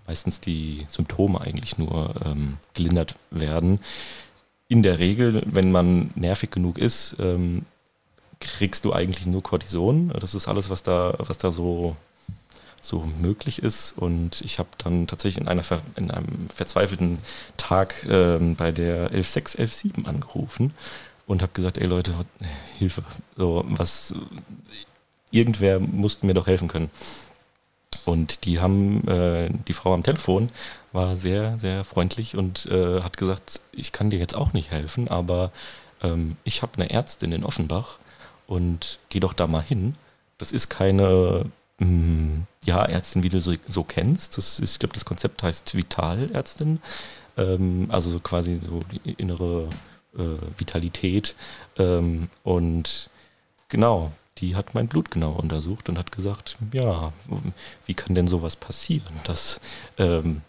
meistens 0.08 0.40
die 0.40 0.86
Symptome 0.88 1.42
eigentlich 1.42 1.78
nur 1.78 2.14
ähm, 2.26 2.58
gelindert 2.74 3.16
werden. 3.32 3.80
In 4.68 4.84
der 4.84 5.00
Regel, 5.00 5.44
wenn 5.46 5.72
man 5.72 6.12
nervig 6.16 6.52
genug 6.52 6.78
ist, 6.78 7.16
ähm, 7.20 7.66
kriegst 8.40 8.86
du 8.86 8.94
eigentlich 8.94 9.26
nur 9.26 9.44
Cortison. 9.44 10.10
Das 10.20 10.36
ist 10.36 10.48
alles, 10.48 10.70
was 10.70 10.84
da, 10.84 11.14
was 11.20 11.38
da 11.38 11.52
so, 11.52 11.96
so 12.82 13.08
möglich 13.22 13.62
ist. 13.62 13.94
Und 13.98 14.42
ich 14.42 14.60
habe 14.60 14.70
dann 14.78 15.08
tatsächlich 15.08 15.42
in, 15.42 15.48
einer, 15.48 15.64
in 15.96 16.12
einem 16.12 16.50
verzweifelten 16.50 17.20
Tag 17.58 18.06
ähm, 18.10 18.56
bei 18.56 18.72
der 18.72 19.12
11.6, 19.12 19.58
11.7 19.58 20.06
angerufen 20.06 20.74
und 21.26 21.42
habe 21.42 21.54
gesagt, 21.54 21.78
ey 21.78 21.88
Leute, 21.88 22.14
Hilfe, 22.78 23.04
so 23.38 23.64
was, 23.68 24.14
irgendwer 25.32 25.80
musste 25.80 26.26
mir 26.26 26.34
doch 26.34 26.48
helfen 26.48 26.68
können. 26.68 26.90
Und 28.06 28.46
die 28.46 28.60
haben, 28.60 29.08
äh, 29.08 29.50
die 29.68 29.74
Frau 29.74 29.94
am 29.94 30.04
Telefon 30.04 30.50
war 30.92 31.16
sehr, 31.16 31.58
sehr 31.58 31.84
freundlich 31.84 32.36
und 32.36 32.66
äh, 32.68 33.02
hat 33.02 33.18
gesagt, 33.18 33.62
ich 33.72 33.92
kann 33.92 34.10
dir 34.10 34.20
jetzt 34.20 34.36
auch 34.36 34.54
nicht 34.54 34.72
helfen, 34.72 35.08
aber 35.08 35.52
ähm, 36.02 36.38
ich 36.44 36.62
habe 36.62 36.74
eine 36.76 36.90
Ärztin 36.90 37.32
in 37.32 37.44
Offenbach 37.44 37.98
und 38.48 39.00
geh 39.10 39.20
doch 39.20 39.34
da 39.34 39.48
mal 39.48 39.62
hin. 39.62 39.96
Das 40.38 40.52
ist 40.52 40.70
keine 40.70 41.46
mh, 41.80 41.88
mm, 41.88 42.48
ja, 42.66 42.86
Ärztin, 42.86 43.24
wie 43.24 43.30
du 43.30 43.40
so, 43.40 43.54
so 43.68 43.84
kennst. 43.84 44.38
Das 44.38 44.60
ist, 44.60 44.74
ich 44.74 44.80
glaube, 44.80 44.94
das 44.94 45.06
Konzept 45.06 45.44
heißt 45.44 45.76
Vitalärztin. 45.76 46.80
Ähm, 47.38 47.88
also 47.90 48.10
so 48.10 48.20
quasi 48.20 48.60
so 48.60 48.82
die 48.92 49.14
innere 49.14 49.70
äh, 50.18 50.38
Vitalität. 50.58 51.36
Ähm, 51.78 52.30
und 52.44 53.10
genau, 53.70 54.12
die 54.40 54.56
hat 54.56 54.74
mein 54.74 54.88
Blut 54.88 55.12
genau 55.12 55.32
untersucht 55.32 55.90
und 55.90 55.98
hat 55.98 56.12
gesagt, 56.12 56.58
ja, 56.72 57.14
wie 57.86 57.94
kann 57.94 58.16
denn 58.16 58.28
sowas 58.28 58.56
passieren? 58.56 59.14
Dass, 59.26 59.62
ähm, 59.98 60.42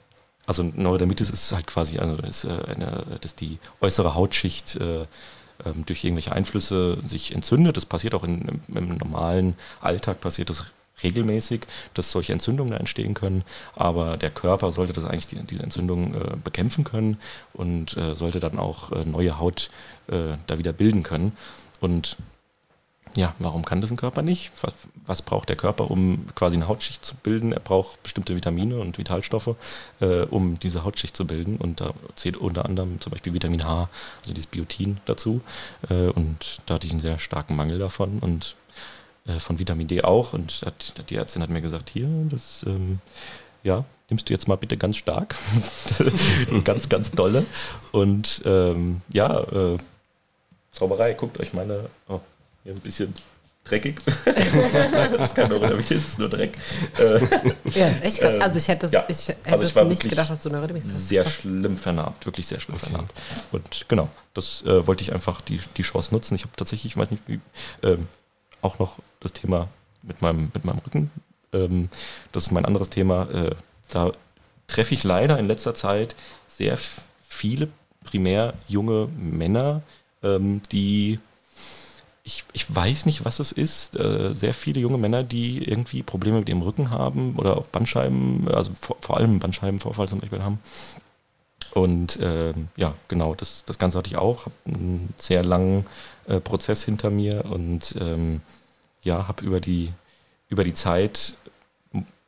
also 0.47 0.63
Neurodermitis 0.63 1.31
ist 1.31 1.53
halt 1.53 1.67
quasi, 1.67 1.99
also 1.99 2.17
das 2.17 2.45
ist, 2.45 2.45
äh, 2.45 2.65
eine, 2.67 3.05
das 3.21 3.33
ist 3.33 3.41
die 3.41 3.59
äußere 3.81 4.15
Hautschicht 4.15 4.77
äh, 4.77 5.07
ähm, 5.65 5.85
durch 5.87 6.03
irgendwelche 6.05 6.33
Einflüsse 6.33 6.99
sich 7.07 7.35
entzündet. 7.35 7.77
Das 7.77 7.87
passiert 7.87 8.15
auch 8.15 8.25
in, 8.25 8.61
im, 8.69 8.77
im 8.77 8.97
normalen 8.97 9.55
Alltag, 9.81 10.21
passiert 10.21 10.51
das 10.51 10.65
regelmäßig, 11.03 11.67
dass 11.95 12.13
solche 12.13 12.33
Entzündungen 12.33 12.73
da 12.73 12.79
entstehen 12.79 13.15
können. 13.15 13.45
Aber 13.75 14.17
der 14.17 14.31
Körper 14.31 14.71
sollte 14.73 14.93
das 14.93 15.05
eigentlich 15.05 15.27
die, 15.27 15.37
diese 15.41 15.63
Entzündung 15.63 16.15
äh, 16.15 16.37
bekämpfen 16.43 16.85
können 16.85 17.19
und 17.53 17.97
äh, 17.97 18.15
sollte 18.15 18.41
dann 18.41 18.59
auch 18.59 18.93
äh, 18.93 19.05
neue 19.05 19.39
Haut 19.39 19.71
äh, 20.07 20.37
da 20.47 20.59
wieder 20.59 20.73
bilden 20.73 21.03
können. 21.03 21.33
Und 21.81 22.17
ja, 23.17 23.35
warum 23.39 23.65
kann 23.65 23.81
das 23.81 23.91
ein 23.91 23.97
Körper 23.97 24.23
nicht? 24.23 24.51
Was, 24.61 24.73
was, 25.07 25.23
braucht 25.23 25.49
der 25.49 25.57
Körper, 25.57 25.91
um 25.91 26.27
quasi 26.35 26.57
eine 26.57 26.69
Hautschicht 26.69 27.05
zu 27.05 27.15
bilden? 27.15 27.53
Er 27.53 27.61
braucht 27.61 28.03
bestimmte 28.03 28.35
Vitamine 28.35 28.79
und 28.79 28.99
Vitalstoffe, 28.99 29.55
äh, 30.01 30.23
um 30.23 30.59
diese 30.59 30.85
Hautschicht 30.85 31.17
zu 31.17 31.27
bilden. 31.27 31.57
Und 31.57 31.81
da 31.81 31.93
zählt 32.17 32.37
unter 32.37 32.65
anderem 32.65 33.01
zum 33.01 33.13
Beispiel 33.13 33.35
Vitamin 33.35 33.65
H, 33.65 33.89
also 34.21 34.35
dieses 34.35 34.47
Biotin 34.47 34.99
dazu. 35.07 35.41
Äh, 35.89 36.09
und 36.09 36.61
da 36.67 36.75
hatte 36.75 36.87
ich 36.87 36.93
einen 36.93 37.03
sehr 37.03 37.19
starken 37.19 37.57
Mangel 37.57 37.79
davon 37.79 38.19
und 38.19 38.57
äh, 39.27 39.39
von 39.39 39.59
Vitamin 39.59 39.87
D 39.87 40.03
auch. 40.03 40.33
Und 40.33 40.63
hat, 40.65 41.09
die 41.11 41.17
Ärztin 41.17 41.43
hat 41.43 41.51
mir 41.51 41.63
gesagt, 41.63 41.91
hier, 41.91 42.09
das 42.31 42.65
ähm, 42.67 42.99
ja, 43.63 43.85
nimmst 44.09 44.29
du 44.29 44.33
jetzt 44.33 44.49
mal 44.49 44.57
bitte 44.57 44.77
ganz 44.77 44.97
stark. 44.97 45.37
ganz, 46.65 46.89
ganz 46.89 47.11
dolle. 47.13 47.47
Und 47.93 48.43
ähm, 48.45 49.03
ja, 49.13 49.41
äh, 49.41 49.79
Zauberei, 50.75 51.15
guckt 51.15 51.39
euch 51.39 51.53
meine. 51.53 51.89
Oh, 52.09 52.21
hier 52.65 52.73
ein 52.73 52.81
bisschen 52.81 53.15
dreckig. 53.63 54.01
das 54.25 55.27
ist 55.27 55.35
kein 55.35 55.49
Neurodermitis, 55.49 55.89
das 55.89 56.09
ist 56.09 56.19
nur 56.19 56.29
Dreck. 56.29 56.57
Äh, 56.99 57.21
ja, 57.71 57.89
ist 57.89 58.03
echt 58.03 58.23
ähm, 58.23 58.43
Also 58.43 58.59
ich 58.59 58.69
hätte, 58.69 58.89
ja, 58.89 59.05
ich 59.09 59.29
hätte 59.29 59.53
also 59.53 59.81
ich 59.81 59.89
nicht 59.89 60.09
gedacht, 60.09 60.31
dass 60.31 60.41
du 60.41 60.51
Neurodermitis 60.51 60.91
hast. 60.91 61.09
Sehr 61.09 61.25
schlimm 61.29 61.79
vernarbt, 61.79 62.27
wirklich 62.27 62.47
sehr 62.47 62.61
schlimm 62.61 62.77
okay. 62.77 62.91
vernarbt. 62.91 63.15
Und 63.53 63.87
genau, 63.89 64.09
das 64.35 64.63
äh, 64.63 64.87
wollte 64.87 65.03
ich 65.03 65.13
einfach 65.13 65.41
die, 65.41 65.61
die 65.77 65.83
Chance 65.83 66.13
nutzen. 66.13 66.35
Ich 66.35 66.43
habe 66.43 66.53
tatsächlich, 66.57 66.93
ich 66.93 66.97
weiß 66.97 67.11
nicht, 67.11 67.23
wie, 67.27 67.41
ähm, 67.83 68.09
auch 68.61 68.79
noch 68.79 68.99
das 69.21 69.33
Thema 69.33 69.69
mit 70.03 70.21
meinem, 70.21 70.51
mit 70.53 70.65
meinem 70.65 70.79
Rücken. 70.79 71.11
Ähm, 71.53 71.89
das 72.33 72.45
ist 72.45 72.51
mein 72.51 72.65
anderes 72.65 72.91
Thema. 72.91 73.31
Äh, 73.31 73.55
da 73.91 74.13
treffe 74.67 74.95
ich 74.95 75.05
leider 75.05 75.39
in 75.39 75.47
letzter 75.47 75.75
Zeit 75.75 76.15
sehr 76.47 76.79
viele 77.23 77.69
primär 78.05 78.55
junge 78.69 79.09
Männer, 79.17 79.83
ähm, 80.23 80.61
die 80.73 81.19
ich, 82.25 82.45
ich 82.55 82.75
weiß 82.75 83.05
nicht, 83.05 83.25
was 83.27 83.39
es 83.39 83.53
ist. 83.53 83.97
Äh, 83.97 84.35
sehr 84.35 84.55
viele 84.55 84.81
junge 84.81 84.97
Männer, 84.97 85.23
die 85.23 85.63
irgendwie 85.63 86.03
Probleme 86.03 86.39
mit 86.39 86.49
ihrem 86.49 86.63
Rücken 86.63 86.91
haben 86.91 87.37
oder 87.37 87.59
auch 87.59 87.67
Bandscheiben, 87.67 88.49
also 88.49 88.73
vor, 88.81 88.97
vor 89.01 89.19
allem 89.19 89.39
Bandscheibenvorfall 89.39 90.09
zum 90.09 90.21
Beispiel 90.21 90.43
haben. 90.43 90.59
Und 91.73 92.19
ähm, 92.23 92.69
ja, 92.77 92.95
genau, 93.09 93.35
das, 93.35 93.65
das 93.67 93.79
Ganze 93.79 93.99
hatte 93.99 94.09
ich 94.09 94.17
auch. 94.17 94.47
Habe 94.47 94.55
einen 94.67 95.13
sehr 95.19 95.45
langen 95.45 95.87
äh, 96.27 96.41
Prozess 96.41 96.83
hinter 96.85 97.11
mir 97.11 97.45
und 97.45 97.95
ähm, 98.01 98.41
ja, 99.03 99.29
habe 99.29 99.45
über 99.45 99.61
die, 99.61 99.93
über 100.49 100.65
die 100.65 100.75
Zeit, 100.75 101.35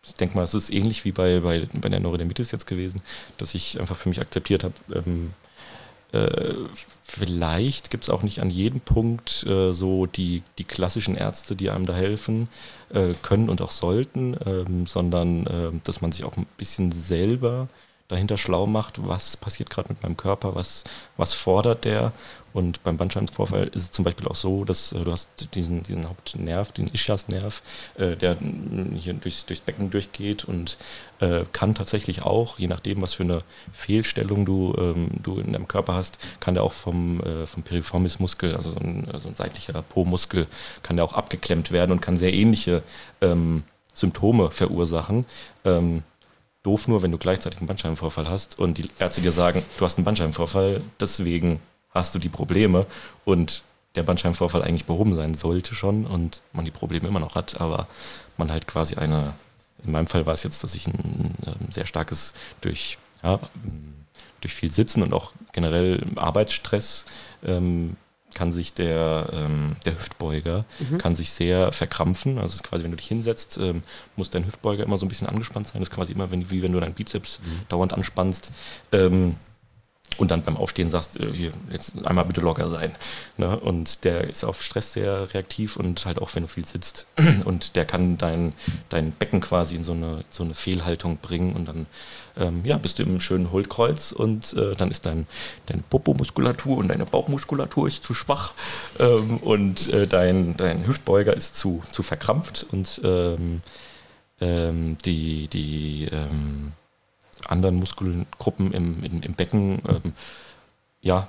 ich 0.05 0.15
denke 0.15 0.37
mal, 0.37 0.43
es 0.43 0.53
ist 0.53 0.71
ähnlich 0.71 1.05
wie 1.07 1.13
bei, 1.13 1.41
bei, 1.41 1.67
bei 1.73 1.89
der 1.89 2.01
Neurodermitis 2.01 2.51
jetzt 2.51 2.67
gewesen, 2.67 3.01
dass 3.39 3.55
ich 3.55 3.81
einfach 3.81 3.97
für 3.97 4.11
mich 4.11 4.21
akzeptiert 4.21 4.63
habe, 4.63 4.75
ähm, 4.95 5.33
äh, 6.17 6.55
vielleicht 7.03 7.91
gibt 7.91 8.05
es 8.05 8.11
auch 8.11 8.23
nicht 8.23 8.41
an 8.41 8.51
jedem 8.51 8.81
Punkt 8.81 9.45
äh, 9.47 9.73
so 9.73 10.07
die, 10.07 10.43
die 10.59 10.65
klassischen 10.65 11.17
Ärzte, 11.17 11.57
die 11.57 11.71
einem 11.71 11.87
da 11.87 11.95
helfen 11.95 12.49
äh, 12.93 13.15
können 13.23 13.49
und 13.49 13.63
auch 13.63 13.71
sollten, 13.71 14.37
ähm, 14.45 14.87
sondern 14.87 15.47
äh, 15.47 15.71
dass 15.85 16.01
man 16.01 16.13
sich 16.13 16.25
auch 16.25 16.37
ein 16.37 16.47
bisschen 16.57 16.93
selber 16.93 17.69
dahinter 18.09 18.37
schlau 18.37 18.67
macht, 18.67 19.07
was 19.07 19.37
passiert 19.37 19.71
gerade 19.71 19.89
mit 19.89 20.03
meinem 20.03 20.17
Körper, 20.17 20.55
was, 20.55 20.85
was 21.17 21.35
fordert 21.35 21.85
der. 21.85 22.13
Und 22.57 22.83
beim 22.85 22.97
Bandscheibenvorfall 22.97 23.65
ist 23.65 23.83
es 23.83 23.91
zum 23.91 24.07
Beispiel 24.07 24.27
auch 24.29 24.35
so, 24.35 24.65
dass 24.65 24.93
äh, 24.93 25.01
du 25.01 25.13
hast 25.13 25.55
diesen, 25.55 25.83
diesen 25.83 26.09
Hauptnerv, 26.09 26.73
den 26.73 26.87
Ischiasnerv, 26.87 27.61
äh, 27.99 28.17
der 28.17 28.39
hier 28.95 29.13
durchs, 29.13 29.45
durchs 29.45 29.61
Becken 29.61 29.91
durchgeht 29.91 30.47
und 30.47 30.79
äh, 31.21 31.45
kann 31.53 31.75
tatsächlich 31.75 32.23
auch, 32.23 32.59
je 32.59 32.67
nachdem, 32.67 33.03
was 33.03 33.13
für 33.13 33.25
eine 33.25 33.43
Fehlstellung 33.75 34.47
du, 34.47 34.75
ähm, 34.79 35.11
du 35.23 35.39
in 35.39 35.53
deinem 35.53 35.69
Körper 35.69 35.93
hast, 35.93 36.19
kann 36.41 36.55
der 36.55 36.63
auch 36.63 36.73
vom, 36.73 37.21
äh, 37.21 37.45
vom 37.45 37.63
Piriformis-Muskel, 37.63 38.57
also 38.57 38.73
so 38.73 38.79
ein, 38.79 39.07
so 39.19 39.29
ein 39.29 39.35
seitlicher 39.35 39.83
Po-Muskel, 39.83 40.47
kann 40.83 40.97
der 40.97 41.05
auch 41.05 41.13
abgeklemmt 41.13 41.73
werden 41.73 41.93
und 41.93 42.01
kann 42.01 42.17
sehr 42.17 42.33
ähnliche 42.33 42.83
ähm, 43.21 43.65
Symptome 43.93 44.51
verursachen. 44.51 45.27
Ähm, 45.67 46.05
Doof 46.63 46.89
nur, 46.89 47.03
wenn 47.03 47.13
du 47.13 47.19
gleichzeitig 47.19 47.61
einen 47.61 47.69
Bandscheibenvorfall 47.69 48.31
hast 48.31 48.59
und 48.59 48.79
die 48.79 48.89
Ärzte 48.99 49.21
dir 49.21 49.31
sagen, 49.31 49.63
du 49.79 49.85
hast 49.85 49.99
einen 49.99 50.07
Bandscheibenvorfall, 50.07 50.81
deswegen 50.99 51.61
hast 51.99 52.15
du 52.15 52.19
die 52.19 52.29
Probleme 52.29 52.87
und 53.25 53.63
der 53.95 54.03
Bandscheibenvorfall 54.03 54.63
eigentlich 54.63 54.85
behoben 54.85 55.15
sein 55.15 55.35
sollte 55.35 55.75
schon 55.75 56.07
und 56.07 56.43
man 56.53 56.65
die 56.65 56.71
Probleme 56.71 57.09
immer 57.09 57.21
noch 57.21 57.35
hat, 57.35 57.61
aber 57.61 57.89
man 58.37 58.51
halt 58.51 58.67
quasi 58.67 58.97
eine, 58.97 59.35
in 59.83 59.93
meinem 59.93 60.07
Fall 60.07 60.27
war 60.27 60.35
es 60.35 60.43
jetzt, 60.43 60.63
dass 60.63 60.75
ich 60.75 60.87
ein, 60.87 60.95
ein 60.95 61.35
ähm, 61.47 61.71
sehr 61.71 61.87
starkes 61.87 62.35
durch, 62.61 62.99
ja, 63.23 63.41
durch 64.41 64.55
viel 64.55 64.71
Sitzen 64.71 65.03
und 65.03 65.13
auch 65.13 65.33
generell 65.53 66.05
Arbeitsstress 66.17 67.07
ähm, 67.45 67.97
kann 68.35 68.53
sich 68.53 68.75
der, 68.75 69.31
ähm, 69.33 69.77
der 69.87 69.95
Hüftbeuger 69.95 70.67
mhm. 70.79 70.99
kann 70.99 71.15
sich 71.15 71.33
sehr 71.33 71.73
verkrampfen. 71.73 72.37
Also 72.37 72.49
es 72.49 72.55
ist 72.57 72.65
quasi, 72.65 72.85
wenn 72.85 72.91
du 72.91 72.99
dich 72.99 73.09
hinsetzt, 73.09 73.57
ähm, 73.57 73.83
muss 74.15 74.29
dein 74.29 74.45
Hüftbeuger 74.45 74.85
immer 74.85 74.99
so 74.99 75.07
ein 75.07 75.09
bisschen 75.09 75.27
angespannt 75.27 75.69
sein. 75.69 75.81
Das 75.81 75.89
ist 75.89 75.95
quasi 75.95 76.13
immer, 76.13 76.31
wenn, 76.31 76.51
wie 76.51 76.61
wenn 76.61 76.73
du 76.73 76.79
deinen 76.79 76.93
Bizeps 76.93 77.41
mhm. 77.43 77.61
dauernd 77.71 77.95
anspannst. 77.95 78.53
Ähm, 78.93 79.37
und 80.19 80.31
dann 80.31 80.43
beim 80.43 80.57
Aufstehen 80.57 80.89
sagst, 80.89 81.19
äh, 81.21 81.33
hier, 81.33 81.53
jetzt 81.71 81.95
einmal 82.05 82.25
bitte 82.25 82.41
locker 82.41 82.69
sein. 82.71 82.93
Ne? 83.37 83.59
Und 83.59 84.05
der 84.05 84.25
ist 84.25 84.45
auf 84.45 84.63
Stress 84.63 84.93
sehr 84.93 85.33
reaktiv 85.35 85.77
und 85.77 86.05
halt 86.07 86.21
auch, 86.21 86.35
wenn 86.35 86.45
du 86.45 86.49
viel 86.49 86.65
sitzt. 86.65 87.07
Und 87.45 87.77
der 87.77 87.85
kann 87.85 88.19
dein, 88.19 88.53
dein 88.89 89.13
Becken 89.13 89.41
quasi 89.41 89.75
in 89.75 89.85
so 89.85 89.93
eine, 89.93 90.25
so 90.31 90.43
eine 90.43 90.55
Fehlhaltung 90.55 91.19
bringen 91.19 91.55
und 91.55 91.67
dann 91.67 91.87
ähm, 92.37 92.63
ja, 92.65 92.77
bist 92.77 92.99
du 92.99 93.03
im 93.03 93.21
schönen 93.21 93.51
Hohlkreuz 93.51 94.13
und 94.13 94.53
äh, 94.55 94.75
dann 94.75 94.91
ist 94.91 95.07
dein, 95.07 95.27
deine 95.67 95.83
Popomuskulatur 95.83 96.77
und 96.77 96.89
deine 96.89 97.07
Bauchmuskulatur 97.07 97.89
ist 97.89 98.05
zu 98.05 98.15
schwach 98.15 98.53
ähm, 98.99 99.39
und 99.39 99.93
äh, 99.93 100.07
dein, 100.07 100.57
dein 100.57 100.87
Hüftbeuger 100.87 101.35
ist 101.37 101.57
zu, 101.57 101.83
zu 101.91 102.03
verkrampft 102.03 102.67
und 102.71 103.01
ähm, 103.05 103.61
ähm 104.41 104.99
die, 105.05 105.49
die 105.49 106.09
anderen 107.49 107.77
Muskelgruppen 107.77 108.73
im, 108.73 109.03
im, 109.05 109.23
im 109.23 109.35
Becken 109.35 109.83
ähm, 109.89 110.13
ja, 111.01 111.29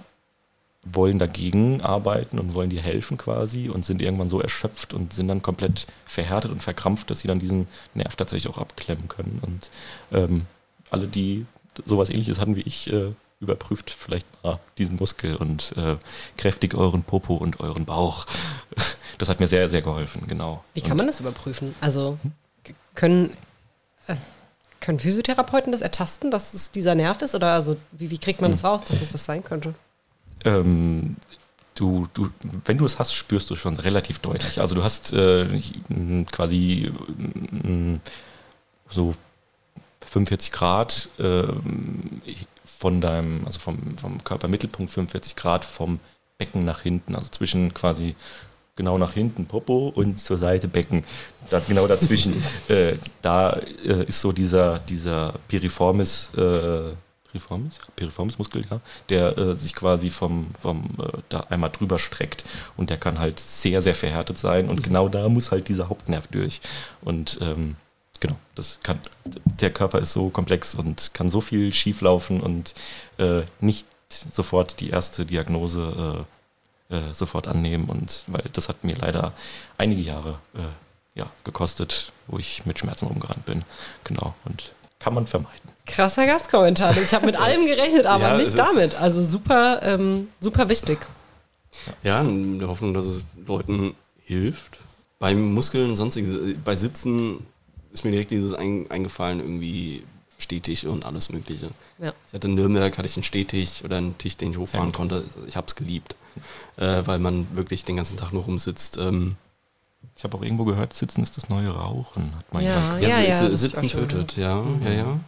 wollen 0.83 1.19
dagegen 1.19 1.81
arbeiten 1.81 2.39
und 2.39 2.53
wollen 2.53 2.69
dir 2.69 2.81
helfen 2.81 3.17
quasi 3.17 3.69
und 3.69 3.85
sind 3.85 4.01
irgendwann 4.01 4.29
so 4.29 4.41
erschöpft 4.41 4.93
und 4.93 5.13
sind 5.13 5.27
dann 5.27 5.41
komplett 5.41 5.87
verhärtet 6.05 6.51
und 6.51 6.63
verkrampft, 6.63 7.09
dass 7.09 7.19
sie 7.19 7.27
dann 7.27 7.39
diesen 7.39 7.67
Nerv 7.93 8.15
tatsächlich 8.15 8.51
auch 8.51 8.57
abklemmen 8.57 9.07
können. 9.07 9.39
Und 9.41 9.69
ähm, 10.11 10.45
alle, 10.89 11.07
die 11.07 11.45
sowas 11.85 12.09
ähnliches 12.09 12.39
hatten 12.39 12.55
wie 12.55 12.61
ich, 12.61 12.91
äh, 12.91 13.11
überprüft 13.39 13.91
vielleicht 13.91 14.25
mal 14.43 14.59
diesen 14.77 14.95
Muskel 14.95 15.35
und 15.35 15.75
äh, 15.77 15.97
kräftigt 16.37 16.73
euren 16.73 17.03
Popo 17.03 17.35
und 17.35 17.59
euren 17.59 17.85
Bauch. 17.85 18.25
Das 19.17 19.29
hat 19.29 19.39
mir 19.39 19.47
sehr, 19.47 19.67
sehr 19.69 19.81
geholfen, 19.81 20.27
genau. 20.27 20.63
Wie 20.73 20.81
kann 20.81 20.91
und 20.91 20.97
man 20.97 21.07
das 21.07 21.19
überprüfen? 21.19 21.73
Also 21.81 22.19
können, 22.93 23.35
äh, 24.07 24.15
können 24.79 24.99
Physiotherapeuten 24.99 25.71
das 25.71 25.81
ertasten, 25.81 26.31
dass 26.31 26.53
es 26.53 26.71
dieser 26.71 26.95
Nerv 26.95 27.21
ist? 27.21 27.35
Oder 27.35 27.53
also 27.53 27.77
wie, 27.91 28.09
wie 28.09 28.17
kriegt 28.17 28.41
man 28.41 28.51
das 28.51 28.63
hm. 28.63 28.69
raus, 28.69 28.83
dass 28.85 29.01
es 29.01 29.09
das 29.09 29.25
sein 29.25 29.43
könnte? 29.43 29.73
Ähm, 30.45 31.15
du, 31.75 32.07
du, 32.13 32.29
wenn 32.65 32.77
du 32.77 32.85
es 32.85 32.99
hast, 32.99 33.13
spürst 33.13 33.49
du 33.49 33.55
schon 33.55 33.77
relativ 33.77 34.19
deutlich. 34.19 34.59
Also 34.59 34.75
du 34.75 34.83
hast 34.83 35.13
äh, 35.13 35.47
quasi 36.31 36.91
äh, 37.63 37.99
so 38.89 39.13
45 40.05 40.51
Grad 40.51 41.09
äh, 41.17 41.43
von 42.65 43.01
deinem, 43.01 43.45
also 43.45 43.59
vom, 43.59 43.97
vom 43.97 44.23
Körpermittelpunkt 44.23 44.91
45 44.91 45.35
Grad 45.35 45.65
vom 45.65 45.99
Becken 46.37 46.65
nach 46.65 46.81
hinten, 46.81 47.15
also 47.15 47.29
zwischen 47.29 47.73
quasi 47.73 48.15
genau 48.77 48.97
nach 48.97 49.11
hinten 49.11 49.45
Popo 49.45 49.91
und 49.93 50.21
zur 50.21 50.37
Seite 50.37 50.69
Becken. 50.69 51.03
Da, 51.49 51.59
genau 51.59 51.87
dazwischen, 51.87 52.41
äh, 52.69 52.93
da 53.21 53.59
äh, 53.83 54.05
ist 54.05 54.21
so 54.21 54.31
dieser, 54.31 54.79
dieser 54.79 55.33
Piriformis, 55.49 56.31
äh, 56.37 56.93
Piriformis? 57.31 57.75
Piriformis 57.95 58.37
Muskel, 58.37 58.63
ja, 58.69 58.79
der 59.09 59.37
äh, 59.37 59.55
sich 59.55 59.75
quasi 59.75 60.09
vom, 60.09 60.47
vom 60.59 60.85
äh, 60.99 61.17
da 61.27 61.41
einmal 61.49 61.71
drüber 61.71 61.99
streckt 61.99 62.45
und 62.77 62.89
der 62.89 62.97
kann 62.97 63.19
halt 63.19 63.39
sehr, 63.39 63.81
sehr 63.81 63.95
verhärtet 63.95 64.37
sein 64.37 64.69
und 64.69 64.83
genau 64.83 65.09
da 65.09 65.27
muss 65.27 65.51
halt 65.51 65.67
dieser 65.67 65.89
Hauptnerv 65.89 66.27
durch. 66.27 66.61
Und 67.01 67.39
ähm, 67.41 67.75
genau, 68.19 68.35
das 68.55 68.79
kann, 68.83 68.99
der 69.25 69.71
Körper 69.71 69.99
ist 69.99 70.13
so 70.13 70.29
komplex 70.29 70.75
und 70.75 71.13
kann 71.13 71.29
so 71.29 71.41
viel 71.41 71.73
schieflaufen 71.73 72.39
und 72.41 72.73
äh, 73.17 73.41
nicht 73.59 73.87
sofort 74.09 74.79
die 74.79 74.89
erste 74.89 75.25
Diagnose 75.25 76.25
äh, 76.89 77.13
sofort 77.13 77.47
annehmen 77.47 77.85
und 77.89 78.23
weil 78.27 78.43
das 78.53 78.69
hat 78.69 78.83
mir 78.83 78.95
leider 78.95 79.33
einige 79.77 80.01
Jahre 80.01 80.39
äh, 80.55 81.19
ja, 81.19 81.27
gekostet, 81.43 82.11
wo 82.27 82.37
ich 82.37 82.65
mit 82.65 82.79
Schmerzen 82.79 83.07
rumgerannt 83.07 83.45
bin. 83.45 83.63
Genau, 84.03 84.35
und 84.45 84.71
kann 84.99 85.13
man 85.13 85.27
vermeiden. 85.27 85.69
Krasser 85.85 86.25
Gastkommentar. 86.25 86.95
Ich 86.97 87.13
habe 87.13 87.25
mit 87.25 87.37
allem 87.37 87.65
gerechnet, 87.65 88.05
aber 88.05 88.29
ja, 88.29 88.37
nicht 88.37 88.57
damit. 88.57 88.95
Also 88.95 89.23
super, 89.23 89.81
ähm, 89.83 90.27
super 90.39 90.69
wichtig. 90.69 90.99
Ja, 92.03 92.21
in 92.21 92.59
der 92.59 92.67
Hoffnung, 92.67 92.93
dass 92.93 93.05
es 93.05 93.25
Leuten 93.45 93.95
hilft. 94.23 94.79
Beim 95.19 95.53
Muskeln, 95.53 95.95
sonstiges, 95.95 96.55
bei 96.63 96.75
Sitzen 96.75 97.45
ist 97.91 98.03
mir 98.03 98.11
direkt 98.11 98.31
dieses 98.31 98.53
ein, 98.53 98.89
eingefallen, 98.91 99.39
irgendwie 99.39 100.03
stetig 100.37 100.85
und 100.87 101.05
alles 101.05 101.29
Mögliche. 101.31 101.69
Ja. 101.99 102.13
Ich 102.27 102.33
hatte 102.33 102.47
in 102.47 102.55
Nürnberg, 102.55 102.95
hatte 102.97 103.07
ich 103.07 103.15
einen 103.15 103.23
Stehtisch 103.23 103.83
oder 103.83 103.97
einen 103.97 104.17
Tisch, 104.17 104.37
den 104.37 104.51
ich 104.51 104.57
hochfahren 104.57 104.89
ja. 104.89 104.95
konnte. 104.95 105.23
Ich 105.47 105.55
habe 105.55 105.67
es 105.67 105.75
geliebt, 105.75 106.15
äh, 106.77 107.03
weil 107.05 107.19
man 107.19 107.47
wirklich 107.55 107.85
den 107.85 107.97
ganzen 107.97 108.17
Tag 108.17 108.33
nur 108.33 108.43
rumsitzt. 108.43 108.97
Ähm, 108.97 109.35
ich 110.15 110.23
habe 110.23 110.37
auch 110.37 110.41
irgendwo 110.41 110.65
gehört, 110.65 110.93
Sitzen 110.93 111.21
ist 111.23 111.37
das 111.37 111.49
neue 111.49 111.69
Rauchen, 111.69 112.35
hat 112.35 112.53
man 112.53 112.63
ja, 112.63 112.75
gesagt. 112.75 113.01
Ja, 113.01 113.19
ja, 113.19 113.43
ja, 113.43 113.55
Sitzen 113.55 113.87
tötet, 113.87 114.37
ja, 114.37 114.61
mhm. 114.61 114.85
ja, 114.85 114.91
ja. 114.91 115.19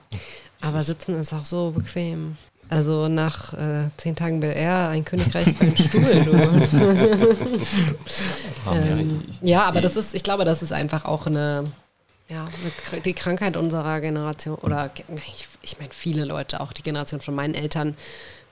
Aber 0.61 0.83
Sitzen 0.83 1.15
ist 1.15 1.33
auch 1.33 1.45
so 1.45 1.71
bequem. 1.71 2.37
Also 2.69 3.07
nach 3.07 3.53
äh, 3.53 3.89
zehn 3.97 4.15
Tagen 4.15 4.39
Bel 4.39 4.55
Air, 4.55 4.89
ein 4.89 5.03
Königreich 5.03 5.53
für 5.57 5.65
einen 5.65 5.77
Stuhl, 5.77 6.23
du. 6.23 6.31
ähm, 8.71 9.23
ja, 9.41 9.63
aber 9.63 9.81
das 9.81 9.95
ist, 9.95 10.13
ich 10.13 10.21
glaube, 10.23 10.45
das 10.45 10.61
ist 10.61 10.71
einfach 10.71 11.05
auch 11.05 11.25
eine 11.25 11.65
ja, 12.29 12.47
die 13.05 13.13
Krankheit 13.13 13.57
unserer 13.57 13.99
Generation, 14.01 14.59
oder 14.59 14.91
ich, 15.27 15.47
ich 15.63 15.79
meine 15.79 15.91
viele 15.91 16.25
Leute, 16.25 16.61
auch 16.61 16.73
die 16.73 16.83
Generation 16.83 17.21
von 17.21 17.33
meinen 17.33 17.55
Eltern, 17.55 17.97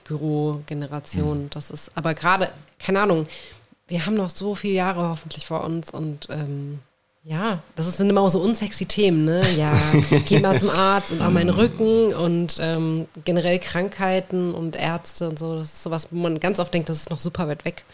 Bürogeneration, 0.08 1.44
mhm. 1.44 1.50
das 1.50 1.70
ist, 1.70 1.92
aber 1.94 2.14
gerade, 2.14 2.50
keine 2.78 3.00
Ahnung, 3.00 3.26
wir 3.86 4.04
haben 4.04 4.14
noch 4.14 4.30
so 4.30 4.54
viele 4.54 4.74
Jahre 4.74 5.08
hoffentlich 5.08 5.46
vor 5.46 5.64
uns 5.64 5.90
und 5.90 6.28
ähm, 6.30 6.80
ja, 7.24 7.62
das 7.76 7.94
sind 7.94 8.08
immer 8.08 8.28
so 8.30 8.40
unsexy 8.40 8.86
Themen, 8.86 9.26
ne? 9.26 9.42
Ja, 9.56 9.78
geh 10.28 10.40
mal 10.40 10.58
zum 10.58 10.70
Arzt 10.70 11.10
und 11.10 11.20
auch 11.20 11.30
meinen 11.30 11.50
Rücken 11.50 12.14
und 12.14 12.58
ähm, 12.58 13.06
generell 13.24 13.58
Krankheiten 13.58 14.54
und 14.54 14.76
Ärzte 14.76 15.28
und 15.28 15.38
so. 15.38 15.56
Das 15.56 15.74
ist 15.74 15.82
sowas, 15.82 16.08
wo 16.10 16.16
man 16.16 16.40
ganz 16.40 16.58
oft 16.58 16.72
denkt, 16.72 16.88
das 16.88 16.98
ist 16.98 17.10
noch 17.10 17.20
super 17.20 17.46
weit 17.46 17.66
weg. 17.66 17.84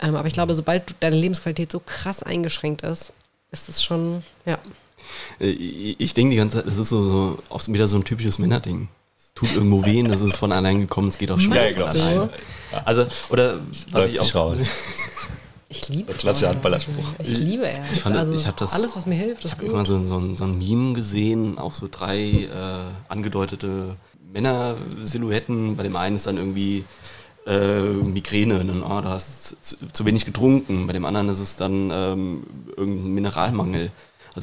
Ähm, 0.00 0.16
aber 0.16 0.26
ich 0.26 0.32
glaube, 0.32 0.54
sobald 0.54 0.94
deine 1.00 1.16
Lebensqualität 1.16 1.70
so 1.70 1.82
krass 1.84 2.22
eingeschränkt 2.22 2.82
ist, 2.82 3.12
ist 3.50 3.68
es 3.68 3.82
schon, 3.82 4.22
ja. 4.46 4.58
Äh, 5.38 5.50
ich 5.50 6.14
denke 6.14 6.30
die 6.30 6.38
ganze 6.38 6.58
Zeit, 6.58 6.66
das 6.66 6.78
ist 6.78 6.88
so, 6.88 7.02
so 7.02 7.38
oft 7.50 7.70
wieder 7.70 7.88
so 7.88 7.96
ein 7.96 8.04
typisches 8.04 8.38
Männerding. 8.38 8.88
Es 9.28 9.34
tut 9.34 9.54
irgendwo 9.54 9.84
weh, 9.84 10.02
das 10.02 10.20
ist 10.20 10.36
von 10.36 10.52
allein 10.52 10.80
gekommen, 10.80 11.08
es 11.08 11.18
geht 11.18 11.30
auf 11.30 11.40
Schmerz. 11.40 11.76
Ja, 11.78 11.90
so? 11.90 12.28
Also, 12.84 13.06
oder 13.30 13.60
was 13.92 14.06
ich 14.08 14.20
auch 14.20 14.34
raus. 14.34 14.60
Ich 15.70 15.88
liebe 15.90 16.14
Klassischer 16.14 16.48
Handballerspruch. 16.48 17.12
Ich 17.18 17.38
liebe 17.38 17.68
er. 17.68 17.84
Ich 17.92 18.00
fand, 18.00 18.16
also 18.16 18.32
ich 18.32 18.42
das, 18.42 18.72
alles, 18.72 18.96
was 18.96 19.04
mir 19.04 19.16
hilft, 19.16 19.44
Ich 19.44 19.50
habe 19.50 19.66
immer 19.66 19.84
so, 19.84 20.02
so, 20.02 20.34
so, 20.34 20.44
ein 20.44 20.56
Meme 20.56 20.94
gesehen, 20.94 21.58
auch 21.58 21.74
so 21.74 21.88
drei 21.90 22.18
äh, 22.18 22.48
angedeutete 23.08 23.96
Männersilhouetten. 24.32 25.76
Bei 25.76 25.82
dem 25.82 25.96
einen 25.96 26.16
ist 26.16 26.26
dann 26.26 26.38
irgendwie 26.38 26.84
äh, 27.46 27.80
Migräne, 27.82 28.64
dann, 28.64 28.82
ah, 28.82 29.02
da 29.02 29.10
hast 29.10 29.52
du 29.52 29.56
zu, 29.60 29.76
zu 29.92 30.04
wenig 30.06 30.24
getrunken. 30.24 30.86
Bei 30.86 30.94
dem 30.94 31.04
anderen 31.04 31.28
ist 31.28 31.40
es 31.40 31.56
dann 31.56 31.90
ähm, 31.92 32.46
irgendein 32.74 33.12
Mineralmangel. 33.12 33.90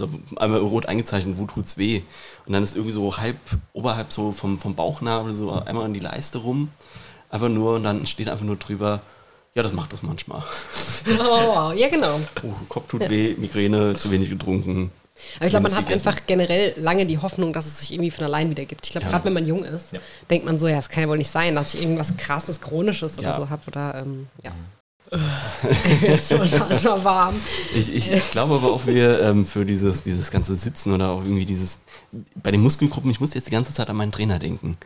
Also 0.02 0.10
einmal 0.36 0.60
rot 0.60 0.86
eingezeichnet, 0.88 1.38
wo 1.38 1.46
tut's 1.46 1.78
weh? 1.78 2.02
Und 2.46 2.54
dann 2.54 2.64
ist 2.64 2.76
irgendwie 2.76 2.92
so 2.94 3.18
halb, 3.18 3.38
oberhalb 3.74 4.12
so 4.12 4.32
vom, 4.32 4.60
vom 4.60 4.76
Bauchnabel 4.76 5.34
so 5.34 5.52
einmal 5.52 5.86
in 5.86 5.94
die 5.94 6.00
Leiste 6.00 6.40
rum. 6.40 6.70
Einfach 7.30 7.50
nur, 7.50 7.76
und 7.76 7.84
dann 7.84 8.06
steht 8.06 8.30
einfach 8.30 8.46
nur 8.46 8.56
drüber, 8.58 9.02
ja, 9.56 9.64
das 9.64 9.72
macht 9.74 9.94
das 9.94 10.04
manchmal. 10.04 10.44
Oh, 11.08 11.24
wow. 11.24 11.74
ja, 11.74 11.88
genau. 11.90 12.20
Oh, 12.44 12.52
Kopf 12.70 12.88
tut 12.88 13.10
weh, 13.10 13.36
Migräne, 13.38 13.94
zu 13.96 14.12
wenig 14.12 14.30
getrunken. 14.30 14.92
Aber 15.38 15.46
ich 15.46 15.52
glaube, 15.52 15.64
man 15.70 15.76
hat 15.76 15.88
wenig 15.88 16.06
einfach 16.06 16.26
generell 16.28 16.74
lange 16.78 17.06
die 17.06 17.18
Hoffnung, 17.20 17.54
dass 17.54 17.66
es 17.66 17.80
sich 17.80 17.94
irgendwie 17.94 18.12
von 18.12 18.26
allein 18.26 18.50
wieder 18.50 18.66
gibt. 18.66 18.86
Ich 18.86 18.92
glaube, 18.92 19.06
Ja. 19.06 19.12
gerade 19.12 19.24
wenn 19.26 19.34
man 19.34 19.46
jung 19.46 19.64
ist, 19.64 19.94
Ja. 19.94 20.00
denkt 20.30 20.46
man 20.46 20.60
so, 20.60 20.68
ja, 20.68 20.78
es 20.78 20.90
kann 20.90 21.04
ja 21.04 21.10
wohl 21.10 21.18
nicht 21.18 21.32
sein, 21.32 21.56
dass 21.56 21.74
ich 21.74 21.82
irgendwas 21.82 22.16
krasses, 22.18 22.60
chronisches 22.60 23.18
oder 23.18 23.30
Ja. 23.30 23.38
so 23.38 23.50
habe 23.50 23.62
oder 23.68 23.96
ähm, 23.96 24.28
ja. 24.44 24.52
es 26.02 26.32
war 26.32 27.04
warm. 27.04 27.36
Ich, 27.76 27.94
ich, 27.94 28.12
ich 28.12 28.32
glaube 28.32 28.56
aber 28.56 28.72
auch, 28.72 28.86
wir 28.88 29.22
ähm, 29.22 29.46
für 29.46 29.66
dieses, 29.66 30.04
dieses 30.04 30.32
ganze 30.32 30.56
Sitzen 30.56 30.94
oder 30.94 31.10
auch 31.10 31.24
irgendwie 31.24 31.46
dieses, 31.46 31.78
bei 32.36 32.52
den 32.52 32.62
Muskelgruppen, 32.62 33.12
ich 33.12 33.20
muss 33.20 33.34
jetzt 33.34 33.48
die 33.48 33.52
ganze 33.52 33.74
Zeit 33.74 33.90
an 33.90 33.96
meinen 33.96 34.12
Trainer 34.12 34.40
denken, 34.40 34.78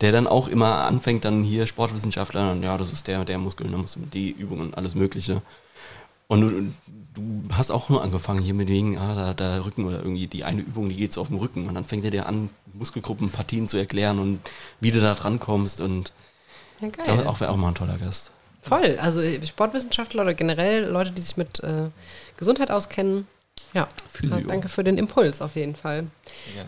der 0.00 0.12
dann 0.12 0.26
auch 0.26 0.48
immer 0.48 0.84
anfängt, 0.84 1.24
dann 1.24 1.44
hier 1.44 1.66
Sportwissenschaftler, 1.66 2.52
und 2.52 2.62
ja, 2.62 2.76
das 2.76 2.92
ist 2.92 3.06
der, 3.06 3.24
der 3.24 3.38
Muskel, 3.38 3.68
da 3.70 3.76
musst 3.76 3.96
du 3.96 4.00
mit 4.00 4.12
die 4.12 4.30
Übungen 4.30 4.68
und 4.68 4.76
alles 4.76 4.94
Mögliche. 4.94 5.40
Und 6.26 6.40
du, 6.40 6.72
du 7.14 7.54
hast 7.54 7.70
auch 7.70 7.88
nur 7.88 8.02
angefangen 8.02 8.40
hier 8.40 8.54
mit 8.54 8.68
wegen, 8.68 8.98
ah, 8.98 9.14
da, 9.14 9.34
da 9.34 9.64
Rücken 9.64 9.84
oder 9.84 9.98
irgendwie 9.98 10.26
die 10.26 10.44
eine 10.44 10.62
Übung, 10.62 10.88
die 10.88 10.96
geht 10.96 11.12
so 11.12 11.20
auf 11.20 11.28
dem 11.28 11.38
Rücken. 11.38 11.66
Und 11.68 11.74
dann 11.74 11.84
fängt 11.84 12.04
er 12.04 12.10
dir 12.10 12.26
an, 12.26 12.50
Muskelgruppenpartien 12.72 13.66
zu 13.66 13.78
erklären 13.78 14.18
und 14.20 14.40
wie 14.80 14.92
du 14.92 15.00
da 15.00 15.14
dran 15.14 15.40
kommst. 15.40 15.80
Und 15.80 16.12
Ja, 16.80 16.86
ich 16.86 16.92
glaube, 16.92 17.22
geil. 17.22 17.26
auch 17.26 17.40
wäre 17.40 17.50
auch 17.50 17.56
mal 17.56 17.68
ein 17.68 17.74
toller 17.74 17.98
Gast. 17.98 18.30
Voll. 18.62 18.98
Also 19.00 19.22
Sportwissenschaftler 19.44 20.22
oder 20.22 20.34
generell 20.34 20.84
Leute, 20.84 21.12
die 21.12 21.22
sich 21.22 21.36
mit 21.36 21.60
äh, 21.60 21.88
Gesundheit 22.36 22.70
auskennen. 22.70 23.26
Ja. 23.72 23.88
Ja, 24.22 24.40
danke 24.40 24.68
für 24.68 24.84
den 24.84 24.98
Impuls 24.98 25.40
auf 25.40 25.56
jeden 25.56 25.76
Fall. 25.76 26.06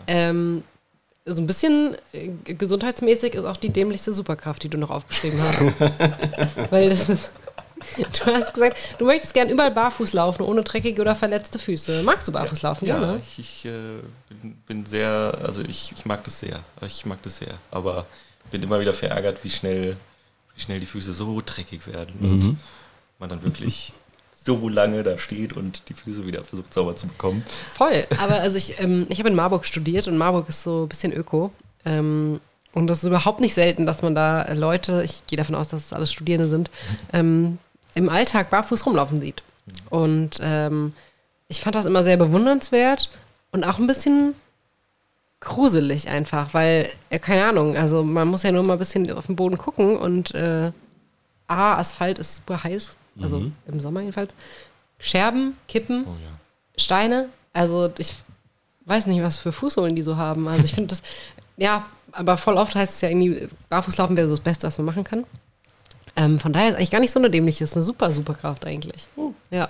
Ähm, 0.07 0.63
so 1.25 1.41
ein 1.41 1.47
bisschen 1.47 1.95
äh, 2.13 2.53
gesundheitsmäßig 2.53 3.35
ist 3.35 3.45
auch 3.45 3.57
die 3.57 3.69
dämlichste 3.69 4.13
Superkraft, 4.13 4.63
die 4.63 4.69
du 4.69 4.77
noch 4.77 4.89
aufgeschrieben 4.89 5.41
hast. 5.41 5.59
Weil 6.71 6.89
das 6.89 7.09
ist, 7.09 7.31
du 7.97 8.25
hast 8.25 8.53
gesagt, 8.53 8.77
du 8.97 9.05
möchtest 9.05 9.33
gern 9.33 9.49
überall 9.49 9.71
barfuß 9.71 10.13
laufen, 10.13 10.43
ohne 10.43 10.63
dreckige 10.63 11.01
oder 11.01 11.15
verletzte 11.15 11.59
Füße. 11.59 12.03
Magst 12.03 12.27
du 12.27 12.31
barfuß 12.31 12.61
laufen? 12.61 12.85
Ja, 12.87 12.99
gerne? 12.99 13.21
ich, 13.21 13.39
ich 13.39 13.65
äh, 13.65 13.99
bin, 14.29 14.55
bin 14.65 14.85
sehr, 14.85 15.37
also 15.43 15.61
ich, 15.61 15.93
ich 15.95 16.05
mag 16.05 16.23
das 16.23 16.39
sehr. 16.39 16.59
Ich 16.85 17.05
mag 17.05 17.21
das 17.23 17.37
sehr. 17.37 17.53
Aber 17.71 18.05
bin 18.51 18.61
immer 18.63 18.79
wieder 18.79 18.93
verärgert, 18.93 19.43
wie 19.43 19.49
schnell, 19.49 19.97
wie 20.55 20.61
schnell 20.61 20.79
die 20.79 20.85
Füße 20.85 21.13
so 21.13 21.41
dreckig 21.45 21.87
werden 21.87 22.15
und 22.21 22.43
Mhm. 22.43 22.57
man 23.19 23.29
dann 23.29 23.43
wirklich 23.43 23.93
so 24.45 24.67
lange 24.69 25.03
da 25.03 25.17
steht 25.17 25.53
und 25.53 25.83
die 25.89 25.93
Füße 25.93 26.25
wieder 26.25 26.43
versucht 26.43 26.73
sauber 26.73 26.95
zu 26.95 27.07
bekommen. 27.07 27.43
Voll. 27.73 28.05
Aber 28.19 28.35
also 28.41 28.57
ich, 28.57 28.79
ähm, 28.79 29.05
ich 29.09 29.19
habe 29.19 29.29
in 29.29 29.35
Marburg 29.35 29.65
studiert 29.65 30.07
und 30.07 30.17
Marburg 30.17 30.49
ist 30.49 30.63
so 30.63 30.83
ein 30.83 30.89
bisschen 30.89 31.13
öko. 31.13 31.51
Ähm, 31.85 32.39
und 32.73 32.87
das 32.87 32.99
ist 32.99 33.07
überhaupt 33.07 33.39
nicht 33.39 33.53
selten, 33.53 33.85
dass 33.85 34.01
man 34.01 34.15
da 34.15 34.51
Leute, 34.53 35.03
ich 35.03 35.25
gehe 35.27 35.37
davon 35.37 35.55
aus, 35.55 35.69
dass 35.69 35.85
es 35.85 35.93
alles 35.93 36.11
Studierende 36.11 36.49
sind, 36.49 36.69
ähm, 37.13 37.57
im 37.95 38.09
Alltag 38.09 38.49
barfuß 38.49 38.85
rumlaufen 38.85 39.21
sieht. 39.21 39.43
Und 39.89 40.39
ähm, 40.41 40.93
ich 41.47 41.61
fand 41.61 41.75
das 41.75 41.85
immer 41.85 42.03
sehr 42.03 42.17
bewundernswert 42.17 43.09
und 43.51 43.63
auch 43.63 43.77
ein 43.79 43.87
bisschen 43.87 44.33
gruselig 45.43 46.07
einfach, 46.09 46.53
weil, 46.53 46.89
äh, 47.09 47.19
keine 47.19 47.45
Ahnung, 47.45 47.75
also 47.77 48.03
man 48.03 48.27
muss 48.27 48.43
ja 48.43 48.51
nur 48.51 48.63
mal 48.63 48.73
ein 48.73 48.79
bisschen 48.79 49.11
auf 49.11 49.25
den 49.27 49.35
Boden 49.35 49.57
gucken 49.57 49.97
und 49.97 50.33
äh, 50.33 50.71
A, 51.47 51.75
Asphalt 51.75 52.17
ist 52.19 52.35
super 52.35 52.63
heiß, 52.63 52.97
also 53.21 53.39
Mhm. 53.39 53.53
im 53.67 53.79
Sommer 53.79 53.99
jedenfalls. 54.01 54.33
Scherben, 54.99 55.57
Kippen, 55.67 56.05
Oh 56.07 56.11
ja. 56.23 56.81
Steine. 56.81 57.29
Also 57.51 57.91
ich 57.97 58.13
weiß 58.85 59.05
nicht, 59.07 59.21
was 59.21 59.37
für 59.37 59.51
Fußsohlen 59.51 59.95
die 59.95 60.01
so 60.01 60.15
haben. 60.17 60.47
Also 60.47 60.63
ich 60.63 60.73
finde 60.73 60.89
das, 60.89 61.03
ja, 61.57 61.85
aber 62.13 62.37
voll 62.37 62.55
oft 62.55 62.73
heißt 62.75 62.93
es 62.93 63.01
ja 63.01 63.09
irgendwie, 63.09 63.49
Barfußlaufen 63.69 64.15
wäre 64.17 64.27
so 64.27 64.35
das 64.35 64.43
Beste, 64.43 64.65
was 64.67 64.77
man 64.77 64.85
machen 64.85 65.03
kann. 65.03 65.25
Ähm, 66.15 66.39
von 66.39 66.53
daher 66.53 66.69
ist 66.69 66.75
eigentlich 66.77 66.91
gar 66.91 66.99
nicht 67.01 67.11
so 67.11 67.19
eine 67.19 67.29
dämliche, 67.29 67.63
ist 67.63 67.73
eine 67.75 67.83
super, 67.83 68.11
super 68.11 68.33
Kraft 68.35 68.65
eigentlich. 68.65 69.07
Ja. 69.51 69.67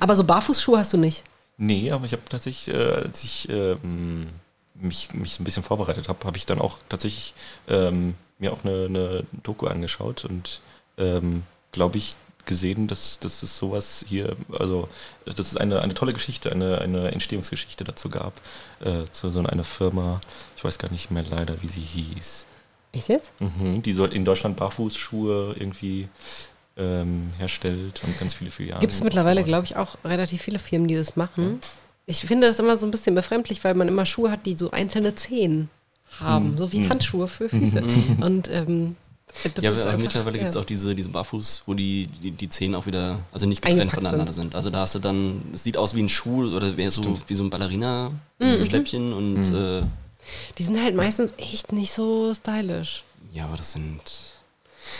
Aber 0.00 0.14
so 0.16 0.24
Barfußschuhe 0.24 0.78
hast 0.78 0.92
du 0.92 0.96
nicht. 0.96 1.22
Nee, 1.58 1.90
aber 1.92 2.06
ich 2.06 2.12
habe 2.12 2.22
tatsächlich, 2.28 2.74
äh, 2.74 2.78
als 3.04 3.22
ich 3.24 3.48
ähm, 3.50 4.28
mich, 4.82 5.12
mich 5.14 5.34
so 5.34 5.42
ein 5.42 5.44
bisschen 5.44 5.62
vorbereitet 5.62 6.08
habe, 6.08 6.24
habe 6.24 6.36
ich 6.36 6.46
dann 6.46 6.60
auch 6.60 6.78
tatsächlich 6.88 7.34
ähm, 7.68 8.14
mir 8.38 8.52
auch 8.52 8.64
eine, 8.64 8.86
eine 8.86 9.24
Doku 9.42 9.66
angeschaut 9.66 10.24
und 10.24 10.60
ähm, 10.98 11.44
glaube 11.72 11.98
ich 11.98 12.16
gesehen, 12.44 12.88
dass, 12.88 13.18
dass 13.20 13.42
es 13.42 13.56
sowas 13.56 14.04
hier, 14.08 14.36
also 14.58 14.88
dass 15.24 15.38
es 15.38 15.56
eine, 15.56 15.80
eine 15.80 15.94
tolle 15.94 16.12
Geschichte, 16.12 16.50
eine, 16.50 16.78
eine 16.78 17.12
Entstehungsgeschichte 17.12 17.84
dazu 17.84 18.08
gab, 18.08 18.40
äh, 18.80 19.04
zu 19.12 19.30
so 19.30 19.38
einer 19.38 19.64
Firma, 19.64 20.20
ich 20.56 20.64
weiß 20.64 20.78
gar 20.78 20.90
nicht 20.90 21.10
mehr 21.10 21.22
leider, 21.22 21.62
wie 21.62 21.68
sie 21.68 21.80
hieß. 21.80 22.46
Echt 22.92 23.08
jetzt? 23.08 23.32
Mhm, 23.40 23.82
die 23.82 23.92
soll 23.92 24.12
in 24.12 24.24
Deutschland 24.24 24.56
Barfußschuhe 24.56 25.54
irgendwie 25.58 26.08
ähm, 26.76 27.32
herstellt 27.38 28.02
und 28.04 28.18
ganz 28.18 28.34
viele 28.34 28.50
Filialen. 28.50 28.80
Gibt 28.80 28.92
es 28.92 29.02
mittlerweile, 29.02 29.44
glaube 29.44 29.64
ich, 29.66 29.76
auch 29.76 29.96
relativ 30.04 30.42
viele 30.42 30.58
Firmen, 30.58 30.88
die 30.88 30.96
das 30.96 31.16
machen. 31.16 31.60
Ich 32.20 32.28
finde 32.28 32.46
das 32.48 32.58
immer 32.58 32.76
so 32.76 32.86
ein 32.86 32.90
bisschen 32.90 33.14
befremdlich, 33.14 33.62
weil 33.64 33.74
man 33.74 33.88
immer 33.88 34.04
Schuhe 34.06 34.30
hat, 34.30 34.44
die 34.46 34.54
so 34.54 34.70
einzelne 34.70 35.14
Zehen 35.14 35.68
haben, 36.20 36.56
so 36.58 36.70
wie 36.72 36.88
Handschuhe 36.88 37.26
für 37.26 37.48
Füße. 37.48 37.82
Und 38.20 38.48
ähm, 38.50 38.96
das 39.54 39.64
ja, 39.64 39.70
ist 39.70 39.78
aber 39.78 39.86
einfach- 39.92 39.98
mittlerweile 40.02 40.36
gibt 40.38 40.48
es 40.50 40.54
ja. 40.54 40.60
auch 40.60 40.64
diese, 40.66 40.94
diese 40.94 41.08
Barfuß, 41.08 41.62
wo 41.66 41.72
die, 41.74 42.06
die, 42.22 42.32
die 42.32 42.48
Zehen 42.50 42.74
auch 42.74 42.84
wieder, 42.86 43.18
also 43.32 43.46
nicht 43.46 43.62
getrennt 43.62 43.90
voneinander 43.92 44.32
sind. 44.32 44.42
sind. 44.42 44.54
Also 44.54 44.68
da 44.68 44.80
hast 44.80 44.94
du 44.94 44.98
dann, 44.98 45.40
es 45.54 45.64
sieht 45.64 45.76
aus 45.78 45.94
wie 45.94 46.02
ein 46.02 46.08
Schuh 46.10 46.54
oder 46.54 46.76
wäre 46.76 46.90
so 46.90 47.00
Stimmt. 47.02 47.24
wie 47.28 47.34
so 47.34 47.42
ein 47.44 47.46
Mhm. 47.46 47.50
Ballerina-Schläppchen 47.50 49.12
und 49.14 49.54
äh, 49.54 49.82
Die 50.58 50.62
sind 50.62 50.82
halt 50.82 50.94
meistens 50.94 51.32
echt 51.38 51.72
nicht 51.72 51.92
so 51.92 52.34
stylisch. 52.34 53.04
ja, 53.32 53.44
aber 53.46 53.56
das 53.56 53.72
sind. 53.72 54.00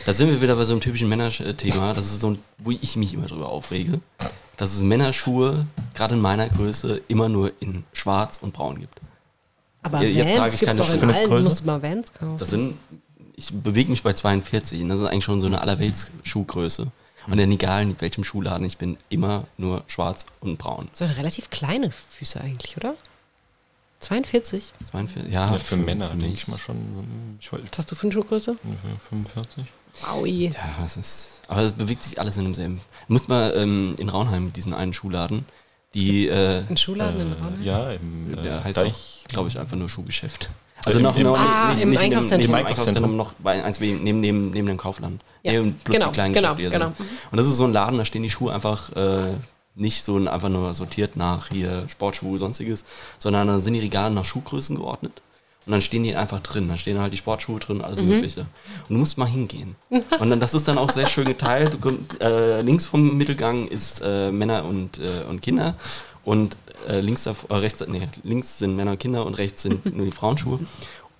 Da 0.07 0.13
sind 0.15 0.31
wir 0.31 0.41
wieder 0.41 0.57
bei 0.57 0.65
so 0.65 0.73
einem 0.73 0.81
typischen 0.81 1.09
Männerthema. 1.11 1.93
Das 1.93 2.07
ist 2.07 2.23
so 2.23 2.31
ein, 2.31 2.39
wo 2.57 2.71
ich 2.71 2.97
mich 2.97 3.13
immer 3.13 3.27
drüber 3.27 3.49
aufrege. 3.51 4.01
Dass 4.57 4.73
es 4.75 4.81
Männerschuhe, 4.83 5.67
gerade 5.95 6.15
in 6.15 6.21
meiner 6.21 6.49
Größe, 6.49 7.01
immer 7.09 7.29
nur 7.29 7.53
in 7.61 7.85
Schwarz 7.93 8.39
und 8.41 8.53
Braun 8.53 8.79
gibt. 8.81 9.01
Aber 9.83 10.03
Ja, 10.03 10.09
jetzt 10.25 10.37
trage 10.37 10.41
Vans 10.43 10.55
ich 10.55 10.61
gibt 10.61 10.73
es 10.73 10.79
keine 10.79 10.89
auch 10.89 10.93
in 10.95 11.01
Schuhe. 11.01 11.15
allen. 11.15 11.25
Du 11.25 11.31
Größe. 11.37 11.45
musst 11.49 11.65
mal 11.67 11.83
Vans 11.83 12.13
kaufen. 12.13 12.37
Das 12.39 12.51
sind, 12.51 12.79
ich 13.35 13.53
bewege 13.53 13.91
mich 13.91 14.03
bei 14.03 14.13
42 14.13 14.83
und 14.83 14.89
das 14.91 15.01
ist 15.01 15.07
eigentlich 15.07 15.25
schon 15.25 15.41
so 15.41 15.47
eine 15.49 15.61
Allerwelts-Schuhgröße. 15.63 16.89
Und 17.29 17.37
dann 17.39 17.51
egal 17.53 17.83
in 17.83 18.01
welchem 18.01 18.25
Schuhladen 18.25 18.67
ich 18.67 18.79
bin, 18.79 18.97
immer 19.09 19.45
nur 19.57 19.85
schwarz 19.87 20.27
und 20.41 20.59
braun. 20.59 20.89
so 20.93 21.05
relativ 21.05 21.51
kleine 21.51 21.91
Füße 21.93 22.41
eigentlich, 22.41 22.77
oder? 22.77 22.95
42? 24.01 24.73
42, 24.91 25.33
ja, 25.33 25.53
Ja, 25.53 25.59
für 25.59 25.77
Männer 25.77 26.07
für 26.07 26.11
denke 26.15 26.27
mich. 26.31 26.43
ich 26.43 26.49
mal 26.49 26.59
schon, 26.59 26.77
so, 26.95 27.05
ich 27.41 27.53
weiß, 27.53 27.61
Was 27.71 27.79
hast 27.79 27.91
du 27.91 27.95
für 27.95 28.03
eine 28.09 28.13
Schuhgröße? 28.13 28.57
45. 29.09 29.65
Aui. 30.11 30.49
Ja, 30.49 30.53
das 30.81 30.97
ist. 30.97 31.43
Aber 31.49 31.61
es 31.63 31.73
bewegt 31.73 32.03
sich 32.03 32.19
alles 32.21 32.37
in 32.37 32.45
demselben. 32.45 32.81
Du 33.07 33.13
musst 33.13 33.29
mal 33.29 33.53
ähm, 33.57 33.95
in 33.99 34.09
Raunheim 34.09 34.53
diesen 34.53 34.73
einen 34.75 34.93
Schuhladen, 34.93 35.45
die, 35.95 36.29
äh, 36.29 36.63
Ein 36.69 36.77
Schuhladen 36.77 37.21
in 37.21 37.33
Äh, 37.33 37.35
Raunheim? 37.35 37.63
ja, 37.63 37.93
im 37.93 38.33
äh, 38.39 38.43
der 38.43 38.65
heißt 38.65 38.79
Deich. 38.79 38.93
auch, 39.25 39.29
glaube 39.29 39.49
ich, 39.49 39.59
einfach 39.59 39.77
nur 39.77 39.89
Schuhgeschäft. 39.89 40.49
Also 40.85 40.99
im- 40.99 41.05
noch, 41.05 41.17
im- 41.17 41.23
noch 41.25 41.39
Ah, 41.39 41.73
im 41.75 41.79
in 41.83 41.91
dem- 41.93 41.99
Einkaufszentrum. 42.01 42.51
Neben 42.51 42.53
dem 42.53 42.61
Im 42.61 42.67
Einkaufszentrum 42.67 43.17
noch 43.17 43.33
bei 43.35 43.63
eins 43.63 43.79
neben, 43.79 44.03
neben, 44.03 44.21
neben, 44.21 44.51
neben 44.51 44.67
dem 44.67 44.77
Kaufland. 44.79 45.23
Ja, 45.43 45.53
Nee, 45.53 45.59
und 45.59 45.85
plus 45.85 45.95
genau, 45.97 46.07
die 46.09 46.13
kleinen 46.15 46.35
genau, 46.35 46.55
Geschäfte. 46.57 46.79
genau. 46.79 46.93
sind. 46.97 47.09
Und 47.31 47.37
das 47.39 47.47
ist 47.47 47.57
so 47.57 47.65
ein 47.65 47.73
Laden, 47.73 47.99
da 47.99 48.05
stehen 48.05 48.23
die 48.23 48.31
Schuhe 48.31 48.53
einfach 48.53 48.91
äh, 48.97 49.33
nicht 49.75 50.03
so 50.03 50.17
einfach 50.17 50.49
nur 50.49 50.75
sortiert 50.75 51.17
nach 51.17 51.49
hier 51.49 51.85
Sportschuhe, 51.89 52.39
sonstiges, 52.39 52.85
sondern 53.19 53.47
da 53.49 53.59
sind 53.59 53.75
die 53.75 53.81
Regale 53.81 54.13
nach 54.15 54.25
Schuhgrößen 54.25 54.75
geordnet. 54.77 55.23
Und 55.65 55.73
dann 55.73 55.81
stehen 55.81 56.03
die 56.03 56.17
einfach 56.17 56.41
drin. 56.41 56.69
Dann 56.69 56.77
stehen 56.79 56.99
halt 56.99 57.13
die 57.13 57.17
Sportschuhe 57.17 57.61
drin, 57.61 57.81
alles 57.83 58.01
Mhm. 58.01 58.09
Mögliche. 58.09 58.41
Und 58.41 58.91
du 58.91 58.95
musst 58.97 59.17
mal 59.19 59.27
hingehen. 59.29 59.77
Und 59.91 60.31
dann, 60.31 60.41
das 60.41 60.55
ist 60.55 60.67
dann 60.67 60.77
auch 60.79 60.91
sehr 60.91 61.07
schön 61.07 61.25
geteilt. 61.27 61.75
Du 61.75 61.79
komm, 61.79 62.07
äh, 62.21 62.61
links 62.63 62.85
vom 62.87 63.17
Mittelgang 63.17 63.69
ist 63.69 64.01
äh, 64.05 64.33
Männer 64.33 64.65
und, 64.65 64.99
äh, 64.99 65.23
und 65.29 65.41
Kinder. 65.41 65.77
Und 66.25 66.57
äh, 66.89 67.01
links, 67.01 67.27
äh, 67.27 67.35
rechts, 67.51 67.85
nee, 67.87 68.09
links 68.25 68.59
sind 68.59 68.75
Männer 68.77 68.93
und 68.93 68.99
Kinder 68.99 69.25
und 69.25 69.35
rechts 69.35 69.63
sind 69.63 69.97
nur 69.97 70.05
die 70.07 70.13
Frauenschuhe. 70.13 70.59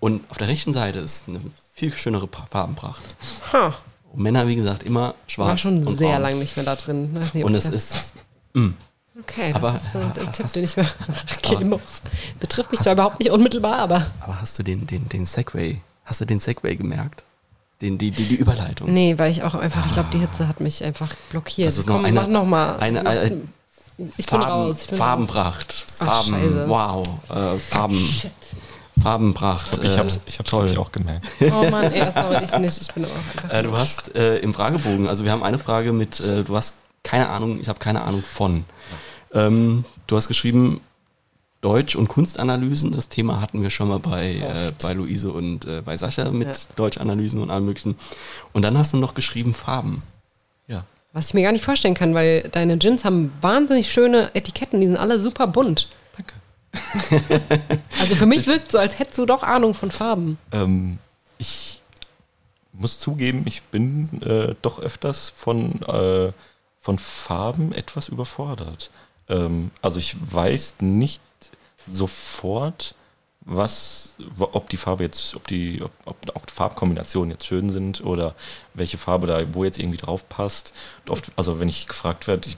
Und 0.01 0.29
auf 0.29 0.39
der 0.39 0.49
rechten 0.49 0.73
Seite 0.75 0.99
ist 0.99 1.29
eine 1.29 1.41
viel 1.73 1.93
schönere 1.93 2.29
Farbenpracht. 2.51 3.03
Und 4.13 4.23
Männer, 4.23 4.47
wie 4.49 4.57
gesagt, 4.57 4.83
immer 4.83 5.15
schwarz. 5.29 5.49
war 5.51 5.59
schon 5.59 5.85
sehr 5.97 6.11
braun. 6.15 6.23
lang 6.23 6.39
nicht 6.41 6.57
mehr 6.57 6.67
da 6.67 6.75
drin. 6.77 7.17
Ob 7.37 7.45
Und 7.45 7.55
es 7.55 7.65
das- 7.65 7.75
ist. 7.75 8.15
mm, 8.55 8.71
Okay, 9.23 9.53
das 9.53 9.57
aber- 9.63 9.77
ist 9.77 9.95
ein, 9.97 10.27
ein 10.27 10.33
Tipp, 10.33 10.53
den 10.53 10.65
ich 10.65 10.77
mir 10.77 10.87
geben 11.43 11.71
muss. 11.71 11.81
Betrifft 12.41 12.71
mich 12.71 12.81
zwar 12.81 12.93
überhaupt 12.95 13.19
nicht 13.21 13.31
unmittelbar, 13.31 13.79
aber. 13.79 14.07
Aber 14.21 14.41
hast 14.41 14.59
du 14.59 14.63
den, 14.63 14.87
den, 14.87 15.09
den 15.09 15.27
Segway, 15.27 15.81
hast 16.05 16.21
du 16.21 16.25
den 16.25 16.39
Segway 16.41 16.77
gemerkt? 16.77 17.25
Den, 17.81 17.99
die, 17.99 18.11
die, 18.13 18.25
die 18.25 18.37
Überleitung. 18.37 18.93
Nee, 18.93 19.19
weil 19.19 19.33
ich 19.33 19.43
auch 19.43 19.55
einfach, 19.55 19.85
ich 19.87 19.93
glaube, 19.93 20.09
die 20.13 20.19
Hitze 20.19 20.47
hat 20.47 20.61
mich 20.61 20.85
einfach 20.85 21.09
blockiert. 21.31 21.67
Das 21.67 21.79
ist 21.79 21.89
noch 21.89 21.97
Komm, 21.97 22.05
eine- 22.05 22.21
mach 22.21 22.29
noch 22.29 22.47
mal. 22.47 22.77
eine- 22.79 23.01
äh, 23.05 23.37
ich 23.99 24.27
bin 24.27 24.41
Farben, 24.41 24.45
raus. 24.45 24.77
Ich 24.83 24.89
bin 24.89 24.99
Farbenpracht. 24.99 25.85
Ach, 25.99 26.07
Farben, 26.07 26.31
Scheiße. 26.33 26.69
wow. 26.69 27.07
Äh, 27.29 27.59
Farben, 27.59 27.95
Raus. 27.97 28.11
Shit. 28.21 28.31
Farbenpracht. 29.03 29.79
Ich 29.83 29.95
äh, 29.95 29.99
hab's, 29.99 30.21
ich 30.27 30.39
hab's 30.39 30.49
toll. 30.51 30.77
auch 30.79 30.93
gemerkt. 30.93 31.27
Oh 31.41 31.69
Mann, 31.71 31.91
ey, 31.93 32.07
sorry, 32.15 32.39
ich 32.45 32.57
nicht. 32.59 32.83
Ich 32.83 32.93
bin 32.93 33.05
auch 33.05 33.09
einfach. 33.09 33.51
Äh, 33.53 33.63
du 33.63 33.77
hast 33.77 34.15
äh, 34.15 34.39
im 34.39 34.55
Fragebogen, 34.55 35.09
also 35.09 35.25
wir 35.25 35.33
haben 35.33 35.43
eine 35.43 35.59
Frage 35.59 35.93
mit, 35.93 36.21
äh, 36.21 36.45
du 36.45 36.57
hast 36.57 36.77
keine 37.03 37.29
Ahnung, 37.29 37.61
ich 37.61 37.69
habe 37.69 37.79
keine 37.81 38.03
Ahnung 38.03 38.23
von. 38.23 38.65
Ähm, 39.33 39.85
du 40.07 40.17
hast 40.17 40.29
geschrieben, 40.29 40.81
Deutsch- 41.61 41.95
und 41.95 42.09
Kunstanalysen, 42.09 42.91
das 42.91 43.09
Thema 43.09 43.41
hatten 43.41 43.63
wir 43.63 43.71
schon 43.71 43.89
mal 43.89 44.01
bei, 44.01 44.35
äh, 44.35 44.73
bei 44.83 44.93
Luise 44.95 45.31
und 45.31 45.65
äh, 45.65 45.81
bei 45.81 45.97
Sascha 45.97 46.31
mit 46.31 46.49
Ja. 46.49 46.55
Deutschanalysen 46.77 47.41
und 47.41 47.51
allem 47.51 47.67
möglichen. 47.67 47.97
Und 48.53 48.63
dann 48.63 48.77
hast 48.77 48.93
du 48.93 48.97
noch 48.97 49.15
geschrieben 49.15 49.55
Farben. 49.55 50.03
Ja. 50.67 50.85
Was 51.13 51.29
ich 51.29 51.35
mir 51.35 51.43
gar 51.43 51.53
nicht 51.53 51.65
vorstellen 51.65 51.95
kann, 51.95 52.15
weil 52.15 52.49
deine 52.51 52.79
Gins 52.79 53.05
haben 53.05 53.33
wahnsinnig 53.41 53.93
schöne 53.93 54.35
Etiketten, 54.35 54.81
die 54.81 54.89
sind 54.89 54.97
alle 54.97 55.21
super 55.21 55.47
bunt. 55.47 55.89
Danke. 56.17 56.35
Also 58.01 58.17
für 58.17 58.27
mich 58.27 58.47
wirkt 58.49 58.67
es 58.67 58.73
so, 58.73 58.79
als 58.79 58.99
hättest 58.99 59.19
du 59.19 59.27
doch 59.27 59.45
Ahnung 59.45 59.75
von 59.75 59.93
Farben. 59.93 60.39
Ähm, 60.51 60.99
ich 61.39 61.81
muss 62.73 62.99
zugeben, 62.99 63.43
ich 63.47 63.63
bin 63.65 64.09
äh, 64.23 64.57
doch 64.63 64.81
öfters 64.81 65.31
von, 65.37 65.81
äh, 65.83 66.33
von 66.81 66.99
Farben 66.99 67.73
etwas 67.73 68.09
überfordert. 68.09 68.91
Ähm, 69.29 69.71
also 69.81 69.99
ich 69.99 70.17
weiß 70.21 70.77
nicht 70.81 71.21
sofort, 71.87 72.95
was, 73.45 74.15
ob 74.39 74.69
die 74.69 74.77
Farbe 74.77 75.03
jetzt, 75.05 75.35
ob 75.35 75.47
die, 75.49 75.83
ob, 75.83 75.91
ob 76.05 76.37
auch 76.37 76.43
Farbkombinationen 76.53 77.33
jetzt 77.33 77.47
schön 77.47 77.71
sind 77.71 78.05
oder 78.05 78.35
welche 78.75 78.99
Farbe 78.99 79.27
da 79.27 79.43
wo 79.53 79.65
jetzt 79.65 79.79
irgendwie 79.79 79.99
drauf 79.99 80.29
passt. 80.29 80.75
Und 81.05 81.11
oft, 81.11 81.33
also 81.37 81.59
wenn 81.59 81.69
ich 81.69 81.89
gefragt 81.89 82.29
werde, 82.29 82.49
ich, 82.49 82.57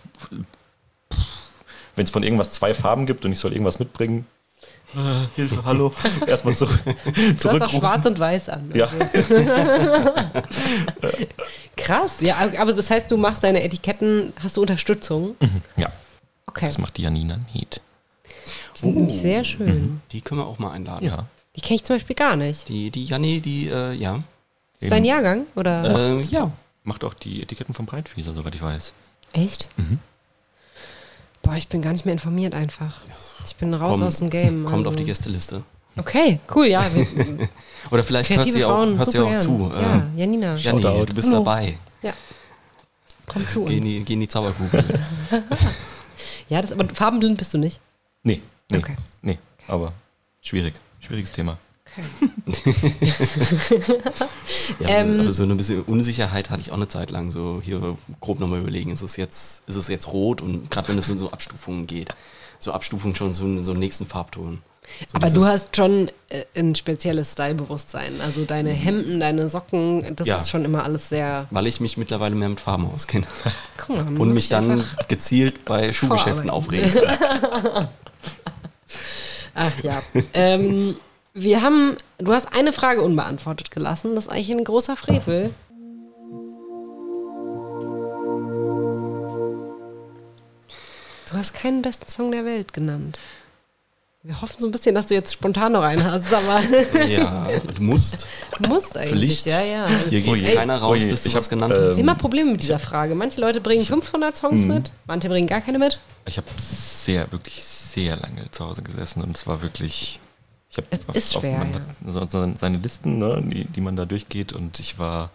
wenn 1.96 2.04
es 2.04 2.10
von 2.10 2.22
irgendwas 2.22 2.52
zwei 2.52 2.74
Farben 2.74 3.06
gibt 3.06 3.24
und 3.24 3.32
ich 3.32 3.38
soll 3.38 3.52
irgendwas 3.52 3.78
mitbringen, 3.78 4.26
äh, 4.94 5.26
Hilfe, 5.34 5.64
hallo, 5.64 5.92
erstmal 6.26 6.54
zurück. 6.54 6.78
Du 7.42 7.50
hast 7.50 7.62
auch 7.62 7.70
schwarz 7.70 8.06
und 8.06 8.18
weiß 8.18 8.48
an. 8.50 8.70
Ja. 8.74 8.88
Krass, 11.76 12.14
ja, 12.20 12.36
aber 12.58 12.72
das 12.72 12.90
heißt, 12.90 13.10
du 13.10 13.16
machst 13.16 13.42
deine 13.42 13.64
Etiketten, 13.64 14.32
hast 14.40 14.56
du 14.56 14.60
Unterstützung? 14.60 15.34
ja, 15.76 15.90
Okay. 16.56 16.66
das 16.66 16.78
macht 16.78 16.96
die 16.96 17.02
Janina 17.02 17.38
nicht. 17.52 17.80
Die 18.74 18.78
sind 18.78 18.94
nämlich 18.96 19.14
sehr 19.20 19.44
schön. 19.44 20.00
Die 20.12 20.20
können 20.20 20.40
wir 20.40 20.46
auch 20.46 20.58
mal 20.58 20.70
einladen. 20.70 21.04
Ja. 21.06 21.26
Die 21.56 21.60
kenne 21.60 21.76
ich 21.76 21.84
zum 21.84 21.96
Beispiel 21.96 22.14
gar 22.16 22.36
nicht. 22.36 22.68
Die, 22.68 22.90
die 22.90 23.04
Janni, 23.04 23.40
die, 23.40 23.68
äh, 23.68 23.92
ja. 23.92 24.22
Ist 24.80 24.90
dein 24.92 25.04
Jahrgang? 25.04 25.46
Oder? 25.56 26.18
Äh, 26.18 26.22
ja. 26.22 26.50
Macht 26.84 27.02
auch 27.04 27.14
die 27.14 27.42
Etiketten 27.42 27.74
vom 27.74 27.86
Breitfieser, 27.86 28.34
soweit 28.34 28.54
ich 28.54 28.62
weiß. 28.62 28.92
Echt? 29.32 29.68
Mhm. 29.76 29.98
Boah, 31.42 31.54
ich 31.56 31.68
bin 31.68 31.82
gar 31.82 31.92
nicht 31.92 32.04
mehr 32.04 32.12
informiert 32.14 32.54
einfach. 32.54 33.00
Ich 33.46 33.56
bin 33.56 33.74
raus 33.74 33.98
Komm- 33.98 34.06
aus 34.06 34.16
dem 34.18 34.30
Game. 34.30 34.64
Kommt 34.64 34.78
also. 34.78 34.90
auf 34.90 34.96
die 34.96 35.04
Gästeliste. 35.04 35.62
Okay, 35.96 36.40
cool, 36.54 36.66
ja. 36.66 36.84
Oder 37.90 38.02
vielleicht 38.04 38.30
hört 38.30 38.52
sie 38.52 38.64
auch, 38.64 38.84
hört 38.84 39.10
sie 39.12 39.18
auch 39.20 39.28
gern. 39.30 39.40
zu. 39.40 39.70
Ja, 39.72 39.96
Äh, 40.16 40.20
Janina, 40.20 40.56
Janni, 40.56 40.82
du 40.82 41.14
bist 41.14 41.28
Hallo. 41.28 41.44
dabei. 41.44 41.78
komm 43.26 43.46
zu 43.48 43.64
Geh 43.64 43.74
in 43.76 43.78
uns. 43.78 43.86
die, 43.88 44.00
geh 44.04 44.12
in 44.14 44.20
die 44.20 44.28
Zauberkugel. 44.28 44.84
Ja, 46.54 46.62
das, 46.62 46.70
aber 46.70 46.88
farbenblind 46.94 47.36
bist 47.36 47.52
du 47.52 47.58
nicht. 47.58 47.80
Nee, 48.22 48.40
nee, 48.70 48.78
Okay. 48.78 48.96
nee, 49.22 49.38
aber 49.66 49.92
schwierig. 50.40 50.74
Schwieriges 51.00 51.32
Thema. 51.32 51.58
Okay. 52.46 52.74
Ja, 54.80 54.88
Ähm, 54.88 55.16
so, 55.16 55.20
aber 55.22 55.30
so 55.32 55.42
eine 55.42 55.54
bisschen 55.54 55.82
Unsicherheit 55.82 56.50
hatte 56.50 56.60
ich 56.62 56.70
auch 56.70 56.76
eine 56.76 56.88
Zeit 56.88 57.10
lang. 57.10 57.30
So 57.30 57.60
hier 57.62 57.96
grob 58.20 58.40
nochmal 58.40 58.60
überlegen, 58.60 58.90
ist 58.90 59.02
es 59.02 59.16
jetzt, 59.16 59.62
ist 59.68 59.76
es 59.76 59.88
jetzt 59.88 60.08
rot? 60.08 60.40
Und 60.40 60.70
gerade 60.70 60.88
wenn 60.88 60.98
es 60.98 61.08
in 61.08 61.18
so 61.18 61.30
Abstufungen 61.32 61.86
geht. 61.86 62.14
So 62.58 62.72
Abstufungen 62.72 63.14
schon 63.16 63.34
zu 63.34 63.62
so 63.64 63.70
einem 63.72 63.80
nächsten 63.80 64.06
Farbton. 64.06 64.62
So, 65.10 65.16
Aber 65.16 65.30
du 65.30 65.44
hast 65.44 65.74
schon 65.76 66.10
äh, 66.28 66.44
ein 66.56 66.74
spezielles 66.74 67.32
Stylebewusstsein. 67.32 68.20
Also 68.20 68.44
deine 68.44 68.70
Hemden, 68.70 69.18
deine 69.18 69.48
Socken, 69.48 70.14
das 70.14 70.28
Ja. 70.28 70.36
ist 70.36 70.50
schon 70.50 70.64
immer 70.64 70.84
alles 70.84 71.08
sehr. 71.08 71.46
Weil 71.50 71.66
ich 71.66 71.80
mich 71.80 71.96
mittlerweile 71.96 72.34
mehr 72.34 72.48
mit 72.50 72.60
Farben 72.60 72.88
auskenne. 72.92 73.26
Guck 73.76 73.96
mal, 73.96 74.20
Und 74.20 74.34
mich 74.34 74.48
dann 74.48 74.84
gezielt 75.08 75.64
bei 75.64 75.92
Schuhgeschäften 75.94 76.50
aufregen. 76.50 76.92
Ach 79.54 79.72
ja. 79.82 80.02
ähm, 80.34 80.96
wir 81.32 81.62
haben. 81.62 81.96
Du 82.18 82.32
hast 82.32 82.52
eine 82.54 82.72
Frage 82.72 83.02
unbeantwortet 83.02 83.70
gelassen. 83.70 84.14
Das 84.14 84.26
ist 84.26 84.30
eigentlich 84.30 84.50
ein 84.52 84.64
großer 84.64 84.96
Frevel. 84.96 85.52
Du 91.30 91.36
hast 91.38 91.54
keinen 91.54 91.82
besten 91.82 92.08
Song 92.10 92.30
der 92.30 92.44
Welt 92.44 92.72
genannt. 92.72 93.18
Wir 94.26 94.40
hoffen 94.40 94.56
so 94.62 94.68
ein 94.68 94.70
bisschen, 94.70 94.94
dass 94.94 95.08
du 95.08 95.12
jetzt 95.14 95.34
spontan 95.34 95.72
noch 95.72 95.82
einen 95.82 96.02
hast, 96.02 96.32
aber 96.32 96.58
ja, 97.06 97.46
du 97.74 97.82
musst. 97.82 98.26
du 98.58 98.68
musst 98.70 98.96
eigentlich. 98.96 99.42
Pflicht. 99.42 99.44
Ja, 99.46 99.60
ja. 99.62 99.86
Hier 100.08 100.22
geht 100.22 100.32
Oje. 100.32 100.54
keiner 100.54 100.78
raus, 100.78 100.92
Oje, 100.92 101.06
bis 101.08 101.24
du 101.24 101.28
ich 101.28 101.34
was 101.34 101.50
genannt 101.50 101.74
ähm, 101.76 101.88
hast. 101.90 101.98
Immer 101.98 102.14
Probleme 102.14 102.52
mit 102.52 102.62
dieser 102.62 102.78
Frage. 102.78 103.14
Manche 103.14 103.38
Leute 103.42 103.60
bringen 103.60 103.84
500 103.84 104.34
Songs 104.34 104.62
Mhm. 104.62 104.68
mit, 104.68 104.92
manche 105.06 105.28
bringen 105.28 105.46
gar 105.46 105.60
keine 105.60 105.78
mit. 105.78 105.98
Ich 106.24 106.38
habe 106.38 106.46
sehr, 106.56 107.30
wirklich 107.32 107.62
sehr 107.62 108.16
lange 108.16 108.50
zu 108.50 108.64
Hause 108.64 108.80
gesessen 108.82 109.22
und 109.22 109.36
es 109.36 109.46
war 109.46 109.60
wirklich. 109.60 110.20
Ich 110.70 110.78
hab 110.78 110.86
Es 110.90 111.00
ist 111.26 111.34
schwer, 111.34 111.58
man 111.58 111.72
ja. 111.74 111.80
hat 112.16 112.30
so, 112.30 112.46
so 112.46 112.52
seine 112.58 112.78
Listen, 112.78 113.18
ne, 113.18 113.42
die, 113.44 113.66
die 113.66 113.80
man 113.82 113.94
da 113.94 114.06
durchgeht 114.06 114.54
und 114.54 114.80
ich 114.80 114.98
war, 114.98 115.30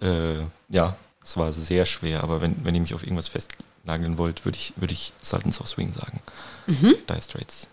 äh, 0.00 0.36
ja, 0.68 0.94
es 1.22 1.36
war 1.36 1.50
sehr 1.50 1.84
schwer, 1.84 2.22
aber 2.22 2.40
wenn, 2.40 2.64
wenn 2.64 2.76
ihr 2.76 2.80
mich 2.80 2.94
auf 2.94 3.02
irgendwas 3.02 3.26
festnageln 3.28 4.18
wollt, 4.18 4.44
würde 4.44 4.56
ich, 4.56 4.72
würde 4.76 4.92
ich 4.94 5.12
Sultans 5.20 5.60
of 5.60 5.68
Swing 5.68 5.92
sagen. 5.92 6.20
Mhm. 6.68 6.94
Dire 7.08 7.20
Straits. 7.20 7.66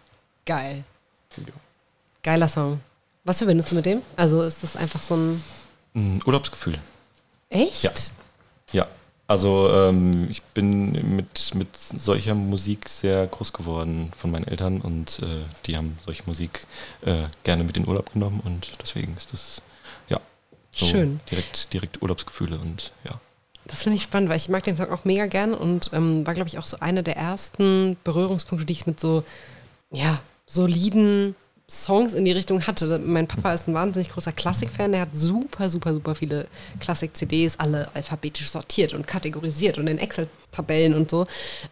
Geil. 0.47 0.85
Geiler 2.23 2.47
Song. 2.47 2.79
Was 3.25 3.39
verbindest 3.39 3.69
du 3.69 3.75
mit 3.75 3.85
dem? 3.85 4.01
Also 4.15 4.41
ist 4.41 4.63
das 4.63 4.77
einfach 4.77 5.01
so 5.01 5.15
ein. 5.15 5.43
Mm, 5.93 6.19
Urlaubsgefühl. 6.25 6.79
Echt? 7.49 7.83
Ja. 7.83 7.91
Ja, 8.71 8.87
also 9.27 9.69
ähm, 9.71 10.27
ich 10.29 10.41
bin 10.41 11.15
mit, 11.15 11.53
mit 11.53 11.77
solcher 11.77 12.33
Musik 12.33 12.87
sehr 12.87 13.27
groß 13.27 13.51
geworden 13.51 14.11
von 14.17 14.31
meinen 14.31 14.47
Eltern 14.47 14.79
und 14.79 15.19
äh, 15.19 15.43
die 15.65 15.75
haben 15.75 15.99
solche 16.05 16.23
Musik 16.25 16.65
äh, 17.01 17.23
gerne 17.43 17.65
mit 17.65 17.75
in 17.75 17.83
den 17.83 17.89
Urlaub 17.89 18.13
genommen 18.13 18.41
und 18.43 18.71
deswegen 18.81 19.15
ist 19.17 19.33
das 19.33 19.61
ja 20.07 20.19
so 20.71 20.85
Schön. 20.85 21.19
direkt 21.29 21.73
direkt 21.73 22.01
Urlaubsgefühle 22.01 22.57
und 22.57 22.93
ja. 23.03 23.19
Das 23.65 23.83
finde 23.83 23.97
ich 23.97 24.03
spannend, 24.03 24.29
weil 24.29 24.37
ich 24.37 24.47
mag 24.47 24.63
den 24.63 24.77
Song 24.77 24.89
auch 24.91 25.03
mega 25.03 25.25
gern 25.25 25.53
und 25.53 25.89
ähm, 25.91 26.25
war, 26.25 26.33
glaube 26.33 26.47
ich, 26.47 26.57
auch 26.57 26.65
so 26.65 26.79
einer 26.79 27.03
der 27.03 27.17
ersten 27.17 27.97
Berührungspunkte, 28.05 28.65
die 28.65 28.73
ich 28.73 28.87
mit 28.87 28.97
so, 28.99 29.25
ja, 29.91 30.21
soliden 30.47 31.35
Songs 31.69 32.13
in 32.13 32.23
die 32.23 32.31
Richtung 32.31 32.65
hatte. 32.65 32.97
Mein 32.99 33.27
Papa 33.27 33.53
ist 33.53 33.67
ein 33.67 33.73
wahnsinnig 33.73 34.09
großer 34.09 34.31
Klassik-Fan, 34.31 34.93
der 34.93 35.01
hat 35.01 35.13
super, 35.13 35.69
super, 35.69 35.93
super 35.93 36.15
viele 36.15 36.47
Klassik-CDs, 36.79 37.59
alle 37.59 37.89
alphabetisch 37.93 38.49
sortiert 38.49 38.93
und 38.93 39.05
kategorisiert 39.05 39.77
und 39.77 39.87
in 39.87 39.97
Excel-Tabellen 39.97 40.93
und 40.93 41.11
so. 41.11 41.27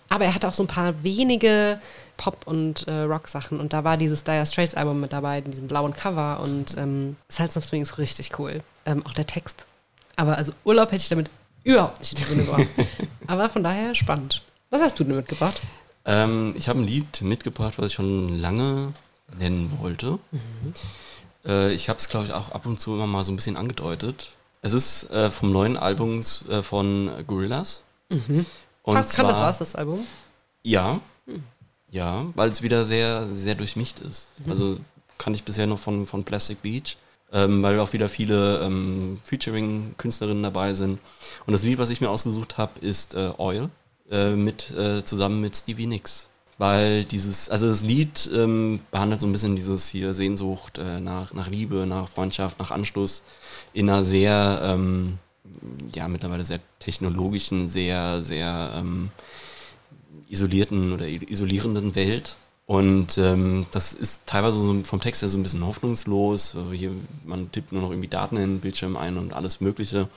Aber 0.10 0.26
er 0.26 0.36
hatte 0.36 0.50
auch 0.50 0.54
so 0.54 0.64
ein 0.64 0.68
paar 0.68 1.02
wenige 1.02 1.80
Pop- 2.18 2.46
und 2.46 2.86
äh, 2.90 3.04
Rock-Sachen 3.04 3.62
und 3.62 3.72
da 3.72 3.86
war 3.86 3.96
dieses 3.96 4.26
Dire 4.26 4.46
Straits-Album 4.46 5.00
mit 5.00 5.14
dabei, 5.14 5.40
in 5.40 5.52
diesem 5.52 5.68
blauen 5.68 5.94
Cover 5.94 6.42
und 6.42 6.76
ähm, 6.78 7.16
Silence 7.30 7.58
of 7.58 7.64
Swing 7.64 7.82
ist 7.82 7.98
richtig 7.98 8.38
cool. 8.38 8.62
Ähm, 8.86 9.06
auch 9.06 9.14
der 9.14 9.28
Text. 9.28 9.66
Aber 10.18 10.38
also 10.38 10.52
Urlaub 10.66 10.92
hätte 10.92 11.04
ich 11.04 11.10
damit 11.10 11.30
überhaupt 11.64 12.00
nicht 12.00 12.12
in 12.12 12.18
Verbindung 12.18 12.48
gebracht. 12.48 12.90
Aber 13.28 13.50
von 13.50 13.64
daher 13.64 13.96
spannend. 13.96 14.44
Was 14.70 14.82
hast 14.82 15.00
du 15.00 15.06
denn 15.06 15.16
mitgebracht? 15.16 15.62
Ähm, 16.06 16.53
ich 16.57 16.69
habe 16.69 16.80
ein 16.80 16.86
Lied 16.88 17.22
mitgebracht, 17.22 17.76
was 17.77 17.88
ich 17.88 17.94
schon 17.94 18.40
lange 18.40 18.94
nennen 19.40 19.72
wollte. 19.82 20.19
Äh, 21.45 21.73
ich 21.73 21.90
habe 21.90 21.99
es, 21.99 22.10
glaube 22.10 22.26
ich, 22.26 22.34
auch 22.34 22.52
ab 22.52 22.65
und 22.65 22.80
zu 22.80 22.94
immer 22.94 23.07
mal 23.07 23.23
so 23.23 23.32
ein 23.32 23.36
bisschen 23.36 23.57
angedeutet. 23.57 24.32
Es 24.61 24.73
ist 24.73 25.10
äh, 25.11 25.30
vom 25.32 25.52
neuen 25.52 25.77
Album 25.77 26.22
äh, 26.49 26.61
von 26.61 27.10
Gorillaz. 27.27 27.84
Und 28.10 28.19
Kann, 28.27 28.45
kann 28.86 28.95
das 29.03 29.11
zwar- 29.11 29.40
was, 29.41 29.57
das 29.60 29.76
Album? 29.76 29.99
Ja. 30.64 30.99
Ja, 31.91 32.26
weil 32.36 32.49
es 32.49 32.61
wieder 32.61 32.84
sehr, 32.86 33.27
sehr 33.34 33.56
durchmischt 33.56 33.99
ist. 33.99 34.30
Also 34.49 34.77
kann 35.18 35.34
ich 35.34 35.44
bisher 35.44 35.65
noch 35.65 35.80
von, 35.80 36.06
von 36.06 36.23
Plastic 36.23 36.61
Beach, 36.61 36.98
ähm, 37.32 37.64
weil 37.64 37.80
auch 37.80 37.94
wieder 37.94 38.10
viele 38.10 38.60
ähm, 38.61 39.19
Featuring-Künstlerinnen 39.23 40.44
dabei 40.44 40.73
sind. 40.73 40.99
Und 41.45 41.53
das 41.53 41.64
Lied, 41.64 41.77
was 41.77 41.90
ich 41.90 42.02
mir 42.02 42.10
ausgesucht 42.10 42.57
habe, 42.57 42.80
ist 42.82 43.14
äh, 43.14 43.32
Oil, 43.38 43.69
äh, 44.10 44.32
mit, 44.36 44.72
äh, 44.72 45.03
zusammen 45.03 45.41
mit 45.41 45.56
Stevie 45.56 45.88
Nicks. 45.88 46.30
Weil 46.57 47.03
dieses, 47.03 47.49
also 47.49 47.68
das 47.68 47.84
Lied 47.84 48.30
ähm, 48.34 48.80
behandelt 48.90 49.19
so 49.19 49.27
ein 49.27 49.34
bisschen 49.34 49.57
dieses 49.57 49.90
hier 49.90 50.14
Sehnsucht 50.14 50.77
äh, 50.77 51.02
nach, 51.02 51.34
nach 51.34 51.49
Liebe, 51.49 51.86
nach 51.86 52.07
Freundschaft, 52.07 52.60
nach 52.60 52.72
Anschluss 52.72 53.23
in 53.73 53.90
einer 53.90 54.06
sehr, 54.06 54.61
ähm, 54.64 55.18
ja, 55.94 56.07
mittlerweile 56.07 56.45
sehr 56.45 56.61
technologischen, 56.80 57.68
sehr, 57.68 58.22
sehr 58.22 58.72
ähm, 58.76 59.10
isolierten 60.30 60.94
oder 60.94 61.07
isolierenden 61.07 61.95
Welt. 61.95 62.38
Und 62.68 63.18
ähm, 63.19 63.68
das 63.72 63.94
ist 63.94 64.26
teilweise 64.26 64.57
so 64.57 64.82
vom 64.84 64.99
Text 64.99 65.22
her 65.22 65.30
so 65.30 65.38
ein 65.38 65.44
bisschen 65.44 65.65
hoffnungslos. 65.65 66.57
Hier, 66.72 66.91
man 67.23 67.52
tippt 67.52 67.72
nur 67.72 67.82
noch 67.82 67.91
irgendwie 67.91 68.07
Daten 68.07 68.38
in 68.38 68.53
den 68.53 68.60
Bildschirm 68.60 68.98
ein 68.98 69.18
und 69.18 69.34
alles 69.34 69.61
Mögliche. 69.61 70.07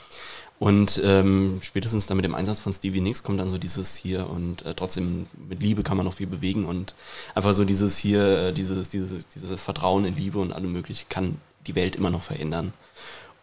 Und 0.59 1.01
ähm, 1.05 1.59
spätestens 1.63 2.07
dann 2.07 2.17
mit 2.17 2.25
dem 2.25 2.35
Einsatz 2.35 2.59
von 2.59 2.73
Stevie 2.73 3.01
Nicks 3.01 3.23
kommt 3.23 3.39
dann 3.39 3.49
so 3.49 3.59
dieses 3.59 3.95
hier 3.95 4.29
und 4.29 4.67
äh, 4.67 4.75
trotzdem 4.75 5.27
mit 5.49 5.63
Liebe 5.63 5.85
kann 5.85 5.97
man 5.97 6.05
noch 6.05 6.15
viel 6.15 6.27
bewegen 6.27 6.65
und 6.65 6.97
einfach 7.35 7.53
so 7.53 7.65
dieses 7.65 7.97
hier, 7.97 8.39
äh, 8.39 8.53
dieses, 8.53 8.89
dieses, 8.89 9.29
dieses 9.29 9.63
Vertrauen 9.63 10.05
in 10.05 10.17
Liebe 10.17 10.39
und 10.41 10.53
allem 10.53 10.73
mögliche 10.73 11.07
kann 11.09 11.37
die 11.67 11.77
Welt 11.77 11.95
immer 11.95 12.11
noch 12.11 12.23
verändern. 12.23 12.73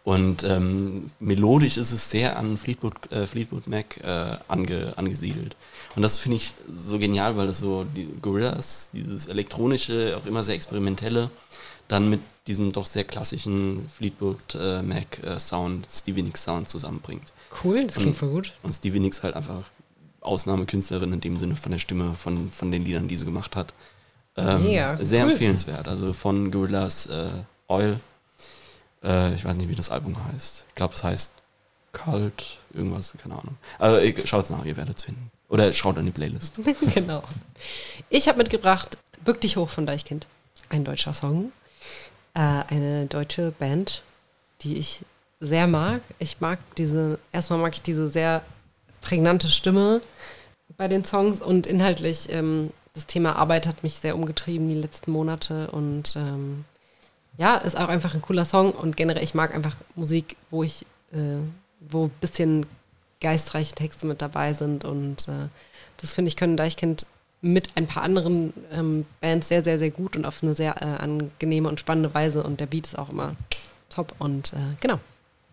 Und 0.04 0.44
ähm, 0.44 1.06
melodisch 1.18 1.78
ist 1.78 1.90
es 1.90 2.10
sehr 2.10 2.38
an 2.38 2.58
Fleetwood, 2.58 3.10
äh, 3.10 3.26
Fleetwood 3.26 3.66
Mac 3.66 3.96
äh, 4.04 4.36
ange, 4.46 4.92
angesiedelt. 4.96 5.56
Und 5.96 6.02
das 6.02 6.18
finde 6.18 6.36
ich 6.36 6.54
so 6.72 7.00
genial, 7.00 7.36
weil 7.36 7.48
das 7.48 7.58
so 7.58 7.82
die 7.84 8.08
Gorillas, 8.22 8.90
dieses 8.92 9.26
elektronische, 9.26 10.16
auch 10.16 10.26
immer 10.26 10.44
sehr 10.44 10.54
experimentelle, 10.54 11.28
dann 11.88 12.08
mit 12.08 12.20
diesem 12.46 12.72
doch 12.72 12.86
sehr 12.86 13.04
klassischen 13.04 13.88
Fleetwood 13.88 14.54
äh, 14.54 14.82
Mac 14.82 15.22
äh, 15.24 15.38
Sound, 15.38 15.86
Stevie 15.90 16.22
Nicks 16.22 16.44
Sound 16.44 16.68
zusammenbringt. 16.68 17.32
Cool, 17.64 17.84
das 17.84 17.94
klingt 17.94 18.08
Und- 18.10 18.16
voll 18.16 18.28
gut. 18.30 18.52
Und 18.62 18.72
Stevie 18.72 19.00
Nicks 19.00 19.22
halt 19.22 19.34
einfach 19.34 19.62
Ausnahmekünstlerin 20.20 21.12
in 21.12 21.20
dem 21.20 21.36
Sinne 21.36 21.56
von 21.56 21.72
der 21.72 21.78
Stimme, 21.78 22.14
von, 22.14 22.50
von 22.50 22.70
den 22.70 22.84
Liedern, 22.84 23.08
die 23.08 23.16
sie 23.16 23.24
gemacht 23.24 23.56
hat. 23.56 23.72
Ähm, 24.36 24.64
Mega, 24.64 24.98
sehr 25.02 25.24
cool. 25.24 25.30
empfehlenswert. 25.32 25.88
Also 25.88 26.12
von 26.12 26.50
Gorillaz 26.50 27.06
äh, 27.06 27.28
Oil. 27.68 27.98
Äh, 29.02 29.34
ich 29.34 29.44
weiß 29.44 29.56
nicht, 29.56 29.68
wie 29.68 29.74
das 29.74 29.90
Album 29.90 30.16
heißt. 30.32 30.66
Ich 30.68 30.74
glaube, 30.74 30.94
es 30.94 31.04
heißt 31.04 31.34
Cult, 31.92 32.58
irgendwas, 32.74 33.14
keine 33.22 33.34
Ahnung. 33.34 33.56
Aber 33.78 34.00
schaut 34.26 34.44
es 34.44 34.50
nach, 34.50 34.64
ihr 34.64 34.76
werdet 34.76 34.98
es 34.98 35.04
finden. 35.04 35.30
Oder 35.48 35.72
schaut 35.72 35.96
an 35.96 36.04
die 36.04 36.10
Playlist. 36.10 36.60
genau. 36.94 37.22
Ich 38.10 38.28
habe 38.28 38.38
mitgebracht 38.38 38.98
Bück 39.24 39.40
dich 39.40 39.56
hoch 39.56 39.70
von 39.70 39.86
Deichkind. 39.86 40.26
Ein 40.68 40.84
deutscher 40.84 41.14
Song. 41.14 41.52
Äh, 42.36 42.64
eine 42.68 43.06
deutsche 43.06 43.50
Band, 43.50 44.02
die 44.60 44.76
ich 44.76 45.00
sehr 45.40 45.66
mag. 45.66 46.02
Ich 46.18 46.38
mag 46.38 46.58
diese, 46.76 47.18
erstmal 47.32 47.58
mag 47.58 47.72
ich 47.72 47.80
diese 47.80 48.10
sehr 48.10 48.42
prägnante 49.00 49.48
Stimme 49.48 50.02
bei 50.76 50.86
den 50.86 51.02
Songs 51.02 51.40
und 51.40 51.66
inhaltlich 51.66 52.30
ähm, 52.30 52.72
das 52.92 53.06
Thema 53.06 53.36
Arbeit 53.36 53.66
hat 53.66 53.82
mich 53.82 53.94
sehr 53.94 54.14
umgetrieben 54.14 54.68
die 54.68 54.74
letzten 54.74 55.12
Monate 55.12 55.70
und 55.70 56.14
ähm, 56.16 56.66
ja, 57.38 57.56
ist 57.56 57.78
auch 57.78 57.88
einfach 57.88 58.14
ein 58.14 58.20
cooler 58.20 58.44
Song 58.44 58.72
und 58.72 58.98
generell, 58.98 59.24
ich 59.24 59.34
mag 59.34 59.54
einfach 59.54 59.76
Musik, 59.94 60.36
wo 60.50 60.62
ich, 60.62 60.84
äh, 61.12 61.38
wo 61.80 62.04
ein 62.04 62.10
bisschen 62.20 62.66
geistreiche 63.22 63.74
Texte 63.74 64.06
mit 64.06 64.20
dabei 64.20 64.52
sind 64.52 64.84
und 64.84 65.26
äh, 65.28 65.48
das 66.02 66.12
finde 66.12 66.28
ich 66.28 66.36
können 66.36 66.58
Deichkind 66.58 67.06
mit 67.42 67.68
ein 67.76 67.86
paar 67.86 68.02
anderen 68.02 68.52
ähm, 68.72 69.04
Bands 69.20 69.48
sehr, 69.48 69.62
sehr, 69.62 69.78
sehr 69.78 69.90
gut 69.90 70.16
und 70.16 70.24
auf 70.24 70.42
eine 70.42 70.54
sehr 70.54 70.80
äh, 70.82 71.02
angenehme 71.02 71.68
und 71.68 71.78
spannende 71.80 72.12
Weise 72.14 72.42
und 72.42 72.60
der 72.60 72.66
Beat 72.66 72.86
ist 72.86 72.98
auch 72.98 73.10
immer 73.10 73.36
top 73.90 74.14
und 74.18 74.52
äh, 74.52 74.56
genau, 74.80 74.98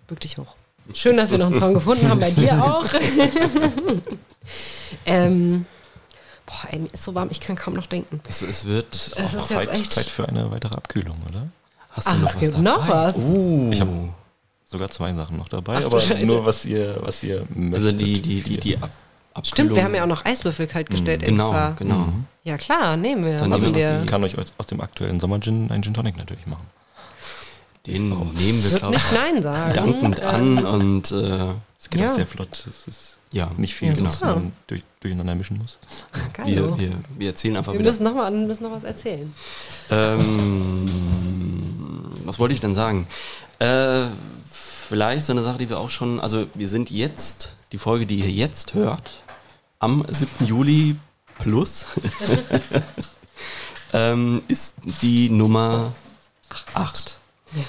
bück 0.07 0.19
dich 0.21 0.37
hoch. 0.37 0.55
Schön, 0.93 1.17
dass 1.17 1.31
wir 1.31 1.37
noch 1.37 1.47
einen 1.47 1.59
Song 1.59 1.73
gefunden 1.73 2.07
haben, 2.09 2.19
bei 2.19 2.31
dir 2.31 2.53
auch. 2.63 2.85
ähm, 5.05 5.65
boah, 6.45 6.67
ey, 6.71 6.79
mir 6.79 6.93
ist 6.93 7.03
so 7.03 7.15
warm, 7.15 7.29
ich 7.31 7.39
kann 7.39 7.55
kaum 7.55 7.73
noch 7.73 7.87
denken. 7.87 8.19
Es, 8.27 8.41
es 8.41 8.65
wird. 8.65 8.93
Es 8.93 9.07
ist 9.07 9.19
jetzt 9.33 9.47
Zeit, 9.49 9.69
echt- 9.71 9.91
Zeit 9.91 10.05
für 10.07 10.27
eine 10.27 10.49
weitere 10.51 10.75
Abkühlung, 10.75 11.17
oder? 11.29 11.47
Hast 11.91 12.07
Ach, 12.07 12.33
es 12.35 12.39
gibt 12.39 12.57
noch 12.57 12.87
was. 12.87 13.15
Uh, 13.15 13.69
Ich 13.71 13.81
hab- 13.81 13.87
Sogar 14.65 14.89
zwei 14.89 15.13
Sachen 15.13 15.37
noch 15.37 15.49
dabei, 15.49 15.75
Ach 15.75 15.79
du 15.81 15.85
aber 15.87 15.99
Scheiße. 15.99 16.25
nur 16.25 16.45
was 16.45 16.65
ihr, 16.65 16.97
was 17.01 17.21
ihr 17.21 17.45
möchtet. 17.53 17.73
also 17.75 17.91
die, 17.91 18.21
die, 18.21 18.41
die, 18.41 18.57
die 18.59 18.77
Ab 18.77 18.89
Stimmt, 19.43 19.75
wir 19.75 19.83
haben 19.83 19.95
ja 19.95 20.03
auch 20.03 20.07
noch 20.07 20.25
Eiswürfel 20.25 20.67
kaltgestellt 20.67 21.23
Genau, 21.23 21.47
extra. 21.49 21.69
genau. 21.71 21.95
Mhm. 21.95 22.25
Ja 22.43 22.57
klar, 22.57 22.97
nehmen 22.97 23.25
wir. 23.25 23.37
Dann 23.37 23.49
machen 23.49 23.63
nehmen 23.63 23.75
wir 23.75 24.01
Ich 24.03 24.09
kann 24.09 24.23
euch 24.23 24.35
aus 24.57 24.67
dem 24.67 24.81
aktuellen 24.81 25.19
Sommer-Gin 25.19 25.71
einen 25.71 25.81
Gin 25.83 25.93
Tonic 25.93 26.17
natürlich 26.17 26.45
machen. 26.45 26.65
Den 27.87 28.09
nehmen 28.09 28.63
wir, 28.63 28.79
glaube 28.79 28.95
ich, 28.95 29.01
nicht 29.03 29.13
Nein 29.13 29.43
sagen. 29.43 29.73
dankend 29.73 30.19
Ähm, 30.21 30.25
an 30.59 30.65
und 30.65 31.11
äh, 31.11 31.53
Es 31.81 31.89
geht 31.89 32.01
Ja. 32.01 32.11
auch 32.11 32.15
sehr 32.15 32.27
flott. 32.27 32.65
Es 32.69 32.87
ist 32.87 33.17
ja, 33.31 33.49
nicht 33.57 33.73
viel, 33.75 33.89
Ja, 33.97 34.05
was 34.05 34.21
man 34.21 34.53
durch, 34.67 34.83
durcheinander 35.01 35.35
mischen 35.35 35.57
muss. 35.57 35.79
geil. 36.33 36.45
wir, 36.47 36.77
wir, 36.77 36.91
wir 37.17 37.27
erzählen 37.29 37.57
einfach 37.57 37.73
wir 37.73 37.79
wieder. 37.79 37.89
müssen 37.89 38.03
noch, 38.03 38.13
mal, 38.13 38.29
müssen 38.31 38.63
noch 38.63 38.71
was 38.71 38.83
erzählen. 38.83 39.33
Ähm, 39.89 40.89
was 42.25 42.39
wollte 42.39 42.53
ich 42.53 42.61
denn 42.61 42.75
sagen? 42.75 43.07
Äh, 43.59 44.03
vielleicht 44.51 45.25
so 45.25 45.33
eine 45.33 45.43
Sache, 45.43 45.57
die 45.57 45.69
wir 45.69 45.79
auch 45.79 45.89
schon, 45.89 46.19
also 46.19 46.45
wir 46.53 46.67
sind 46.69 46.91
jetzt, 46.91 47.55
die 47.71 47.77
Folge, 47.77 48.05
die 48.05 48.19
ihr 48.19 48.29
jetzt 48.29 48.73
hört, 48.75 49.22
am 49.83 50.05
7. 50.09 50.47
Juli 50.47 50.95
plus, 51.39 51.87
ähm, 53.93 54.41
ist 54.47 54.75
die 55.01 55.29
Nummer 55.29 55.91
8. 56.73 57.17
Ja. 57.53 57.63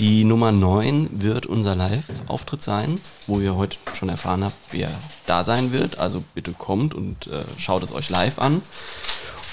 Die 0.00 0.24
Nummer 0.24 0.50
9 0.50 1.22
wird 1.22 1.46
unser 1.46 1.76
Live-Auftritt 1.76 2.62
sein, 2.62 3.00
wo 3.28 3.38
ihr 3.38 3.54
heute 3.54 3.76
schon 3.92 4.08
erfahren 4.08 4.42
habt, 4.42 4.56
wer 4.70 4.90
da 5.26 5.44
sein 5.44 5.70
wird. 5.70 5.98
Also 5.98 6.24
bitte 6.34 6.52
kommt 6.52 6.94
und 6.94 7.28
äh, 7.28 7.44
schaut 7.58 7.84
es 7.84 7.92
euch 7.92 8.10
live 8.10 8.38
an. 8.40 8.60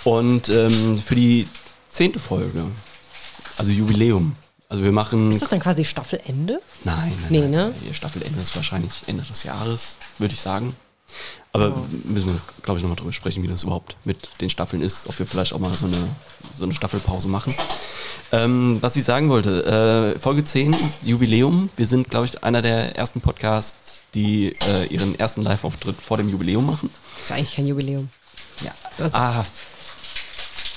Und 0.03 0.49
ähm, 0.49 0.97
für 0.97 1.15
die 1.15 1.47
zehnte 1.91 2.19
Folge, 2.19 2.63
also 3.57 3.71
Jubiläum, 3.71 4.35
also 4.69 4.81
wir 4.81 4.91
machen... 4.93 5.29
Ist 5.31 5.41
das 5.43 5.49
dann 5.49 5.59
quasi 5.59 5.85
Staffelende? 5.85 6.61
Nein, 6.83 7.13
nein, 7.21 7.27
Nee, 7.29 7.39
nein, 7.41 7.51
ne? 7.51 7.73
nein. 7.83 7.93
Staffelende 7.93 8.41
ist 8.41 8.55
wahrscheinlich 8.55 9.03
Ende 9.07 9.23
des 9.23 9.43
Jahres, 9.43 9.97
würde 10.17 10.33
ich 10.33 10.41
sagen. 10.41 10.75
Aber 11.51 11.73
müssen 12.03 12.27
wir, 12.33 12.39
glaube 12.61 12.77
ich, 12.77 12.83
nochmal 12.83 12.95
drüber 12.97 13.11
sprechen, 13.11 13.41
wie 13.41 13.47
das 13.47 13.63
überhaupt 13.63 13.95
mit 14.05 14.29
den 14.39 14.49
Staffeln 14.51 14.83
ist, 14.83 15.07
ob 15.07 15.17
wir 15.17 15.25
vielleicht 15.25 15.51
auch 15.53 15.59
mal 15.59 15.75
so 15.75 15.87
eine, 15.87 15.97
so 16.53 16.63
eine 16.63 16.73
Staffelpause 16.73 17.27
machen. 17.27 17.55
Ähm, 18.31 18.77
was 18.81 18.95
ich 18.95 19.03
sagen 19.03 19.29
wollte, 19.29 20.13
äh, 20.15 20.19
Folge 20.19 20.43
10, 20.45 20.75
Jubiläum. 21.03 21.69
Wir 21.75 21.87
sind, 21.87 22.09
glaube 22.09 22.27
ich, 22.27 22.43
einer 22.43 22.61
der 22.61 22.95
ersten 22.95 23.19
Podcasts, 23.21 24.03
die 24.13 24.53
äh, 24.67 24.85
ihren 24.89 25.17
ersten 25.17 25.41
Live-Auftritt 25.41 25.95
vor 25.99 26.17
dem 26.17 26.29
Jubiläum 26.29 26.65
machen. 26.67 26.91
Das 27.15 27.23
ist 27.25 27.31
eigentlich 27.31 27.55
kein 27.55 27.65
Jubiläum. 27.67 28.09
Ja. 28.63 28.71
Das- 28.99 29.13
Ah, 29.15 29.43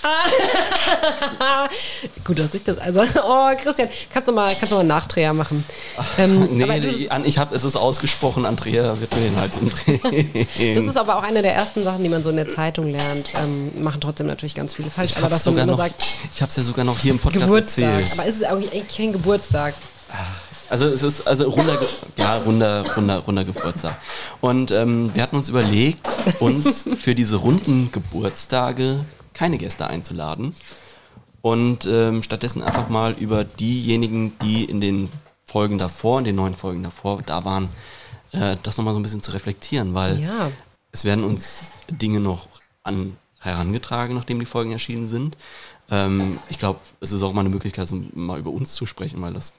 Gut, 2.24 2.38
dass 2.38 2.54
ich 2.54 2.64
das. 2.64 2.78
Also, 2.78 3.02
oh, 3.24 3.50
Christian, 3.60 3.88
kannst 4.12 4.28
du 4.28 4.32
mal, 4.32 4.54
kannst 4.54 4.72
du 4.72 4.76
mal 4.76 4.80
einen 4.80 4.88
Nachdreher 4.88 5.32
machen? 5.32 5.64
Ähm, 6.18 6.56
nee, 6.56 6.64
aber 6.64 6.78
nee, 6.78 7.08
ich 7.24 7.38
habe 7.38 7.54
es 7.54 7.64
ist 7.64 7.76
ausgesprochen, 7.76 8.46
Andrea 8.46 8.98
wird 9.00 9.14
mir 9.14 9.22
den 9.22 9.36
Hals 9.36 9.58
umdrehen. 9.58 10.46
das 10.74 10.84
ist 10.84 10.96
aber 10.96 11.18
auch 11.18 11.22
eine 11.22 11.42
der 11.42 11.54
ersten 11.54 11.84
Sachen, 11.84 12.02
die 12.02 12.08
man 12.08 12.22
so 12.22 12.30
in 12.30 12.36
der 12.36 12.48
Zeitung 12.48 12.90
lernt. 12.90 13.30
Ähm, 13.42 13.82
machen 13.82 14.00
trotzdem 14.00 14.26
natürlich 14.26 14.54
ganz 14.54 14.74
viele 14.74 14.90
falsch, 14.90 15.12
ich 15.12 15.18
aber 15.18 15.28
dass 15.28 15.44
man 15.44 15.54
sogar 15.54 15.64
immer 15.64 15.72
noch, 15.72 15.78
sagt, 15.78 16.04
ich 16.34 16.42
habe 16.42 16.50
es 16.50 16.56
ja 16.56 16.62
sogar 16.62 16.84
noch 16.84 16.98
hier 16.98 17.12
im 17.12 17.18
Podcast 17.18 17.46
Geburtstag. 17.46 18.00
erzählt. 18.00 18.18
Aber 18.18 18.26
ist 18.26 18.36
es 18.36 18.42
eigentlich 18.42 18.72
eigentlich 18.72 18.96
kein 18.96 19.12
Geburtstag? 19.12 19.74
Also 20.68 20.86
es 20.86 21.02
ist 21.02 21.26
also 21.26 21.50
runder, 21.50 21.78
ja, 22.16 22.36
runder, 22.38 22.84
runder, 22.96 23.18
runder 23.18 23.44
Geburtstag. 23.44 23.96
Und 24.40 24.70
ähm, 24.70 25.10
wir 25.14 25.22
hatten 25.22 25.36
uns 25.36 25.50
überlegt, 25.50 26.08
uns 26.40 26.86
für 26.98 27.14
diese 27.14 27.36
runden 27.36 27.92
Geburtstage 27.92 29.04
keine 29.34 29.58
Gäste 29.58 29.86
einzuladen 29.86 30.54
und 31.40 31.86
ähm, 31.86 32.22
stattdessen 32.22 32.62
einfach 32.62 32.88
mal 32.88 33.12
über 33.12 33.44
diejenigen, 33.44 34.38
die 34.40 34.64
in 34.64 34.80
den 34.80 35.10
Folgen 35.44 35.78
davor, 35.78 36.18
in 36.18 36.24
den 36.24 36.36
neuen 36.36 36.54
Folgen 36.54 36.82
davor 36.82 37.20
da 37.24 37.44
waren, 37.44 37.68
äh, 38.32 38.56
das 38.62 38.76
nochmal 38.78 38.94
so 38.94 39.00
ein 39.00 39.02
bisschen 39.02 39.22
zu 39.22 39.32
reflektieren, 39.32 39.92
weil 39.94 40.20
Ja. 40.20 40.50
es 40.92 41.04
werden 41.04 41.24
uns 41.24 41.72
Dinge 41.90 42.20
noch 42.20 42.48
an 42.84 43.16
herangetragen, 43.40 44.14
nachdem 44.14 44.38
die 44.38 44.46
Folgen 44.46 44.72
erschienen 44.72 45.08
sind. 45.08 45.36
Ähm, 45.90 46.38
ich 46.48 46.58
glaube, 46.60 46.78
es 47.00 47.10
ist 47.12 47.22
auch 47.24 47.32
mal 47.32 47.40
eine 47.40 47.48
Möglichkeit, 47.50 47.88
so 47.88 48.00
mal 48.14 48.38
über 48.38 48.50
uns 48.50 48.72
zu 48.74 48.86
sprechen, 48.86 49.20
weil 49.20 49.32
das 49.32 49.52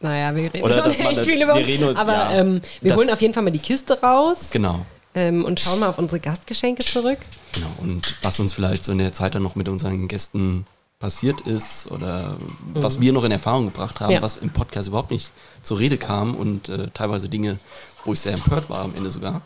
Naja, 0.00 0.34
wir 0.34 0.44
reden 0.54 0.62
Oder 0.64 0.82
schon 0.82 1.06
echt 1.06 1.20
viel 1.20 1.42
über 1.42 1.52
wir 1.52 1.60
uns. 1.60 1.66
reden 1.66 1.88
uns- 1.90 1.98
Aber 1.98 2.12
ja. 2.14 2.32
ähm, 2.32 2.62
wir 2.80 2.88
Das- 2.88 2.98
holen 2.98 3.10
auf 3.10 3.20
jeden 3.20 3.34
Fall 3.34 3.42
mal 3.42 3.50
die 3.50 3.58
Kiste 3.58 4.00
raus 4.00 4.48
genau. 4.50 4.86
Ähm, 5.14 5.44
und 5.44 5.60
schauen 5.60 5.80
mal 5.80 5.88
auf 5.88 5.98
unsere 5.98 6.20
Gastgeschenke 6.20 6.84
zurück. 6.84 7.18
Genau, 7.52 7.70
und 7.78 8.16
was 8.22 8.38
uns 8.40 8.52
vielleicht 8.52 8.84
so 8.84 8.92
in 8.92 8.98
der 8.98 9.12
Zeit 9.12 9.34
dann 9.34 9.42
noch 9.42 9.56
mit 9.56 9.68
unseren 9.68 10.08
Gästen 10.08 10.66
passiert 10.98 11.40
ist 11.42 11.90
oder 11.90 12.36
was 12.74 13.00
wir 13.00 13.12
noch 13.12 13.24
in 13.24 13.32
Erfahrung 13.32 13.64
gebracht 13.66 14.00
haben, 14.00 14.12
Ja. 14.12 14.20
was 14.22 14.36
im 14.36 14.50
Podcast 14.50 14.88
überhaupt 14.88 15.10
nicht 15.10 15.32
zur 15.62 15.78
Rede 15.78 15.96
kam 15.96 16.34
und 16.34 16.68
äh, 16.68 16.88
teilweise 16.92 17.28
Dinge, 17.30 17.58
wo 18.04 18.12
ich 18.12 18.20
sehr 18.20 18.34
empört 18.34 18.68
war 18.68 18.82
am 18.82 18.94
Ende 18.94 19.10
sogar. 19.10 19.40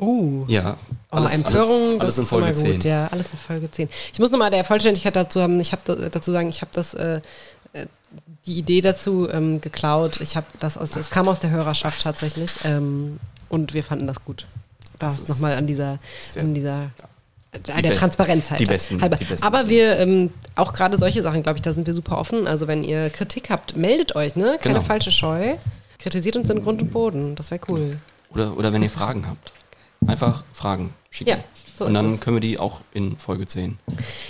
Uh. 0.00 0.44
Ja, 0.48 0.76
Oh, 1.12 1.18
Empörung, 1.18 2.00
alles, 2.00 2.00
alles 2.00 2.16
das 2.16 2.16
in 2.18 2.22
ist 2.24 2.28
Folge 2.28 2.54
10. 2.56 2.72
gut. 2.72 2.84
Ja, 2.84 3.06
alles 3.12 3.26
in 3.32 3.38
Folge 3.38 3.70
10. 3.70 3.88
Ich 4.12 4.18
muss 4.18 4.32
nochmal 4.32 4.50
der 4.50 4.64
Vollständigkeit 4.64 5.14
dazu 5.14 5.40
haben, 5.40 5.60
ich 5.60 5.70
habe 5.70 5.82
da, 5.84 6.08
dazu 6.08 6.32
sagen, 6.32 6.48
ich 6.48 6.60
habe 6.60 6.72
das 6.74 6.94
äh, 6.94 7.20
äh, 7.72 7.86
die 8.46 8.58
Idee 8.58 8.80
dazu 8.80 9.28
ähm, 9.30 9.60
geklaut. 9.60 10.20
Ich 10.20 10.34
habe 10.36 10.46
das 10.58 10.76
aus, 10.76 10.96
es 10.96 11.10
kam 11.10 11.28
aus 11.28 11.38
der 11.38 11.50
Hörerschaft 11.50 12.02
tatsächlich 12.02 12.50
ähm, 12.64 13.20
und 13.48 13.74
wir 13.74 13.84
fanden 13.84 14.08
das 14.08 14.24
gut. 14.24 14.46
Das, 14.98 15.20
Das 15.20 15.28
nochmal 15.28 15.54
an 15.56 15.66
dieser, 15.66 15.98
an 16.38 16.54
dieser 16.54 16.90
äh, 17.52 17.82
der 17.82 17.92
Transparenz 17.92 18.50
halt. 18.50 18.60
die 18.60 18.64
besten- 18.64 19.00
halber. 19.00 19.16
die 19.16 19.24
besten 19.24 19.46
Aber 19.46 19.68
wir, 19.68 19.98
ähm, 19.98 20.30
auch 20.56 20.72
gerade 20.72 20.98
solche 20.98 21.22
Sachen, 21.22 21.42
glaube 21.42 21.58
ich, 21.58 21.62
da 21.62 21.72
sind 21.72 21.86
wir 21.86 21.94
super 21.94 22.18
offen. 22.18 22.46
Also 22.46 22.66
wenn 22.66 22.82
ihr 22.82 23.10
Kritik 23.10 23.50
habt, 23.50 23.76
meldet 23.76 24.14
euch, 24.16 24.36
ne? 24.36 24.56
Keine 24.60 24.74
Genau. 24.76 24.80
falsche 24.86 25.10
Scheu. 25.12 25.54
Kritisiert 25.98 26.36
uns 26.36 26.50
in 26.50 26.62
Grund 26.62 26.82
und 26.82 26.90
Boden. 26.90 27.34
Das 27.36 27.50
wäre 27.50 27.60
cool. 27.68 27.98
Oder, 28.30 28.56
oder 28.56 28.72
wenn 28.72 28.82
ihr 28.82 28.90
Fragen 28.90 29.26
habt. 29.26 29.52
Einfach 30.06 30.44
Fragen 30.52 30.92
schicken. 31.10 31.30
Ja, 31.30 31.36
so 31.78 31.86
und 31.86 31.94
dann 31.94 32.20
können 32.20 32.36
wir 32.36 32.40
die 32.40 32.58
auch 32.58 32.82
in 32.92 33.16
Folge 33.16 33.46
10. 33.46 33.78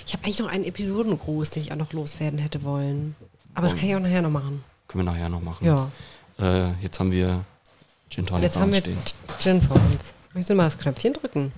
Ich 0.06 0.12
habe 0.12 0.24
eigentlich 0.24 0.38
noch 0.38 0.46
einen 0.48 0.64
Episodengruß, 0.64 1.50
den 1.50 1.62
ich 1.64 1.72
auch 1.72 1.76
noch 1.76 1.92
loswerden 1.92 2.38
hätte 2.38 2.62
wollen. 2.62 3.16
Aber 3.54 3.66
das 3.66 3.76
kann 3.76 3.88
ich 3.88 3.96
auch 3.96 4.00
nachher 4.00 4.22
noch 4.22 4.30
machen. 4.30 4.62
Können 4.88 5.04
wir 5.06 5.12
nachher 5.12 5.28
noch 5.28 5.40
machen. 5.40 5.66
Ja. 5.66 5.90
Äh, 6.38 6.70
jetzt 6.82 7.00
haben 7.00 7.10
wir 7.10 7.40
Gin 8.10 8.26
Tonic 8.26 8.44
Jetzt 8.44 8.56
haben 8.58 8.70
wir 8.72 8.78
stehen. 8.78 8.98
Gin 9.40 9.60
vor 9.62 9.76
uns. 9.76 10.14
Müssen 10.34 10.48
wir 10.48 10.56
mal 10.56 10.64
das 10.64 10.78
Knöpfchen 10.78 11.12
drücken? 11.12 11.52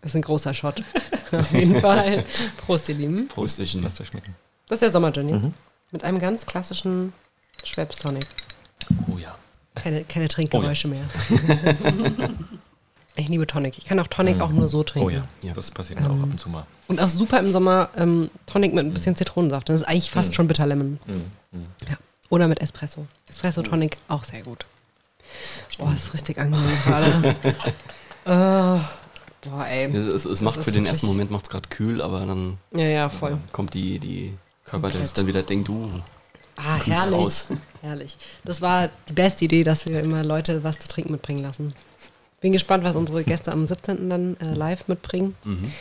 Das 0.00 0.10
ist 0.10 0.16
ein 0.16 0.22
großer 0.22 0.54
Shot. 0.54 0.82
Auf 1.32 1.52
jeden 1.52 1.78
Fall. 1.78 2.24
Prost, 2.56 2.88
ihr 2.88 2.94
Lieben. 2.94 3.28
Prösterchen. 3.28 3.82
Lasst 3.82 4.00
euch 4.00 4.08
schmecken. 4.08 4.34
Das 4.68 4.76
ist 4.76 4.82
der 4.82 4.90
Sommergin 4.90 5.28
jetzt. 5.28 5.48
Mit 5.90 6.04
einem 6.04 6.18
ganz 6.20 6.46
klassischen 6.46 7.12
Schweppes 7.64 7.98
Tonic. 7.98 8.26
Oh 9.12 9.18
ja. 9.18 9.36
Keine, 9.74 10.04
keine 10.04 10.28
Trinkgeräusche 10.28 10.88
mehr. 10.88 11.04
ich 13.16 13.28
liebe 13.28 13.46
Tonic. 13.46 13.76
Ich 13.76 13.84
kann 13.84 14.00
auch 14.00 14.08
Tonic 14.08 14.40
auch 14.40 14.50
nur 14.50 14.68
so 14.68 14.82
trinken. 14.82 15.06
Oh 15.06 15.10
ja. 15.10 15.28
Ja. 15.42 15.52
Das 15.52 15.70
passiert 15.70 16.00
mir 16.00 16.06
auch 16.06 16.22
ab 16.22 16.30
und 16.30 16.40
zu 16.40 16.48
mal. 16.48 16.66
Und 16.88 16.98
auch 16.98 17.10
super 17.10 17.38
im 17.40 17.52
Sommer 17.52 17.90
ähm, 17.96 18.30
Tonic 18.46 18.72
mit 18.72 18.86
ein 18.86 18.94
bisschen 18.94 19.16
Zitronensaft. 19.16 19.68
Das 19.68 19.82
ist 19.82 19.86
eigentlich 19.86 20.10
fast 20.10 20.34
schon 20.34 20.48
Bitterlemon. 20.48 20.98
Mhm. 21.06 21.24
Mhm. 21.52 21.66
Ja. 21.90 21.98
Oder 22.30 22.48
mit 22.48 22.62
Espresso. 22.62 23.06
Espresso 23.28 23.62
Tonic 23.62 23.98
auch 24.08 24.24
sehr 24.24 24.42
gut. 24.42 24.64
Oh, 25.78 25.86
das 25.90 26.04
ist 26.04 26.14
richtig 26.14 26.38
angenehm 26.38 26.68
gerade. 26.84 27.36
oh, 28.26 28.80
boah, 29.50 29.66
ey. 29.66 29.86
Es, 29.94 30.06
es, 30.06 30.24
es 30.24 30.40
macht 30.42 30.62
für 30.62 30.70
den 30.72 30.86
ersten 30.86 31.06
Moment 31.06 31.30
macht's 31.30 31.48
gerade 31.50 31.68
kühl, 31.68 32.00
aber 32.02 32.24
dann 32.26 32.58
Ja, 32.72 32.84
ja, 32.86 33.08
voll. 33.08 33.38
kommt 33.52 33.74
die, 33.74 33.98
die 33.98 34.32
Körper, 34.64 34.90
der 34.90 35.00
sich 35.02 35.12
dann 35.12 35.26
wieder 35.26 35.42
denkt, 35.42 35.68
du, 35.68 35.90
Ah, 36.56 36.76
herrlich. 36.84 37.12
raus. 37.18 37.46
Herrlich. 37.80 38.18
Das 38.44 38.60
war 38.60 38.90
die 39.08 39.14
beste 39.14 39.46
Idee, 39.46 39.64
dass 39.64 39.86
wir 39.86 40.00
immer 40.00 40.22
Leute 40.22 40.62
was 40.62 40.78
zu 40.78 40.86
trinken 40.86 41.12
mitbringen 41.12 41.42
lassen. 41.42 41.74
Bin 42.40 42.52
gespannt, 42.52 42.84
was 42.84 42.94
unsere 42.94 43.24
Gäste 43.24 43.50
am 43.52 43.66
17. 43.66 44.10
dann 44.10 44.36
äh, 44.38 44.52
live 44.52 44.86
mitbringen. 44.86 45.34
Mhm. 45.44 45.72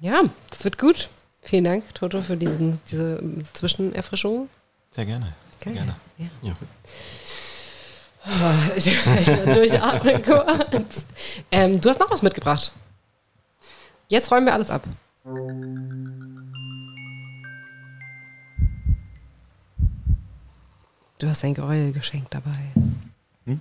Ja, 0.00 0.22
das 0.50 0.64
wird 0.64 0.78
gut. 0.78 1.08
Vielen 1.40 1.64
Dank, 1.64 1.84
Toto, 1.94 2.20
für 2.22 2.36
diesen, 2.36 2.80
diese 2.90 3.22
Zwischenerfrischung. 3.52 4.48
Sehr 4.90 5.06
gerne. 5.06 5.32
Sehr 5.62 5.72
gerne. 5.72 5.94
Ja. 6.18 6.26
ja. 6.42 6.52
Oh, 6.52 6.56
ich 6.56 6.60
muss 6.60 6.70
vielleicht 6.90 8.11
mal 8.11 8.11
durchatmen 9.54 10.22
kurz. 10.24 11.06
Ähm, 11.50 11.80
du 11.80 11.88
hast 11.88 11.98
noch 12.00 12.10
was 12.10 12.22
mitgebracht. 12.22 12.72
Jetzt 14.08 14.30
räumen 14.30 14.46
wir 14.46 14.54
alles 14.54 14.70
ab. 14.70 14.82
Du 21.18 21.28
hast 21.28 21.44
ein 21.44 21.54
Gräuel 21.54 21.92
geschenkt 21.92 22.34
dabei. 22.34 22.58
Hm? 23.46 23.60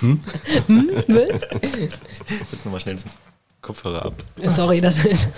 hm? 0.00 0.20
Was? 1.08 1.42
Jetzt 2.52 2.64
nochmal 2.64 2.80
schnell 2.80 2.96
den 2.96 3.04
Kopfhörer 3.62 4.06
ab. 4.06 4.14
Sorry, 4.54 4.80
das 4.80 5.04
ist, 5.04 5.28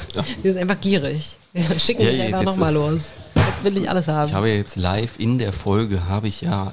wir 0.43 0.53
sind 0.53 0.61
einfach 0.61 0.81
gierig. 0.81 1.39
Wir 1.53 1.79
schicken 1.79 2.03
Ja, 2.03 2.11
dich 2.11 2.21
einfach 2.23 2.43
nochmal 2.43 2.73
los. 2.73 3.01
Jetzt 3.35 3.65
will 3.65 3.77
ich 3.77 3.89
alles 3.89 4.07
Ich 4.07 4.13
haben. 4.13 4.33
habe 4.33 4.49
jetzt 4.51 4.77
live 4.77 5.19
in 5.19 5.39
der 5.39 5.53
Folge, 5.53 6.07
habe 6.09 6.29
ich 6.29 6.41
ja 6.41 6.73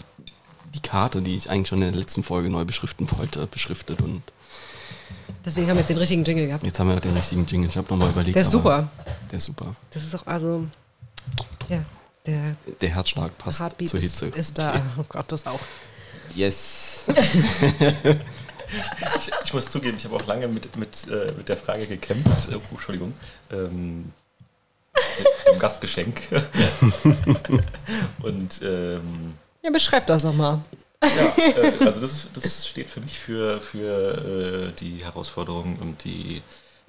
die 0.74 0.82
Karte, 0.82 1.22
die 1.22 1.36
ich 1.36 1.50
eigentlich 1.50 1.68
schon 1.68 1.82
in 1.82 1.92
der 1.92 2.00
letzten 2.00 2.24
Folge 2.24 2.50
neu 2.50 2.66
beschriften 2.66 3.08
wollte, 3.18 3.48
beschriftet 3.48 4.02
und 4.02 4.24
Deswegen 5.46 5.68
haben 5.68 5.76
wir 5.78 5.82
jetzt 5.82 5.90
den 5.90 5.98
richtigen 5.98 6.24
Jingle 6.24 6.48
gehabt. 6.48 6.64
jetzt 6.64 6.80
haben 6.80 6.90
wir 6.90 7.00
den 7.00 7.16
richtigen 7.16 7.46
Jingle. 7.46 7.70
Ich 7.70 7.78
habe 7.78 7.88
nochmal 7.90 8.10
überlegt. 8.10 8.36
Der 8.36 8.42
ist 8.44 8.52
super. 8.52 8.90
Der 9.32 9.38
ist 9.38 9.46
super. 9.46 9.76
Das 9.92 10.04
ist 10.04 10.16
auch, 10.16 10.26
also, 10.28 10.66
ja, 11.70 11.82
der 12.26 12.56
Der 12.82 12.90
Herzschlag 12.90 13.38
passt 13.38 13.60
Heartbeat 13.62 13.90
zur 13.90 14.00
ist, 14.00 14.20
Hitze. 14.20 14.38
ist 14.38 14.58
da. 14.58 14.82
Oh 14.98 15.06
Gott, 15.08 15.32
das 15.32 15.46
auch. 15.48 15.60
Yes. 16.36 17.06
Ich, 19.18 19.32
ich 19.46 19.52
muss 19.54 19.72
zugeben, 19.72 19.98
ich 19.98 20.06
habe 20.06 20.16
auch 20.16 20.28
lange 20.28 20.48
mit, 20.48 20.76
mit, 20.78 21.08
äh, 21.10 21.32
mit 21.32 21.50
der 21.50 21.58
Frage 21.58 21.88
gekämpft. 21.88 22.50
Äh, 22.52 22.56
oh, 22.56 22.62
Entschuldigung. 22.72 23.14
Ähm, 23.52 24.14
mit 25.18 25.28
dem 25.56 25.58
Gastgeschenk. 25.60 26.22
Und 28.22 28.62
ähm, 28.64 29.34
Ja, 29.62 29.72
beschreib 29.72 30.08
das 30.08 30.24
doch 30.24 30.34
mal. 30.34 30.62
ja, 31.04 31.44
äh, 31.44 31.86
also 31.86 32.02
das, 32.02 32.28
das 32.34 32.68
steht 32.68 32.90
für 32.90 33.02
mich 33.02 33.20
für, 33.20 33.62
für 33.62 34.70
äh, 34.70 34.80
die 34.80 35.04
Herausforderungen 35.04 35.78
und 35.80 36.04
die 36.04 36.42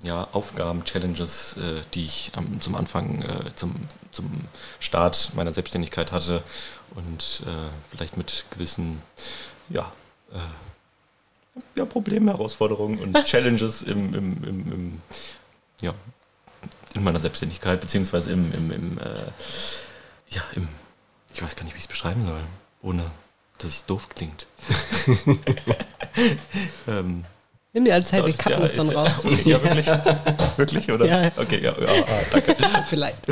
ja, 0.02 0.26
Aufgaben, 0.32 0.84
Challenges, 0.84 1.56
äh, 1.59 1.82
die 1.94 2.05
ich 2.05 2.32
am, 2.34 2.60
zum 2.60 2.74
Anfang, 2.74 3.22
äh, 3.22 3.55
zum, 3.55 3.74
zum 4.10 4.30
Start 4.78 5.30
meiner 5.34 5.52
Selbstständigkeit 5.52 6.10
hatte 6.12 6.42
und 6.94 7.42
äh, 7.47 7.68
vielleicht 7.88 8.16
mit 8.16 8.44
gewissen 8.51 9.02
ja, 9.68 9.92
ja, 11.74 11.84
Problemen, 11.84 12.28
Herausforderungen 12.28 12.98
und 12.98 13.12
Challenges 13.24 13.82
im, 13.82 14.14
im, 14.14 14.44
im, 14.44 14.72
im, 14.72 15.02
ja, 15.80 15.92
in 16.94 17.02
meiner 17.02 17.18
Selbstständigkeit, 17.18 17.80
beziehungsweise 17.80 18.30
im, 18.30 18.52
im, 18.52 18.70
im 18.70 19.01
ja, 20.28 20.42
im, 20.55 20.68
ich 21.34 21.42
weiß 21.42 21.56
gar 21.56 21.64
nicht, 21.64 21.74
wie 21.74 21.78
ich 21.78 21.84
es 21.84 21.88
beschreiben 21.88 22.26
soll, 22.26 22.40
ohne 22.82 23.11
dass 23.59 23.70
es 23.70 23.85
doof 23.85 24.09
klingt. 24.09 24.47
ähm, 26.89 27.24
Nimm 27.73 27.85
dir 27.85 27.94
als 27.94 28.09
Zeit, 28.09 28.24
wir 28.27 28.32
das- 28.32 28.43
cutten 28.43 28.61
ja, 28.61 28.66
es 28.66 28.73
dann 28.73 28.89
ist- 28.89 28.94
raus. 28.97 29.24
Okay, 29.24 29.51
ja, 29.51 29.62
wirklich? 29.62 29.86
wirklich, 30.57 30.90
oder? 30.90 31.07
Ja, 31.07 31.23
ja. 31.24 31.31
Okay, 31.36 31.62
ja, 31.62 31.73
ja 31.78 32.02
ah, 32.02 32.23
danke. 32.32 32.57
Vielleicht. 32.89 33.28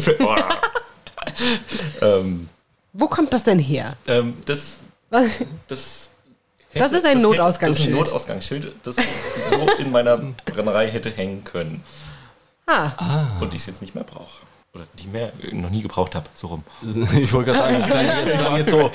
ähm, 2.01 2.49
Wo 2.93 3.09
kommt 3.09 3.33
das 3.33 3.43
denn 3.45 3.59
her? 3.59 3.97
ähm, 4.07 4.37
das, 4.45 4.77
Was? 5.11 5.27
das, 5.67 6.11
Das 6.75 6.93
ist 6.93 7.05
ein 7.05 7.21
Notausgangsschild. 7.21 7.69
Das 7.69 7.79
ist 7.81 7.87
ein 7.87 8.13
Notausgangsschild, 8.13 8.75
das 8.85 8.97
so 9.51 9.69
in 9.79 9.91
meiner 9.91 10.19
Brennerei 10.45 10.91
hätte 10.91 11.11
hängen 11.11 11.43
können. 11.45 11.83
Ah, 12.67 13.39
Und 13.41 13.55
ich 13.55 13.63
es 13.63 13.67
jetzt 13.67 13.81
nicht 13.83 13.95
mehr 13.95 14.05
brauche. 14.05 14.43
Oder 14.75 14.87
die 14.99 15.07
mehr 15.07 15.33
noch 15.53 15.71
nie 15.71 15.83
gebraucht 15.83 16.15
habe, 16.15 16.29
so 16.35 16.49
rum. 16.49 16.65
Ich 16.83 17.33
wollte 17.33 17.53
gerade 17.53 17.59
sagen, 17.59 17.79
das 17.79 17.87
klang 17.87 18.07
jetzt, 18.27 18.39
klang 18.39 18.57
jetzt 18.57 18.71
so, 18.71 18.91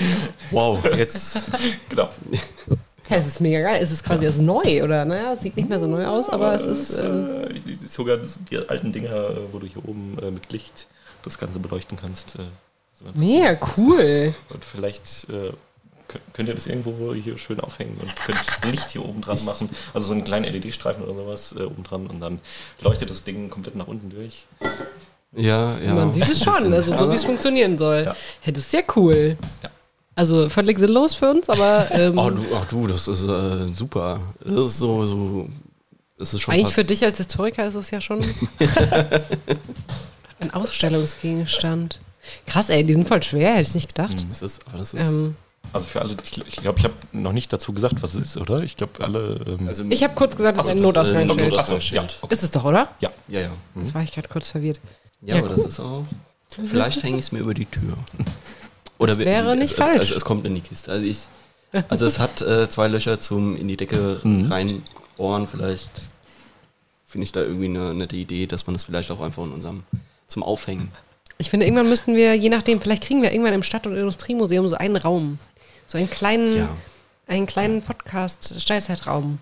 wow, 0.50 0.84
jetzt 0.96 1.50
Genau. 1.88 2.08
ja, 3.08 3.16
es 3.16 3.26
ist 3.26 3.40
mega 3.40 3.60
geil. 3.60 3.80
Es 3.82 3.90
ist 3.90 4.04
quasi 4.04 4.24
erst 4.24 4.38
neu, 4.38 4.82
oder? 4.84 5.04
Naja, 5.04 5.32
es 5.32 5.42
sieht 5.42 5.56
nicht 5.56 5.68
mehr 5.68 5.80
so 5.80 5.86
neu 5.86 6.06
aus, 6.06 6.28
aber 6.28 6.54
es 6.54 6.62
ist. 6.62 6.98
Ähm, 6.98 7.44
äh, 7.66 7.74
sogar 7.88 8.18
die 8.50 8.58
alten 8.58 8.92
Dinger, 8.92 9.30
äh, 9.30 9.52
wo 9.52 9.58
du 9.58 9.66
hier 9.66 9.86
oben 9.86 10.16
äh, 10.22 10.30
mit 10.30 10.50
Licht 10.52 10.86
das 11.22 11.38
Ganze 11.38 11.58
beleuchten 11.58 11.98
kannst. 11.98 12.36
Äh, 12.36 12.42
mega 13.14 13.58
cool. 13.76 14.32
Und 14.50 14.64
vielleicht 14.64 15.26
äh, 15.28 15.52
könnt, 16.06 16.34
könnt 16.34 16.48
ihr 16.48 16.54
das 16.54 16.66
irgendwo 16.66 17.12
hier 17.14 17.36
schön 17.36 17.60
aufhängen 17.60 17.98
und 18.00 18.14
könnt 18.16 18.72
Licht 18.72 18.90
hier 18.90 19.04
oben 19.04 19.20
dran 19.20 19.44
machen. 19.44 19.68
Also 19.92 20.06
so 20.06 20.12
einen 20.12 20.24
kleinen 20.24 20.52
LED-Streifen 20.52 21.02
oder 21.02 21.14
sowas 21.14 21.54
äh, 21.58 21.64
oben 21.64 21.82
dran 21.82 22.06
und 22.06 22.20
dann 22.20 22.40
leuchtet 22.80 23.10
das 23.10 23.24
Ding 23.24 23.50
komplett 23.50 23.74
nach 23.74 23.88
unten 23.88 24.10
durch. 24.10 24.46
Ja, 25.36 25.76
ja. 25.78 25.94
Man 25.94 26.14
sieht 26.14 26.28
es 26.28 26.42
schon, 26.44 26.72
also 26.72 26.92
so 26.96 27.10
wie 27.10 27.16
es 27.16 27.24
funktionieren 27.24 27.76
soll. 27.78 28.04
Ja. 28.04 28.16
Das 28.46 28.58
ist 28.62 28.70
sehr 28.70 28.84
cool. 28.96 29.36
Ja. 29.62 29.70
Also 30.16 30.48
völlig 30.48 30.78
sinnlos 30.78 31.14
für 31.14 31.30
uns, 31.30 31.48
aber 31.48 31.88
ähm, 31.90 32.16
Oh, 32.18 32.30
du, 32.30 32.44
ach 32.54 32.64
du, 32.66 32.86
das 32.86 33.08
ist 33.08 33.24
äh, 33.26 33.68
super. 33.74 34.20
Das 34.44 34.66
ist 34.66 34.78
so, 34.78 35.04
so, 35.04 35.48
das 36.18 36.34
ist 36.34 36.40
schon 36.42 36.54
eigentlich 36.54 36.66
fast, 36.66 36.74
für 36.74 36.84
dich 36.84 37.04
als 37.04 37.16
Historiker 37.18 37.66
ist 37.66 37.74
es 37.74 37.90
ja 37.90 38.00
schon 38.00 38.22
ein 40.38 40.52
Ausstellungsgegenstand. 40.52 41.98
Krass, 42.46 42.68
ey, 42.70 42.84
die 42.84 42.94
sind 42.94 43.08
voll 43.08 43.22
schwer, 43.22 43.54
hätte 43.54 43.68
ich 43.68 43.74
nicht 43.74 43.94
gedacht. 43.94 44.24
das 44.28 44.42
ist, 44.42 44.66
aber 44.68 44.78
das 44.78 44.94
ist, 44.94 45.00
Ähm, 45.00 45.36
Also 45.72 45.86
für 45.86 46.00
alle, 46.00 46.16
ich 46.22 46.30
glaube, 46.30 46.48
ich, 46.48 46.56
glaub, 46.56 46.78
ich 46.78 46.84
habe 46.84 46.94
noch 47.12 47.32
nicht 47.32 47.52
dazu 47.52 47.72
gesagt, 47.72 48.00
was 48.02 48.14
es 48.14 48.24
ist, 48.26 48.36
oder? 48.36 48.60
Ich 48.62 48.76
glaube, 48.76 49.04
alle. 49.04 49.40
Ähm, 49.46 49.66
also, 49.66 49.84
ich 49.90 50.02
habe 50.04 50.14
kurz 50.14 50.36
gesagt, 50.36 50.58
das 50.58 50.66
ist 50.66 50.72
ein 50.72 50.78
äh, 50.78 50.80
Notausgangsschild. 50.80 52.12
Ja, 52.12 52.18
okay. 52.22 52.34
Ist 52.34 52.42
es 52.44 52.50
doch, 52.52 52.64
oder? 52.64 52.88
ja. 53.00 53.10
ja, 53.28 53.40
ja. 53.40 53.50
Hm. 53.74 53.82
Das 53.82 53.94
war 53.94 54.02
ich 54.02 54.12
gerade 54.12 54.28
kurz 54.28 54.48
verwirrt. 54.48 54.80
Ja, 55.24 55.36
Ja, 55.36 55.42
aber 55.42 55.50
cool. 55.50 55.56
das 55.56 55.66
ist 55.66 55.80
auch. 55.80 56.04
Vielleicht 56.66 57.02
hänge 57.02 57.18
ich 57.18 57.24
es 57.26 57.32
mir 57.32 57.40
über 57.40 57.54
die 57.54 57.66
Tür. 57.66 57.96
Oder 58.98 59.12
Das 59.12 59.18
wir- 59.18 59.26
wäre 59.26 59.56
nicht 59.56 59.72
es, 59.72 59.76
falsch. 59.78 60.10
Es, 60.10 60.16
es 60.18 60.24
kommt 60.24 60.46
in 60.46 60.54
die 60.54 60.60
Kiste. 60.60 60.92
Also 60.92 61.04
ich. 61.04 61.18
Also 61.88 62.06
es 62.06 62.20
hat 62.20 62.40
äh, 62.42 62.70
zwei 62.70 62.86
Löcher 62.86 63.18
zum 63.18 63.56
in 63.56 63.66
die 63.66 63.76
Decke 63.76 64.20
Mhm. 64.24 64.52
reinbohren. 64.52 65.46
Vielleicht 65.48 65.90
finde 67.04 67.24
ich 67.24 67.32
da 67.32 67.40
irgendwie 67.40 67.66
eine 67.66 67.94
nette 67.94 68.14
Idee, 68.16 68.46
dass 68.46 68.66
man 68.66 68.74
das 68.74 68.84
vielleicht 68.84 69.10
auch 69.10 69.20
einfach 69.20 69.42
in 69.42 69.50
unserem 69.52 69.82
zum 70.28 70.42
Aufhängen. 70.44 70.90
Ich 71.38 71.50
finde, 71.50 71.66
irgendwann 71.66 71.88
müssten 71.88 72.14
wir, 72.14 72.34
je 72.36 72.48
nachdem, 72.48 72.80
vielleicht 72.80 73.02
kriegen 73.02 73.22
wir 73.22 73.32
irgendwann 73.32 73.54
im 73.54 73.64
Stadt- 73.64 73.86
und 73.88 73.96
Industriemuseum 73.96 74.68
so 74.68 74.76
einen 74.76 74.94
Raum. 74.96 75.38
So 75.86 75.98
einen 75.98 76.08
kleinen, 76.08 76.56
Ja. 76.58 76.68
einen 77.26 77.46
kleinen 77.46 77.82
Podcast, 77.82 78.60
Steilzeitraum. 78.60 79.38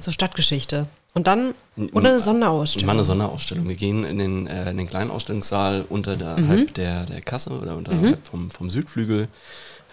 zur 0.00 0.12
Stadtgeschichte. 0.12 0.86
Und 1.14 1.26
dann, 1.26 1.54
oder 1.92 2.10
eine 2.10 2.18
Sonderausstellung. 2.20 2.86
Mal 2.86 2.92
eine 2.92 3.04
Sonderausstellung. 3.04 3.66
Wir 3.68 3.74
gehen 3.76 4.04
in 4.04 4.18
den, 4.18 4.46
äh, 4.46 4.70
in 4.70 4.76
den 4.76 4.88
kleinen 4.88 5.10
Ausstellungssaal 5.10 5.84
unterhalb 5.88 6.38
Mhm. 6.38 6.72
der, 6.74 7.04
der 7.06 7.20
Kasse 7.22 7.50
oder 7.50 7.76
unterhalb 7.76 8.24
vom, 8.26 8.50
vom 8.50 8.70
Südflügel. 8.70 9.28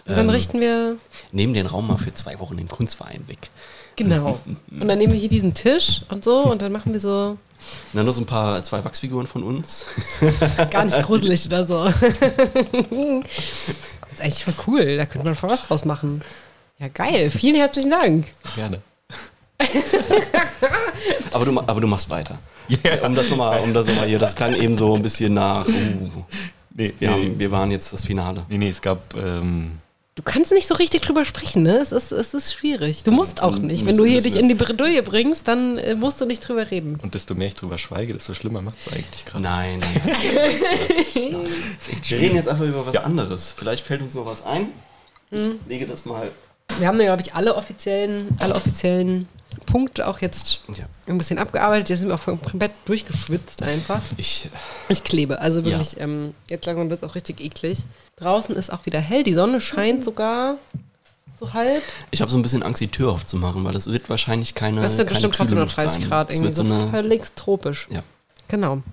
Und 0.07 0.15
dann 0.17 0.25
Ähm, 0.27 0.29
richten 0.29 0.59
wir, 0.61 0.97
Nehmen 1.31 1.53
den 1.55 1.65
Raum 1.65 1.87
mal 1.87 1.97
für 1.97 2.13
zwei 2.13 2.37
Wochen 2.39 2.59
im 2.59 2.67
Kunstverein 2.67 3.23
weg. 3.27 3.49
genau. 3.95 4.39
Und 4.71 4.87
dann 4.87 4.99
nehmen 4.99 5.13
wir 5.13 5.19
hier 5.19 5.29
diesen 5.29 5.53
Tisch 5.55 6.01
und 6.09 6.23
so 6.23 6.43
und 6.43 6.61
dann 6.61 6.71
machen 6.71 6.93
wir 6.93 6.99
so, 6.99 7.29
Und 7.29 7.37
dann 7.93 8.05
noch 8.05 8.13
so 8.13 8.21
ein 8.21 8.25
paar, 8.27 8.63
zwei 8.63 8.83
Wachsfiguren 8.85 9.25
von 9.25 9.41
uns. 9.41 9.85
gar 10.69 10.85
nicht 10.85 11.01
gruselig 11.01 11.47
oder 11.47 11.65
so. 11.65 11.85
das 11.85 12.01
ist 14.13 14.21
eigentlich 14.21 14.43
voll 14.45 14.53
cool, 14.67 14.97
da 14.97 15.05
könnte 15.07 15.25
man 15.25 15.35
voll 15.35 15.49
was 15.49 15.61
draus 15.63 15.85
machen. 15.85 16.21
Ja, 16.77 16.89
geil. 16.89 17.31
Vielen 17.31 17.55
herzlichen 17.55 17.89
Dank. 17.89 18.25
Gerne. 18.55 18.81
Aber 21.31 21.45
du, 21.45 21.59
aber 21.59 21.81
du 21.81 21.87
machst 21.87 22.09
weiter. 22.09 22.37
Um 23.03 23.13
das 23.15 23.29
nochmal, 23.29 23.61
um 23.61 23.73
das 23.73 23.87
nochmal 23.87 24.07
hier, 24.07 24.19
das 24.19 24.35
klang 24.35 24.53
eben 24.55 24.75
so 24.75 24.95
ein 24.95 25.01
bisschen 25.01 25.33
nach, 25.33 25.67
uh, 25.67 25.71
Nee, 26.77 26.93
wir, 26.99 27.09
nee, 27.09 27.13
haben, 27.13 27.39
wir 27.39 27.51
waren 27.51 27.71
jetzt 27.71 27.93
das 27.93 28.03
Finale. 28.05 28.45
nee, 28.49 28.57
nee, 28.57 28.69
es 28.69 28.81
gab, 28.81 29.13
ähm, 29.15 29.79
Du 30.15 30.23
kannst 30.23 30.51
nicht 30.53 30.65
so 30.67 30.75
richtig 30.75 31.01
drüber 31.01 31.25
sprechen, 31.25 31.63
ne? 31.63 31.75
Es 31.77 31.91
ist, 31.91 32.13
es 32.13 32.33
ist 32.33 32.53
schwierig. 32.53 33.03
Du 33.03 33.11
musst 33.11 33.43
auch 33.43 33.57
nicht. 33.57 33.85
Wenn 33.85 33.97
du 33.97 34.05
hier 34.05 34.21
dich 34.21 34.37
in 34.37 34.47
die 34.47 34.53
Bredouille 34.55 35.03
bringst, 35.03 35.45
dann 35.49 35.77
äh, 35.77 35.93
musst 35.93 36.21
du 36.21 36.25
nicht 36.25 36.39
drüber 36.47 36.71
reden. 36.71 36.97
Und 37.03 37.15
desto 37.15 37.35
mehr 37.35 37.47
ich 37.49 37.55
drüber 37.55 37.77
schweige, 37.77 38.13
desto 38.13 38.33
schlimmer 38.33 38.61
macht 38.61 38.79
es 38.79 38.93
eigentlich 38.93 39.25
gerade. 39.25 39.43
Nein. 39.43 39.81
Wir 41.13 42.17
reden 42.19 42.35
jetzt 42.35 42.47
einfach 42.47 42.63
über 42.63 42.85
was 42.85 42.95
Ja. 42.95 43.01
anderes. 43.01 43.53
Vielleicht 43.57 43.85
fällt 43.85 44.01
uns 44.03 44.13
noch 44.15 44.25
was 44.25 44.45
ein. 44.45 44.67
Ich 45.31 45.41
lege 45.67 45.85
das 45.85 46.05
mal. 46.05 46.31
Wir 46.79 46.87
haben 46.87 46.97
ja, 46.99 47.07
glaube 47.07 47.21
ich, 47.21 47.33
alle 47.33 47.55
offiziellen, 47.55 48.29
alle 48.39 48.55
offiziellen 48.55 49.27
Punkte 49.65 50.07
auch 50.07 50.19
jetzt 50.19 50.59
Ja. 50.75 50.85
ein 51.07 51.17
bisschen 51.17 51.37
abgearbeitet. 51.39 51.89
Jetzt 51.89 51.99
sind 51.99 52.09
wir 52.09 52.15
auch 52.15 52.25
komplett 52.25 52.71
durchgeschwitzt 52.85 53.63
einfach. 53.63 54.01
Ich, 54.17 54.49
Ich 54.89 55.03
klebe. 55.03 55.39
Also 55.39 55.65
wirklich, 55.65 55.99
ähm, 55.99 56.33
jetzt 56.49 56.65
langsam 56.65 56.89
wird 56.89 57.01
es 57.03 57.09
auch 57.09 57.15
richtig 57.15 57.41
eklig. 57.41 57.79
Draußen 58.17 58.55
ist 58.55 58.71
auch 58.71 58.85
wieder 58.85 58.99
hell. 58.99 59.23
Die 59.23 59.33
Sonne 59.33 59.59
scheint 59.61 60.03
sogar 60.05 60.55
so 61.39 61.53
halb. 61.53 61.83
ich 62.11 62.21
habe 62.21 62.31
so 62.31 62.37
ein 62.37 62.41
bisschen 62.43 62.63
Angst, 62.63 62.79
die 62.81 62.87
Tür 62.87 63.11
aufzumachen, 63.11 63.63
weil 63.65 63.73
das 63.73 63.87
wird 63.87 64.09
wahrscheinlich 64.09 64.55
keine. 64.55 64.81
Das 64.81 64.91
sind 64.91 64.99
keine 64.99 65.09
bestimmt 65.09 65.35
trotzdem 65.35 65.57
noch 65.59 65.65
kühle 65.75 65.85
Luft 65.85 65.93
30 65.95 66.01
sein. 66.01 66.09
Grad. 66.09 66.29
Es 66.31 66.37
Irgendwie 66.39 66.53
so, 66.53 66.63
so 66.65 66.73
eine, 66.73 66.87
völlig 66.91 67.23
tropisch. 67.35 67.87
ja. 67.91 68.03
Genau. 68.47 68.83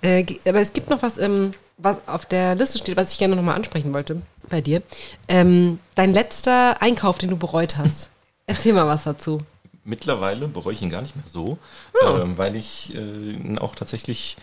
Äh, 0.00 0.24
aber 0.48 0.60
es 0.60 0.72
gibt 0.72 0.88
noch 0.88 1.02
was, 1.02 1.18
ähm, 1.18 1.52
was 1.76 1.98
auf 2.06 2.24
der 2.24 2.54
Liste 2.54 2.78
steht, 2.78 2.96
was 2.96 3.12
ich 3.12 3.18
gerne 3.18 3.36
nochmal 3.36 3.54
ansprechen 3.54 3.92
wollte 3.92 4.22
bei 4.48 4.62
dir. 4.62 4.82
Ähm, 5.28 5.78
dein 5.94 6.14
letzter 6.14 6.80
Einkauf, 6.80 7.18
den 7.18 7.28
du 7.28 7.36
bereut 7.36 7.76
hast. 7.76 8.08
Erzähl 8.46 8.72
mal 8.72 8.86
was 8.86 9.04
dazu. 9.04 9.40
Mittlerweile 9.84 10.48
bereue 10.48 10.72
ich 10.74 10.82
ihn 10.82 10.90
gar 10.90 11.02
nicht 11.02 11.14
mehr 11.16 11.24
so, 11.30 11.58
Ja. 12.02 12.22
ähm, 12.22 12.38
weil 12.38 12.56
ich 12.56 12.94
äh, 12.94 12.98
ihn 13.32 13.58
auch 13.58 13.74
tatsächlich 13.74 14.36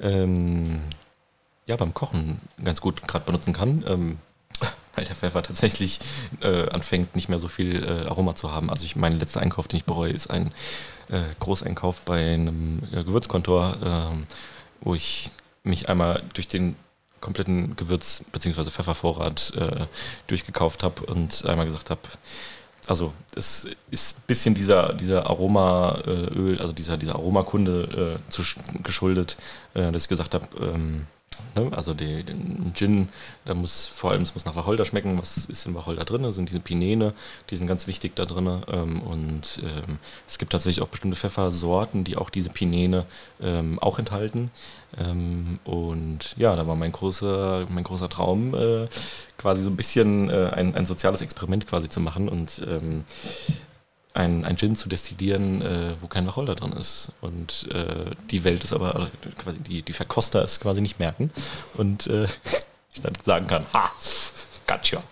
ähm, 0.00 0.80
ja, 1.66 1.76
beim 1.76 1.94
Kochen 1.94 2.40
ganz 2.62 2.80
gut 2.80 3.06
gerade 3.08 3.24
benutzen 3.24 3.52
kann. 3.52 3.84
Ähm, 3.86 4.18
weil 4.94 5.04
der 5.06 5.16
Pfeffer 5.16 5.42
tatsächlich 5.42 6.00
äh, 6.40 6.68
anfängt, 6.68 7.16
nicht 7.16 7.28
mehr 7.28 7.38
so 7.38 7.48
viel 7.48 7.82
äh, 7.84 8.06
Aroma 8.06 8.34
zu 8.34 8.52
haben. 8.52 8.70
Also 8.70 8.84
ich, 8.84 8.94
mein 8.94 9.12
letzter 9.18 9.40
Einkauf, 9.40 9.66
den 9.66 9.78
ich 9.78 9.84
bereue, 9.84 10.12
ist 10.12 10.28
ein 10.28 10.52
äh, 11.10 11.22
Großeinkauf 11.40 12.02
bei 12.02 12.34
einem 12.34 12.80
äh, 12.92 13.02
Gewürzkontor, 13.02 13.76
ähm, 13.84 14.26
wo 14.80 14.94
ich 14.94 15.30
mich 15.64 15.88
einmal 15.88 16.22
durch 16.34 16.46
den 16.46 16.76
kompletten 17.20 17.74
Gewürz- 17.74 18.22
bzw. 18.32 18.64
Pfeffervorrat 18.70 19.52
äh, 19.56 19.86
durchgekauft 20.26 20.82
habe 20.82 21.02
und 21.06 21.44
einmal 21.46 21.64
gesagt 21.66 21.88
habe, 21.90 22.02
also 22.86 23.12
es 23.34 23.66
ist 23.90 24.18
ein 24.18 24.22
bisschen 24.26 24.54
dieser, 24.54 24.92
dieser 24.94 25.26
Aromaöl, 25.26 26.60
also 26.60 26.72
dieser, 26.72 26.96
dieser 26.96 27.14
Aromakunde 27.14 28.18
äh, 28.26 28.30
zu, 28.30 28.42
sch- 28.42 28.56
geschuldet, 28.82 29.36
äh, 29.74 29.90
dass 29.92 30.02
ich 30.04 30.08
gesagt 30.08 30.34
habe, 30.34 30.46
ähm, 30.60 31.06
also 31.70 31.94
die, 31.94 32.22
den 32.24 32.72
Gin, 32.74 33.08
da 33.44 33.54
muss 33.54 33.86
vor 33.86 34.10
allem, 34.10 34.22
es 34.22 34.34
muss 34.34 34.44
nach 34.44 34.56
Wacholder 34.56 34.84
schmecken. 34.84 35.18
Was 35.18 35.46
ist 35.46 35.66
im 35.66 35.74
Wacholder 35.74 36.04
drin? 36.04 36.30
Sind 36.32 36.48
diese 36.48 36.60
Pinene, 36.60 37.14
die 37.50 37.56
sind 37.56 37.66
ganz 37.66 37.86
wichtig 37.86 38.16
da 38.16 38.24
drin. 38.24 38.62
Ähm, 38.68 39.00
und 39.02 39.62
ähm, 39.62 39.98
es 40.26 40.38
gibt 40.38 40.52
tatsächlich 40.52 40.82
auch 40.82 40.88
bestimmte 40.88 41.16
Pfeffersorten, 41.16 42.04
die 42.04 42.16
auch 42.16 42.30
diese 42.30 42.50
Pinene 42.50 43.06
ähm, 43.40 43.78
auch 43.80 43.98
enthalten. 43.98 44.50
Und 45.64 46.36
ja, 46.36 46.54
da 46.54 46.68
war 46.68 46.76
mein 46.76 46.92
großer, 46.92 47.66
mein 47.68 47.82
großer 47.82 48.08
Traum, 48.08 48.54
äh, 48.54 48.86
quasi 49.36 49.64
so 49.64 49.70
ein 49.70 49.74
bisschen 49.74 50.30
äh, 50.30 50.50
ein, 50.54 50.76
ein 50.76 50.86
soziales 50.86 51.20
Experiment 51.20 51.66
quasi 51.66 51.88
zu 51.88 51.98
machen 51.98 52.28
und 52.28 52.62
ein, 54.14 54.44
ein 54.44 54.56
Gin 54.56 54.76
zu 54.76 54.88
destillieren, 54.88 55.60
äh, 55.60 55.94
wo 56.00 56.06
kein 56.06 56.26
Wacholder 56.26 56.54
drin 56.54 56.72
ist. 56.72 57.10
Und 57.20 57.68
äh, 57.72 58.12
die 58.30 58.44
Welt 58.44 58.64
ist 58.64 58.72
aber, 58.72 58.94
also 58.94 59.08
quasi 59.36 59.58
die, 59.58 59.82
die 59.82 59.92
Verkoster 59.92 60.42
es 60.42 60.60
quasi 60.60 60.80
nicht 60.80 60.98
merken. 60.98 61.30
Und 61.74 62.06
äh, 62.06 62.24
ich 62.94 63.02
dann 63.02 63.14
sagen 63.24 63.46
kann, 63.48 63.66
ha, 63.72 63.90
gotcha. 64.66 65.02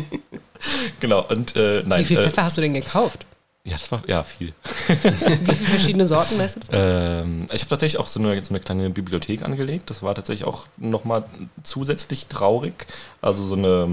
genau, 1.00 1.26
und 1.26 1.56
äh, 1.56 1.82
nein. 1.86 2.00
Wie 2.00 2.04
viel 2.04 2.18
äh, 2.18 2.24
Pfeffer 2.24 2.44
hast 2.44 2.58
du 2.58 2.60
denn 2.60 2.74
gekauft? 2.74 3.24
Ja, 3.64 3.72
das 3.72 3.90
war, 3.90 4.00
ja, 4.06 4.22
viel. 4.22 4.52
Wie 4.86 4.94
viele 4.94 5.54
verschiedene 5.56 6.06
Sorten, 6.06 6.38
weißt 6.38 6.56
du 6.56 6.60
das? 6.60 6.70
Ähm, 6.72 7.46
ich 7.50 7.62
habe 7.62 7.70
tatsächlich 7.70 7.98
auch 7.98 8.06
so 8.06 8.20
eine, 8.20 8.44
so 8.44 8.50
eine 8.50 8.60
kleine 8.60 8.90
Bibliothek 8.90 9.42
angelegt. 9.42 9.90
Das 9.90 10.04
war 10.04 10.14
tatsächlich 10.14 10.46
auch 10.46 10.66
nochmal 10.76 11.24
zusätzlich 11.64 12.26
traurig. 12.26 12.86
Also 13.20 13.44
so 13.44 13.54
eine 13.54 13.84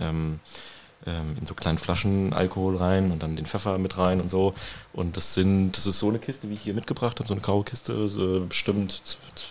ähm, 0.00 0.40
ähm, 1.06 1.36
in 1.40 1.46
so 1.46 1.54
kleinen 1.54 1.78
Flaschen 1.78 2.32
Alkohol 2.32 2.76
rein 2.76 3.10
und 3.10 3.22
dann 3.22 3.36
den 3.36 3.46
Pfeffer 3.46 3.78
mit 3.78 3.96
rein 3.98 4.20
und 4.20 4.28
so. 4.28 4.54
Und 4.92 5.16
das 5.16 5.34
sind, 5.34 5.72
das 5.76 5.86
ist 5.86 5.98
so 5.98 6.08
eine 6.08 6.18
Kiste, 6.18 6.48
wie 6.48 6.54
ich 6.54 6.60
hier 6.60 6.74
mitgebracht 6.74 7.18
habe, 7.18 7.28
so 7.28 7.34
eine 7.34 7.40
graue 7.40 7.64
Kiste, 7.64 8.08
so 8.08 8.44
bestimmt 8.48 9.02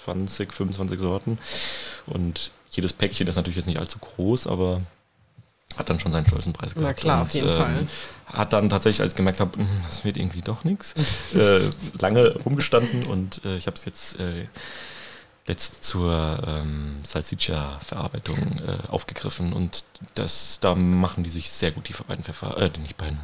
20, 0.06 0.54
25 0.54 1.00
Sorten. 1.00 1.40
Und 2.06 2.52
jedes 2.72 2.94
Päckchen 2.94 3.28
ist 3.28 3.36
natürlich 3.36 3.58
jetzt 3.58 3.66
nicht 3.68 3.80
allzu 3.80 4.00
groß, 4.00 4.48
aber 4.48 4.82
hat 5.78 5.90
dann 5.90 6.00
schon 6.00 6.12
seinen 6.12 6.26
stolzen 6.26 6.54
Preis 6.54 6.74
Na 6.76 6.94
klar, 6.94 7.22
auf 7.24 7.32
jeden 7.32 7.50
Fall. 7.50 7.88
Hat 8.26 8.54
dann 8.54 8.70
tatsächlich, 8.70 9.02
als 9.02 9.14
ich 9.14 9.18
gemerkt 9.18 9.40
habe, 9.40 9.58
"Hm, 9.58 9.68
das 9.86 10.04
wird 10.04 10.18
irgendwie 10.18 10.42
doch 10.42 10.64
nichts, 10.64 10.94
äh, 11.36 11.62
lange 12.00 12.36
rumgestanden 12.44 13.06
und 13.08 13.42
äh, 13.46 13.58
ich 13.58 13.66
habe 13.68 13.76
es 13.76 13.86
jetzt 13.86 14.20
äh, 14.20 14.46
letzt 15.50 15.84
zur 15.84 16.44
ähm, 16.48 17.00
Salsiccia-Verarbeitung 17.04 18.38
äh, 18.38 18.88
aufgegriffen 18.92 19.52
und 19.52 19.84
das, 20.14 20.60
da 20.62 20.76
machen 20.76 21.24
die 21.24 21.32
sich 21.32 21.52
sehr 21.52 21.72
gut, 21.72 21.90
die 21.90 21.94
beiden 22.08 22.24
Pfeffer, 22.24 22.56
äh, 22.58 22.70
nicht 22.80 22.98
beiden, 22.98 23.18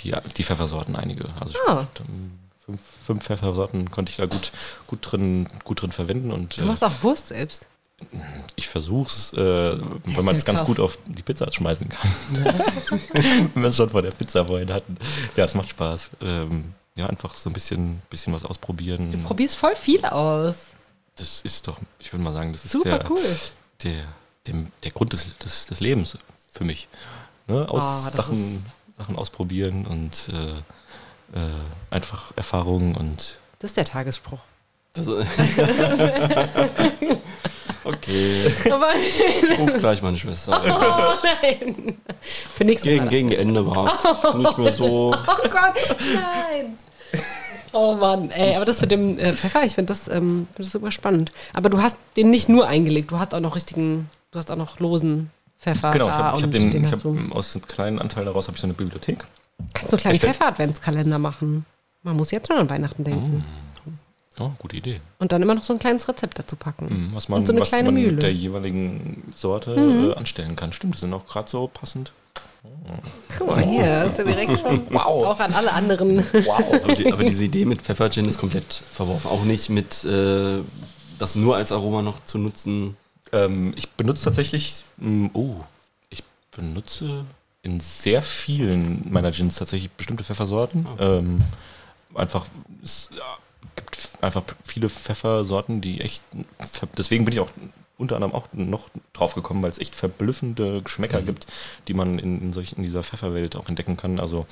die, 0.00 0.12
die 0.36 0.42
Pfeffersorten 0.44 0.96
einige. 0.96 1.26
Also 1.40 1.54
ich, 1.54 2.00
ähm, 2.00 2.32
fünf, 2.66 2.80
fünf 3.06 3.24
Pfeffersorten 3.24 3.92
konnte 3.92 4.10
ich 4.10 4.16
da 4.16 4.26
gut, 4.26 4.50
gut, 4.88 4.98
drin, 5.02 5.48
gut 5.62 5.80
drin 5.80 5.92
verwenden 5.92 6.32
und 6.32 6.58
Du 6.58 6.64
äh, 6.64 6.66
machst 6.66 6.82
auch 6.82 7.02
Wurst 7.02 7.28
selbst. 7.28 7.68
ich 8.56 8.66
versuche 8.66 9.08
es, 9.08 9.32
äh, 9.34 9.78
wenn 10.04 10.24
man 10.24 10.34
es 10.34 10.44
ganz 10.44 10.64
gut 10.64 10.80
auf 10.80 10.98
die 11.06 11.22
Pizza 11.22 11.50
schmeißen 11.50 11.88
kann. 11.88 12.10
wenn 13.54 13.62
wir 13.62 13.68
es 13.68 13.76
schon 13.76 13.88
von 13.88 14.02
der 14.02 14.10
Pizza 14.10 14.44
vorhin 14.44 14.72
hatten. 14.72 14.96
Ja, 15.36 15.44
es 15.44 15.54
macht 15.54 15.70
Spaß. 15.70 16.10
Ähm, 16.22 16.74
ja, 16.96 17.06
einfach 17.06 17.36
so 17.36 17.48
ein 17.48 17.52
bisschen, 17.52 18.02
bisschen 18.10 18.32
was 18.32 18.44
ausprobieren. 18.44 19.12
Du 19.12 19.18
probierst 19.18 19.54
voll 19.54 19.76
viel 19.76 20.04
aus. 20.04 20.56
Das 21.18 21.40
ist 21.42 21.66
doch, 21.66 21.78
ich 21.98 22.12
würde 22.12 22.22
mal 22.24 22.32
sagen, 22.32 22.52
das 22.52 22.64
ist 22.64 22.72
Super 22.72 22.98
der, 22.98 23.10
cool. 23.10 23.20
der, 23.82 24.04
der, 24.46 24.54
der 24.84 24.90
Grund 24.92 25.12
des, 25.12 25.36
des, 25.38 25.66
des 25.66 25.80
Lebens 25.80 26.16
für 26.52 26.64
mich. 26.64 26.88
Ne? 27.46 27.68
Aus 27.68 28.04
das 28.04 28.14
Sachen, 28.14 28.64
Sachen 28.96 29.16
ausprobieren 29.16 29.86
und 29.86 30.30
äh, 30.32 31.38
äh, 31.38 31.50
einfach 31.90 32.32
Erfahrungen 32.36 32.94
und 32.96 33.38
Das 33.58 33.70
ist 33.70 33.76
der 33.76 33.84
Tagesspruch. 33.84 34.40
Okay. 37.84 38.52
Aber 38.70 38.90
Ich 38.96 39.58
ruf 39.58 39.72
gleich 39.78 40.02
meine 40.02 40.16
Schwester. 40.16 40.60
oh 40.62 41.26
nein. 41.42 41.98
Für 42.54 42.64
Gegen, 42.66 43.08
gegen 43.08 43.32
Ende 43.32 43.66
war 43.66 43.86
es 43.86 44.34
nicht 44.34 44.58
mehr 44.58 44.74
so. 44.74 45.14
Oh 45.14 45.48
Gott, 45.48 45.96
nein. 46.12 46.76
Oh 47.72 47.94
Mann, 47.94 48.30
ey, 48.30 48.56
aber 48.56 48.64
das 48.64 48.80
mit 48.80 48.90
dem 48.90 49.18
äh, 49.18 49.32
Pfeffer, 49.32 49.64
ich 49.64 49.74
finde 49.74 49.92
das, 49.92 50.08
ähm, 50.08 50.46
find 50.54 50.66
das 50.66 50.72
super 50.72 50.90
spannend. 50.90 51.32
Aber 51.54 51.68
du 51.70 51.80
hast 51.82 51.96
den 52.16 52.30
nicht 52.30 52.48
nur 52.48 52.66
eingelegt, 52.66 53.10
du 53.10 53.18
hast 53.18 53.34
auch 53.34 53.40
noch 53.40 53.54
richtigen, 53.56 54.08
du 54.30 54.38
hast 54.38 54.50
auch 54.50 54.56
noch 54.56 54.78
losen 54.80 55.30
Pfeffer 55.58 55.90
Genau, 55.90 56.06
ich 56.08 56.14
habe 56.14 56.42
hab 56.42 56.50
den, 56.52 56.70
den 56.70 56.84
ich 56.84 56.92
hab, 56.92 57.04
aus 57.34 57.56
einem 57.56 57.66
kleinen 57.66 57.98
Anteil 57.98 58.24
daraus 58.24 58.46
habe 58.46 58.56
ich 58.56 58.60
so 58.60 58.66
eine 58.66 58.74
Bibliothek. 58.74 59.24
Kannst 59.74 59.92
du 59.92 59.96
einen 59.96 60.00
kleinen. 60.00 60.20
Pfeffer-Adventskalender 60.20 61.18
machen? 61.18 61.66
Man 62.04 62.16
muss 62.16 62.30
jetzt 62.30 62.46
schon 62.46 62.56
an 62.58 62.70
Weihnachten 62.70 63.02
denken. 63.02 63.44
Ja, 64.38 64.52
gute 64.58 64.76
Idee. 64.76 65.00
Und 65.18 65.32
dann 65.32 65.42
immer 65.42 65.56
noch 65.56 65.64
so 65.64 65.72
ein 65.72 65.80
kleines 65.80 66.08
Rezept 66.08 66.38
dazu 66.38 66.54
packen. 66.54 67.08
Mhm, 67.08 67.14
Was 67.14 67.28
man, 67.28 67.40
Und 67.40 67.46
so 67.46 67.52
eine 67.52 67.60
was 67.62 67.70
kleine 67.70 67.86
man 67.90 67.94
Mühle. 67.94 68.12
mit 68.12 68.22
der 68.22 68.32
jeweiligen 68.32 69.32
Sorte 69.34 69.74
äh, 69.74 70.14
anstellen 70.16 70.54
kann. 70.54 70.72
Stimmt, 70.72 70.94
die 70.94 70.98
sind 71.00 71.12
auch 71.12 71.26
gerade 71.26 71.50
so 71.50 71.66
passend. 71.66 72.12
Guck 73.38 73.46
mal 73.48 73.64
hier, 73.64 74.04
ist 74.04 74.18
ja 74.18 74.24
direkt 74.24 74.58
schon 74.60 74.86
Wow. 74.90 75.26
auch 75.26 75.40
an 75.40 75.52
alle 75.54 75.72
anderen. 75.72 76.18
Wow. 76.32 76.64
Aber, 76.84 76.94
die, 76.94 77.12
aber 77.12 77.24
diese 77.24 77.44
Idee 77.44 77.64
mit 77.64 77.82
Pfeffergin 77.82 78.26
ist 78.26 78.38
komplett 78.38 78.82
verworfen. 78.92 79.28
Auch 79.30 79.44
nicht 79.44 79.68
mit 79.68 80.04
äh, 80.04 80.58
das 81.18 81.36
nur 81.36 81.56
als 81.56 81.72
Aroma 81.72 82.02
noch 82.02 82.24
zu 82.24 82.38
nutzen. 82.38 82.96
ähm, 83.32 83.74
ich 83.76 83.88
benutze 83.90 84.24
tatsächlich, 84.24 84.84
mh, 84.96 85.30
oh, 85.34 85.56
ich 86.10 86.22
benutze 86.50 87.24
in 87.62 87.80
sehr 87.80 88.22
vielen 88.22 89.06
meiner 89.12 89.30
Gins 89.32 89.56
tatsächlich 89.56 89.90
bestimmte 89.90 90.24
Pfeffersorten. 90.24 90.86
Ähm, 90.98 91.42
einfach, 92.14 92.46
es 92.82 93.10
ja, 93.16 93.22
gibt 93.76 93.96
f- 93.96 94.16
einfach 94.22 94.42
viele 94.64 94.88
Pfeffersorten, 94.88 95.80
die 95.80 96.00
echt, 96.00 96.22
deswegen 96.96 97.24
bin 97.24 97.34
ich 97.34 97.40
auch 97.40 97.50
unter 97.98 98.14
anderem 98.14 98.34
auch 98.34 98.46
noch 98.52 98.88
drauf 99.12 99.34
gekommen, 99.34 99.62
weil 99.62 99.70
es 99.70 99.78
echt 99.78 99.96
verblüffende 99.96 100.80
Geschmäcker 100.82 101.20
gibt, 101.20 101.46
die 101.88 101.94
man 101.94 102.18
in, 102.18 102.40
in, 102.40 102.52
solch, 102.52 102.74
in 102.74 102.82
dieser 102.82 103.02
Pfefferwelt 103.02 103.56
auch 103.56 103.68
entdecken 103.68 103.96
kann. 103.96 104.20
Also 104.20 104.46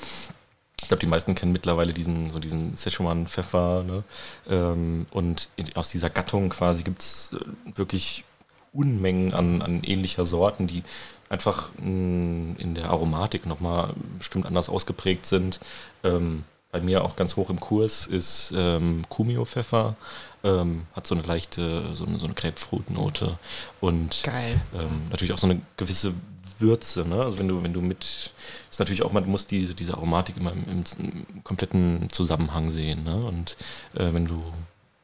ich 0.81 0.89
glaube, 0.89 1.01
die 1.01 1.06
meisten 1.06 1.35
kennen 1.35 1.52
mittlerweile 1.52 1.93
diesen, 1.94 2.31
so 2.31 2.39
diesen 2.39 2.77
Szechuan-Pfeffer. 2.77 3.85
Ne? 3.85 4.05
Ähm, 4.51 5.06
und 5.10 5.48
in, 5.56 5.74
aus 5.77 5.89
dieser 5.89 6.10
Gattung 6.10 6.51
quasi 6.51 6.82
gibt 6.82 7.02
es 7.02 7.32
äh, 7.32 7.77
wirklich 7.78 8.24
Unmengen 8.73 9.32
an, 9.32 9.62
an 9.62 9.82
ähnlicher 9.85 10.27
Sorten, 10.27 10.66
die 10.66 10.82
einfach 11.31 11.70
mh, 11.78 12.56
in 12.59 12.74
der 12.74 12.90
Aromatik 12.90 13.47
nochmal 13.47 13.94
bestimmt 14.18 14.44
anders 14.44 14.68
ausgeprägt 14.68 15.24
sind. 15.24 15.60
Ähm, 16.05 16.44
bei 16.77 16.82
mir 16.82 17.03
auch 17.05 17.16
ganz 17.16 17.36
hoch 17.36 17.48
im 17.48 17.59
Kurs 17.59 18.05
ist 18.05 18.53
ähm, 18.55 19.03
Kumio-Pfeffer, 19.09 19.97
ähm, 20.44 20.82
hat 20.94 21.07
so 21.07 21.15
eine 21.15 21.24
leichte, 21.24 21.94
so 21.94 22.05
eine, 22.05 22.19
so 22.19 22.27
eine 22.27 22.35
Grapefruit-Note 22.35 23.39
und 23.81 24.23
Geil. 24.23 24.61
ähm, 24.74 25.09
natürlich 25.09 25.32
auch 25.32 25.39
so 25.39 25.47
eine 25.47 25.62
gewisse 25.78 26.12
Würze, 26.59 27.09
ne? 27.09 27.23
Also 27.23 27.39
wenn 27.39 27.48
du, 27.48 27.62
wenn 27.62 27.73
du 27.73 27.81
mit, 27.81 28.31
ist 28.70 28.78
natürlich 28.78 29.03
auch, 29.03 29.12
man 29.12 29.27
muss 29.27 29.47
diese, 29.47 29.74
diese 29.74 29.94
Aromatik 29.94 30.36
immer 30.36 30.53
im, 30.53 30.65
im, 30.69 30.85
im 30.98 31.44
kompletten 31.44 32.11
Zusammenhang 32.11 32.70
sehen, 32.70 33.05
ne? 33.05 33.16
Und 33.16 33.57
äh, 33.94 34.12
wenn 34.12 34.27
du 34.27 34.43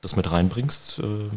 das 0.02 0.14
mit 0.14 0.30
reinbringst, 0.30 0.98
äh, 0.98 1.30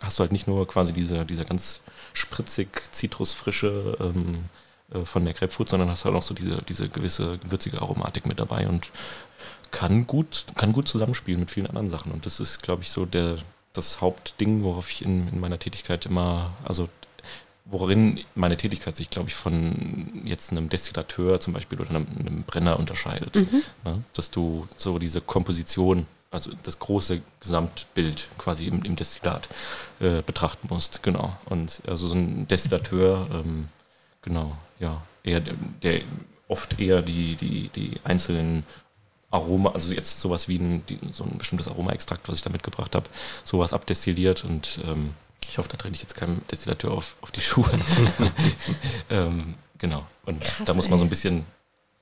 hast 0.00 0.18
du 0.18 0.22
halt 0.22 0.32
nicht 0.32 0.46
nur 0.46 0.66
quasi 0.66 0.94
diese, 0.94 1.26
diese 1.26 1.44
ganz 1.44 1.82
spritzig, 2.14 2.68
zitrusfrische 2.90 3.98
ähm, 4.00 4.44
äh, 4.92 5.04
von 5.04 5.24
der 5.24 5.34
Grapefruit, 5.34 5.68
sondern 5.68 5.90
hast 5.90 6.04
halt 6.04 6.14
auch 6.14 6.22
so 6.22 6.34
diese, 6.34 6.62
diese 6.62 6.88
gewisse 6.88 7.38
würzige 7.44 7.80
Aromatik 7.80 8.26
mit 8.26 8.38
dabei 8.38 8.68
und 8.68 8.90
kann 9.74 10.06
gut, 10.06 10.46
kann 10.54 10.72
gut 10.72 10.86
zusammenspielen 10.86 11.40
mit 11.40 11.50
vielen 11.50 11.66
anderen 11.66 11.90
Sachen. 11.90 12.12
Und 12.12 12.26
das 12.26 12.38
ist, 12.38 12.62
glaube 12.62 12.84
ich, 12.84 12.90
so 12.90 13.04
der, 13.06 13.38
das 13.72 14.00
Hauptding, 14.00 14.62
worauf 14.62 14.88
ich 14.88 15.04
in, 15.04 15.26
in 15.28 15.40
meiner 15.40 15.58
Tätigkeit 15.58 16.06
immer, 16.06 16.52
also 16.62 16.88
worin 17.64 18.20
meine 18.36 18.56
Tätigkeit 18.56 18.94
sich, 18.94 19.10
glaube 19.10 19.30
ich, 19.30 19.34
von 19.34 20.22
jetzt 20.24 20.52
einem 20.52 20.68
Destillateur 20.68 21.40
zum 21.40 21.54
Beispiel 21.54 21.80
oder 21.80 21.90
einem, 21.90 22.06
einem 22.18 22.42
Brenner 22.44 22.78
unterscheidet. 22.78 23.34
Mhm. 23.34 23.62
Ja, 23.84 23.98
dass 24.12 24.30
du 24.30 24.68
so 24.76 25.00
diese 25.00 25.20
Komposition, 25.20 26.06
also 26.30 26.52
das 26.62 26.78
große 26.78 27.20
Gesamtbild 27.40 28.28
quasi 28.38 28.66
im, 28.66 28.84
im 28.84 28.94
Destillat 28.94 29.48
äh, 29.98 30.22
betrachten 30.22 30.68
musst. 30.70 31.02
Genau. 31.02 31.36
Und 31.46 31.82
also 31.88 32.06
so 32.06 32.14
ein 32.14 32.46
Destillateur, 32.46 33.26
ähm, 33.32 33.68
genau, 34.22 34.56
ja, 34.78 35.02
eher 35.24 35.40
der, 35.40 35.54
der 35.82 36.00
oft 36.46 36.78
eher 36.78 37.02
die, 37.02 37.34
die, 37.34 37.70
die 37.74 38.00
einzelnen 38.04 38.62
Aroma, 39.34 39.72
also 39.72 39.92
jetzt 39.92 40.20
sowas 40.20 40.48
wie 40.48 40.58
ein, 40.58 40.82
so 41.12 41.24
ein 41.24 41.36
bestimmtes 41.38 41.66
Aromaextrakt, 41.66 42.28
was 42.28 42.36
ich 42.36 42.42
da 42.42 42.50
mitgebracht 42.50 42.94
habe, 42.94 43.10
sowas 43.42 43.72
abdestilliert 43.72 44.44
und 44.44 44.80
ähm, 44.86 45.14
ich 45.48 45.58
hoffe, 45.58 45.68
da 45.68 45.76
trete 45.76 45.94
ich 45.94 46.02
jetzt 46.02 46.14
keinem 46.14 46.40
Destillateur 46.50 46.92
auf, 46.92 47.16
auf 47.20 47.30
die 47.30 47.40
Schuhe. 47.40 47.70
ähm, 49.10 49.54
genau. 49.78 50.06
Und 50.24 50.40
Krass, 50.40 50.64
da 50.64 50.74
muss 50.74 50.88
man 50.88 50.98
so 50.98 51.04
ein 51.04 51.08
bisschen, 51.08 51.44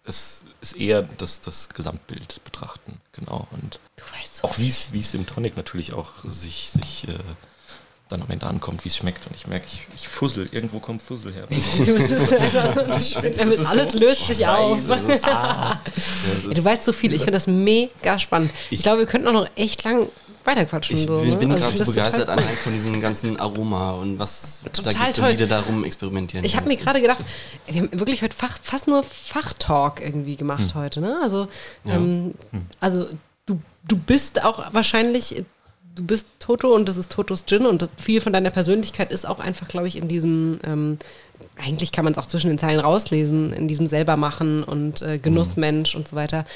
das 0.05 0.45
ist 0.61 0.77
eher 0.77 1.03
das, 1.03 1.41
das 1.41 1.69
Gesamtbild 1.71 2.43
betrachten. 2.45 3.01
Genau. 3.13 3.49
Und 3.51 3.81
so 4.31 4.47
auch 4.49 4.59
wie 4.59 4.69
es 4.69 5.15
im 5.15 5.27
Tonic 5.27 5.57
natürlich 5.57 5.93
auch 5.93 6.11
sich, 6.25 6.71
sich 6.71 7.09
äh, 7.09 7.19
dann 8.09 8.23
am 8.23 8.31
Ende 8.31 8.47
ankommt, 8.47 8.85
wie 8.85 8.89
es 8.89 8.97
schmeckt. 8.97 9.27
Und 9.27 9.35
ich 9.35 9.47
merke, 9.47 9.67
ich, 9.73 9.87
ich 9.97 10.09
fussel, 10.09 10.49
irgendwo 10.53 10.81
kommt 10.81 11.03
Fussel 11.03 11.33
her. 11.33 11.47
alles 13.67 13.95
löst 13.95 14.27
sich 14.27 14.47
auf. 14.47 14.81
Ah. 15.25 15.81
du 16.55 16.65
weißt 16.65 16.85
so 16.85 16.93
viel, 16.93 17.13
ich 17.13 17.21
finde 17.21 17.33
das 17.33 17.47
mega 17.47 18.19
spannend. 18.19 18.51
Ich, 18.71 18.81
ich 18.81 18.83
glaube, 18.83 19.01
wir 19.01 19.07
könnten 19.07 19.29
auch 19.29 19.33
noch 19.33 19.49
echt 19.57 19.83
lang 19.85 20.09
weiterquatschen. 20.45 20.97
Ich 20.97 21.07
so, 21.07 21.19
bin, 21.19 21.31
ne? 21.31 21.37
bin 21.37 21.53
also 21.53 21.65
gerade 21.65 21.85
so 21.85 21.93
begeistert 21.93 22.29
anhand 22.29 22.51
von 22.59 22.73
diesem 22.73 23.01
ganzen 23.01 23.39
Aroma 23.39 23.93
und 23.93 24.19
was 24.19 24.63
total 24.73 24.93
da 24.93 25.05
gibt 25.05 25.17
toll. 25.17 25.25
und 25.25 25.33
wie 25.33 25.37
die 25.37 25.49
darum 25.49 25.85
experimentieren. 25.85 26.45
Ich 26.45 26.57
habe 26.57 26.69
mir 26.69 26.77
gerade 26.77 27.01
gedacht, 27.01 27.25
wir 27.67 27.83
haben 27.83 27.89
wirklich 27.93 28.23
heute 28.23 28.37
Fach, 28.37 28.59
fast 28.63 28.89
nur 28.89 29.03
Fachtalk 29.03 30.01
irgendwie 30.01 30.37
gemacht 30.37 30.75
hm. 30.75 30.75
heute. 30.75 31.01
Ne? 31.01 31.19
Also, 31.23 31.49
ja. 31.85 31.95
ähm, 31.95 32.35
hm. 32.51 32.67
also 32.81 33.09
du, 33.47 33.61
du 33.87 33.97
bist 33.97 34.45
auch 34.45 34.73
wahrscheinlich 34.73 35.45
du 35.95 36.05
bist 36.05 36.27
Toto 36.39 36.75
und 36.75 36.89
das 36.89 36.97
ist 36.97 37.13
Totos 37.13 37.45
Gin 37.47 37.67
und 37.67 37.89
viel 37.99 38.21
von 38.21 38.33
deiner 38.33 38.51
Persönlichkeit 38.51 39.13
ist 39.13 39.27
auch 39.27 39.41
einfach, 39.41 39.69
glaube 39.69 39.89
ich, 39.89 39.97
in 39.97 40.09
diesem, 40.09 40.59
ähm, 40.65 40.99
eigentlich 41.57 41.93
kann 41.93 42.05
man 42.05 42.13
es 42.13 42.19
auch 42.19 42.27
zwischen 42.27 42.49
den 42.49 42.59
Zeilen 42.59 42.81
rauslesen, 42.81 43.53
in 43.53 43.69
diesem 43.69 43.87
Selbermachen 43.87 44.65
und 44.65 45.03
äh, 45.03 45.19
Genussmensch 45.19 45.95
mhm. 45.95 46.01
und 46.01 46.09
so 46.09 46.17
weiter. 46.17 46.47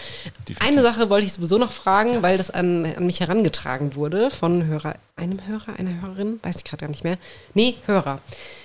Definitiv. 0.48 0.60
Eine 0.60 0.82
Sache 0.82 1.10
wollte 1.10 1.26
ich 1.26 1.32
sowieso 1.32 1.58
noch 1.58 1.72
fragen, 1.72 2.22
weil 2.22 2.38
das 2.38 2.50
an, 2.50 2.86
an 2.86 3.06
mich 3.06 3.20
herangetragen 3.20 3.94
wurde 3.94 4.30
von 4.30 4.66
Hörer, 4.66 4.94
einem 5.16 5.46
Hörer, 5.46 5.78
einer 5.78 6.00
Hörerin, 6.00 6.40
weiß 6.42 6.56
ich 6.56 6.64
gerade 6.64 6.82
gar 6.82 6.88
nicht 6.88 7.04
mehr. 7.04 7.18
Nee, 7.54 7.76
Hörer. 7.86 8.20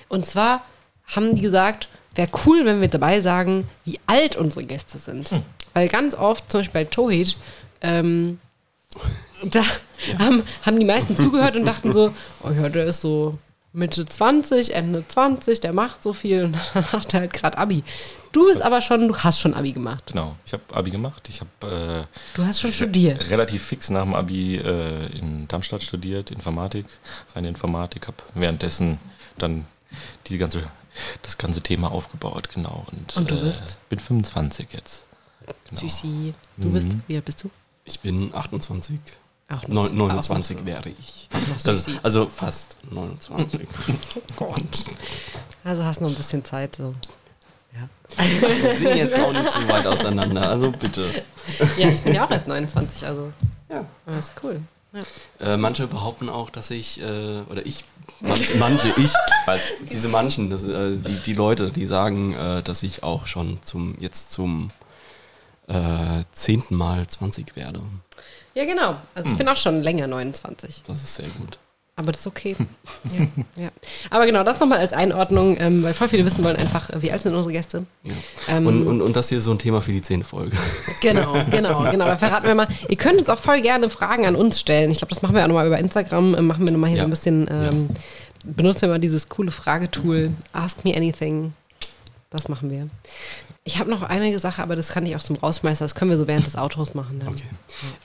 Und 0.07 0.25
zwar 0.25 0.63
haben 1.07 1.35
die 1.35 1.41
gesagt, 1.41 1.89
wäre 2.15 2.29
cool, 2.45 2.65
wenn 2.65 2.81
wir 2.81 2.87
dabei 2.87 3.21
sagen, 3.21 3.67
wie 3.83 3.99
alt 4.05 4.35
unsere 4.35 4.63
Gäste 4.63 4.97
sind. 4.97 5.31
Hm. 5.31 5.41
Weil 5.73 5.87
ganz 5.87 6.15
oft, 6.15 6.51
zum 6.51 6.61
Beispiel 6.61 6.81
bei 6.81 6.85
Tohit, 6.85 7.37
ähm, 7.81 8.39
da 9.43 9.61
ja. 10.07 10.19
haben, 10.19 10.43
haben 10.63 10.79
die 10.79 10.85
meisten 10.85 11.17
zugehört 11.17 11.55
und 11.55 11.65
dachten 11.65 11.93
so, 11.93 12.13
oh 12.43 12.51
ja, 12.51 12.69
der 12.69 12.85
ist 12.85 13.01
so 13.01 13.37
Mitte 13.73 14.05
20, 14.05 14.75
Ende 14.75 15.07
20, 15.07 15.61
der 15.61 15.73
macht 15.73 16.03
so 16.03 16.13
viel 16.13 16.45
und 16.45 16.57
dann 16.73 16.85
macht 16.91 17.13
er 17.13 17.21
halt 17.21 17.33
gerade 17.33 17.57
Abi. 17.57 17.83
Du 18.31 18.47
bist 18.47 18.61
aber 18.61 18.81
schon, 18.81 19.09
du 19.09 19.17
hast 19.17 19.39
schon 19.39 19.53
Abi 19.53 19.73
gemacht. 19.73 20.07
Genau, 20.07 20.35
ich 20.45 20.53
habe 20.53 20.63
Abi 20.73 20.89
gemacht. 20.89 21.27
Ich 21.27 21.41
habe. 21.41 22.05
Äh, 22.05 22.17
du 22.35 22.45
hast 22.45 22.61
schon 22.61 22.71
studiert. 22.71 23.29
Relativ 23.29 23.63
fix 23.63 23.89
nach 23.89 24.03
dem 24.03 24.13
Abi 24.13 24.55
äh, 24.55 25.07
in 25.17 25.47
Darmstadt 25.49 25.83
studiert, 25.83 26.31
Informatik, 26.31 26.85
reine 27.35 27.49
Informatik. 27.49 28.07
Habe 28.07 28.17
währenddessen 28.33 28.99
dann 29.37 29.65
die 30.27 30.37
ganze, 30.37 30.63
das 31.23 31.37
ganze 31.37 31.61
Thema 31.61 31.91
aufgebaut, 31.91 32.49
genau. 32.53 32.85
Und, 32.91 33.17
und 33.17 33.29
du 33.29 33.35
äh, 33.35 33.41
bist? 33.41 33.77
bin 33.89 33.99
25 33.99 34.67
jetzt. 34.71 35.05
Genau. 35.69 35.81
Süßi. 35.81 36.33
Du 36.55 36.71
bist, 36.71 36.93
mhm. 36.93 37.01
wie 37.07 37.15
alt 37.17 37.25
bist 37.25 37.43
du? 37.43 37.49
Ich 37.83 37.99
bin 37.99 38.33
28. 38.33 38.99
Ach, 39.53 39.67
29 39.67 40.59
so. 40.59 40.65
wäre 40.65 40.89
ich. 40.89 41.27
Das, 41.65 41.85
also 42.03 42.27
fast 42.27 42.77
29. 42.89 43.59
oh 44.15 44.21
Gott. 44.37 44.85
Also 45.63 45.83
hast 45.83 45.99
du 45.99 46.05
noch 46.05 46.11
ein 46.11 46.15
bisschen 46.15 46.45
Zeit. 46.45 46.77
So. 46.77 46.95
Ja. 47.73 47.89
Wir 48.61 48.75
sind 48.75 48.95
jetzt 48.95 49.15
auch 49.15 49.33
nicht 49.33 49.51
so 49.51 49.67
weit 49.67 49.85
auseinander, 49.85 50.49
also 50.49 50.71
bitte. 50.71 51.05
Ja, 51.77 51.89
ich 51.89 52.01
bin 52.01 52.13
ja 52.13 52.25
auch 52.25 52.31
erst 52.31 52.47
29, 52.47 53.05
also. 53.05 53.33
Ja. 53.69 53.85
Das 54.05 54.29
ist 54.29 54.33
cool. 54.41 54.61
Ja. 54.93 55.53
Äh, 55.53 55.57
manche 55.57 55.87
behaupten 55.87 56.29
auch, 56.29 56.49
dass 56.49 56.71
ich, 56.71 57.01
äh, 57.01 57.41
oder 57.49 57.65
ich, 57.65 57.83
manche, 58.21 58.55
manche 58.57 58.87
ich, 58.97 59.13
weiß, 59.45 59.73
diese 59.91 60.07
manchen, 60.07 60.49
das, 60.49 60.63
äh, 60.63 60.97
die, 60.97 61.19
die 61.25 61.33
Leute, 61.33 61.71
die 61.71 61.85
sagen, 61.85 62.33
äh, 62.33 62.63
dass 62.63 62.83
ich 62.83 63.03
auch 63.03 63.25
schon 63.25 63.59
zum, 63.63 63.97
jetzt 63.99 64.31
zum 64.31 64.69
äh, 65.67 66.23
zehnten 66.33 66.75
Mal 66.75 67.07
20 67.07 67.55
werde. 67.55 67.81
Ja, 68.53 68.65
genau. 68.65 68.95
Also 69.15 69.27
ich 69.27 69.31
hm. 69.31 69.37
bin 69.37 69.47
auch 69.47 69.57
schon 69.57 69.81
länger 69.81 70.07
29. 70.07 70.83
Das 70.85 71.01
ist 71.01 71.15
sehr 71.15 71.27
gut. 71.39 71.57
Aber 71.97 72.11
das 72.11 72.21
ist 72.21 72.27
okay. 72.27 72.55
ja, 73.55 73.63
ja. 73.63 73.69
Aber 74.09 74.25
genau, 74.25 74.43
das 74.43 74.59
nochmal 74.59 74.79
als 74.79 74.93
Einordnung, 74.93 75.57
ähm, 75.59 75.83
weil 75.83 75.93
voll 75.93 76.07
viele 76.07 76.25
wissen 76.25 76.43
wollen 76.43 76.55
einfach, 76.55 76.89
wie 76.97 77.11
alt 77.11 77.21
sind 77.21 77.35
unsere 77.35 77.51
Gäste. 77.51 77.85
Ja. 78.03 78.13
Ähm, 78.47 78.65
und, 78.65 78.87
und, 78.87 79.01
und 79.01 79.15
das 79.15 79.29
hier 79.29 79.39
ist 79.39 79.43
so 79.43 79.51
ein 79.51 79.59
Thema 79.59 79.81
für 79.81 79.91
die 79.91 80.01
zehnte 80.01 80.25
Folge. 80.25 80.57
Genau, 81.01 81.33
genau, 81.49 81.89
genau. 81.89 82.05
Da 82.05 82.15
verraten 82.15 82.45
wir 82.45 82.55
mal. 82.55 82.67
Ihr 82.87 82.95
könnt 82.95 83.19
uns 83.19 83.29
auch 83.29 83.39
voll 83.39 83.61
gerne 83.61 83.89
Fragen 83.89 84.25
an 84.25 84.35
uns 84.35 84.59
stellen. 84.59 84.91
Ich 84.91 84.99
glaube, 84.99 85.13
das 85.13 85.21
machen 85.21 85.35
wir 85.35 85.43
auch 85.43 85.47
nochmal 85.47 85.67
über 85.67 85.79
Instagram. 85.79 86.35
Äh, 86.35 86.41
machen 86.41 86.65
wir 86.65 86.71
nochmal 86.71 86.91
hier 86.91 86.99
so 86.99 87.05
ein 87.05 87.09
bisschen, 87.09 87.47
ähm, 87.49 87.89
benutzen 88.43 88.81
wir 88.83 88.89
mal 88.89 88.99
dieses 88.99 89.29
coole 89.29 89.51
Fragetool. 89.51 90.31
Ask 90.53 90.85
me 90.85 90.95
anything. 90.95 91.53
Das 92.29 92.47
machen 92.47 92.69
wir. 92.69 92.87
Ich 93.63 93.79
habe 93.79 93.89
noch 93.89 94.01
eine 94.01 94.37
Sache, 94.39 94.63
aber 94.63 94.75
das 94.75 94.89
kann 94.89 95.05
ich 95.05 95.15
auch 95.15 95.21
zum 95.21 95.35
Rausschmeißen. 95.35 95.83
Das 95.83 95.93
können 95.93 96.09
wir 96.09 96.17
so 96.17 96.27
während 96.27 96.45
des 96.45 96.55
Autos 96.55 96.95
machen. 96.95 97.19
Dann. 97.19 97.29
Okay. 97.29 97.43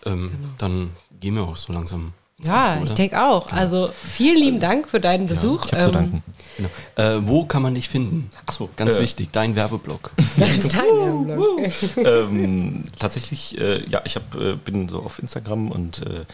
Ja, 0.05 0.13
ähm, 0.13 0.27
genau. 0.29 0.49
Dann 0.59 0.91
gehen 1.19 1.35
wir 1.35 1.45
auch 1.45 1.57
so 1.57 1.73
langsam. 1.73 2.13
Ja, 2.43 2.75
Auto, 2.75 2.85
ich 2.85 2.91
denke 2.91 3.23
auch. 3.23 3.49
Genau. 3.49 3.61
Also 3.61 3.91
vielen 4.05 4.37
lieben 4.37 4.61
Dank 4.61 4.89
für 4.89 5.01
deinen 5.01 5.27
Besuch. 5.27 5.65
Ja, 5.67 5.67
ich 5.67 5.73
habe 5.73 5.85
zu 5.85 5.91
danken. 5.93 6.23
Genau. 6.59 6.69
Äh, 6.97 7.27
wo 7.27 7.47
kann 7.47 7.63
man 7.63 7.75
dich 7.75 7.89
finden? 7.89 8.31
Achso, 8.45 8.69
ganz 8.77 8.97
äh, 8.97 9.01
wichtig, 9.01 9.31
dein 9.33 9.57
Werbeblock. 9.57 10.11
dein 10.37 10.63
Werbeblock. 10.63 11.97
ähm, 11.97 12.83
tatsächlich, 12.99 13.59
äh, 13.59 13.83
ja, 13.89 14.03
ich 14.05 14.17
hab, 14.17 14.35
äh, 14.35 14.55
bin 14.57 14.91
so 14.91 14.99
auf 14.99 15.19
Instagram 15.19 15.71
und 15.71 16.03
äh, 16.03 16.27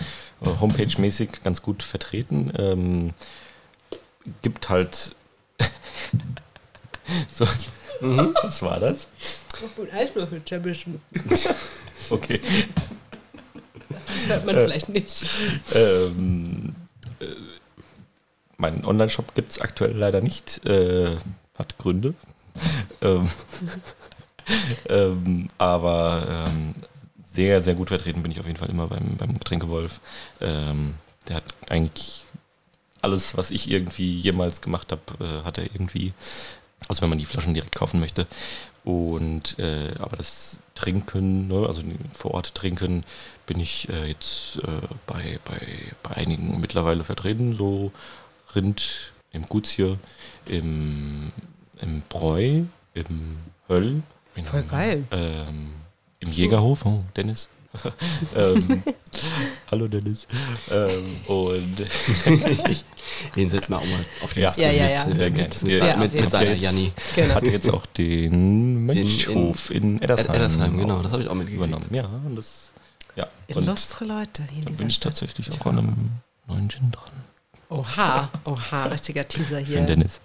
Homepage-mäßig 0.60 1.42
ganz 1.44 1.62
gut 1.62 1.84
vertreten. 1.84 2.52
Ähm, 2.58 3.10
gibt 4.42 4.68
halt 4.68 5.14
so 7.30 7.46
Mhm. 8.02 8.34
Was 8.42 8.62
war 8.62 8.80
das? 8.80 9.08
Ein 9.78 9.90
Eiswürfel 9.92 10.44
zermischen. 10.44 11.00
okay. 12.10 12.40
Das 13.90 14.26
hört 14.26 14.46
man 14.46 14.56
äh, 14.56 14.64
vielleicht 14.64 14.88
nicht. 14.88 15.24
Ähm, 15.74 16.74
äh, 17.20 17.26
meinen 18.56 18.84
Online-Shop 18.84 19.34
gibt 19.34 19.52
es 19.52 19.60
aktuell 19.60 19.96
leider 19.96 20.20
nicht. 20.20 20.64
Äh, 20.66 21.16
hat 21.56 21.78
Gründe. 21.78 22.14
ähm, 23.00 23.30
ähm, 24.88 25.48
aber 25.58 26.26
ähm, 26.28 26.74
sehr, 27.24 27.62
sehr 27.62 27.74
gut 27.74 27.88
vertreten 27.88 28.22
bin 28.22 28.32
ich 28.32 28.40
auf 28.40 28.46
jeden 28.46 28.58
Fall 28.58 28.70
immer 28.70 28.88
beim, 28.88 29.16
beim 29.16 29.34
Getränkewolf. 29.34 30.00
Ähm, 30.40 30.94
der 31.28 31.36
hat 31.36 31.44
eigentlich 31.68 32.24
alles, 33.00 33.36
was 33.36 33.50
ich 33.50 33.70
irgendwie 33.70 34.16
jemals 34.16 34.60
gemacht 34.60 34.92
habe, 34.92 35.02
äh, 35.20 35.44
hat 35.44 35.58
er 35.58 35.64
irgendwie. 35.64 36.12
Also 36.88 37.02
wenn 37.02 37.08
man 37.08 37.18
die 37.18 37.26
Flaschen 37.26 37.54
direkt 37.54 37.74
kaufen 37.74 38.00
möchte. 38.00 38.26
Und 38.84 39.58
äh, 39.58 39.94
aber 39.98 40.16
das 40.16 40.58
Trinken, 40.74 41.48
ne, 41.48 41.66
also 41.66 41.82
vor 42.12 42.32
Ort 42.32 42.54
trinken, 42.54 43.04
bin 43.46 43.60
ich 43.60 43.88
äh, 43.88 44.08
jetzt 44.08 44.56
äh, 44.56 44.86
bei, 45.06 45.38
bei, 45.44 45.60
bei 46.02 46.16
einigen 46.16 46.60
mittlerweile 46.60 47.04
vertreten, 47.04 47.54
so 47.54 47.92
Rind 48.54 49.12
im 49.32 49.42
Gutsje, 49.48 49.98
im, 50.46 51.32
im 51.80 52.02
Bräu, 52.08 52.64
im 52.94 53.38
Höll. 53.68 54.02
Voll 54.44 54.62
geil. 54.62 55.04
Ähm, 55.10 55.72
Im 56.20 56.28
Jägerhof, 56.28 56.84
oh, 56.86 57.04
Dennis. 57.16 57.48
ähm, 58.36 58.82
hallo 59.70 59.88
Dennis. 59.88 60.26
Ähm, 60.70 61.16
und 61.26 61.78
Den 63.36 63.50
setzen 63.50 63.72
wir 63.72 63.78
auch 63.78 63.86
mal 63.86 64.04
auf 64.22 64.32
die 64.34 64.40
Ja. 64.40 64.48
Liste 64.48 64.62
Ja, 64.62 64.70
ja, 64.70 65.04
mit, 65.06 65.16
ja. 65.16 65.24
äh, 65.24 65.30
mit, 65.30 65.62
mit, 65.62 65.78
Ja, 65.78 65.96
mit, 65.96 66.14
mit, 66.14 66.30
seiner. 66.30 66.52
Janni. 66.54 66.92
Genau. 67.14 67.34
hat 67.34 67.44
jetzt 67.44 67.70
auch 67.70 67.86
den 67.86 68.84
Mönchhof 68.86 69.70
in, 69.70 70.02
Eddersheim, 70.02 70.34
Eddersheim, 70.34 70.76
genau, 70.76 71.02
das 71.02 71.12
habe 71.12 71.22
ich 71.22 71.28
auch 71.28 71.34
mitgekriegt. 71.34 71.66
übernommen. 71.66 71.94
Ja, 71.94 72.04
und 72.04 72.36
das, 72.36 72.72
ja. 73.16 73.26
Und 73.48 73.62
Illustre 73.62 74.04
Leute 74.04 74.42
hier 74.44 74.58
in 74.60 74.64
da 74.66 74.72
bin 74.72 74.88
ich 74.88 75.00
tatsächlich 75.00 75.48
auch 75.60 75.66
an 75.66 75.78
einem 75.78 76.10
neuen 76.46 76.68
Gin 76.68 76.90
dran. 76.90 77.10
Oha, 77.72 78.28
oha, 78.44 78.84
richtiger 78.86 79.26
Teaser 79.26 79.58
Für 79.60 79.64
hier. 79.64 79.80
Dennis. 79.82 80.20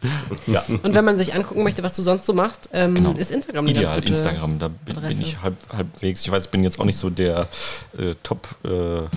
Ja. 0.48 0.64
Und 0.68 0.94
wenn 0.94 1.06
man 1.06 1.18
sich 1.18 1.34
angucken 1.34 1.64
möchte, 1.64 1.82
was 1.84 1.94
du 1.96 2.02
sonst 2.02 2.26
so 2.26 2.34
machst, 2.34 2.70
ähm, 2.74 2.96
Genau. 2.96 3.12
ist 3.14 3.32
Instagram 3.32 3.66
eine 3.66 3.72
Ideal, 3.72 3.86
ganz 3.86 3.96
gute 4.06 4.08
Instagram, 4.14 4.60
da 4.60 4.68
bin, 4.68 5.00
bin 5.00 5.22
ich 5.22 5.42
halb, 5.42 5.56
halbwegs. 5.72 6.26
Ich 6.26 6.32
weiß, 6.32 6.46
ich 6.46 6.50
bin 6.52 6.64
jetzt 6.64 6.80
auch 6.80 6.86
nicht 6.86 6.98
so 6.98 7.10
der 7.10 7.48
äh, 7.98 8.14
Top, 8.24 8.48
äh, 8.66 8.70
äh, 8.70 9.08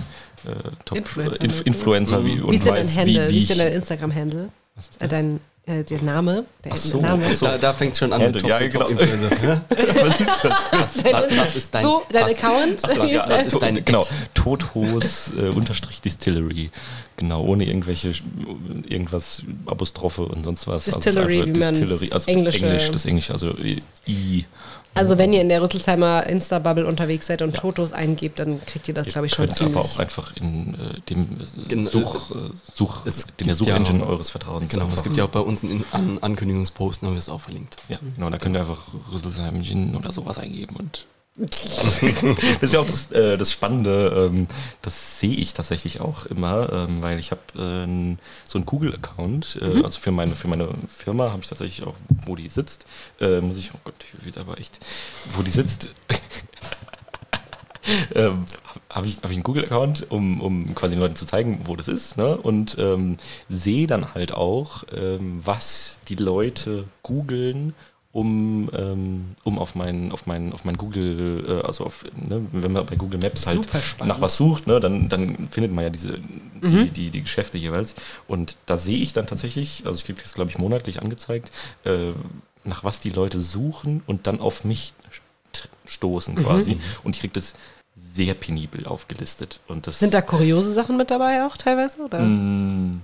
Top 0.85 0.97
Influencer, 0.97 1.41
Inf? 1.41 1.61
Influencer 1.65 2.25
wie, 2.25 2.37
Wie 2.37 2.41
und 2.41 2.53
ist 2.53 2.65
denn 2.65 2.73
dein 2.73 2.83
weiß, 2.83 2.97
Handle? 2.97 3.27
wie, 3.27 3.29
Wie, 3.29 3.33
wie 3.35 3.39
ist 3.39 3.49
denn 3.49 3.57
dein 3.57 3.73
Instagram-Handle? 3.73 4.49
was 4.75 4.87
ist 4.89 5.01
Äh, 5.01 5.07
dein, 5.07 5.39
äh, 5.65 5.83
der 5.83 6.01
Name? 6.01 6.45
Der 6.63 6.71
Ach 6.73 6.77
so, 6.77 6.99
Name. 6.99 7.23
ach 7.25 7.31
so. 7.33 7.45
Da, 7.45 7.57
da 7.57 7.73
fängt 7.73 7.93
es 7.93 7.99
schon 7.99 8.11
an 8.13 8.21
Handle, 8.21 8.47
ja, 8.47 8.57
genau. 8.67 8.85
Was 8.89 10.19
ist 10.19 10.29
das? 10.43 11.03
Dein, 11.03 11.37
was 11.37 11.55
ist 11.55 11.73
dein- 11.73 11.83
so, 11.83 12.03
dein 12.11 12.23
was- 12.25 12.31
Account? 12.31 12.79
So, 12.81 13.03
ja, 13.03 13.25
was 13.29 13.45
ist 13.47 13.61
dein 13.61 13.85
genau, 13.85 14.05
Tothos 14.33 15.31
äh, 15.37 15.49
unterstrich 15.49 16.01
Distillery. 16.01 16.71
Genau, 17.17 17.43
ohne 17.43 17.65
irgendwelche 17.65 18.13
irgendwas 18.89 19.43
Apostrophe 19.67 20.23
und 20.23 20.43
sonst 20.43 20.65
was. 20.67 20.85
Distillery, 20.85 21.39
also 21.41 21.55
wie 21.55 21.59
man's 21.59 21.79
Distillery, 21.79 22.09
also 22.11 22.31
Englische- 22.31 22.65
Englisch, 22.65 22.91
das 22.91 23.05
Englisch, 23.05 23.29
also 23.31 23.53
I. 24.07 24.45
Also 24.93 25.17
wenn 25.17 25.31
ihr 25.31 25.41
in 25.41 25.47
der 25.49 25.61
Rüsselsheimer 25.61 26.27
Insta-Bubble 26.27 26.85
unterwegs 26.85 27.27
seid 27.27 27.41
und 27.41 27.55
Totos 27.55 27.93
eingebt, 27.93 28.39
dann 28.39 28.59
kriegt 28.65 28.87
ihr 28.89 28.93
das, 28.93 29.07
glaube 29.07 29.27
ich, 29.27 29.33
schon 29.33 29.45
könnt 29.45 29.57
ziemlich. 29.57 29.75
aber 29.77 29.85
auch 29.85 29.99
einfach 29.99 30.35
in 30.35 30.75
äh, 30.75 30.99
dem 31.09 31.37
äh, 31.69 31.85
Such, 31.85 32.31
äh, 32.31 32.49
Such 32.73 33.05
es 33.05 33.23
in 33.37 33.47
der 33.47 33.47
ja 33.47 33.55
Suchengine 33.55 34.03
auch- 34.03 34.09
eures 34.09 34.29
Vertrauens. 34.31 34.69
Genau, 34.71 34.87
es 34.93 35.01
gibt 35.03 35.15
ja 35.15 35.23
auch 35.23 35.29
bei 35.29 35.39
uns 35.39 35.63
einen 35.63 35.85
An 35.91 36.17
Ankündigungsposten, 36.19 37.07
haben 37.07 37.15
wir 37.15 37.19
es 37.19 37.29
auch 37.29 37.39
verlinkt. 37.41 37.77
Ja, 37.87 37.99
genau, 38.15 38.29
da 38.29 38.37
könnt 38.37 38.55
ihr 38.55 38.59
einfach 38.59 38.79
Rüsselsheim 39.13 39.63
Gin 39.63 39.95
oder 39.95 40.11
sowas 40.11 40.37
eingeben 40.37 40.75
und. 40.75 41.05
das 41.37 42.03
ist 42.61 42.73
ja 42.73 42.81
auch 42.81 42.85
das, 42.85 43.11
äh, 43.11 43.37
das 43.37 43.51
Spannende, 43.51 44.29
ähm, 44.29 44.47
das 44.81 45.19
sehe 45.19 45.35
ich 45.35 45.53
tatsächlich 45.53 46.01
auch 46.01 46.25
immer, 46.25 46.71
ähm, 46.71 47.01
weil 47.01 47.19
ich 47.19 47.31
habe 47.31 47.41
äh, 47.55 48.17
so 48.45 48.57
einen 48.57 48.65
Google-Account, 48.65 49.59
äh, 49.61 49.83
also 49.83 49.99
für 49.99 50.11
meine, 50.11 50.35
für 50.35 50.49
meine 50.49 50.69
Firma 50.87 51.31
habe 51.31 51.41
ich 51.41 51.47
tatsächlich 51.47 51.87
auch, 51.87 51.95
wo 52.25 52.35
die 52.35 52.49
sitzt, 52.49 52.85
äh, 53.21 53.39
muss 53.39 53.57
ich, 53.57 53.73
oh 53.73 53.79
Gott, 53.83 54.05
hier 54.11 54.25
wird 54.25 54.37
aber 54.37 54.59
echt, 54.59 54.85
wo 55.33 55.41
die 55.41 55.51
sitzt, 55.51 55.89
ähm, 58.13 58.45
habe 58.89 59.07
ich, 59.07 59.17
hab 59.17 59.29
ich 59.29 59.37
einen 59.37 59.43
Google-Account, 59.43 60.11
um, 60.11 60.41
um 60.41 60.75
quasi 60.75 60.95
den 60.95 61.01
Leuten 61.01 61.15
zu 61.15 61.25
zeigen, 61.25 61.61
wo 61.63 61.77
das 61.77 61.87
ist, 61.87 62.17
ne? 62.17 62.37
und 62.37 62.77
ähm, 62.77 63.17
sehe 63.49 63.87
dann 63.87 64.13
halt 64.13 64.33
auch, 64.33 64.83
ähm, 64.93 65.39
was 65.43 65.97
die 66.09 66.15
Leute 66.15 66.85
googeln, 67.03 67.73
um, 68.13 68.69
ähm, 68.73 69.35
um 69.43 69.57
auf 69.57 69.73
mein, 69.75 70.11
auf 70.11 70.25
mein, 70.27 70.51
auf 70.51 70.65
mein 70.65 70.75
Google, 70.77 71.45
äh, 71.47 71.65
also 71.65 71.85
auf, 71.85 72.03
ne, 72.15 72.45
wenn 72.51 72.71
man 72.73 72.85
bei 72.85 72.95
Google 72.97 73.19
Maps 73.21 73.47
halt 73.47 73.67
nach 74.05 74.19
was 74.19 74.35
sucht, 74.37 74.67
ne, 74.67 74.79
dann, 74.81 75.07
dann 75.07 75.47
findet 75.49 75.71
man 75.71 75.85
ja 75.85 75.89
diese, 75.89 76.17
die, 76.61 76.67
Mhm. 76.67 76.93
die, 76.93 77.09
die 77.09 77.21
Geschäfte 77.21 77.57
jeweils. 77.57 77.95
Und 78.27 78.57
da 78.65 78.77
sehe 78.77 78.97
ich 78.99 79.13
dann 79.13 79.27
tatsächlich, 79.27 79.83
also 79.85 79.97
ich 79.97 80.05
kriege 80.05 80.21
das, 80.21 80.33
glaube 80.33 80.49
ich, 80.51 80.57
monatlich 80.57 81.01
angezeigt, 81.01 81.51
äh, 81.85 82.11
nach 82.65 82.83
was 82.83 82.99
die 82.99 83.09
Leute 83.09 83.39
suchen 83.41 84.03
und 84.07 84.27
dann 84.27 84.39
auf 84.39 84.63
mich 84.65 84.93
st- 85.55 85.69
stoßen 85.85 86.35
Mhm. 86.35 86.43
quasi. 86.43 86.77
Und 87.03 87.15
ich 87.15 87.21
kriege 87.21 87.33
das 87.33 87.53
sehr 87.95 88.33
penibel 88.35 88.85
aufgelistet. 88.85 89.59
Und 89.67 89.87
das 89.87 89.99
Sind 89.99 90.13
da 90.13 90.21
kuriose 90.21 90.73
Sachen 90.73 90.97
mit 90.97 91.09
dabei 91.11 91.45
auch 91.45 91.55
teilweise? 91.57 92.01
Oder, 92.03 92.19
Mm, 92.19 93.01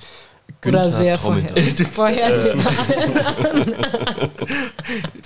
oder 0.65 0.81
Günther 0.83 0.91
sehr 0.97 1.17
Trommelder. 1.17 1.61
vorher, 1.85 1.85
vorhersehbar? 2.55 2.73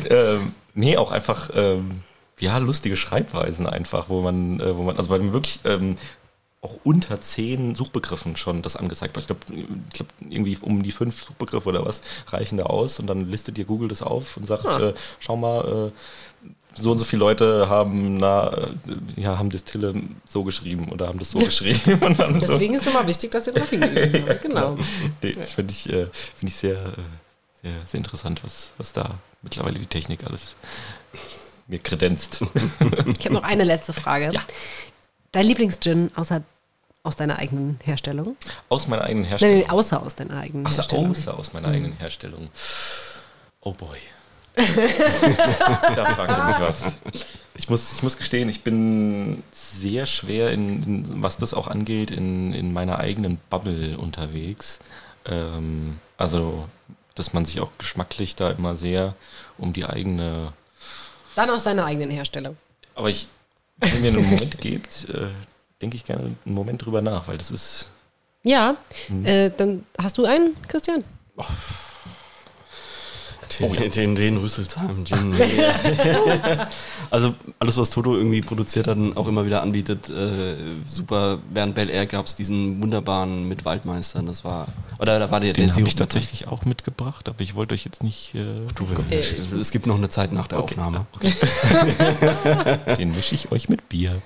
ähm, 0.09 0.53
nee, 0.73 0.97
auch 0.97 1.11
einfach, 1.11 1.49
ähm, 1.55 2.01
ja, 2.39 2.57
lustige 2.57 2.97
Schreibweisen 2.97 3.67
einfach, 3.67 4.09
wo 4.09 4.21
man, 4.21 4.59
äh, 4.59 4.75
wo 4.75 4.83
man, 4.83 4.97
also 4.97 5.09
weil 5.09 5.19
man 5.19 5.33
wirklich 5.33 5.59
ähm, 5.63 5.95
auch 6.61 6.77
unter 6.83 7.19
zehn 7.21 7.73
Suchbegriffen 7.75 8.35
schon 8.35 8.61
das 8.61 8.75
angezeigt 8.75 9.15
wird. 9.15 9.23
Ich 9.23 9.27
glaube, 9.27 9.63
ich 9.89 9.93
glaub, 9.93 10.07
irgendwie 10.29 10.57
um 10.61 10.83
die 10.83 10.91
fünf 10.91 11.23
Suchbegriffe 11.23 11.69
oder 11.69 11.85
was 11.85 12.01
reichen 12.27 12.57
da 12.57 12.63
aus 12.65 12.99
und 12.99 13.07
dann 13.07 13.29
listet 13.29 13.57
dir 13.57 13.65
Google 13.65 13.87
das 13.87 14.01
auf 14.03 14.37
und 14.37 14.45
sagt, 14.45 14.65
Ah. 14.65 14.89
äh, 14.89 14.93
schau 15.19 15.37
mal, 15.37 15.87
äh, 15.89 15.91
so 16.73 16.91
und 16.91 16.97
so 16.97 17.05
viele 17.05 17.19
Leute 17.19 17.67
haben, 17.69 18.17
na, 18.17 18.49
äh, 18.49 18.67
ja, 19.15 19.37
haben 19.37 19.49
Distille 19.49 19.93
so 20.27 20.43
geschrieben 20.43 20.89
oder 20.89 21.07
haben 21.07 21.19
das 21.19 21.31
so 21.31 21.39
geschrieben. 21.45 21.99
Dann 22.17 22.39
so. 22.39 22.47
Deswegen 22.47 22.73
ist 22.73 22.85
nochmal 22.85 23.07
wichtig, 23.07 23.31
dass 23.31 23.45
wir 23.45 23.53
darauf 23.53 23.69
hingewiesen 23.69 24.27
haben. 24.27 24.39
Genau. 24.41 24.77
Nee, 25.21 25.31
das 25.33 25.53
finde 25.53 25.71
ich, 25.73 25.89
äh, 25.89 26.07
find 26.11 26.51
ich 26.51 26.55
sehr, 26.55 26.93
sehr, 27.61 27.73
sehr 27.85 27.97
interessant, 27.97 28.43
was, 28.43 28.71
was 28.77 28.93
da 28.93 29.15
mittlerweile 29.41 29.79
die 29.79 29.85
Technik 29.85 30.25
alles 30.25 30.55
mir 31.67 31.79
kredenzt. 31.79 32.43
Ich 33.19 33.25
habe 33.25 33.35
noch 33.35 33.43
eine 33.43 33.63
letzte 33.63 33.93
Frage. 33.93 34.31
Ja. 34.33 34.41
Dein 35.31 35.45
Lieblingsgin 35.45 36.11
außer 36.15 36.41
aus 37.03 37.15
deiner 37.15 37.39
eigenen 37.39 37.79
Herstellung? 37.83 38.35
Aus 38.69 38.87
meiner 38.87 39.03
eigenen 39.03 39.25
Herstellung. 39.25 39.59
nein, 39.61 39.69
außer 39.69 40.01
aus 40.03 40.15
deiner 40.15 40.37
eigenen 40.39 40.65
so, 40.67 40.75
Herstellung. 40.75 41.11
außer 41.11 41.37
aus 41.37 41.53
meiner 41.53 41.69
eigenen 41.69 41.93
Herstellung. 41.93 42.49
Oh 43.61 43.73
boy. 43.73 43.97
da 45.95 46.05
fragt 46.05 46.37
ihr 46.37 46.43
mich 46.45 46.59
was. 46.59 46.97
Ich 47.55 47.69
muss, 47.69 47.93
ich 47.93 48.03
muss 48.03 48.17
gestehen, 48.17 48.49
ich 48.49 48.63
bin 48.63 49.43
sehr 49.51 50.05
schwer, 50.05 50.51
in, 50.51 50.83
in, 50.83 51.23
was 51.23 51.37
das 51.37 51.53
auch 51.53 51.67
angeht, 51.67 52.11
in, 52.11 52.53
in 52.53 52.73
meiner 52.73 52.97
eigenen 52.99 53.39
Bubble 53.49 53.97
unterwegs. 53.97 54.79
Ähm, 55.25 55.99
also, 56.17 56.67
dass 57.15 57.33
man 57.33 57.45
sich 57.45 57.61
auch 57.61 57.71
geschmacklich 57.77 58.35
da 58.35 58.49
immer 58.51 58.75
sehr 58.75 59.15
um 59.57 59.73
die 59.73 59.85
eigene 59.85 60.53
Dann 61.35 61.49
aus 61.49 61.63
deiner 61.63 61.85
eigenen 61.85 62.09
Herstellung. 62.09 62.57
Aber 62.95 63.09
ich, 63.09 63.27
wenn 63.77 63.93
ihr 64.03 64.11
mir 64.11 64.17
einen 64.19 64.29
Moment 64.31 64.59
gebt, 64.59 65.07
äh, 65.09 65.27
denke 65.81 65.95
ich 65.95 66.03
gerne 66.05 66.35
einen 66.45 66.53
Moment 66.55 66.83
drüber 66.85 67.01
nach, 67.01 67.27
weil 67.27 67.37
das 67.37 67.51
ist. 67.51 67.89
Ja, 68.43 68.75
Mhm. 69.07 69.25
äh, 69.25 69.49
dann 69.55 69.85
hast 70.01 70.17
du 70.17 70.25
einen, 70.25 70.55
Christian? 70.67 71.03
Den, 73.59 73.91
den, 73.91 74.15
den 74.15 74.37
Rüsselsheim 74.37 75.03
Gin. 75.05 75.35
also 77.09 77.33
alles, 77.59 77.77
was 77.77 77.89
Toto 77.89 78.15
irgendwie 78.15 78.41
produziert 78.41 78.87
hat 78.87 78.97
und 78.97 79.17
auch 79.17 79.27
immer 79.27 79.45
wieder 79.45 79.61
anbietet, 79.61 80.09
äh, 80.09 80.55
super. 80.85 81.39
Während 81.49 81.75
Bel 81.75 81.89
Air 81.89 82.05
gab 82.05 82.25
es 82.25 82.35
diesen 82.35 82.81
wunderbaren 82.81 83.47
mit 83.47 83.65
Waldmeistern. 83.65 84.25
Das 84.25 84.43
war, 84.43 84.67
oder 84.99 85.19
da 85.19 85.31
war 85.31 85.39
der, 85.39 85.53
Den 85.53 85.71
habe 85.71 85.87
ich 85.87 85.95
tatsächlich 85.95 86.47
auch 86.47 86.65
mitgebracht, 86.65 87.27
aber 87.27 87.41
ich 87.41 87.55
wollte 87.55 87.73
euch 87.73 87.85
jetzt 87.85 88.03
nicht. 88.03 88.35
Äh, 88.35 88.61
Du, 88.75 88.85
es 89.59 89.71
gibt 89.71 89.85
noch 89.87 89.97
eine 89.97 90.09
Zeit 90.09 90.31
nach 90.33 90.47
der 90.47 90.59
Okay. 90.59 90.75
Aufnahme. 90.75 91.05
den 92.97 93.11
mische 93.11 93.35
ich 93.35 93.51
euch 93.51 93.69
mit 93.69 93.89
Bier. 93.89 94.21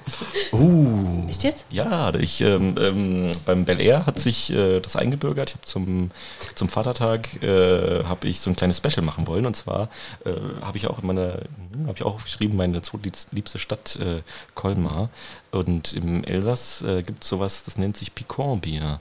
Uh, 0.52 1.28
Echt 1.30 1.44
jetzt? 1.44 1.66
Ja, 1.72 2.14
ich, 2.16 2.42
ähm, 2.42 2.76
ähm, 2.80 3.32
beim 3.46 3.66
Bel 3.66 3.80
Air 3.80 4.06
hat 4.06 4.20
sich 4.20 4.52
äh, 4.52 4.80
das 4.80 4.96
eingebürgert. 4.96 5.52
Ich 5.52 5.56
habe 5.56 5.66
zum, 5.66 6.12
zum 6.56 6.70
Vatertag 6.70 7.42
äh, 7.42 8.04
habe 8.04 8.28
ich 8.28 8.40
so 8.40 8.50
ein 8.50 8.56
kleines 8.56 8.78
Special 8.78 9.02
machen 9.06 9.15
wollen. 9.28 9.46
Und 9.46 9.56
zwar 9.56 9.90
äh, 10.26 10.34
habe 10.62 10.78
ich 10.78 10.88
auch 10.88 11.00
in 11.00 11.08
meiner, 11.08 11.40
hm, 11.72 11.88
habe 11.88 11.94
ich 11.96 12.04
auch 12.04 12.16
aufgeschrieben, 12.16 12.58
meine 12.58 12.82
zweitliebste 12.82 13.60
Stadt 13.60 13.98
äh, 13.98 14.22
Colmar. 14.54 15.10
Und 15.52 15.94
im 15.94 16.24
Elsass 16.24 16.82
äh, 16.82 17.04
gibt 17.04 17.24
es 17.24 17.30
sowas, 17.30 17.64
das 17.64 17.78
nennt 17.78 17.98
sich 17.98 18.14
Piquant-Bier. 18.14 19.00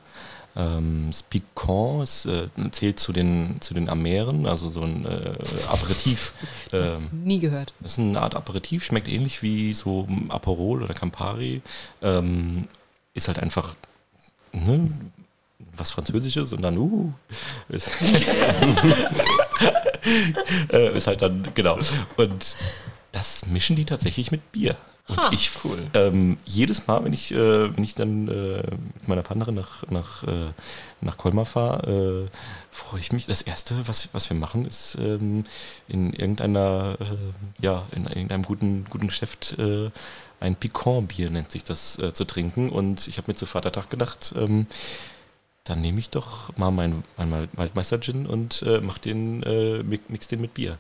Ähm, 0.57 1.07
das 1.09 1.23
Piquant 1.23 2.05
ist, 2.05 2.27
äh, 2.27 2.49
zählt 2.71 3.01
zu 3.01 3.13
den, 3.13 3.57
zu 3.61 3.75
den 3.75 3.89
Ameren, 3.89 4.47
also 4.47 4.71
so 4.71 4.83
ein 4.83 5.05
äh, 5.05 5.35
Aperitif. 5.69 6.35
Ähm, 6.73 7.09
Nie 7.13 7.39
gehört. 7.39 7.73
das 7.81 7.93
ist 7.93 7.99
eine 8.01 8.21
Art 8.21 8.35
Aperitif, 8.35 8.85
schmeckt 8.85 9.07
ähnlich 9.07 9.45
wie 9.45 9.73
so 9.75 10.09
Aperol 10.29 10.83
oder 10.83 10.93
Campari. 10.93 11.63
Ähm, 12.03 12.67
ist 13.13 13.29
halt 13.29 13.39
einfach 13.39 13.77
ne, 14.53 14.91
was 15.77 15.93
Französisches 15.93 16.53
und 16.53 16.63
dann, 16.63 16.79
uh, 16.79 17.13
äh, 20.73 20.97
ist 20.97 21.07
halt 21.07 21.23
dann, 21.23 21.47
genau. 21.55 21.79
Und 22.17 22.57
das 23.13 23.47
mischen 23.47 23.77
die 23.77 23.85
tatsächlich 23.85 24.31
mit 24.31 24.53
Bier. 24.53 24.77
Und 25.07 25.19
Ha, 25.19 25.31
ich, 25.33 25.51
ähm, 25.93 26.39
jedes 26.47 26.87
Mal, 26.87 27.05
wenn 27.05 27.13
ich, 27.13 27.31
äh, 27.31 27.77
wenn 27.77 27.85
ich 27.85 27.95
dann 27.95 28.27
äh, 28.27 28.63
mit 28.95 29.07
meiner 29.07 29.23
Partnerin 29.23 29.55
nach, 29.55 29.87
nach, 29.91 30.23
äh, 30.25 30.53
nach 31.03 31.19
Colmar 31.19 31.45
fahre, 31.45 32.31
äh, 32.31 32.37
freue 32.71 33.01
ich 33.01 33.13
mich. 33.13 33.27
Das 33.27 33.43
Erste, 33.43 33.87
was, 33.87 34.09
was 34.15 34.31
wir 34.31 34.37
machen, 34.37 34.67
ist 34.67 34.97
ähm, 34.99 35.45
in 35.89 36.15
irgendeiner, 36.15 36.97
äh, 37.01 37.63
ja, 37.63 37.83
in 37.93 38.07
irgendeinem 38.07 38.45
guten, 38.45 38.87
guten 38.89 39.09
Geschäft 39.09 39.59
äh, 39.59 39.91
ein 40.41 40.57
Piquant-Bier, 40.57 41.29
nennt 41.31 41.51
sich 41.51 41.65
das, 41.65 41.99
zu 42.13 42.25
trinken. 42.25 42.71
Und 42.71 43.07
ich 43.07 43.19
habe 43.19 43.31
mir 43.31 43.37
zu 43.37 43.47
Vatertag 43.47 43.91
gedacht, 43.91 44.35
ähm, 44.37 44.67
dann 45.65 45.81
nehme 45.81 45.99
ich 45.99 46.11
doch 46.11 46.57
mal 46.57 46.71
meinen 46.71 47.05
mein 47.17 47.49
Waldmeister-Gin 47.55 48.27
und 48.27 48.63
äh, 48.63 48.81
mach 48.81 48.99
den, 48.99 49.43
äh, 49.43 49.83
mi- 49.83 50.01
mix 50.09 50.29
den 50.29 50.41
mit 50.41 50.55
Bier. 50.55 50.77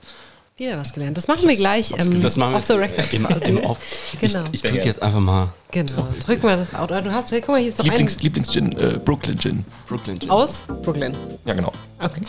Wieder 0.57 0.77
was 0.79 0.93
gelernt. 0.93 1.17
Das 1.17 1.27
machen 1.27 1.49
wir 1.49 1.57
gleich. 1.57 1.93
Ähm, 1.99 2.23
Das 2.23 2.37
machen 2.37 2.53
wir 2.53 2.59
off 2.59 2.67
the 2.67 2.75
record. 2.75 3.13
im, 3.13 3.27
im 3.27 3.65
Off. 3.65 3.81
Genau. 4.21 4.45
Ich, 4.53 4.63
ich 4.63 4.71
drücke 4.71 4.85
jetzt 4.87 5.03
einfach 5.03 5.19
mal 5.19 5.53
Genau. 5.73 6.07
Drück 6.25 6.45
mal 6.45 6.57
das 6.57 6.73
Auto. 6.77 6.95
Du 7.01 7.11
hast, 7.13 7.33
guck 7.33 7.49
mal, 7.49 7.59
hier 7.59 7.71
ist 7.71 7.81
doch 7.81 7.85
Lieblings, 7.85 8.17
ein 8.19 8.23
Lieblings-Gin, 8.23 8.73
äh, 8.79 8.99
Brooklyn 9.05 9.37
Gin. 9.37 9.65
Brooklyn 9.89 10.21
Gin. 10.21 10.31
aus 10.31 10.63
Brooklyn. 10.85 11.13
Ja, 11.45 11.55
genau. 11.55 11.73
Okay. 12.01 12.21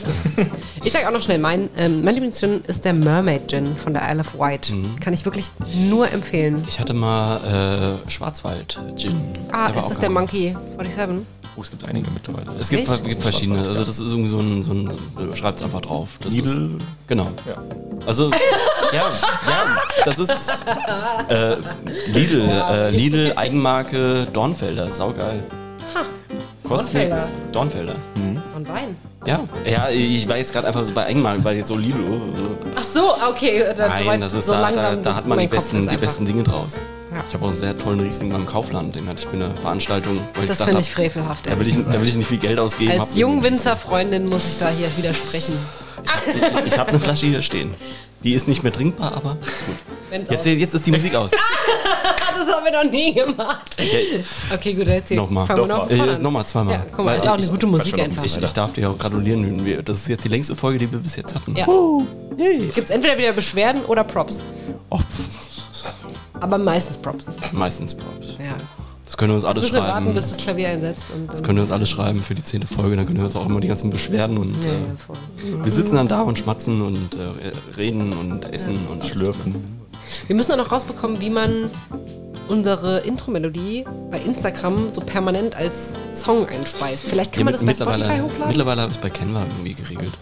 Ich 0.84 0.92
sage 0.92 1.08
auch 1.08 1.12
noch 1.12 1.22
schnell, 1.22 1.38
mein, 1.38 1.70
ähm, 1.78 2.04
mein 2.04 2.16
Lieblingsgin 2.16 2.64
ist 2.66 2.84
der 2.84 2.94
Mermaid 2.94 3.48
Gin 3.52 3.76
von 3.78 3.94
der 3.94 4.02
Isle 4.12 4.22
of 4.22 4.40
Wight. 4.40 4.72
Mhm. 4.72 5.00
Kann 5.00 5.14
ich 5.14 5.24
wirklich 5.26 5.52
nur 5.88 6.12
empfehlen. 6.12 6.64
Ich 6.68 6.80
hatte 6.80 6.96
mal 6.96 8.00
äh, 8.08 8.10
Schwarzwald 8.10 8.80
Gin. 8.96 9.22
Ah, 9.52 9.70
Der 9.70 9.78
ist 9.84 9.90
das 9.90 10.00
der. 10.00 10.10
Monkey 10.10 10.58
47? 10.78 11.26
Oh, 11.58 11.62
es 11.62 11.72
gibt 11.72 11.86
einige 11.86 12.12
mittlerweile. 12.12 12.52
Es 12.60 12.70
gibt, 12.70 12.88
Echt? 12.90 13.04
gibt 13.04 13.22
verschiedene. 13.22 13.60
Also 13.60 13.84
das 13.86 14.00
ist 14.00 14.12
irgendwie 14.12 14.30
so 14.30 14.40
ein, 14.40 14.64
so 14.64 14.72
ein 14.74 15.36
schreibt 15.36 15.60
es 15.60 15.64
einfach 15.64 15.82
drauf. 15.82 16.10
Das 16.20 16.34
Lidl. 16.34 16.76
Ist, 16.78 16.86
genau. 17.08 17.28
Ja. 17.48 17.56
Also, 18.06 18.30
ja, 18.94 19.04
ja, 19.48 19.78
das 20.04 20.20
ist 20.20 20.66
äh, 21.30 21.56
Lidl, 22.08 22.42
äh, 22.42 22.90
Lidl 22.90 23.34
Eigenmarke 23.36 24.28
Dornfelder, 24.34 24.92
saugeil. 24.92 25.44
Kostet 26.64 27.12
Dornfelder. 27.12 27.30
Dornfelder. 27.52 27.96
So 28.52 28.58
ein 28.58 28.68
Wein. 28.68 29.15
Ja, 29.26 29.40
ja, 29.66 29.90
ich 29.90 30.28
war 30.28 30.38
jetzt 30.38 30.54
gerade 30.54 30.68
einfach 30.68 30.86
so 30.86 30.94
bei 30.94 31.06
Eigenmarke, 31.06 31.44
weil 31.44 31.58
jetzt 31.58 31.70
so 31.70 31.76
Lidl. 31.76 31.98
Ach 32.76 32.84
so, 32.84 33.16
okay. 33.28 33.64
Da, 33.76 33.88
Nein, 33.88 34.22
das 34.22 34.34
ist 34.34 34.46
so 34.46 34.52
da, 34.52 34.60
da, 34.60 34.70
langsam, 34.70 35.04
da 35.04 35.16
hat 35.16 35.28
man 35.28 35.40
die 35.40 35.48
besten, 35.48 35.88
die 35.88 35.98
besten 35.98 36.26
Dinge 36.26 36.44
draus. 36.44 36.80
Ja. 37.12 37.24
Ich 37.28 37.34
habe 37.34 37.46
auch 37.46 37.50
einen 37.50 37.58
sehr 37.58 37.76
tollen 37.76 38.02
Riesling 38.02 38.32
beim 38.32 38.46
Kaufland, 38.46 38.94
den 38.94 39.08
hatte 39.08 39.20
ich 39.20 39.26
für 39.28 39.34
eine 39.34 39.56
Veranstaltung. 39.56 40.20
Das 40.46 40.62
finde 40.62 40.82
ich 40.82 40.92
frevelhaft. 40.92 41.50
Da 41.50 41.60
will, 41.60 41.68
ich, 41.68 41.76
da 41.76 42.00
will 42.00 42.08
ich 42.08 42.16
nicht 42.16 42.28
viel 42.28 42.38
Geld 42.38 42.60
ausgeben. 42.60 43.00
Als 43.00 43.16
Jungwinzerfreundin 43.16 44.26
muss 44.26 44.48
ich 44.48 44.58
da 44.60 44.70
hier 44.70 44.96
widersprechen. 44.96 45.58
Ich, 46.28 46.74
ich 46.74 46.78
habe 46.78 46.90
eine 46.90 47.00
Flasche 47.00 47.26
hier 47.26 47.42
stehen. 47.42 47.72
Die 48.24 48.34
ist 48.34 48.48
nicht 48.48 48.64
mehr 48.64 48.72
trinkbar, 48.72 49.16
aber 49.16 49.38
gut. 49.66 50.30
Jetzt, 50.30 50.46
jetzt 50.46 50.74
ist 50.76 50.86
die 50.86 50.92
Musik 50.92 51.16
aus. 51.16 51.32
das 52.46 52.56
haben 52.56 52.66
wir 52.66 52.72
noch 52.84 52.92
nie 52.92 53.14
gemacht. 53.14 53.78
Okay, 54.54 54.74
gut, 54.74 54.88
erzähl. 54.88 55.18
Nochmal. 55.18 55.46
Fangen 55.46 55.68
noch 55.68 55.90
mal. 55.90 55.98
von 55.98 56.10
Äh. 56.10 56.20
Nochmal 56.20 56.46
zweimal. 56.46 56.74
Ja, 56.76 56.86
guck 56.96 57.06
mal, 57.06 57.16
ist 57.16 57.28
auch 57.28 57.34
eine 57.34 57.48
gute 57.48 57.68
Musik 57.68 58.00
einfach. 58.00 58.24
Ich, 58.24 58.42
ich 58.42 58.54
darf 58.54 58.74
dir 58.74 58.90
auch 58.90 58.98
gratulieren. 58.98 59.84
Das 59.84 59.98
ist 59.98 60.08
jetzt 60.08 60.24
die 60.24 60.30
längste 60.30 60.56
Folge, 60.56 60.80
die 60.80 60.92
wir 60.92 61.00
bis 61.00 61.16
jetzt 61.16 61.36
hatten. 61.36 61.56
Ja. 61.56 61.66
Gibt 62.38 62.78
es 62.78 62.90
entweder 62.90 63.18
wieder 63.18 63.34
Beschwerden 63.34 63.84
oder 63.86 64.04
Props. 64.04 64.42
Oh, 64.90 65.00
Aber 66.40 66.58
meistens 66.58 66.98
Props. 66.98 67.26
meistens 67.52 67.94
Props. 67.94 68.28
Ja. 68.40 68.56
Das 69.06 69.18
können 69.18 69.32
wir 69.32 69.36
uns 69.36 69.44
Jetzt 69.44 69.50
alles 69.52 69.64
müssen 69.66 69.76
wir 69.76 69.82
warten, 69.84 70.06
schreiben. 70.06 70.16
bis 70.16 70.30
das 70.30 70.38
Klavier 70.38 70.70
einsetzt. 70.70 71.04
Das 71.32 71.44
können 71.44 71.58
wir 71.58 71.62
uns 71.62 71.72
alles 71.72 71.90
schreiben 71.90 72.22
für 72.24 72.34
die 72.34 72.44
zehnte 72.44 72.66
Folge. 72.68 72.96
Dann 72.96 73.06
können 73.06 73.20
wir 73.20 73.26
uns 73.26 73.36
auch 73.36 73.46
immer 73.46 73.60
die 73.62 73.68
ganzen 73.68 73.92
Beschwerden 73.92 74.38
und 74.38 74.56
ja, 74.64 74.70
äh, 74.72 75.52
ja, 75.52 75.64
wir 75.64 75.72
sitzen 75.72 75.96
dann 75.96 76.08
da 76.08 76.22
und 76.22 76.40
schmatzen 76.40 76.82
und 76.82 77.16
äh, 77.16 77.78
reden 77.78 78.14
und 78.14 78.52
essen 78.52 78.76
und 78.92 79.06
schlürfen. 79.06 79.56
Wir 80.28 80.36
müssen 80.36 80.52
auch 80.54 80.58
noch 80.58 80.72
rausbekommen, 80.72 81.22
wie 81.22 81.30
man 81.30 81.70
unsere 82.48 83.00
Intro-Melodie 83.00 83.86
bei 84.12 84.20
Instagram 84.20 84.90
so 84.94 85.02
permanent 85.02 85.56
als 85.56 85.76
Song 86.16 86.48
einspeist. 86.48 87.04
Vielleicht 87.04 87.34
kann 87.34 87.44
man 87.46 87.54
das 87.54 87.64
bei 87.66 87.74
Spotify 87.74 88.20
hochladen? 88.22 88.48
mittlerweile 88.48 88.82
habe 88.82 88.92
ich 88.92 88.98
es 88.98 89.02
bei 89.02 89.10
Canva 89.10 89.44
irgendwie 89.58 89.74
geregelt. 89.74 90.14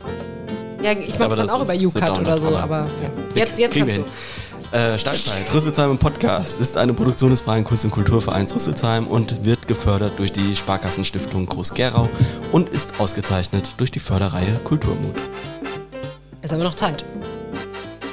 Ja, 0.81 0.91
ich 0.91 1.17
mache 1.17 1.31
es 1.31 1.37
dann 1.37 1.49
auch 1.49 1.63
über 1.63 1.73
ist- 1.73 1.81
UCut 1.85 2.01
wird 2.01 2.19
oder 2.19 2.37
so, 2.39 2.55
aber 2.57 2.79
ja. 3.01 3.09
jetzt, 3.35 3.57
jetzt 3.57 3.73
kannst 3.75 3.91
hin. 3.93 4.03
du. 4.03 4.77
Äh, 4.77 4.97
Steilzeit, 4.97 5.53
Rüsselsheim 5.53 5.91
im 5.91 5.97
Podcast 5.99 6.59
ist 6.59 6.77
eine 6.77 6.93
Produktion 6.93 7.29
des 7.29 7.41
Freien 7.41 7.63
Kunst- 7.63 7.85
und 7.85 7.91
Kulturvereins 7.91 8.55
Rüsselsheim 8.55 9.05
und 9.05 9.45
wird 9.45 9.67
gefördert 9.67 10.13
durch 10.17 10.31
die 10.31 10.55
Sparkassenstiftung 10.55 11.45
Groß-Gerau 11.45 12.09
und 12.51 12.69
ist 12.69 12.99
ausgezeichnet 12.99 13.69
durch 13.77 13.91
die 13.91 13.99
Förderreihe 13.99 14.59
Kulturmut. 14.63 15.15
Jetzt 16.41 16.51
haben 16.51 16.59
wir 16.59 16.65
noch 16.65 16.73
Zeit. 16.73 17.05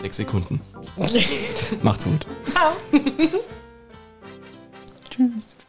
Sechs 0.03 0.19
Sekunden. 0.19 0.61
Macht's 1.83 2.05
gut. 2.05 2.27
Ciao. 2.51 2.73
Cheers. 5.21 5.60